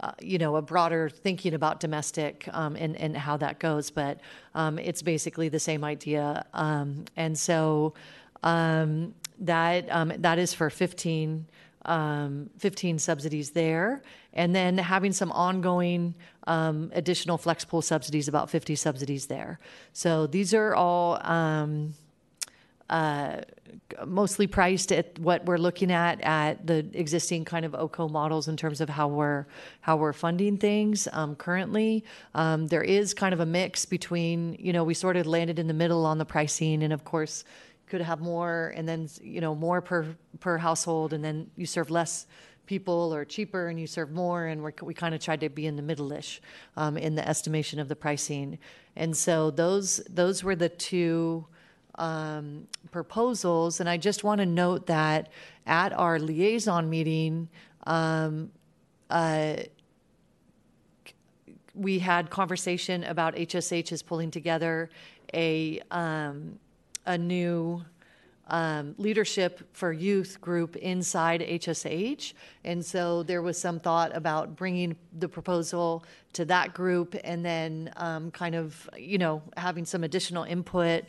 uh, 0.00 0.12
you 0.20 0.38
know, 0.38 0.54
a 0.54 0.62
broader 0.62 1.08
thinking 1.08 1.54
about 1.54 1.80
domestic 1.80 2.48
um, 2.52 2.76
and, 2.76 2.94
and 2.96 3.16
how 3.16 3.36
that 3.36 3.58
goes, 3.58 3.90
but 3.90 4.20
um, 4.54 4.78
it's 4.78 5.02
basically 5.02 5.48
the 5.48 5.58
same 5.58 5.82
idea. 5.82 6.46
Um, 6.54 7.04
and 7.16 7.36
so 7.36 7.94
um, 8.42 9.14
that 9.40 9.86
um, 9.90 10.12
that 10.18 10.38
is 10.38 10.52
for 10.54 10.70
15, 10.70 11.46
um, 11.84 12.50
15 12.58 12.98
subsidies 12.98 13.50
there, 13.50 14.02
and 14.32 14.54
then 14.54 14.78
having 14.78 15.12
some 15.12 15.32
ongoing 15.32 16.14
um, 16.46 16.90
additional 16.94 17.38
flex 17.38 17.64
pool 17.64 17.82
subsidies, 17.82 18.28
about 18.28 18.50
50 18.50 18.74
subsidies 18.74 19.26
there. 19.26 19.58
So 19.92 20.26
these 20.26 20.54
are 20.54 20.74
all. 20.74 21.20
Um, 21.26 21.94
uh, 22.90 23.42
mostly 24.06 24.46
priced 24.46 24.92
at 24.92 25.18
what 25.18 25.44
we're 25.44 25.58
looking 25.58 25.90
at 25.92 26.20
at 26.22 26.66
the 26.66 26.86
existing 26.94 27.44
kind 27.44 27.64
of 27.64 27.72
OCOH 27.72 28.08
models 28.08 28.48
in 28.48 28.56
terms 28.56 28.80
of 28.80 28.88
how 28.88 29.08
we're 29.08 29.46
how 29.80 29.96
we're 29.96 30.12
funding 30.12 30.56
things 30.56 31.06
um, 31.12 31.34
currently. 31.36 32.04
Um, 32.34 32.66
there 32.68 32.82
is 32.82 33.12
kind 33.12 33.34
of 33.34 33.40
a 33.40 33.46
mix 33.46 33.84
between 33.84 34.56
you 34.58 34.72
know 34.72 34.84
we 34.84 34.94
sort 34.94 35.16
of 35.16 35.26
landed 35.26 35.58
in 35.58 35.66
the 35.66 35.74
middle 35.74 36.06
on 36.06 36.18
the 36.18 36.24
pricing, 36.24 36.82
and 36.82 36.92
of 36.92 37.04
course 37.04 37.44
could 37.88 38.00
have 38.00 38.20
more, 38.20 38.72
and 38.76 38.88
then 38.88 39.08
you 39.22 39.40
know 39.40 39.54
more 39.54 39.80
per 39.80 40.06
per 40.40 40.58
household, 40.58 41.12
and 41.12 41.24
then 41.24 41.50
you 41.56 41.66
serve 41.66 41.90
less 41.90 42.26
people 42.66 43.14
or 43.14 43.24
cheaper 43.24 43.68
and 43.68 43.80
you 43.80 43.86
serve 43.86 44.10
more 44.10 44.44
and 44.44 44.62
we're, 44.62 44.74
we 44.82 44.92
kind 44.92 45.14
of 45.14 45.22
tried 45.22 45.40
to 45.40 45.48
be 45.48 45.64
in 45.64 45.74
the 45.74 45.80
middle-ish 45.80 46.42
um, 46.76 46.98
in 46.98 47.14
the 47.14 47.26
estimation 47.26 47.80
of 47.80 47.88
the 47.88 47.96
pricing 47.96 48.58
and 48.94 49.16
so 49.16 49.50
those 49.50 50.02
those 50.10 50.44
were 50.44 50.54
the 50.54 50.68
two 50.68 51.46
um, 51.98 52.66
proposals. 52.90 53.80
And 53.80 53.88
I 53.88 53.96
just 53.96 54.24
want 54.24 54.40
to 54.40 54.46
note 54.46 54.86
that 54.86 55.28
at 55.66 55.92
our 55.92 56.18
liaison 56.18 56.88
meeting, 56.88 57.48
um, 57.86 58.50
uh, 59.10 59.56
we 61.74 61.98
had 61.98 62.30
conversation 62.30 63.04
about 63.04 63.34
HSH 63.36 63.92
is 63.92 64.02
pulling 64.02 64.30
together 64.30 64.90
a 65.34 65.80
um, 65.90 66.58
a 67.06 67.16
new 67.16 67.84
um, 68.48 68.94
leadership 68.98 69.68
for 69.72 69.92
youth 69.92 70.40
group 70.40 70.76
inside 70.76 71.40
HSH. 71.40 72.32
And 72.64 72.84
so 72.84 73.22
there 73.22 73.42
was 73.42 73.58
some 73.60 73.78
thought 73.78 74.16
about 74.16 74.56
bringing 74.56 74.96
the 75.18 75.28
proposal 75.28 76.04
to 76.32 76.44
that 76.46 76.74
group 76.74 77.14
and 77.24 77.44
then 77.44 77.92
um, 77.96 78.30
kind 78.30 78.54
of, 78.54 78.88
you 78.96 79.18
know, 79.18 79.42
having 79.56 79.84
some 79.84 80.04
additional 80.04 80.44
input. 80.44 81.04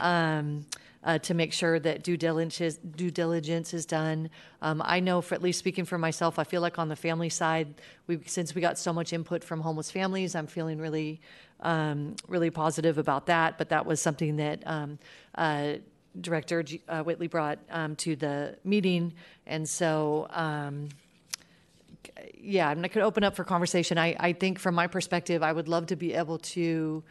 Um, 0.00 0.66
uh, 1.04 1.18
to 1.18 1.34
make 1.34 1.52
sure 1.52 1.78
that 1.80 2.02
due 2.02 2.16
diligence, 2.16 2.76
due 2.76 3.10
diligence 3.10 3.74
is 3.74 3.84
done. 3.86 4.30
Um, 4.60 4.82
I 4.84 5.00
know, 5.00 5.20
for 5.20 5.34
at 5.34 5.42
least 5.42 5.58
speaking 5.58 5.84
for 5.84 5.98
myself, 5.98 6.38
I 6.38 6.44
feel 6.44 6.60
like 6.60 6.78
on 6.78 6.88
the 6.88 6.96
family 6.96 7.28
side, 7.28 7.74
we 8.06 8.20
since 8.26 8.54
we 8.54 8.60
got 8.60 8.78
so 8.78 8.92
much 8.92 9.12
input 9.12 9.42
from 9.42 9.60
homeless 9.60 9.90
families, 9.90 10.34
I'm 10.34 10.46
feeling 10.46 10.78
really, 10.78 11.20
um, 11.60 12.16
really 12.28 12.50
positive 12.50 12.98
about 12.98 13.26
that. 13.26 13.58
But 13.58 13.68
that 13.70 13.84
was 13.84 14.00
something 14.00 14.36
that 14.36 14.62
um, 14.66 14.98
uh, 15.34 15.74
Director 16.20 16.64
uh, 16.88 17.02
Whitley 17.02 17.26
brought 17.26 17.58
um, 17.70 17.96
to 17.96 18.14
the 18.14 18.56
meeting, 18.64 19.14
and 19.46 19.68
so 19.68 20.28
um, 20.30 20.88
yeah, 22.38 22.74
going 22.74 22.88
to 22.90 23.00
open 23.00 23.24
up 23.24 23.34
for 23.34 23.44
conversation. 23.44 23.98
I, 23.98 24.16
I 24.18 24.32
think 24.32 24.58
from 24.58 24.74
my 24.74 24.86
perspective, 24.86 25.42
I 25.42 25.52
would 25.52 25.68
love 25.68 25.86
to 25.86 25.96
be 25.96 26.14
able 26.14 26.38
to 26.38 27.02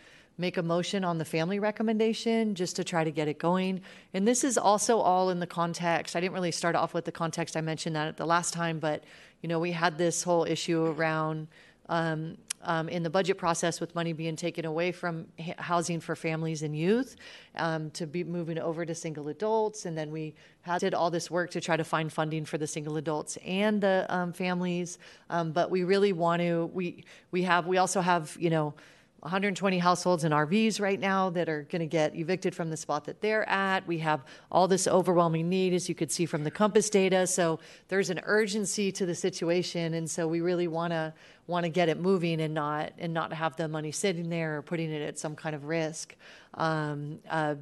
make 0.42 0.58
a 0.58 0.64
motion 0.64 1.06
on 1.06 1.18
the 1.18 1.26
family 1.26 1.60
recommendation 1.60 2.56
just 2.56 2.76
to 2.76 2.84
try 2.84 3.04
to 3.04 3.12
get 3.12 3.28
it 3.28 3.40
going. 3.40 3.80
And 4.14 4.28
this 4.28 4.44
is 4.44 4.58
also 4.58 5.00
all 5.00 5.30
in 5.30 5.40
the 5.40 5.48
context. 5.48 6.16
I 6.16 6.20
didn't 6.20 6.34
really 6.34 6.52
start 6.52 6.76
off 6.76 6.94
with 6.94 7.06
the 7.06 7.12
context. 7.12 7.56
I 7.56 7.62
mentioned 7.62 7.96
that 7.96 8.08
at 8.08 8.18
the 8.18 8.26
last 8.26 8.54
time, 8.54 8.80
but 8.80 9.04
you 9.42 9.48
know, 9.48 9.60
we 9.60 9.72
had 9.72 9.98
this 9.98 10.24
whole 10.24 10.44
issue 10.44 10.86
around 10.86 11.48
um, 11.90 12.38
um, 12.64 12.90
in 12.90 13.04
the 13.04 13.10
budget 13.10 13.38
process 13.38 13.80
with 13.80 13.96
money 13.96 14.14
being 14.14 14.36
taken 14.36 14.66
away 14.66 14.92
from 14.92 15.28
h- 15.38 15.56
housing 15.58 16.00
for 16.00 16.16
families 16.16 16.62
and 16.62 16.76
youth 16.76 17.16
um, 17.56 17.90
to 17.92 18.06
be 18.06 18.24
moving 18.24 18.60
over 18.60 18.86
to 18.86 18.94
single 18.94 19.30
adults. 19.30 19.86
And 19.86 19.98
then 19.98 20.12
we 20.12 20.36
had, 20.62 20.80
did 20.80 20.94
all 20.94 21.10
this 21.10 21.32
work 21.32 21.50
to 21.52 21.62
try 21.62 21.76
to 21.78 21.84
find 21.84 22.12
funding 22.12 22.46
for 22.46 22.58
the 22.58 22.68
single 22.68 22.98
adults 22.98 23.38
and 23.46 23.82
the 23.82 24.06
um, 24.10 24.34
families. 24.34 25.00
Um, 25.30 25.52
but 25.52 25.72
we 25.72 25.84
really 25.84 26.14
want 26.14 26.42
to, 26.42 26.70
we, 26.74 27.04
we 27.32 27.44
have, 27.44 27.66
we 27.68 27.78
also 27.78 28.02
have, 28.02 28.36
you 28.40 28.50
know, 28.50 28.74
120 29.22 29.78
households 29.78 30.24
in 30.24 30.32
RVs 30.32 30.82
right 30.82 31.00
now 31.00 31.30
that 31.30 31.48
are 31.48 31.62
going 31.70 31.82
to 31.82 31.86
get 31.86 32.16
evicted 32.16 32.56
from 32.56 32.72
the 32.72 32.78
spot 32.78 33.06
that 33.06 33.22
they're 33.22 33.48
at. 33.48 33.86
We 33.86 34.00
have 34.00 34.26
all 34.52 34.68
this 34.68 34.88
overwhelming 34.88 35.48
need, 35.48 35.74
as 35.74 35.88
you 35.88 35.94
could 35.94 36.12
see 36.12 36.26
from 36.26 36.44
the 36.44 36.50
Compass 36.50 36.90
data. 36.90 37.28
So 37.28 37.60
there's 37.88 38.10
an 38.10 38.20
urgency 38.24 38.92
to 38.94 39.06
the 39.06 39.14
situation, 39.14 39.94
and 39.94 40.10
so 40.10 40.28
we 40.28 40.42
really 40.42 40.68
want 40.68 40.92
to 40.92 41.14
want 41.46 41.66
to 41.66 41.70
get 41.70 41.88
it 41.88 42.00
moving 42.00 42.42
and 42.42 42.56
not 42.56 42.94
and 42.98 43.14
not 43.14 43.32
have 43.32 43.56
the 43.58 43.68
money 43.68 43.92
sitting 43.92 44.30
there 44.30 44.58
or 44.58 44.62
putting 44.64 44.92
it 44.92 45.04
at 45.04 45.20
some 45.20 45.36
kind 45.36 45.56
of 45.56 45.66
risk. 45.66 46.16
Um, 46.56 47.20
uh, 47.30 47.56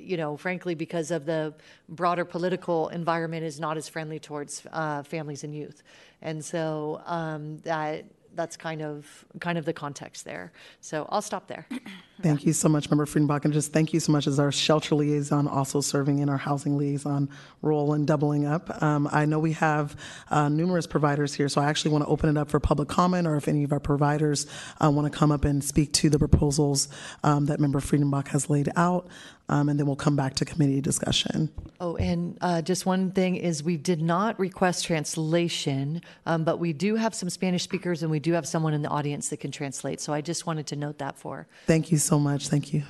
you 0.00 0.16
know, 0.16 0.38
frankly, 0.38 0.74
because 0.74 1.10
of 1.10 1.26
the 1.26 1.52
broader 1.90 2.24
political 2.24 2.88
environment 2.88 3.44
is 3.44 3.60
not 3.60 3.76
as 3.76 3.86
friendly 3.86 4.18
towards 4.18 4.66
uh, 4.72 5.02
families 5.02 5.44
and 5.44 5.54
youth, 5.54 5.82
and 6.22 6.42
so 6.42 7.02
um, 7.04 7.58
that 7.58 8.06
that's 8.34 8.56
kind 8.56 8.82
of 8.82 9.24
kind 9.40 9.58
of 9.58 9.64
the 9.64 9.72
context 9.72 10.24
there. 10.24 10.52
So 10.80 11.06
I'll 11.10 11.22
stop 11.22 11.46
there. 11.48 11.66
Thank 12.22 12.46
you 12.46 12.52
so 12.52 12.68
much, 12.68 12.88
Member 12.88 13.04
Friedenbach, 13.04 13.44
and 13.44 13.52
just 13.52 13.72
thank 13.72 13.92
you 13.92 13.98
so 13.98 14.12
much 14.12 14.28
as 14.28 14.38
our 14.38 14.52
shelter 14.52 14.94
liaison, 14.94 15.48
also 15.48 15.80
serving 15.80 16.20
in 16.20 16.28
our 16.28 16.36
housing 16.36 16.78
liaison 16.78 17.28
role 17.62 17.94
and 17.94 18.06
doubling 18.06 18.46
up. 18.46 18.80
Um, 18.80 19.08
I 19.10 19.24
know 19.24 19.40
we 19.40 19.54
have 19.54 19.96
uh, 20.30 20.48
numerous 20.48 20.86
providers 20.86 21.34
here, 21.34 21.48
so 21.48 21.60
I 21.60 21.64
actually 21.64 21.90
want 21.90 22.04
to 22.04 22.08
open 22.08 22.30
it 22.30 22.38
up 22.38 22.48
for 22.48 22.60
public 22.60 22.88
comment, 22.88 23.26
or 23.26 23.34
if 23.34 23.48
any 23.48 23.64
of 23.64 23.72
our 23.72 23.80
providers 23.80 24.46
uh, 24.80 24.88
want 24.88 25.12
to 25.12 25.18
come 25.18 25.32
up 25.32 25.44
and 25.44 25.64
speak 25.64 25.92
to 25.94 26.10
the 26.10 26.18
proposals 26.18 26.86
um, 27.24 27.46
that 27.46 27.58
Member 27.58 27.80
Friedenbach 27.80 28.28
has 28.28 28.48
laid 28.48 28.68
out, 28.76 29.08
um, 29.48 29.68
and 29.68 29.78
then 29.78 29.86
we'll 29.86 29.96
come 29.96 30.16
back 30.16 30.34
to 30.34 30.44
committee 30.44 30.80
discussion. 30.80 31.50
Oh, 31.80 31.96
and 31.96 32.38
uh, 32.40 32.62
just 32.62 32.86
one 32.86 33.10
thing 33.10 33.36
is 33.36 33.62
we 33.62 33.76
did 33.76 34.00
not 34.00 34.38
request 34.38 34.84
translation, 34.84 36.00
um, 36.26 36.44
but 36.44 36.58
we 36.58 36.72
do 36.72 36.96
have 36.96 37.14
some 37.14 37.28
Spanish 37.28 37.62
speakers 37.62 38.02
and 38.02 38.10
we 38.10 38.20
do 38.20 38.32
have 38.32 38.46
someone 38.46 38.72
in 38.72 38.82
the 38.82 38.88
audience 38.88 39.28
that 39.28 39.40
can 39.40 39.50
translate. 39.50 40.00
So 40.00 40.12
I 40.12 40.20
just 40.20 40.46
wanted 40.46 40.66
to 40.68 40.76
note 40.76 40.98
that 40.98 41.18
for. 41.18 41.46
Thank 41.66 41.90
you 41.90 41.98
so 41.98 42.18
much. 42.18 42.48
Thank 42.48 42.72
you. 42.72 42.84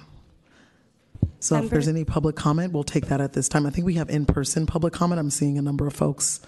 So 1.40 1.56
if 1.56 1.70
there's 1.70 1.88
any 1.88 2.04
public 2.04 2.36
comment, 2.36 2.72
we'll 2.72 2.84
take 2.84 3.06
that 3.06 3.20
at 3.20 3.32
this 3.32 3.48
time. 3.48 3.66
I 3.66 3.70
think 3.70 3.84
we 3.84 3.94
have 3.94 4.08
in-person 4.08 4.66
public 4.66 4.92
comment. 4.92 5.18
I'm 5.18 5.30
seeing 5.30 5.58
a 5.58 5.62
number 5.62 5.88
of 5.88 5.92
folks 5.92 6.40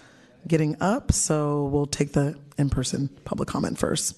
getting 0.47 0.77
up, 0.79 1.11
so 1.11 1.65
we'll 1.65 1.85
take 1.85 2.13
the 2.13 2.39
in-person 2.57 3.09
public 3.25 3.49
comment 3.49 3.77
first. 3.77 4.17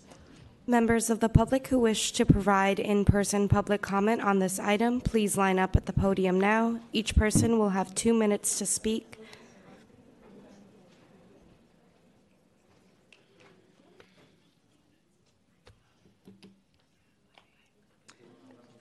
Members 0.70 1.10
of 1.10 1.22
the 1.22 1.30
public 1.30 1.68
who 1.68 1.80
wish 1.80 2.12
to 2.12 2.26
provide 2.26 2.78
in-person 2.78 3.48
public 3.48 3.82
comment 3.82 4.22
on 4.22 4.40
this 4.40 4.60
item, 4.60 5.00
please 5.00 5.38
line 5.38 5.58
up 5.58 5.78
at 5.78 5.86
the 5.86 5.94
podium 5.94 6.42
now. 6.42 6.82
Each 6.92 7.16
person 7.16 7.58
will 7.58 7.70
have 7.70 7.96
two 7.96 8.14
minutes 8.14 8.58
to 8.58 8.66
speak. 8.66 9.18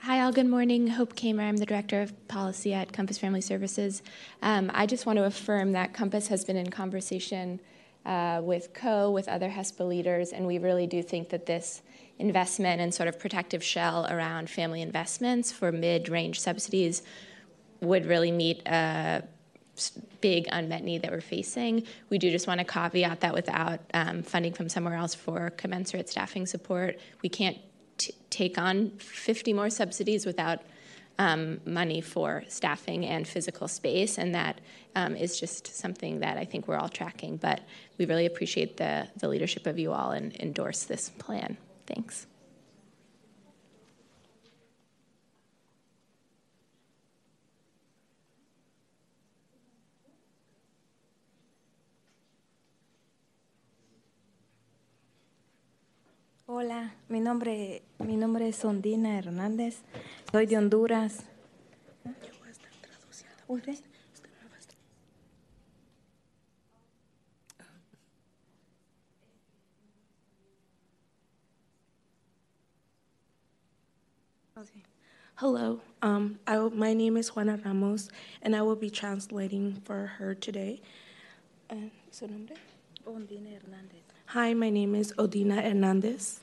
Hi, 0.01 0.21
all. 0.21 0.33
Good 0.33 0.49
morning. 0.49 0.89
Hope 0.89 1.15
Kamer. 1.15 1.43
I'm 1.43 1.59
the 1.59 1.67
Director 1.67 2.03
of 2.03 2.27
Policy 2.27 2.75
at 2.75 2.93
Compass 2.93 3.19
Family 3.19 3.41
Services. 3.41 4.03
Um, 4.43 4.73
I 4.75 4.87
just 4.87 5.07
want 5.07 5.19
to 5.19 5.25
affirm 5.25 5.71
that 5.73 5.95
Compass 5.95 6.27
has 6.29 6.45
been 6.45 6.57
in 6.57 6.69
conversation 6.69 7.61
uh, 8.07 8.41
with 8.43 8.73
CO, 8.73 9.11
with 9.11 9.29
other 9.29 9.51
HESPA 9.51 9.87
leaders, 9.87 10.33
and 10.33 10.47
we 10.47 10.59
really 10.59 10.87
do 10.87 11.03
think 11.03 11.29
that 11.31 11.47
this 11.47 11.83
investment 12.19 12.81
and 12.81 12.95
sort 12.95 13.09
of 13.09 13.19
protective 13.19 13.63
shell 13.63 14.07
around 14.09 14.49
family 14.49 14.81
investments 14.81 15.53
for 15.53 15.73
mid 15.73 16.09
range 16.09 16.41
subsidies 16.41 17.03
would 17.81 18.07
really 18.07 18.33
meet 18.33 18.63
a 18.67 19.23
big 20.21 20.47
unmet 20.51 20.83
need 20.83 21.03
that 21.03 21.11
we're 21.11 21.21
facing. 21.21 21.83
We 22.09 22.19
do 22.19 22.31
just 22.31 22.47
want 22.47 22.61
to 22.61 22.65
caveat 22.65 23.21
that 23.21 23.35
without 23.35 23.81
um, 23.93 24.23
funding 24.23 24.55
from 24.55 24.69
somewhere 24.69 24.95
else 24.95 25.15
for 25.15 25.51
commensurate 25.51 26.09
staffing 26.09 26.47
support, 26.47 26.99
we 27.23 27.29
can't 27.29 27.59
t- 27.99 28.15
take 28.31 28.57
on 28.57 28.91
50 28.99 29.53
more 29.53 29.69
subsidies 29.69 30.25
without 30.25 30.61
um, 31.19 31.61
money 31.65 32.01
for 32.01 32.45
staffing 32.49 33.07
and 33.07 33.27
physical 33.27 33.69
space, 33.69 34.19
and 34.19 34.35
that 34.35 34.61
um, 34.95 35.17
is 35.17 35.39
just 35.39 35.75
something 35.75 36.21
that 36.21 36.37
I 36.37 36.45
think 36.45 36.69
we're 36.69 36.77
all 36.77 36.89
tracking. 36.89 37.37
But 37.37 37.61
we 37.99 38.07
really 38.07 38.27
appreciate 38.27 38.77
the, 38.77 39.09
the 39.17 39.29
leadership 39.29 39.67
of 39.67 39.79
you 39.79 39.93
all 39.93 40.11
and 40.11 40.35
endorse 40.37 40.85
this 40.85 41.11
plan. 41.11 41.57
Thanks. 41.87 42.27
Hola, 56.49 56.93
mi 57.09 57.19
nombre, 57.19 57.83
mi 57.99 58.17
nombre 58.17 58.47
es 58.47 58.65
Ondina 58.65 59.19
Hernández, 59.19 59.83
soy 60.31 60.47
de 60.47 60.57
Honduras. 60.57 61.25
¿Usted? 63.49 63.75
Hello, 75.41 75.81
um, 76.01 76.39
I, 76.47 76.59
my 76.73 76.95
name 76.95 77.17
is 77.17 77.31
Juana 77.31 77.59
Ramos, 77.65 78.09
and 78.41 78.55
I 78.55 78.63
will 78.63 78.77
be 78.77 78.89
translating 78.89 79.83
for 79.85 80.07
her 80.07 80.37
today. 80.37 80.81
Uh, 81.69 81.91
¿Su 82.13 82.29
nombre? 82.29 82.55
Ondina 83.05 83.51
Hernández. 83.51 84.16
Hi, 84.27 84.55
my 84.55 84.71
name 84.71 84.95
is 84.95 85.13
Odina 85.19 85.63
Hernandez. 85.63 86.41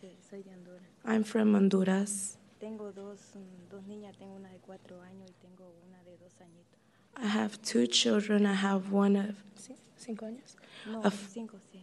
Sí, 0.00 0.08
soy 0.28 0.42
de 0.42 0.50
Honduras. 0.50 0.82
I'm 1.04 1.22
from 1.24 1.54
Honduras. 1.54 2.36
Tengo 2.60 2.92
dos, 2.92 3.18
dos 3.70 3.82
niñas, 3.86 4.16
tengo 4.16 4.34
una 4.36 4.48
de 4.48 4.58
cuatro 4.58 5.00
años 5.02 5.30
y 5.30 5.34
tengo 5.46 5.70
una 5.86 5.98
de 6.04 6.16
dos 6.16 6.32
añitos. 6.40 6.78
I 7.16 7.26
have 7.26 7.60
two 7.62 7.86
children. 7.86 8.46
I 8.46 8.54
have 8.54 8.90
one 8.92 9.16
of 9.16 9.36
ci- 9.58 9.76
cinco 9.96 10.26
años. 10.26 10.56
No, 10.86 11.02
cinco, 11.32 11.58
sí. 11.72 11.80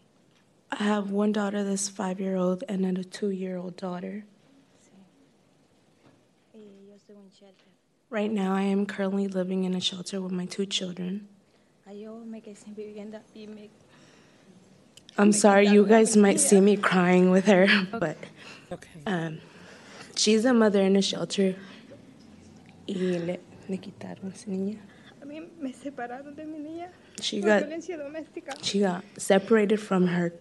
I 0.72 0.84
have 0.84 1.12
one 1.12 1.32
daughter 1.32 1.64
that's 1.64 1.88
five 1.88 2.20
year 2.20 2.36
old 2.36 2.64
and 2.68 2.84
then 2.84 2.98
a 2.98 3.04
two 3.04 3.30
year 3.30 3.58
old 3.58 3.76
daughter. 3.78 4.26
Y 6.56 6.60
yo 6.88 6.96
estoy 6.96 7.16
en 7.16 7.30
shelter. 7.30 7.70
Right 8.10 8.32
now, 8.32 8.54
I 8.54 8.64
am 8.64 8.86
currently 8.86 9.28
living 9.28 9.64
in 9.64 9.74
a 9.76 9.80
shelter 9.80 10.20
with 10.22 10.32
my 10.32 10.46
two 10.46 10.66
children. 10.66 11.28
Ah, 11.88 11.92
Yo 11.92 12.24
me 12.26 12.42
quedé 12.42 12.58
vivienda 12.76 13.22
y 13.36 13.46
me 13.48 13.70
I'm 15.18 15.32
sorry, 15.32 15.68
you 15.68 15.86
guys 15.86 16.18
might 16.18 16.40
see 16.40 16.60
me 16.60 16.76
crying 16.78 17.30
with 17.30 17.46
her, 17.46 17.68
but 17.92 18.18
um, 19.06 19.40
she's 20.16 20.44
a 20.46 20.54
mother 20.54 20.82
in 20.82 20.96
a 20.96 21.02
shelter. 21.02 21.56
Y 22.88 22.96
le, 22.96 23.38
le 23.70 23.78
quitaron 23.78 24.32
a 24.34 24.50
niña. 24.50 24.78
A 25.22 25.26
mí 25.26 25.42
me 25.60 25.72
separaron 25.72 26.36
de 26.36 26.46
mi 26.46 26.60
niña 26.60 26.88
She 27.22 27.40
got- 27.42 27.64
She 28.62 28.80
got 28.80 29.04
separated 29.18 29.78
from 29.80 30.08
her 30.08 30.34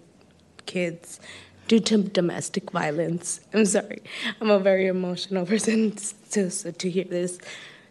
kids 0.66 1.20
due 1.68 1.78
to 1.80 1.98
domestic 2.02 2.70
violence. 2.72 3.40
I'm 3.54 3.64
sorry, 3.66 4.02
I'm 4.40 4.50
a 4.50 4.58
very 4.58 4.86
emotional 4.86 5.46
person 5.52 5.94
to, 6.30 6.50
to 6.50 6.90
hear 6.90 7.04
this. 7.04 7.38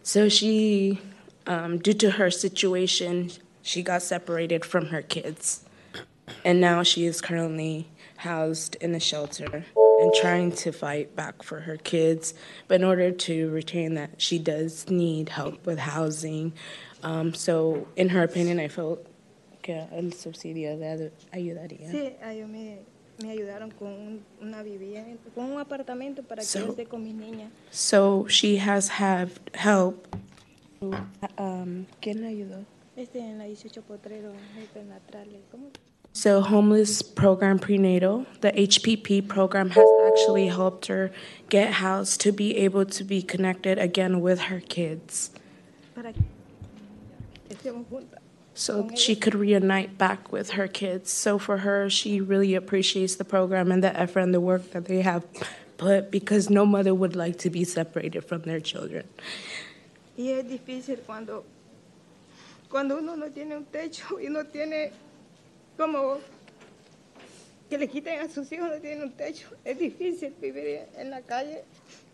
So 0.02 0.28
she, 0.28 1.00
um, 1.46 1.78
due 1.78 1.94
to 1.94 2.10
her 2.10 2.30
situation, 2.30 3.30
she 3.62 3.82
got 3.82 4.02
separated 4.02 4.64
from 4.64 4.86
her 4.86 5.00
kids. 5.00 5.64
And 6.44 6.60
now 6.60 6.82
she 6.82 7.06
is 7.06 7.20
currently 7.20 7.88
housed 8.16 8.76
in 8.76 8.94
a 8.94 9.00
shelter 9.00 9.64
and 10.00 10.12
trying 10.14 10.52
to 10.52 10.72
fight 10.72 11.14
back 11.16 11.42
for 11.42 11.60
her 11.60 11.76
kids. 11.76 12.34
But 12.68 12.76
in 12.76 12.84
order 12.84 13.10
to 13.10 13.50
retain 13.50 13.94
that, 13.94 14.20
she 14.20 14.38
does 14.38 14.88
need 14.90 15.28
help 15.30 15.64
with 15.66 15.78
housing. 15.78 16.52
Um, 17.02 17.34
so, 17.34 17.86
in 17.96 18.10
her 18.10 18.22
opinion, 18.22 18.58
I 18.60 18.68
felt 18.68 19.06
que 19.62 19.74
el 19.92 20.10
subsidio 20.12 20.78
de 20.78 21.10
ayudaría. 21.32 21.90
Sí, 21.90 22.14
yo 22.38 22.46
me, 22.48 22.78
me 23.22 23.30
ayudaron 23.30 23.70
con 23.72 24.20
una 24.40 24.62
vivienda, 24.62 25.18
con 25.34 25.52
un 25.52 25.60
apartamento 25.60 26.22
para 26.22 26.42
que 26.42 26.46
So- 26.46 26.58
yo 26.66 26.72
esté 26.72 26.86
con 26.86 27.04
mis 27.04 27.14
niñas. 27.14 27.50
So 27.70 28.26
she 28.28 28.56
has 28.58 28.88
had 28.88 29.30
help. 29.54 30.06
Um, 31.38 31.86
¿Quién 32.00 32.22
la 32.22 32.28
ayudó? 32.28 32.64
Este 32.96 33.20
en 33.20 33.38
la 33.38 33.44
18 33.44 33.82
Potrero, 33.82 34.32
Natrales. 34.88 35.40
¿Cómo? 35.50 35.70
So, 36.14 36.42
homeless 36.42 37.00
program 37.00 37.58
prenatal, 37.58 38.26
the 38.42 38.52
HPP 38.52 39.26
program 39.26 39.70
has 39.70 39.88
actually 40.06 40.48
helped 40.48 40.86
her 40.86 41.10
get 41.48 41.72
housed 41.74 42.20
to 42.20 42.32
be 42.32 42.56
able 42.58 42.84
to 42.84 43.02
be 43.02 43.22
connected 43.22 43.78
again 43.78 44.20
with 44.20 44.42
her 44.42 44.60
kids. 44.60 45.30
So 48.54 48.90
she 48.94 49.16
could 49.16 49.34
reunite 49.34 49.96
back 49.96 50.30
with 50.30 50.50
her 50.50 50.68
kids. 50.68 51.10
So 51.10 51.38
for 51.38 51.58
her, 51.58 51.88
she 51.88 52.20
really 52.20 52.54
appreciates 52.54 53.16
the 53.16 53.24
program 53.24 53.72
and 53.72 53.82
the 53.82 53.96
effort 53.98 54.20
and 54.20 54.34
the 54.34 54.40
work 54.40 54.72
that 54.72 54.84
they 54.84 55.00
have 55.00 55.24
put 55.78 56.10
because 56.10 56.50
no 56.50 56.66
mother 56.66 56.94
would 56.94 57.16
like 57.16 57.38
to 57.38 57.50
be 57.50 57.64
separated 57.64 58.24
from 58.24 58.42
their 58.42 58.60
children. 58.60 59.08
Y 60.16 60.28
es 60.28 60.44
difícil 60.44 60.98
cuando, 61.06 61.44
cuando 62.68 62.98
uno 62.98 63.16
no 63.16 63.30
tiene 63.30 63.56
un 63.56 63.64
techo 63.64 64.20
y 64.20 64.28
no 64.28 64.44
tiene 64.44 64.92
como 65.76 66.18
que 67.68 67.78
le 67.78 67.86
quiten 67.86 68.20
a 68.20 68.28
sus 68.28 68.50
hijos, 68.52 68.70
no 68.70 68.78
tienen 68.80 69.02
un 69.02 69.12
techo. 69.12 69.48
Es 69.64 69.78
difícil 69.78 70.32
vivir 70.40 70.86
en 70.96 71.10
la 71.10 71.20
calle, 71.22 71.64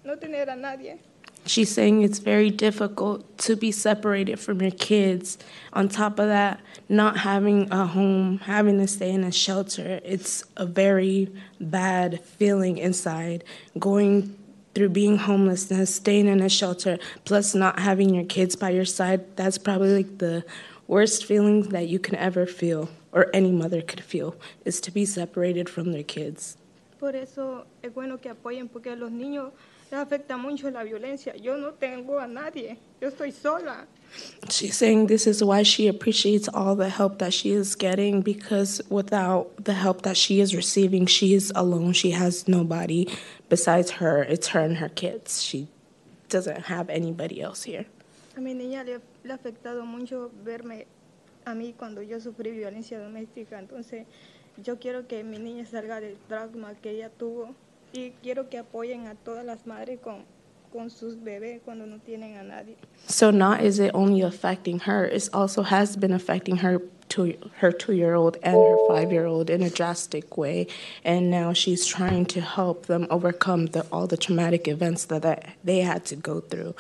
no 0.05 0.17
tener 0.17 0.49
a 0.49 0.57
nadie. 0.57 0.99
She's 1.47 1.71
saying 1.73 2.03
it's 2.03 2.19
very 2.19 2.51
difficult 2.51 3.39
to 3.39 3.57
be 3.57 3.73
separated 3.73 4.39
from 4.39 4.61
your 4.61 4.71
kids. 4.71 5.39
On 5.73 5.89
top 5.89 6.19
of 6.19 6.29
that, 6.29 6.61
not 6.89 7.17
having 7.17 7.73
a 7.73 7.87
home, 7.87 8.39
having 8.39 8.79
to 8.79 8.87
stay 8.87 9.11
in 9.11 9.25
a 9.25 9.33
shelter, 9.33 10.01
it's 10.05 10.45
a 10.57 10.67
very 10.67 11.33
bad 11.59 12.23
feeling 12.23 12.77
inside. 12.77 13.45
Going 13.79 14.37
through 14.75 14.91
being 14.91 15.17
homelessness, 15.17 15.95
staying 15.95 16.27
in 16.27 16.41
a 16.41 16.49
shelter, 16.49 16.99
plus 17.25 17.55
not 17.55 17.79
having 17.79 18.15
your 18.15 18.25
kids 18.25 18.55
by 18.55 18.71
your 18.71 18.85
side, 18.85 19.25
that's 19.37 19.59
probably 19.59 19.97
like 19.97 20.19
the 20.19 20.45
worst 20.87 21.25
feeling 21.25 21.63
that 21.71 21.89
you 21.89 21.99
can 21.99 22.15
ever 22.17 22.47
feel, 22.47 22.91
or 23.19 23.27
any 23.35 23.51
mother 23.51 23.83
could 23.83 24.01
feel, 24.01 24.37
is 24.65 24.81
to 24.81 24.91
be 24.93 25.05
separated 25.05 25.69
from 25.69 25.91
their 25.91 26.05
kids. 26.05 26.57
Por 27.01 27.17
eso 27.17 27.65
es 27.83 27.93
bueno 27.93 28.19
que 28.19 28.31
apoyen 28.31 28.69
porque 28.69 28.91
a 28.91 28.97
los 28.97 29.11
niños 29.11 29.51
les 29.91 30.01
afecta 30.01 30.37
mucho 30.37 30.71
la 30.71 30.85
violencia. 30.85 31.35
Yo 31.37 31.57
no 31.57 31.73
tengo 31.73 32.19
a 32.21 32.29
nadie, 32.29 32.77
yo 33.01 33.09
estoy 33.09 33.33
sola. 33.33 33.87
She's 34.49 34.77
saying 34.77 35.09
this 35.09 35.27
is 35.27 35.43
why 35.43 35.65
she 35.65 35.89
appreciates 35.89 36.49
all 36.49 36.77
the 36.77 36.89
help 36.89 37.19
that 37.19 37.35
she 37.35 37.51
is 37.51 37.75
getting 37.75 38.23
because 38.23 38.81
without 38.89 39.51
the 39.63 39.75
help 39.75 40.03
that 40.03 40.17
she 40.17 40.41
is 40.41 40.55
receiving, 40.55 41.07
she 41.07 41.35
is 41.35 41.53
alone. 41.55 41.93
She 41.93 42.13
has 42.13 42.49
nobody 42.49 43.07
besides 43.49 43.91
her. 44.01 44.23
It's 44.23 44.49
her 44.49 44.61
and 44.61 44.79
her 44.79 44.89
kids. 44.89 45.43
She 45.43 45.69
doesn't 46.29 46.67
have 46.67 46.89
anybody 46.89 47.43
else 47.43 47.65
here. 47.65 47.85
A 48.37 48.41
mi 48.41 48.55
niña 48.55 48.85
le, 48.87 49.01
le 49.25 49.33
ha 49.33 49.37
afectado 49.37 49.85
mucho 49.85 50.31
verme 50.45 50.87
a 51.49 51.55
mí 51.55 51.75
cuando 51.77 52.03
yo 52.03 52.21
sufrí 52.21 52.51
violencia 52.51 52.99
doméstica. 52.99 53.59
Entonces, 53.59 54.07
yo 54.63 54.79
quiero 54.79 55.07
que 55.07 55.25
mi 55.25 55.39
niña 55.39 55.67
salga 55.67 56.01
del 56.01 56.17
trauma 56.29 56.75
que 56.75 56.91
ella 56.91 57.11
tuvo 57.11 57.55
y 57.93 58.11
quiero 58.23 58.49
que 58.49 58.59
apoyen 58.59 59.07
a 59.07 59.15
todas 59.15 59.45
las 59.45 59.67
madres 59.67 60.01
con, 60.01 60.25
con 60.73 60.91
sus 60.91 61.23
bebés 61.23 61.61
cuando 61.65 61.87
no 61.87 61.99
tienen 61.99 62.37
a 62.37 62.43
nadie. 62.43 62.77
So 63.07 63.31
not 63.31 63.63
is 63.63 63.79
it 63.79 63.93
only 63.95 64.23
affecting 64.23 64.81
her, 64.81 65.05
it 65.07 65.29
also 65.33 65.63
has 65.63 65.97
been 65.97 66.13
affecting 66.13 66.59
her 66.59 66.81
two, 67.09 67.35
her 67.59 67.73
two-year-old 67.73 68.37
and 68.43 68.57
her 68.57 68.77
five-year-old 68.89 69.49
in 69.49 69.63
a 69.63 69.71
drastic 69.71 70.37
way. 70.37 70.67
And 71.05 71.31
now 71.31 71.53
she's 71.53 71.87
trying 71.87 72.27
to 72.27 72.41
help 72.41 72.87
them 72.87 73.07
overcome 73.11 73.67
the, 73.67 73.87
all 73.91 74.07
the 74.07 74.17
traumatic 74.17 74.69
events 74.69 75.07
that, 75.07 75.23
that 75.23 75.57
they 75.65 75.81
had 75.81 76.05
to 76.07 76.17
go 76.17 76.41
through. 76.41 76.75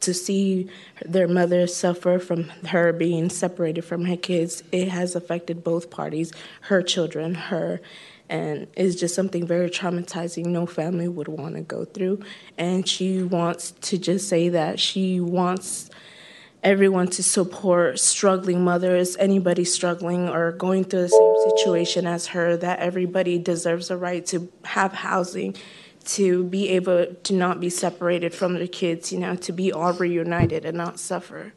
To 0.00 0.14
see 0.14 0.68
their 1.04 1.26
mother 1.28 1.66
suffer 1.66 2.18
from 2.18 2.44
her 2.68 2.92
being 2.92 3.30
separated 3.30 3.82
from 3.82 4.04
her 4.04 4.16
kids, 4.16 4.62
it 4.70 4.88
has 4.88 5.16
affected 5.16 5.64
both 5.64 5.90
parties, 5.90 6.32
her 6.62 6.82
children, 6.82 7.34
her. 7.34 7.80
And 8.28 8.68
it's 8.76 8.94
just 8.94 9.14
something 9.14 9.46
very 9.46 9.70
traumatizing 9.70 10.46
no 10.46 10.66
family 10.66 11.08
would 11.08 11.28
want 11.28 11.56
to 11.56 11.62
go 11.62 11.84
through. 11.84 12.22
And 12.56 12.86
she 12.86 13.22
wants 13.22 13.72
to 13.72 13.98
just 13.98 14.28
say 14.28 14.50
that 14.50 14.78
she 14.78 15.18
wants 15.18 15.90
everyone 16.62 17.06
to 17.06 17.22
support 17.22 17.98
struggling 17.98 18.64
mothers 18.64 19.16
anybody 19.18 19.64
struggling 19.64 20.28
or 20.28 20.52
going 20.52 20.82
through 20.84 21.02
the 21.02 21.08
same 21.08 21.50
situation 21.56 22.06
as 22.06 22.26
her 22.26 22.56
that 22.56 22.80
everybody 22.80 23.38
deserves 23.38 23.90
a 23.90 23.96
right 23.96 24.26
to 24.26 24.48
have 24.64 24.92
housing 24.92 25.54
to 26.16 26.44
be 26.44 26.68
able 26.70 27.06
to 27.06 27.32
not 27.32 27.60
be 27.60 27.70
separated 27.70 28.34
from 28.34 28.54
their 28.54 28.66
kids 28.66 29.12
you 29.12 29.18
know 29.18 29.34
to 29.36 29.52
be 29.52 29.72
all 29.72 29.92
reunited 29.92 30.64
and 30.64 30.76
not 30.76 30.98
suffer 30.98 31.52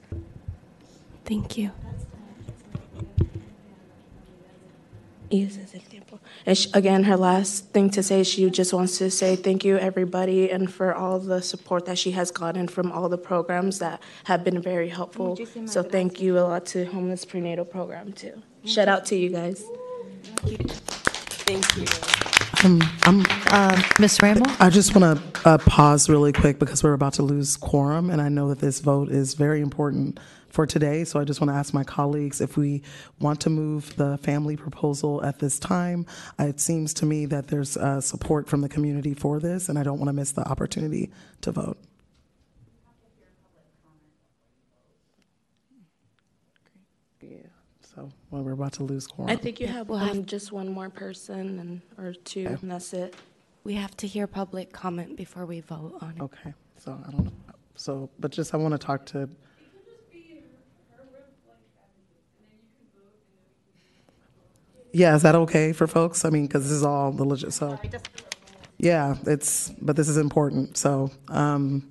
Thank 1.31 1.57
you. 1.57 1.71
Y 5.31 5.47
ese 5.47 5.59
es 5.59 5.73
el 5.73 5.81
tiempo. 5.81 6.19
And 6.45 6.57
she, 6.57 6.69
again, 6.73 7.03
her 7.05 7.15
last 7.15 7.69
thing 7.69 7.89
to 7.91 8.03
say, 8.03 8.23
she 8.23 8.49
just 8.49 8.73
wants 8.73 8.97
to 8.97 9.09
say 9.09 9.37
thank 9.37 9.63
you, 9.63 9.77
everybody, 9.77 10.51
and 10.51 10.69
for 10.69 10.93
all 10.93 11.19
the 11.19 11.41
support 11.41 11.85
that 11.85 11.97
she 11.97 12.11
has 12.11 12.31
gotten 12.31 12.67
from 12.67 12.91
all 12.91 13.07
the 13.07 13.17
programs 13.17 13.79
that 13.79 14.01
have 14.25 14.43
been 14.43 14.61
very 14.61 14.89
helpful. 14.89 15.39
So 15.67 15.83
thank 15.83 16.19
you 16.19 16.37
a 16.37 16.41
lot 16.41 16.65
to 16.67 16.83
Homeless 16.85 17.23
Prenatal 17.23 17.63
Program, 17.63 18.11
too. 18.11 18.41
Shout 18.65 18.89
out 18.89 19.05
to 19.05 19.15
you 19.15 19.29
guys. 19.29 19.63
Thank 21.45 21.77
you. 21.77 22.30
Um, 22.63 22.79
I'm, 23.03 23.23
Ms. 23.99 24.19
Ramo? 24.21 24.43
I 24.59 24.69
just 24.69 24.95
want 24.95 25.17
to 25.17 25.49
uh, 25.49 25.57
pause 25.57 26.07
really 26.09 26.31
quick 26.31 26.59
because 26.59 26.83
we're 26.83 26.93
about 26.93 27.13
to 27.13 27.23
lose 27.23 27.57
quorum, 27.57 28.11
and 28.11 28.21
I 28.21 28.29
know 28.29 28.49
that 28.49 28.59
this 28.59 28.81
vote 28.81 29.09
is 29.09 29.33
very 29.33 29.61
important 29.61 30.19
for 30.49 30.67
today. 30.67 31.03
So 31.03 31.19
I 31.19 31.23
just 31.23 31.41
want 31.41 31.49
to 31.49 31.55
ask 31.55 31.73
my 31.73 31.83
colleagues 31.83 32.39
if 32.39 32.57
we 32.57 32.83
want 33.19 33.41
to 33.41 33.49
move 33.49 33.95
the 33.95 34.19
family 34.19 34.57
proposal 34.57 35.23
at 35.25 35.39
this 35.39 35.57
time. 35.57 36.05
Uh, 36.39 36.45
It 36.45 36.59
seems 36.59 36.93
to 36.95 37.05
me 37.05 37.25
that 37.25 37.47
there's 37.47 37.77
uh, 37.77 37.99
support 37.99 38.47
from 38.47 38.61
the 38.61 38.69
community 38.69 39.15
for 39.15 39.39
this, 39.39 39.67
and 39.67 39.79
I 39.79 39.83
don't 39.83 39.97
want 39.97 40.09
to 40.09 40.13
miss 40.13 40.31
the 40.31 40.47
opportunity 40.47 41.09
to 41.41 41.51
vote. 41.51 41.77
Yeah, 47.21 47.37
so 48.31 48.37
when 48.37 48.45
we're 48.45 48.53
about 48.53 48.73
to 48.73 48.83
lose 48.83 49.07
quorum. 49.07 49.29
I 49.31 49.35
think 49.35 49.59
you 49.59 49.67
have 49.67 49.89
We'll 49.89 49.99
have- 49.99 50.11
um, 50.11 50.25
just 50.25 50.51
one 50.51 50.69
more 50.71 50.89
person 50.89 51.59
and 51.59 51.81
or 51.97 52.13
two, 52.13 52.45
Okay. 52.45 52.57
and 52.61 52.71
that's 52.71 52.93
it. 52.93 53.15
We 53.63 53.75
have 53.75 53.95
to 53.97 54.07
hear 54.07 54.25
public 54.25 54.71
comment 54.71 55.15
before 55.17 55.45
we 55.45 55.59
vote 55.59 55.97
on 56.01 56.13
it. 56.17 56.21
Okay, 56.21 56.53
so 56.77 56.97
I 57.07 57.11
don't 57.11 57.25
know. 57.25 57.31
So, 57.75 58.09
but 58.19 58.31
just 58.31 58.53
I 58.53 58.57
want 58.57 58.73
to 58.73 58.77
talk 58.77 59.05
to. 59.07 59.29
Yeah, 64.93 65.15
is 65.15 65.21
that 65.21 65.35
okay 65.35 65.71
for 65.71 65.87
folks? 65.87 66.25
I 66.25 66.29
mean, 66.29 66.47
because 66.47 66.63
this 66.63 66.71
is 66.73 66.83
all 66.83 67.11
the 67.11 67.23
legit. 67.23 67.53
So, 67.53 67.79
yeah, 68.77 69.15
it's 69.25 69.69
but 69.81 69.95
this 69.95 70.09
is 70.09 70.17
important. 70.17 70.77
So, 70.77 71.11
um, 71.29 71.89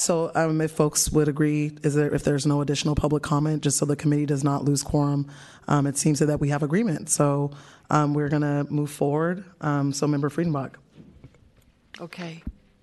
so 0.00 0.32
um, 0.34 0.60
if 0.60 0.72
folks 0.72 1.10
would 1.10 1.28
agree, 1.28 1.76
is 1.82 1.94
there 1.94 2.12
if 2.14 2.24
there's 2.24 2.46
no 2.46 2.60
additional 2.60 2.94
public 2.94 3.22
comment, 3.22 3.62
just 3.62 3.78
so 3.78 3.84
the 3.84 3.96
committee 3.96 4.26
does 4.26 4.42
not 4.42 4.64
lose 4.64 4.82
quorum, 4.82 5.30
um, 5.68 5.86
it 5.86 5.98
seems 5.98 6.18
that 6.20 6.40
we 6.40 6.48
have 6.48 6.62
agreement. 6.62 7.10
So 7.10 7.50
um, 7.90 8.14
we're 8.14 8.28
going 8.28 8.42
to 8.42 8.66
move 8.72 8.90
forward. 8.90 9.44
Um, 9.60 9.92
so, 9.92 10.06
Member 10.06 10.30
Friedenbach. 10.30 10.74
Okay. 12.00 12.42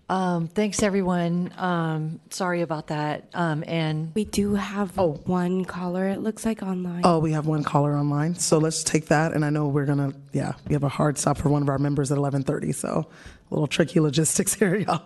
Um, 0.09 0.47
thanks, 0.47 0.83
everyone. 0.83 1.53
Um, 1.57 2.21
sorry 2.29 2.61
about 2.61 2.87
that. 2.87 3.25
Um, 3.33 3.63
and 3.67 4.13
We 4.15 4.23
do 4.23 4.55
have 4.55 4.95
one 4.97 5.65
caller, 5.65 6.07
it 6.07 6.21
looks 6.21 6.45
like, 6.45 6.63
online. 6.63 7.01
Oh, 7.03 7.19
we 7.19 7.33
have 7.33 7.45
one 7.45 7.63
caller 7.63 7.97
online, 7.97 8.35
so 8.35 8.57
let's 8.57 8.83
take 8.83 9.07
that. 9.07 9.33
And 9.33 9.43
I 9.43 9.49
know 9.49 9.67
we're 9.67 9.85
gonna, 9.85 10.13
yeah, 10.31 10.53
we 10.67 10.73
have 10.73 10.83
a 10.83 10.89
hard 10.89 11.17
stop 11.17 11.37
for 11.37 11.49
one 11.49 11.61
of 11.61 11.67
our 11.67 11.77
members 11.77 12.09
at 12.11 12.17
11:30, 12.17 12.73
so 12.73 13.07
a 13.49 13.53
little 13.53 13.67
tricky 13.67 13.99
logistics 13.99 14.53
here, 14.55 14.75
y'all. 14.75 15.03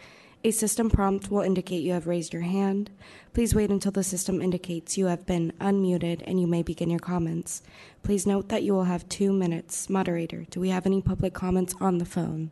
A 0.44 0.52
system 0.52 0.90
prompt 0.90 1.32
will 1.32 1.42
indicate 1.42 1.82
you 1.82 1.94
have 1.94 2.08
raised 2.08 2.32
your 2.32 2.44
hand. 2.44 2.92
Please 3.38 3.54
wait 3.54 3.70
until 3.70 3.92
the 3.92 4.02
system 4.02 4.42
indicates 4.42 4.98
you 4.98 5.06
have 5.06 5.28
been 5.28 5.54
unmuted 5.62 6.24
and 6.26 6.42
you 6.42 6.48
may 6.48 6.64
begin 6.64 6.90
your 6.90 6.98
comments. 6.98 7.62
Please 8.02 8.26
note 8.26 8.50
that 8.50 8.64
you 8.64 8.74
will 8.74 8.86
have 8.86 9.08
two 9.10 9.32
minutes. 9.32 9.92
Moderator, 9.92 10.48
do 10.50 10.60
we 10.60 10.70
have 10.70 10.88
any 10.88 11.04
public 11.04 11.36
comments 11.36 11.76
on 11.80 12.00
the 12.00 12.06
phone? 12.06 12.50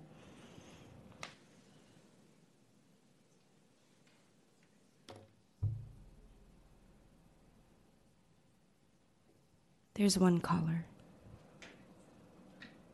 There's 9.95 10.19
one 10.19 10.39
caller. 10.39 10.85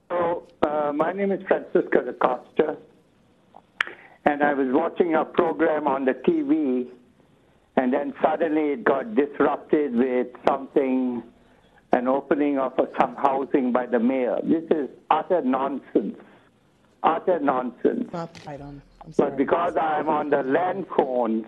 So, 0.10 0.48
Uh, 0.62 0.94
my 0.96 1.12
name 1.12 1.34
is 1.34 1.46
Francisco 1.46 2.06
da 2.06 2.14
Costa, 2.14 2.78
and 4.24 4.42
I 4.42 4.54
was 4.54 4.72
watching 4.72 5.14
a 5.16 5.26
program 5.26 5.88
on 5.88 6.06
the 6.06 6.14
TV, 6.14 6.88
and 7.78 7.94
then 7.94 8.14
suddenly 8.24 8.74
it 8.74 8.84
got 8.84 9.16
disrupted 9.16 9.96
with 9.96 10.28
something, 10.48 11.24
an 11.94 12.08
opening 12.08 12.58
of 12.60 12.74
some 13.00 13.16
housing 13.16 13.72
by 13.72 13.86
the 13.86 14.00
mayor. 14.00 14.38
This 14.44 14.64
is 14.72 14.90
utter 15.10 15.42
nonsense. 15.42 16.18
Utter 17.04 17.40
nonsense. 17.40 18.12
Not 18.14 18.30
item. 18.48 18.82
I'm 19.04 19.14
But 19.18 19.38
because 19.38 19.76
I'm 19.78 20.08
on 20.10 20.30
the 20.30 20.44
land 20.44 20.86
phone, 20.96 21.48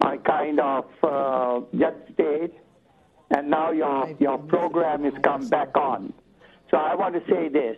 I 0.00 0.16
kind 0.18 0.60
of 0.60 0.84
uh, 1.02 1.60
just 1.76 1.96
stayed, 2.14 2.52
and 3.30 3.50
now 3.50 3.72
your 3.72 4.14
your 4.20 4.38
program 4.38 5.04
has 5.04 5.14
come 5.22 5.48
back 5.48 5.76
on. 5.76 6.12
So 6.70 6.76
I 6.76 6.94
want 6.94 7.14
to 7.14 7.22
say 7.32 7.48
this 7.48 7.76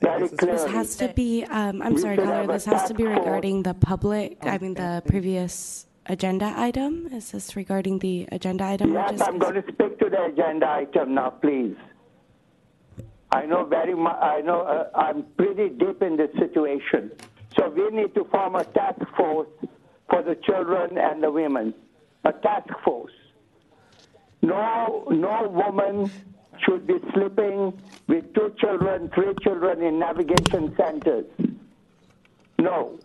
very 0.00 0.28
clearly. 0.28 0.58
This 0.58 0.64
has 0.66 0.96
to 0.96 1.08
be, 1.08 1.44
um, 1.44 1.82
I'm 1.82 1.94
We 1.94 2.00
sorry, 2.00 2.16
should 2.16 2.24
Tyler, 2.24 2.34
have 2.42 2.50
a 2.50 2.52
this 2.52 2.64
has 2.66 2.84
to 2.88 2.94
be 2.94 3.04
task 3.04 3.16
force. 3.16 3.26
regarding 3.26 3.62
the 3.64 3.74
public, 3.74 4.38
I 4.42 4.58
mean, 4.58 4.74
the 4.74 5.02
previous 5.06 5.87
agenda 6.08 6.54
item? 6.56 7.08
Is 7.12 7.32
this 7.32 7.54
regarding 7.56 7.98
the 7.98 8.26
agenda 8.32 8.64
item? 8.64 8.92
Yes, 8.92 9.20
I'm 9.20 9.38
going 9.38 9.54
to 9.54 9.62
speak 9.62 9.98
to 9.98 10.08
the 10.10 10.24
agenda 10.24 10.68
item 10.68 11.14
now, 11.14 11.30
please. 11.30 11.76
I 13.30 13.44
know 13.44 13.64
very 13.64 13.94
much. 13.94 14.16
I 14.20 14.40
know 14.40 14.62
uh, 14.62 14.88
I'm 14.94 15.24
pretty 15.36 15.68
deep 15.68 16.02
in 16.02 16.16
this 16.16 16.30
situation. 16.38 17.12
So 17.58 17.68
we 17.68 17.90
need 17.90 18.14
to 18.14 18.24
form 18.24 18.54
a 18.54 18.64
task 18.64 19.00
force 19.16 19.48
for 20.08 20.22
the 20.22 20.34
children 20.36 20.96
and 20.96 21.22
the 21.22 21.30
women. 21.30 21.74
A 22.24 22.32
task 22.32 22.68
force. 22.84 23.12
No, 24.40 25.06
no 25.10 25.48
woman 25.48 26.10
should 26.64 26.86
be 26.86 26.94
sleeping 27.12 27.78
with 28.06 28.32
two 28.34 28.54
children, 28.58 29.10
three 29.14 29.34
children 29.42 29.82
in 29.82 29.98
navigation 29.98 30.74
centers. 30.76 31.26
No. 32.58 32.98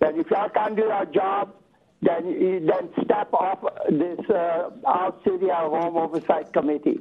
Then 0.00 0.18
if 0.18 0.30
y'all 0.30 0.48
can't 0.48 0.74
do 0.76 0.82
your 0.82 1.06
job, 1.06 1.54
then 2.02 2.66
then 2.66 2.88
step 3.04 3.32
off 3.34 3.60
this 3.90 4.18
uh, 4.30 4.70
our 4.84 5.14
city, 5.24 5.50
our 5.50 5.68
home 5.68 5.96
oversight 5.96 6.52
committee. 6.52 7.00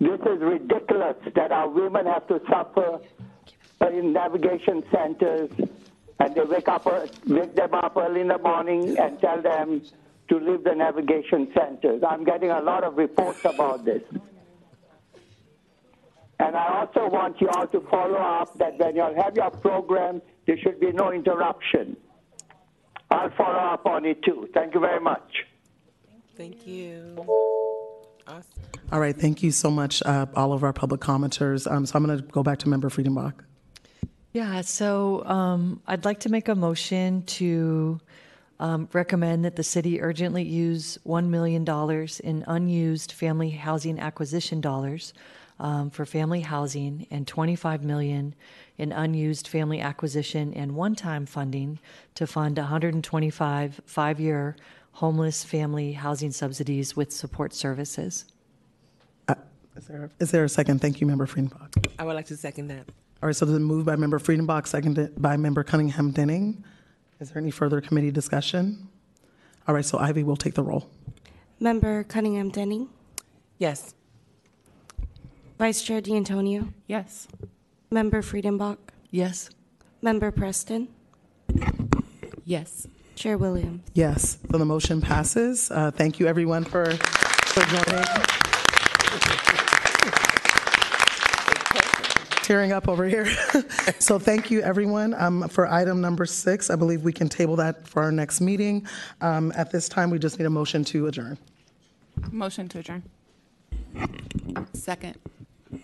This 0.00 0.20
is 0.20 0.40
ridiculous 0.40 1.16
that 1.34 1.52
our 1.52 1.68
women 1.68 2.06
have 2.06 2.26
to 2.26 2.40
suffer 2.50 3.00
in 3.88 4.12
navigation 4.12 4.82
centers, 4.92 5.50
and 6.18 6.34
they 6.34 6.42
wake 6.42 6.68
up, 6.68 6.86
wake 7.26 7.54
them 7.54 7.74
up 7.74 7.96
early 7.96 8.22
in 8.22 8.28
the 8.28 8.38
morning 8.38 8.96
and 8.98 9.20
tell 9.20 9.40
them 9.40 9.82
to 10.28 10.38
leave 10.38 10.64
the 10.64 10.74
navigation 10.74 11.52
centers. 11.54 12.02
I'm 12.06 12.24
getting 12.24 12.50
a 12.50 12.60
lot 12.60 12.82
of 12.82 12.96
reports 12.96 13.44
about 13.44 13.84
this. 13.84 14.02
And 16.40 16.56
I 16.56 16.80
also 16.80 17.08
want 17.08 17.40
you 17.40 17.48
all 17.48 17.66
to 17.68 17.80
follow 17.90 18.18
up 18.18 18.58
that 18.58 18.78
when 18.78 18.96
you 18.96 19.02
have 19.16 19.36
your 19.36 19.50
program, 19.50 20.20
there 20.46 20.58
should 20.58 20.80
be 20.80 20.90
no 20.92 21.12
interruption. 21.12 21.96
I'll 23.10 23.30
follow 23.30 23.58
up 23.58 23.86
on 23.86 24.04
it 24.04 24.22
too. 24.22 24.48
Thank 24.54 24.74
you 24.74 24.80
very 24.80 25.00
much. 25.00 25.44
Thank 26.36 26.66
you. 26.66 27.16
Awesome. 28.26 28.44
All 28.90 29.00
right, 29.00 29.16
thank 29.16 29.42
you 29.42 29.50
so 29.50 29.70
much, 29.70 30.02
uh, 30.04 30.26
all 30.34 30.52
of 30.52 30.64
our 30.64 30.72
public 30.72 31.00
commenters. 31.00 31.70
Um, 31.70 31.86
So 31.86 31.96
I'm 31.96 32.04
going 32.04 32.18
to 32.18 32.24
go 32.24 32.42
back 32.42 32.58
to 32.60 32.68
Member 32.68 32.88
Friedenbach. 32.88 33.34
Yeah, 34.32 34.62
so 34.62 35.24
um, 35.26 35.80
I'd 35.86 36.04
like 36.04 36.20
to 36.20 36.28
make 36.28 36.48
a 36.48 36.54
motion 36.54 37.22
to 37.22 38.00
um, 38.58 38.88
recommend 38.92 39.44
that 39.44 39.56
the 39.56 39.62
city 39.62 40.00
urgently 40.00 40.42
use 40.42 40.98
$1 41.06 41.28
million 41.28 41.64
in 42.24 42.44
unused 42.48 43.12
family 43.12 43.50
housing 43.50 44.00
acquisition 44.00 44.60
dollars 44.60 45.14
um, 45.58 45.90
for 45.90 46.04
family 46.04 46.40
housing 46.40 47.06
and 47.10 47.26
25 47.26 47.84
million 47.84 48.34
in 48.76 48.92
unused 48.92 49.46
family 49.48 49.80
acquisition 49.80 50.52
and 50.54 50.74
one-time 50.74 51.26
funding 51.26 51.78
to 52.14 52.26
fund 52.26 52.58
125 52.58 53.80
five-year 53.86 54.56
homeless 54.92 55.44
family 55.44 55.92
housing 55.92 56.30
subsidies 56.32 56.96
with 56.96 57.12
support 57.12 57.52
services. 57.52 58.24
Is 59.76 59.88
there, 59.88 60.10
is 60.20 60.30
there 60.30 60.44
a 60.44 60.48
second? 60.48 60.80
Thank 60.80 61.00
you, 61.00 61.06
Member 61.06 61.26
Friedenbach. 61.26 61.88
I 61.98 62.04
would 62.04 62.14
like 62.14 62.26
to 62.26 62.36
second 62.36 62.68
that. 62.68 62.88
All 63.20 63.26
right, 63.26 63.34
so 63.34 63.44
the 63.44 63.58
move 63.58 63.84
by 63.84 63.96
Member 63.96 64.20
Friedenbach, 64.20 64.68
seconded 64.68 65.20
by 65.20 65.36
Member 65.36 65.64
Cunningham 65.64 66.12
Denning. 66.12 66.62
Is 67.18 67.30
there 67.30 67.42
any 67.42 67.50
further 67.50 67.80
committee 67.80 68.12
discussion? 68.12 68.88
All 69.66 69.74
right, 69.74 69.84
so 69.84 69.98
Ivy 69.98 70.22
will 70.22 70.36
take 70.36 70.54
the 70.54 70.62
roll. 70.62 70.88
Member 71.58 72.04
Cunningham 72.04 72.50
Denning, 72.50 72.88
Yes. 73.58 73.94
Vice 75.58 75.82
Chair 75.82 76.00
D'Antonio, 76.00 76.68
Yes. 76.86 77.28
Member 77.90 78.22
Friedenbach, 78.22 78.78
Yes. 79.10 79.50
Member 80.02 80.30
Preston, 80.30 80.88
Yes. 82.44 82.86
Chair 83.14 83.38
Williams. 83.38 83.82
Yes, 83.94 84.38
so 84.50 84.58
the 84.58 84.64
motion 84.64 85.00
passes. 85.00 85.70
Uh, 85.70 85.90
Thank 85.92 86.18
you, 86.18 86.26
everyone, 86.26 86.64
for, 86.64 86.84
for 86.96 87.60
joining. 87.66 88.04
Tearing 92.42 92.72
up 92.72 92.88
over 92.88 93.04
here. 93.06 93.26
So 94.00 94.18
thank 94.18 94.50
you, 94.50 94.60
everyone. 94.60 95.14
Um, 95.14 95.48
For 95.48 95.66
item 95.66 96.00
number 96.02 96.26
six, 96.26 96.68
I 96.68 96.76
believe 96.76 97.02
we 97.02 97.12
can 97.12 97.28
table 97.28 97.56
that 97.56 97.86
for 97.88 98.02
our 98.02 98.12
next 98.12 98.40
meeting. 98.42 98.86
Um, 99.22 99.50
At 99.56 99.70
this 99.70 99.88
time, 99.88 100.10
we 100.10 100.18
just 100.18 100.38
need 100.38 100.44
a 100.44 100.50
motion 100.50 100.84
to 100.86 101.06
adjourn. 101.06 101.38
Motion 102.30 102.68
to 102.70 102.80
adjourn. 102.80 103.02
Second. 104.74 105.14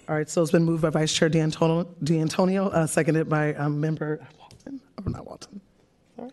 All 0.09 0.17
right, 0.17 0.29
so 0.29 0.43
it's 0.43 0.51
been 0.53 0.65
moved 0.65 0.83
by 0.83 0.91
Vice 0.91 1.13
Chair 1.13 1.29
D'Antonio, 1.29 1.85
D'Antonio, 2.03 2.69
uh, 2.69 2.87
seconded 2.87 3.29
by 3.29 3.55
um, 3.55 3.81
Member 3.81 4.21
Walton, 4.39 4.81
or 5.05 5.11
not 5.11 5.27
Walton, 5.27 5.61
sorry? 6.17 6.31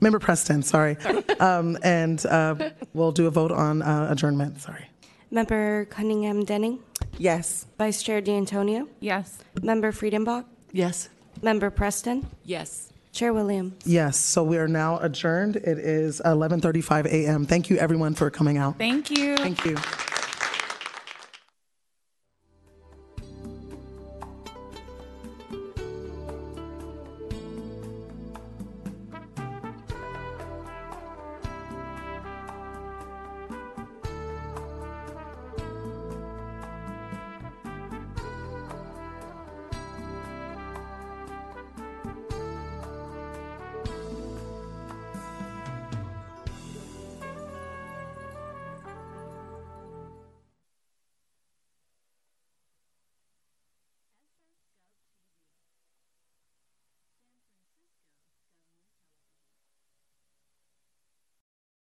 Member 0.00 0.18
Preston, 0.18 0.62
sorry. 0.62 0.96
Um, 1.40 1.78
And 1.82 2.24
uh, 2.26 2.54
we'll 2.92 3.12
do 3.12 3.26
a 3.26 3.30
vote 3.30 3.50
on 3.52 3.80
uh, 3.82 4.08
adjournment, 4.10 4.60
sorry. 4.60 4.86
Member 5.30 5.86
Cunningham 5.86 6.44
Denning, 6.44 6.80
Yes. 7.18 7.66
Vice 7.78 8.02
Chair 8.02 8.20
D'Antonio, 8.20 8.88
Yes. 9.00 9.38
Member 9.62 9.90
Friedenbach, 9.92 10.44
Yes. 10.72 11.08
Member 11.42 11.70
Preston, 11.70 12.26
Yes. 12.44 12.92
Chair 13.12 13.32
Williams. 13.32 13.74
Yes, 13.84 14.16
so 14.16 14.44
we 14.44 14.56
are 14.58 14.68
now 14.68 14.98
adjourned. 15.00 15.56
It 15.56 15.78
is 15.78 16.20
11:35 16.24 17.06
a.m. 17.06 17.44
Thank 17.44 17.68
you, 17.68 17.76
everyone, 17.78 18.14
for 18.14 18.30
coming 18.30 18.56
out. 18.56 18.78
Thank 18.78 19.10
you. 19.10 19.36
Thank 19.36 19.64
you. 19.64 19.76